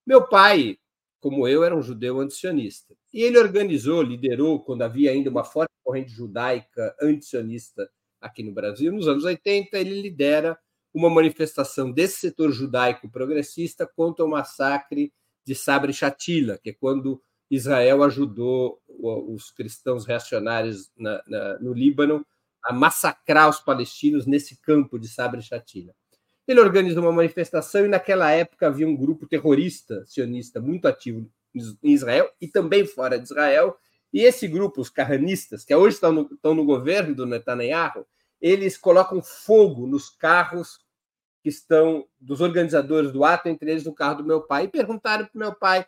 Meu 0.06 0.26
pai, 0.26 0.78
como 1.20 1.46
eu, 1.46 1.62
era 1.62 1.76
um 1.76 1.82
judeu 1.82 2.20
antisionista. 2.20 2.94
E 3.12 3.22
ele 3.22 3.38
organizou, 3.38 4.02
liderou, 4.02 4.60
quando 4.60 4.82
havia 4.82 5.12
ainda 5.12 5.30
uma 5.30 5.44
forte 5.44 5.70
corrente 5.84 6.10
judaica 6.10 6.94
antisionista 7.00 7.88
aqui 8.20 8.42
no 8.42 8.52
Brasil, 8.52 8.92
nos 8.92 9.08
anos 9.08 9.24
80, 9.24 9.78
ele 9.78 10.00
lidera 10.00 10.58
uma 10.94 11.08
manifestação 11.08 11.90
desse 11.90 12.20
setor 12.20 12.52
judaico 12.52 13.10
progressista 13.10 13.86
contra 13.86 14.24
o 14.24 14.28
massacre 14.28 15.12
de 15.44 15.54
Sabri 15.54 15.92
Shatila, 15.92 16.58
que 16.58 16.70
é 16.70 16.72
quando 16.72 17.22
Israel 17.50 18.02
ajudou 18.02 18.80
os 18.88 19.50
cristãos 19.50 20.06
reacionários 20.06 20.90
na, 20.96 21.22
na, 21.26 21.58
no 21.58 21.72
Líbano 21.72 22.26
a 22.64 22.72
massacrar 22.72 23.48
os 23.48 23.60
palestinos 23.60 24.26
nesse 24.26 24.60
campo 24.60 24.98
de 24.98 25.08
Sabra 25.08 25.40
Shatila. 25.40 25.92
Ele 26.46 26.60
organizou 26.60 27.02
uma 27.02 27.12
manifestação 27.12 27.84
e 27.84 27.88
naquela 27.88 28.30
época 28.30 28.66
havia 28.66 28.86
um 28.86 28.96
grupo 28.96 29.26
terrorista 29.26 30.04
sionista 30.06 30.60
muito 30.60 30.88
ativo 30.88 31.30
em 31.54 31.92
Israel 31.92 32.30
e 32.40 32.48
também 32.48 32.84
fora 32.84 33.18
de 33.18 33.24
Israel. 33.24 33.76
E 34.12 34.22
esse 34.22 34.46
grupo, 34.48 34.80
os 34.80 34.90
carranistas, 34.90 35.64
que 35.64 35.74
hoje 35.74 35.94
estão 35.94 36.12
no, 36.12 36.28
estão 36.32 36.54
no 36.54 36.64
governo 36.64 37.14
do 37.14 37.26
Netanyahu, 37.26 38.06
eles 38.40 38.76
colocam 38.76 39.22
fogo 39.22 39.86
nos 39.86 40.10
carros 40.10 40.80
que 41.42 41.48
estão 41.48 42.06
dos 42.20 42.40
organizadores 42.40 43.12
do 43.12 43.24
ato, 43.24 43.48
entre 43.48 43.70
eles 43.70 43.84
no 43.84 43.94
carro 43.94 44.16
do 44.16 44.24
meu 44.24 44.42
pai, 44.42 44.64
e 44.64 44.68
perguntaram 44.68 45.26
para 45.26 45.36
o 45.36 45.38
meu 45.38 45.54
pai 45.54 45.86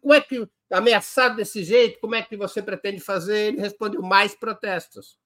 como 0.00 0.14
é 0.14 0.20
que, 0.20 0.48
ameaçado 0.70 1.36
desse 1.36 1.62
jeito, 1.62 2.00
como 2.00 2.14
é 2.14 2.22
que 2.22 2.36
você 2.36 2.62
pretende 2.62 3.00
fazer? 3.00 3.48
Ele 3.48 3.60
respondeu: 3.60 4.02
mais 4.02 4.34
protestos. 4.34 5.18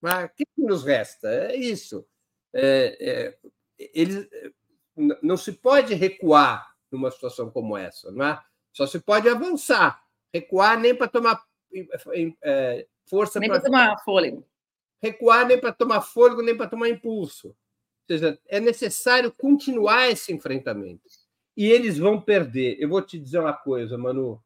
Mas 0.00 0.26
o 0.26 0.34
que 0.34 0.44
nos 0.56 0.84
resta? 0.84 1.28
É 1.28 1.56
isso. 1.56 2.06
É, 2.58 2.96
é, 3.00 3.38
ele, 3.78 4.28
não 5.22 5.36
se 5.36 5.52
pode 5.52 5.94
recuar 5.94 6.74
numa 6.90 7.10
situação 7.10 7.50
como 7.50 7.76
essa, 7.76 8.10
não 8.10 8.26
é? 8.26 8.42
Só 8.72 8.86
se 8.86 9.00
pode 9.00 9.28
avançar. 9.28 10.02
Recuar 10.32 10.78
nem 10.78 10.94
para 10.94 11.08
tomar 11.08 11.44
é, 12.42 12.86
força. 13.06 13.38
Nem 13.38 13.48
para 13.48 13.60
tomar 13.60 13.98
fôlego. 14.04 14.46
Recuar 15.02 15.46
nem 15.46 15.60
para 15.60 15.72
tomar 15.72 16.00
fôlego, 16.00 16.42
nem 16.42 16.56
para 16.56 16.68
tomar 16.68 16.88
impulso. 16.88 17.48
Ou 17.48 17.54
seja, 18.08 18.38
é 18.46 18.60
necessário 18.60 19.32
continuar 19.32 20.08
esse 20.08 20.32
enfrentamento. 20.32 21.02
E 21.56 21.66
eles 21.66 21.98
vão 21.98 22.20
perder. 22.20 22.76
Eu 22.78 22.88
vou 22.88 23.02
te 23.02 23.18
dizer 23.18 23.38
uma 23.38 23.52
coisa, 23.52 23.96
Manu. 23.96 24.42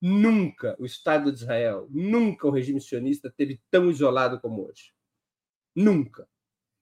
Nunca 0.00 0.74
o 0.78 0.84
Estado 0.84 1.30
de 1.30 1.38
Israel, 1.38 1.86
nunca 1.88 2.48
o 2.48 2.50
regime 2.50 2.80
sionista 2.80 3.30
teve 3.30 3.60
tão 3.70 3.88
isolado 3.88 4.40
como 4.40 4.66
hoje. 4.66 4.92
Nunca. 5.74 6.28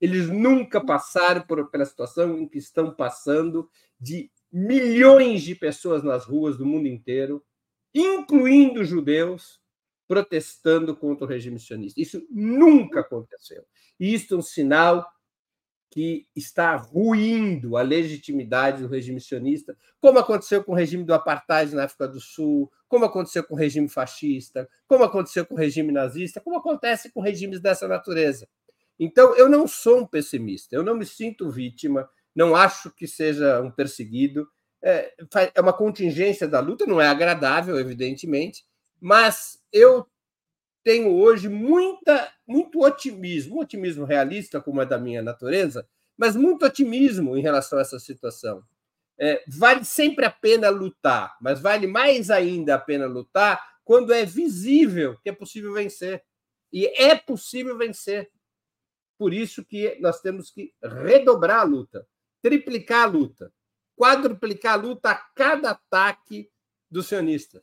Eles 0.01 0.29
nunca 0.29 0.81
passaram 0.81 1.43
por, 1.43 1.71
pela 1.71 1.85
situação 1.85 2.39
em 2.39 2.49
que 2.49 2.59
estão 2.59 2.95
passando 2.95 3.69
de 4.01 4.31
milhões 4.53 5.43
de 5.43 5.55
pessoas 5.55 6.03
nas 6.03 6.25
ruas 6.25 6.57
do 6.57 6.67
mundo 6.67 6.89
inteiro, 6.89 7.45
incluindo 7.95 8.85
judeus, 8.85 9.61
protestando 10.09 10.97
contra 10.97 11.25
o 11.25 11.29
regime 11.29 11.61
sionista. 11.61 12.01
Isso 12.01 12.27
nunca 12.31 13.01
aconteceu. 13.01 13.65
E 13.99 14.13
isso 14.13 14.35
é 14.35 14.37
um 14.39 14.43
sinal 14.43 15.07
que 15.91 16.27
está 16.37 16.77
ruindo 16.77 17.77
a 17.77 17.83
legitimidade 17.83 18.83
do 18.83 18.89
regime 18.89 19.21
sionista, 19.21 19.77
como 20.01 20.21
aconteceu 20.21 20.63
com 20.63 20.73
o 20.73 20.75
regime 20.75 21.05
do 21.05 21.13
apartheid 21.13 21.75
na 21.75 21.85
África 21.85 22.07
do 22.07 22.21
Sul, 22.21 22.71
como 22.89 23.05
aconteceu 23.05 23.43
com 23.43 23.55
o 23.55 23.59
regime 23.59 23.89
fascista, 23.89 24.69
como 24.87 25.03
aconteceu 25.03 25.45
com 25.45 25.55
o 25.55 25.59
regime 25.59 25.91
nazista, 25.91 26.41
como 26.41 26.57
acontece 26.57 27.11
com 27.11 27.21
regimes 27.21 27.61
dessa 27.61 27.89
natureza. 27.89 28.49
Então, 29.03 29.35
eu 29.35 29.49
não 29.49 29.67
sou 29.67 30.01
um 30.01 30.07
pessimista, 30.07 30.77
eu 30.77 30.83
não 30.83 30.95
me 30.95 31.07
sinto 31.07 31.51
vítima, 31.51 32.07
não 32.37 32.55
acho 32.55 32.91
que 32.91 33.09
seja 33.09 33.59
um 33.63 33.71
perseguido. 33.71 34.47
É, 34.83 35.15
é 35.55 35.61
uma 35.61 35.73
contingência 35.73 36.47
da 36.47 36.61
luta, 36.61 36.87
não 36.87 37.01
é 37.01 37.09
agradável, 37.09 37.81
evidentemente, 37.81 38.63
mas 39.01 39.59
eu 39.73 40.07
tenho 40.85 41.15
hoje 41.15 41.49
muita, 41.49 42.31
muito 42.47 42.83
otimismo, 42.85 43.57
um 43.57 43.61
otimismo 43.61 44.05
realista, 44.05 44.61
como 44.61 44.83
é 44.83 44.87
da 44.87 44.99
minha 44.99 45.23
natureza, 45.23 45.89
mas 46.17 46.37
muito 46.37 46.67
otimismo 46.67 47.37
em 47.37 47.43
relação 47.43 47.79
a 47.79 47.83
essa 47.83 47.99
situação. 47.99 48.63
É, 49.19 49.43
vale 49.49 49.85
sempre 49.85 50.27
a 50.27 50.31
pena 50.31 50.69
lutar, 50.69 51.37
mas 51.41 51.61
vale 51.61 51.87
mais 51.87 52.31
ainda 52.31 52.75
a 52.75 52.79
pena 52.79 53.07
lutar 53.07 53.63
quando 53.83 54.13
é 54.13 54.27
visível 54.27 55.17
que 55.23 55.31
é 55.31 55.33
possível 55.33 55.73
vencer. 55.73 56.23
E 56.73 56.87
é 56.87 57.17
possível 57.17 57.77
vencer. 57.77 58.31
Por 59.21 59.35
isso 59.35 59.63
que 59.63 59.99
nós 60.01 60.23
temos 60.23 60.51
que 60.51 60.73
redobrar 60.83 61.61
a 61.61 61.63
luta, 61.63 62.09
triplicar 62.41 63.03
a 63.03 63.07
luta, 63.07 63.53
quadruplicar 63.95 64.73
a 64.73 64.77
luta 64.77 65.11
a 65.11 65.15
cada 65.15 65.73
ataque 65.73 66.49
dos 66.91 67.09
sionistas. 67.09 67.63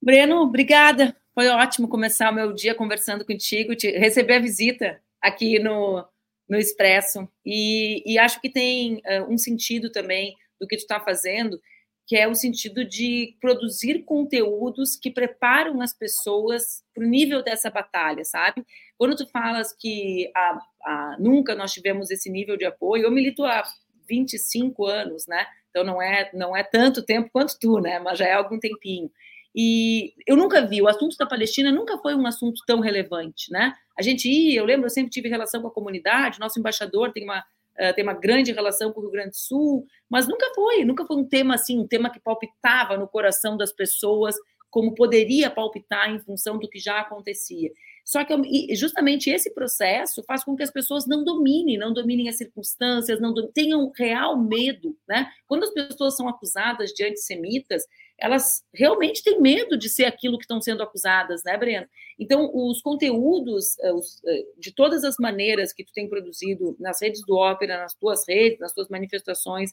Breno, 0.00 0.36
obrigada. 0.36 1.14
Foi 1.34 1.48
ótimo 1.48 1.86
começar 1.86 2.32
o 2.32 2.34
meu 2.34 2.54
dia 2.54 2.74
conversando 2.74 3.26
contigo, 3.26 3.74
receber 3.78 4.36
a 4.36 4.40
visita 4.40 5.02
aqui 5.20 5.58
no, 5.58 6.02
no 6.48 6.56
Expresso. 6.56 7.28
E, 7.44 8.02
e 8.10 8.18
acho 8.18 8.40
que 8.40 8.48
tem 8.48 9.02
uh, 9.04 9.30
um 9.30 9.36
sentido 9.36 9.92
também 9.92 10.34
do 10.58 10.66
que 10.66 10.78
tu 10.78 10.80
está 10.80 10.98
fazendo, 10.98 11.60
que 12.06 12.16
é 12.16 12.28
o 12.28 12.34
sentido 12.34 12.84
de 12.84 13.36
produzir 13.40 14.04
conteúdos 14.04 14.94
que 14.96 15.10
preparam 15.10 15.82
as 15.82 15.92
pessoas 15.92 16.84
para 16.94 17.04
o 17.04 17.08
nível 17.08 17.42
dessa 17.42 17.68
batalha, 17.68 18.24
sabe? 18.24 18.64
Quando 18.96 19.16
tu 19.16 19.26
falas 19.26 19.72
que 19.72 20.30
a, 20.34 20.58
a, 20.84 21.16
nunca 21.18 21.54
nós 21.56 21.72
tivemos 21.72 22.10
esse 22.10 22.30
nível 22.30 22.56
de 22.56 22.64
apoio, 22.64 23.04
eu 23.04 23.10
milito 23.10 23.44
há 23.44 23.64
25 24.08 24.86
anos, 24.86 25.26
né? 25.26 25.46
Então 25.70 25.84
não 25.84 26.00
é 26.00 26.30
não 26.32 26.56
é 26.56 26.62
tanto 26.62 27.04
tempo 27.04 27.28
quanto 27.32 27.58
tu, 27.58 27.80
né? 27.80 27.98
Mas 27.98 28.18
já 28.18 28.26
é 28.26 28.32
algum 28.34 28.58
tempinho. 28.58 29.10
E 29.54 30.12
eu 30.26 30.36
nunca 30.36 30.64
vi, 30.64 30.82
o 30.82 30.88
assunto 30.88 31.16
da 31.16 31.26
Palestina 31.26 31.72
nunca 31.72 31.98
foi 31.98 32.14
um 32.14 32.26
assunto 32.26 32.62
tão 32.66 32.78
relevante, 32.78 33.50
né? 33.50 33.72
A 33.98 34.02
gente 34.02 34.28
ia, 34.28 34.60
eu 34.60 34.64
lembro, 34.64 34.86
eu 34.86 34.90
sempre 34.90 35.10
tive 35.10 35.28
relação 35.28 35.62
com 35.62 35.68
a 35.68 35.72
comunidade, 35.72 36.38
nosso 36.38 36.58
embaixador 36.60 37.10
tem 37.10 37.24
uma 37.24 37.42
uh, 37.80 37.94
tem 37.94 38.04
uma 38.04 38.14
grande 38.14 38.52
relação 38.52 38.92
com 38.92 39.00
o 39.00 39.02
Rio 39.02 39.12
Grande 39.12 39.30
do 39.30 39.36
Sul, 39.36 39.86
mas 40.08 40.26
nunca 40.26 40.46
foi, 40.54 40.84
nunca 40.84 41.04
foi 41.04 41.16
um 41.16 41.24
tema 41.24 41.54
assim, 41.54 41.78
um 41.78 41.86
tema 41.86 42.10
que 42.10 42.20
palpitava 42.20 42.96
no 42.96 43.08
coração 43.08 43.56
das 43.56 43.72
pessoas, 43.72 44.34
como 44.70 44.94
poderia 44.94 45.50
palpitar 45.50 46.10
em 46.10 46.18
função 46.18 46.58
do 46.58 46.68
que 46.68 46.78
já 46.78 47.00
acontecia. 47.00 47.70
Só 48.04 48.22
que 48.24 48.74
justamente 48.76 49.30
esse 49.30 49.52
processo 49.52 50.22
faz 50.22 50.44
com 50.44 50.54
que 50.54 50.62
as 50.62 50.70
pessoas 50.70 51.06
não 51.06 51.24
dominem, 51.24 51.76
não 51.76 51.92
dominem 51.92 52.28
as 52.28 52.36
circunstâncias, 52.36 53.20
não 53.20 53.34
tenham 53.48 53.90
real 53.96 54.38
medo, 54.38 54.96
né? 55.08 55.28
Quando 55.46 55.64
as 55.64 55.70
pessoas 55.70 56.16
são 56.16 56.28
acusadas 56.28 56.92
de 56.92 57.04
antissemitas, 57.04 57.82
elas 58.18 58.64
realmente 58.72 59.22
têm 59.22 59.40
medo 59.40 59.76
de 59.76 59.88
ser 59.88 60.04
aquilo 60.04 60.38
que 60.38 60.44
estão 60.44 60.60
sendo 60.60 60.82
acusadas, 60.82 61.42
né, 61.44 61.56
Breno? 61.56 61.86
Então, 62.18 62.50
os 62.52 62.80
conteúdos, 62.80 63.78
eh, 63.78 63.92
eh, 64.26 64.44
de 64.58 64.72
todas 64.72 65.04
as 65.04 65.16
maneiras 65.18 65.72
que 65.72 65.84
tu 65.84 65.92
tem 65.92 66.08
produzido 66.08 66.76
nas 66.80 67.00
redes 67.02 67.22
do 67.26 67.36
Ópera, 67.36 67.78
nas 67.78 67.94
tuas 67.94 68.26
redes, 68.26 68.58
nas 68.58 68.72
tuas 68.72 68.88
manifestações 68.88 69.72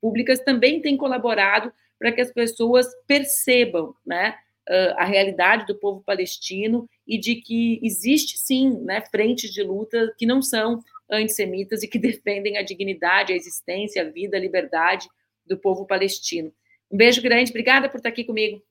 públicas, 0.00 0.40
também 0.40 0.80
têm 0.80 0.96
colaborado 0.96 1.72
para 1.98 2.10
que 2.12 2.20
as 2.20 2.32
pessoas 2.32 2.86
percebam, 3.06 3.94
né, 4.04 4.36
a 4.96 5.04
realidade 5.04 5.66
do 5.66 5.74
povo 5.74 6.02
palestino 6.06 6.88
e 7.06 7.18
de 7.18 7.34
que 7.34 7.80
existe 7.82 8.38
sim, 8.38 8.78
né, 8.82 9.00
frentes 9.10 9.52
de 9.52 9.60
luta 9.62 10.14
que 10.16 10.24
não 10.24 10.40
são 10.40 10.82
antissemitas 11.10 11.82
e 11.82 11.88
que 11.88 11.98
defendem 11.98 12.56
a 12.56 12.62
dignidade, 12.62 13.32
a 13.32 13.36
existência, 13.36 14.02
a 14.02 14.08
vida, 14.08 14.36
a 14.36 14.40
liberdade 14.40 15.08
do 15.44 15.58
povo 15.58 15.84
palestino. 15.84 16.52
Um 16.92 16.96
beijo 16.96 17.22
grande, 17.22 17.50
obrigada 17.50 17.88
por 17.88 17.96
estar 17.96 18.10
aqui 18.10 18.22
comigo. 18.22 18.62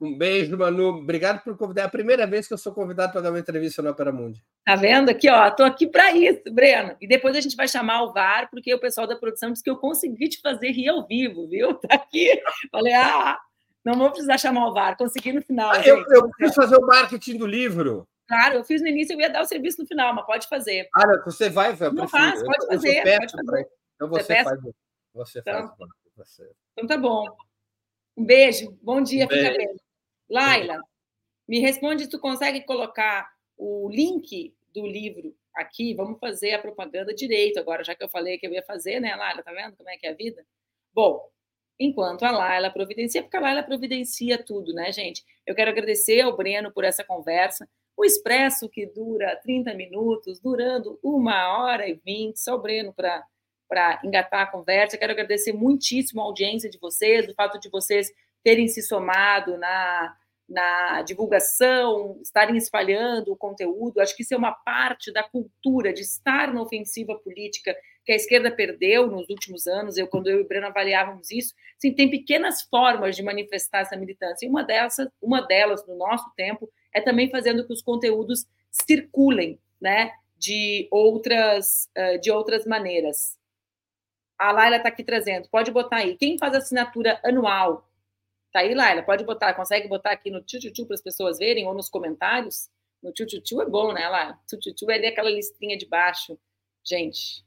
Um 0.00 0.16
beijo, 0.16 0.56
Manu. 0.56 0.88
Obrigado 0.88 1.42
por 1.42 1.56
convidar. 1.56 1.82
É 1.82 1.84
a 1.86 1.90
primeira 1.90 2.26
vez 2.26 2.46
que 2.46 2.54
eu 2.54 2.58
sou 2.58 2.72
convidado 2.72 3.12
para 3.12 3.22
dar 3.22 3.30
uma 3.30 3.38
entrevista 3.38 3.82
no 3.82 3.90
Opera 3.90 4.12
Mundi. 4.12 4.42
Tá 4.64 4.76
vendo 4.76 5.10
aqui, 5.10 5.28
ó? 5.28 5.50
Tô 5.50 5.64
aqui 5.64 5.86
para 5.86 6.12
isso, 6.12 6.42
Breno. 6.52 6.96
E 7.00 7.08
depois 7.08 7.36
a 7.36 7.40
gente 7.40 7.56
vai 7.56 7.66
chamar 7.66 8.02
o 8.02 8.12
VAR, 8.12 8.48
porque 8.50 8.72
o 8.72 8.78
pessoal 8.78 9.06
da 9.06 9.16
produção 9.16 9.50
disse 9.50 9.64
que 9.64 9.70
eu 9.70 9.76
consegui 9.76 10.28
te 10.28 10.40
fazer 10.40 10.70
rir 10.70 10.88
ao 10.88 11.06
vivo, 11.06 11.48
viu? 11.48 11.74
Tá 11.74 11.94
aqui. 11.94 12.40
Falei, 12.70 12.94
ah, 12.94 13.38
não 13.84 13.94
vou 13.94 14.10
precisar 14.10 14.38
chamar 14.38 14.68
o 14.68 14.72
VAR, 14.72 14.96
consegui 14.96 15.32
no 15.32 15.42
final. 15.42 15.72
Ah, 15.72 15.82
eu, 15.84 16.04
eu 16.08 16.30
preciso 16.30 16.54
fazer 16.54 16.76
o 16.76 16.86
marketing 16.86 17.38
do 17.38 17.46
livro. 17.46 18.06
Claro, 18.28 18.54
eu 18.54 18.64
fiz 18.64 18.80
no 18.80 18.88
início, 18.88 19.14
eu 19.14 19.20
ia 19.20 19.28
dar 19.28 19.42
o 19.42 19.46
serviço 19.46 19.82
no 19.82 19.86
final, 19.86 20.14
mas 20.14 20.24
pode 20.24 20.48
fazer. 20.48 20.88
Ah, 20.94 21.06
não, 21.06 21.22
você 21.24 21.50
vai, 21.50 21.76
eu 21.78 21.92
Não 21.92 22.08
faz, 22.08 22.42
pode 22.42 22.66
fazer. 22.66 23.02
Pode 23.02 23.32
fazer. 23.32 23.68
Então 23.96 24.08
você, 24.08 24.22
você 24.22 24.44
faz. 24.44 24.60
Você 25.14 25.38
então, 25.40 25.74
faz. 25.76 25.90
Você. 26.16 26.50
Então 26.72 26.86
tá 26.86 26.96
bom. 26.96 27.26
Um 28.16 28.24
beijo, 28.24 28.78
bom 28.82 29.02
dia, 29.02 29.24
um 29.24 29.28
fica 29.28 29.42
beijo. 29.42 29.56
bem. 29.56 29.76
Laila, 30.28 30.80
me 31.46 31.58
responde 31.60 32.04
se 32.04 32.10
tu 32.10 32.18
consegue 32.18 32.62
colocar 32.62 33.28
o 33.56 33.88
link 33.90 34.54
do 34.72 34.86
livro 34.86 35.34
aqui. 35.54 35.94
Vamos 35.94 36.18
fazer 36.18 36.52
a 36.52 36.58
propaganda 36.58 37.14
direito 37.14 37.58
agora, 37.58 37.84
já 37.84 37.94
que 37.94 38.02
eu 38.02 38.08
falei 38.08 38.38
que 38.38 38.46
eu 38.46 38.52
ia 38.52 38.62
fazer, 38.62 39.00
né, 39.00 39.14
Laila? 39.14 39.42
Tá 39.42 39.52
vendo 39.52 39.76
como 39.76 39.90
é 39.90 39.96
que 39.96 40.06
é 40.06 40.10
a 40.10 40.14
vida? 40.14 40.44
Bom, 40.92 41.28
enquanto 41.78 42.24
a 42.24 42.30
Laila 42.30 42.70
providencia, 42.70 43.22
porque 43.22 43.36
a 43.36 43.40
Laila 43.40 43.62
providencia 43.62 44.42
tudo, 44.42 44.72
né, 44.72 44.92
gente? 44.92 45.24
Eu 45.46 45.54
quero 45.54 45.70
agradecer 45.70 46.20
ao 46.20 46.36
Breno 46.36 46.72
por 46.72 46.84
essa 46.84 47.04
conversa. 47.04 47.68
O 47.96 48.04
expresso 48.04 48.68
que 48.68 48.86
dura 48.86 49.36
30 49.36 49.74
minutos, 49.74 50.40
durando 50.40 50.98
uma 51.02 51.58
hora 51.58 51.88
e 51.88 51.94
vinte, 51.94 52.40
só 52.40 52.54
o 52.54 52.60
Breno 52.60 52.92
para 52.92 53.24
para 53.74 54.00
engatar 54.04 54.42
a 54.42 54.46
conversa. 54.46 54.96
Quero 54.96 55.10
agradecer 55.10 55.52
muitíssimo 55.52 56.20
a 56.20 56.24
audiência 56.24 56.70
de 56.70 56.78
vocês, 56.78 57.28
o 57.28 57.34
fato 57.34 57.58
de 57.58 57.68
vocês 57.68 58.08
terem 58.44 58.68
se 58.68 58.80
somado 58.80 59.58
na, 59.58 60.16
na 60.48 61.02
divulgação, 61.02 62.16
estarem 62.22 62.56
espalhando 62.56 63.32
o 63.32 63.36
conteúdo. 63.36 64.00
Acho 64.00 64.14
que 64.14 64.22
isso 64.22 64.32
é 64.32 64.36
uma 64.36 64.52
parte 64.52 65.12
da 65.12 65.24
cultura 65.24 65.92
de 65.92 66.02
estar 66.02 66.54
na 66.54 66.62
ofensiva 66.62 67.18
política 67.18 67.76
que 68.04 68.12
a 68.12 68.14
esquerda 68.14 68.48
perdeu 68.48 69.08
nos 69.08 69.28
últimos 69.28 69.66
anos. 69.66 69.96
Eu, 69.96 70.06
quando 70.06 70.28
eu 70.28 70.38
e 70.38 70.42
o 70.42 70.46
Breno 70.46 70.68
avaliávamos 70.68 71.32
isso, 71.32 71.52
sim, 71.76 71.92
tem 71.92 72.08
pequenas 72.08 72.62
formas 72.62 73.16
de 73.16 73.24
manifestar 73.24 73.80
essa 73.80 73.96
militância. 73.96 74.46
E 74.46 74.48
uma 74.48 74.62
dessas, 74.62 75.08
uma 75.20 75.40
delas, 75.40 75.84
no 75.84 75.96
nosso 75.96 76.30
tempo, 76.36 76.70
é 76.94 77.00
também 77.00 77.28
fazendo 77.28 77.66
que 77.66 77.72
os 77.72 77.82
conteúdos 77.82 78.46
circulem, 78.70 79.58
né? 79.80 80.12
De 80.38 80.86
outras, 80.92 81.88
de 82.20 82.30
outras 82.30 82.66
maneiras. 82.66 83.42
A 84.38 84.52
Laila 84.52 84.76
está 84.76 84.88
aqui 84.88 85.04
trazendo. 85.04 85.48
Pode 85.48 85.70
botar 85.70 85.98
aí. 85.98 86.16
Quem 86.16 86.38
faz 86.38 86.54
assinatura 86.54 87.20
anual? 87.24 87.88
Tá 88.52 88.60
aí, 88.60 88.74
Laila? 88.74 89.02
Pode 89.02 89.24
botar. 89.24 89.54
Consegue 89.54 89.88
botar 89.88 90.12
aqui 90.12 90.30
no 90.30 90.42
tio 90.42 90.86
para 90.86 90.94
as 90.94 91.02
pessoas 91.02 91.38
verem 91.38 91.66
ou 91.66 91.74
nos 91.74 91.88
comentários? 91.88 92.70
No 93.02 93.12
tio 93.12 93.62
é 93.62 93.66
bom, 93.66 93.92
né, 93.92 94.08
Laila? 94.08 94.38
Tio 94.46 94.90
é 94.90 94.94
ali 94.94 95.06
aquela 95.06 95.30
listrinha 95.30 95.76
de 95.76 95.86
baixo. 95.86 96.38
Gente, 96.84 97.44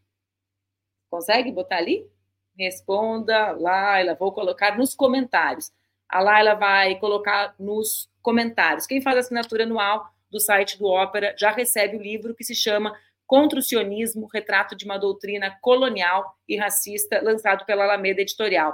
consegue 1.09 1.51
botar 1.51 1.77
ali? 1.77 2.09
Responda, 2.57 3.51
Laila, 3.51 4.15
vou 4.15 4.31
colocar 4.31 4.77
nos 4.77 4.95
comentários. 4.95 5.72
A 6.09 6.22
Laila 6.22 6.55
vai 6.55 6.97
colocar 6.99 7.53
nos 7.59 8.09
comentários. 8.22 8.88
Quem 8.88 9.01
faz 9.01 9.18
assinatura 9.18 9.64
anual 9.64 10.11
do 10.30 10.39
site 10.39 10.77
do 10.77 10.85
Ópera 10.85 11.35
já 11.38 11.51
recebe 11.51 11.97
o 11.97 12.01
livro 12.01 12.35
que 12.35 12.43
se 12.43 12.55
chama 12.55 12.97
Contra 13.27 13.59
o 13.59 13.61
Sionismo, 13.61 14.29
Retrato 14.33 14.75
de 14.75 14.85
uma 14.85 14.97
Doutrina 14.97 15.55
Colonial 15.61 16.33
e 16.47 16.55
Racista, 16.55 17.21
lançado 17.21 17.65
pela 17.65 17.83
Alameda 17.83 18.21
Editorial. 18.21 18.73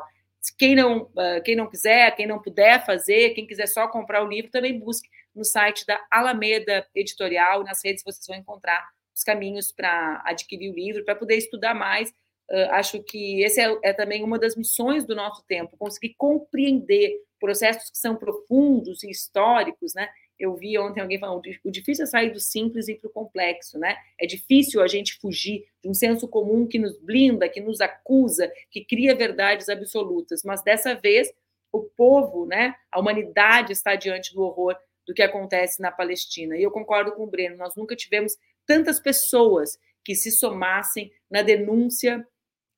Quem 0.58 0.76
não, 0.76 1.10
ah, 1.18 1.42
quem 1.42 1.56
não 1.56 1.68
quiser, 1.68 2.16
quem 2.16 2.28
não 2.28 2.40
puder 2.40 2.86
fazer, 2.86 3.32
quem 3.32 3.48
quiser 3.48 3.68
só 3.68 3.88
comprar 3.88 4.24
o 4.24 4.28
livro, 4.28 4.52
também 4.52 4.78
busque 4.78 5.10
no 5.36 5.44
site 5.44 5.86
da 5.86 6.00
Alameda 6.12 6.86
Editorial. 6.94 7.64
Nas 7.64 7.84
redes 7.84 8.04
vocês 8.04 8.28
vão 8.28 8.38
encontrar 8.38 8.88
os 9.16 9.24
caminhos 9.24 9.72
para 9.72 10.22
adquirir 10.26 10.70
o 10.70 10.76
livro, 10.76 11.04
para 11.04 11.16
poder 11.16 11.38
estudar 11.38 11.74
mais. 11.74 12.10
Uh, 12.52 12.70
acho 12.72 13.02
que 13.04 13.42
esse 13.42 13.60
é, 13.62 13.80
é, 13.84 13.94
também 13.94 14.24
uma 14.24 14.38
das 14.38 14.56
missões 14.56 15.06
do 15.06 15.16
nosso 15.16 15.44
tempo, 15.48 15.78
conseguir 15.78 16.14
compreender 16.18 17.16
processos 17.40 17.90
que 17.90 17.98
são 17.98 18.16
profundos 18.16 19.04
e 19.04 19.10
históricos, 19.10 19.94
né? 19.94 20.10
Eu 20.44 20.58
vi 20.58 20.78
ontem 20.78 21.00
alguém 21.00 21.18
falando, 21.18 21.42
o 21.64 21.72
difícil 21.72 22.04
é 22.04 22.06
sair 22.06 22.32
do 22.32 22.40
simples 22.40 22.90
e 22.90 22.96
para 22.96 23.08
o 23.08 23.14
complexo, 23.14 23.80
né? 23.80 23.96
É 24.20 24.26
difícil 24.26 24.82
a 24.82 24.88
gente 24.88 25.18
fugir 25.22 25.66
de 25.82 25.90
um 25.90 25.94
senso 25.94 26.28
comum 26.28 26.68
que 26.68 26.78
nos 26.78 27.00
blinda, 27.00 27.48
que 27.48 27.62
nos 27.62 27.80
acusa, 27.80 28.52
que 28.70 28.84
cria 28.84 29.16
verdades 29.16 29.70
absolutas. 29.70 30.44
Mas 30.44 30.62
dessa 30.62 30.96
vez, 30.96 31.34
o 31.72 31.84
povo, 31.84 32.46
né? 32.46 32.76
A 32.92 33.00
humanidade 33.00 33.72
está 33.72 33.96
diante 33.96 34.34
do 34.34 34.42
horror 34.42 34.76
do 35.08 35.14
que 35.14 35.22
acontece 35.22 35.82
na 35.82 35.94
Palestina. 35.94 36.58
E 36.58 36.64
eu 36.64 36.72
concordo 36.72 37.14
com 37.14 37.24
o 37.24 37.30
Breno, 37.30 37.56
nós 37.56 37.78
nunca 37.78 37.96
tivemos 37.96 38.34
tantas 38.68 39.00
pessoas 39.00 39.80
que 40.04 40.14
se 40.14 40.30
somassem 40.30 41.10
na 41.32 41.42
denúncia 41.42 42.28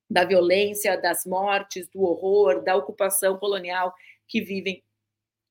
da 0.08 0.24
violência, 0.24 1.02
das 1.02 1.26
mortes, 1.26 1.88
do 1.90 2.04
horror, 2.04 2.64
da 2.64 2.76
ocupação 2.76 3.40
colonial 3.40 3.92
que 4.28 4.40
vivem 4.40 4.84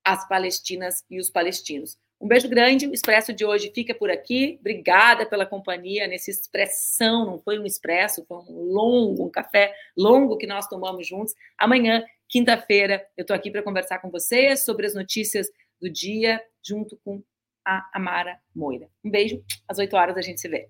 as 0.04 0.28
palestinas 0.28 1.02
e 1.10 1.18
os 1.18 1.28
palestinos. 1.28 1.98
Um 2.20 2.28
beijo 2.28 2.48
grande, 2.48 2.86
o 2.86 2.94
Expresso 2.94 3.32
de 3.32 3.44
hoje 3.44 3.70
fica 3.74 3.94
por 3.94 4.10
aqui. 4.10 4.56
Obrigada 4.60 5.26
pela 5.26 5.44
companhia 5.44 6.06
nesse 6.06 6.30
expressão, 6.30 7.26
não 7.26 7.38
foi 7.38 7.58
um 7.58 7.66
expresso, 7.66 8.24
foi 8.26 8.38
um 8.38 8.72
longo, 8.72 9.26
um 9.26 9.30
café 9.30 9.74
longo 9.96 10.38
que 10.38 10.46
nós 10.46 10.66
tomamos 10.66 11.06
juntos. 11.06 11.34
Amanhã, 11.58 12.04
quinta-feira, 12.28 13.06
eu 13.16 13.22
estou 13.22 13.36
aqui 13.36 13.50
para 13.50 13.62
conversar 13.62 13.98
com 13.98 14.10
vocês 14.10 14.64
sobre 14.64 14.86
as 14.86 14.94
notícias 14.94 15.48
do 15.80 15.90
dia, 15.90 16.40
junto 16.62 16.98
com 17.04 17.22
a 17.66 17.88
Amara 17.92 18.38
Moira. 18.54 18.88
Um 19.04 19.10
beijo, 19.10 19.42
às 19.68 19.78
8 19.78 19.94
horas 19.94 20.16
a 20.16 20.22
gente 20.22 20.40
se 20.40 20.48
vê. 20.48 20.68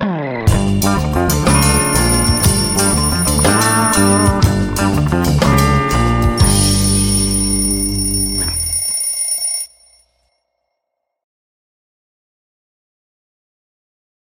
Música 0.00 1.51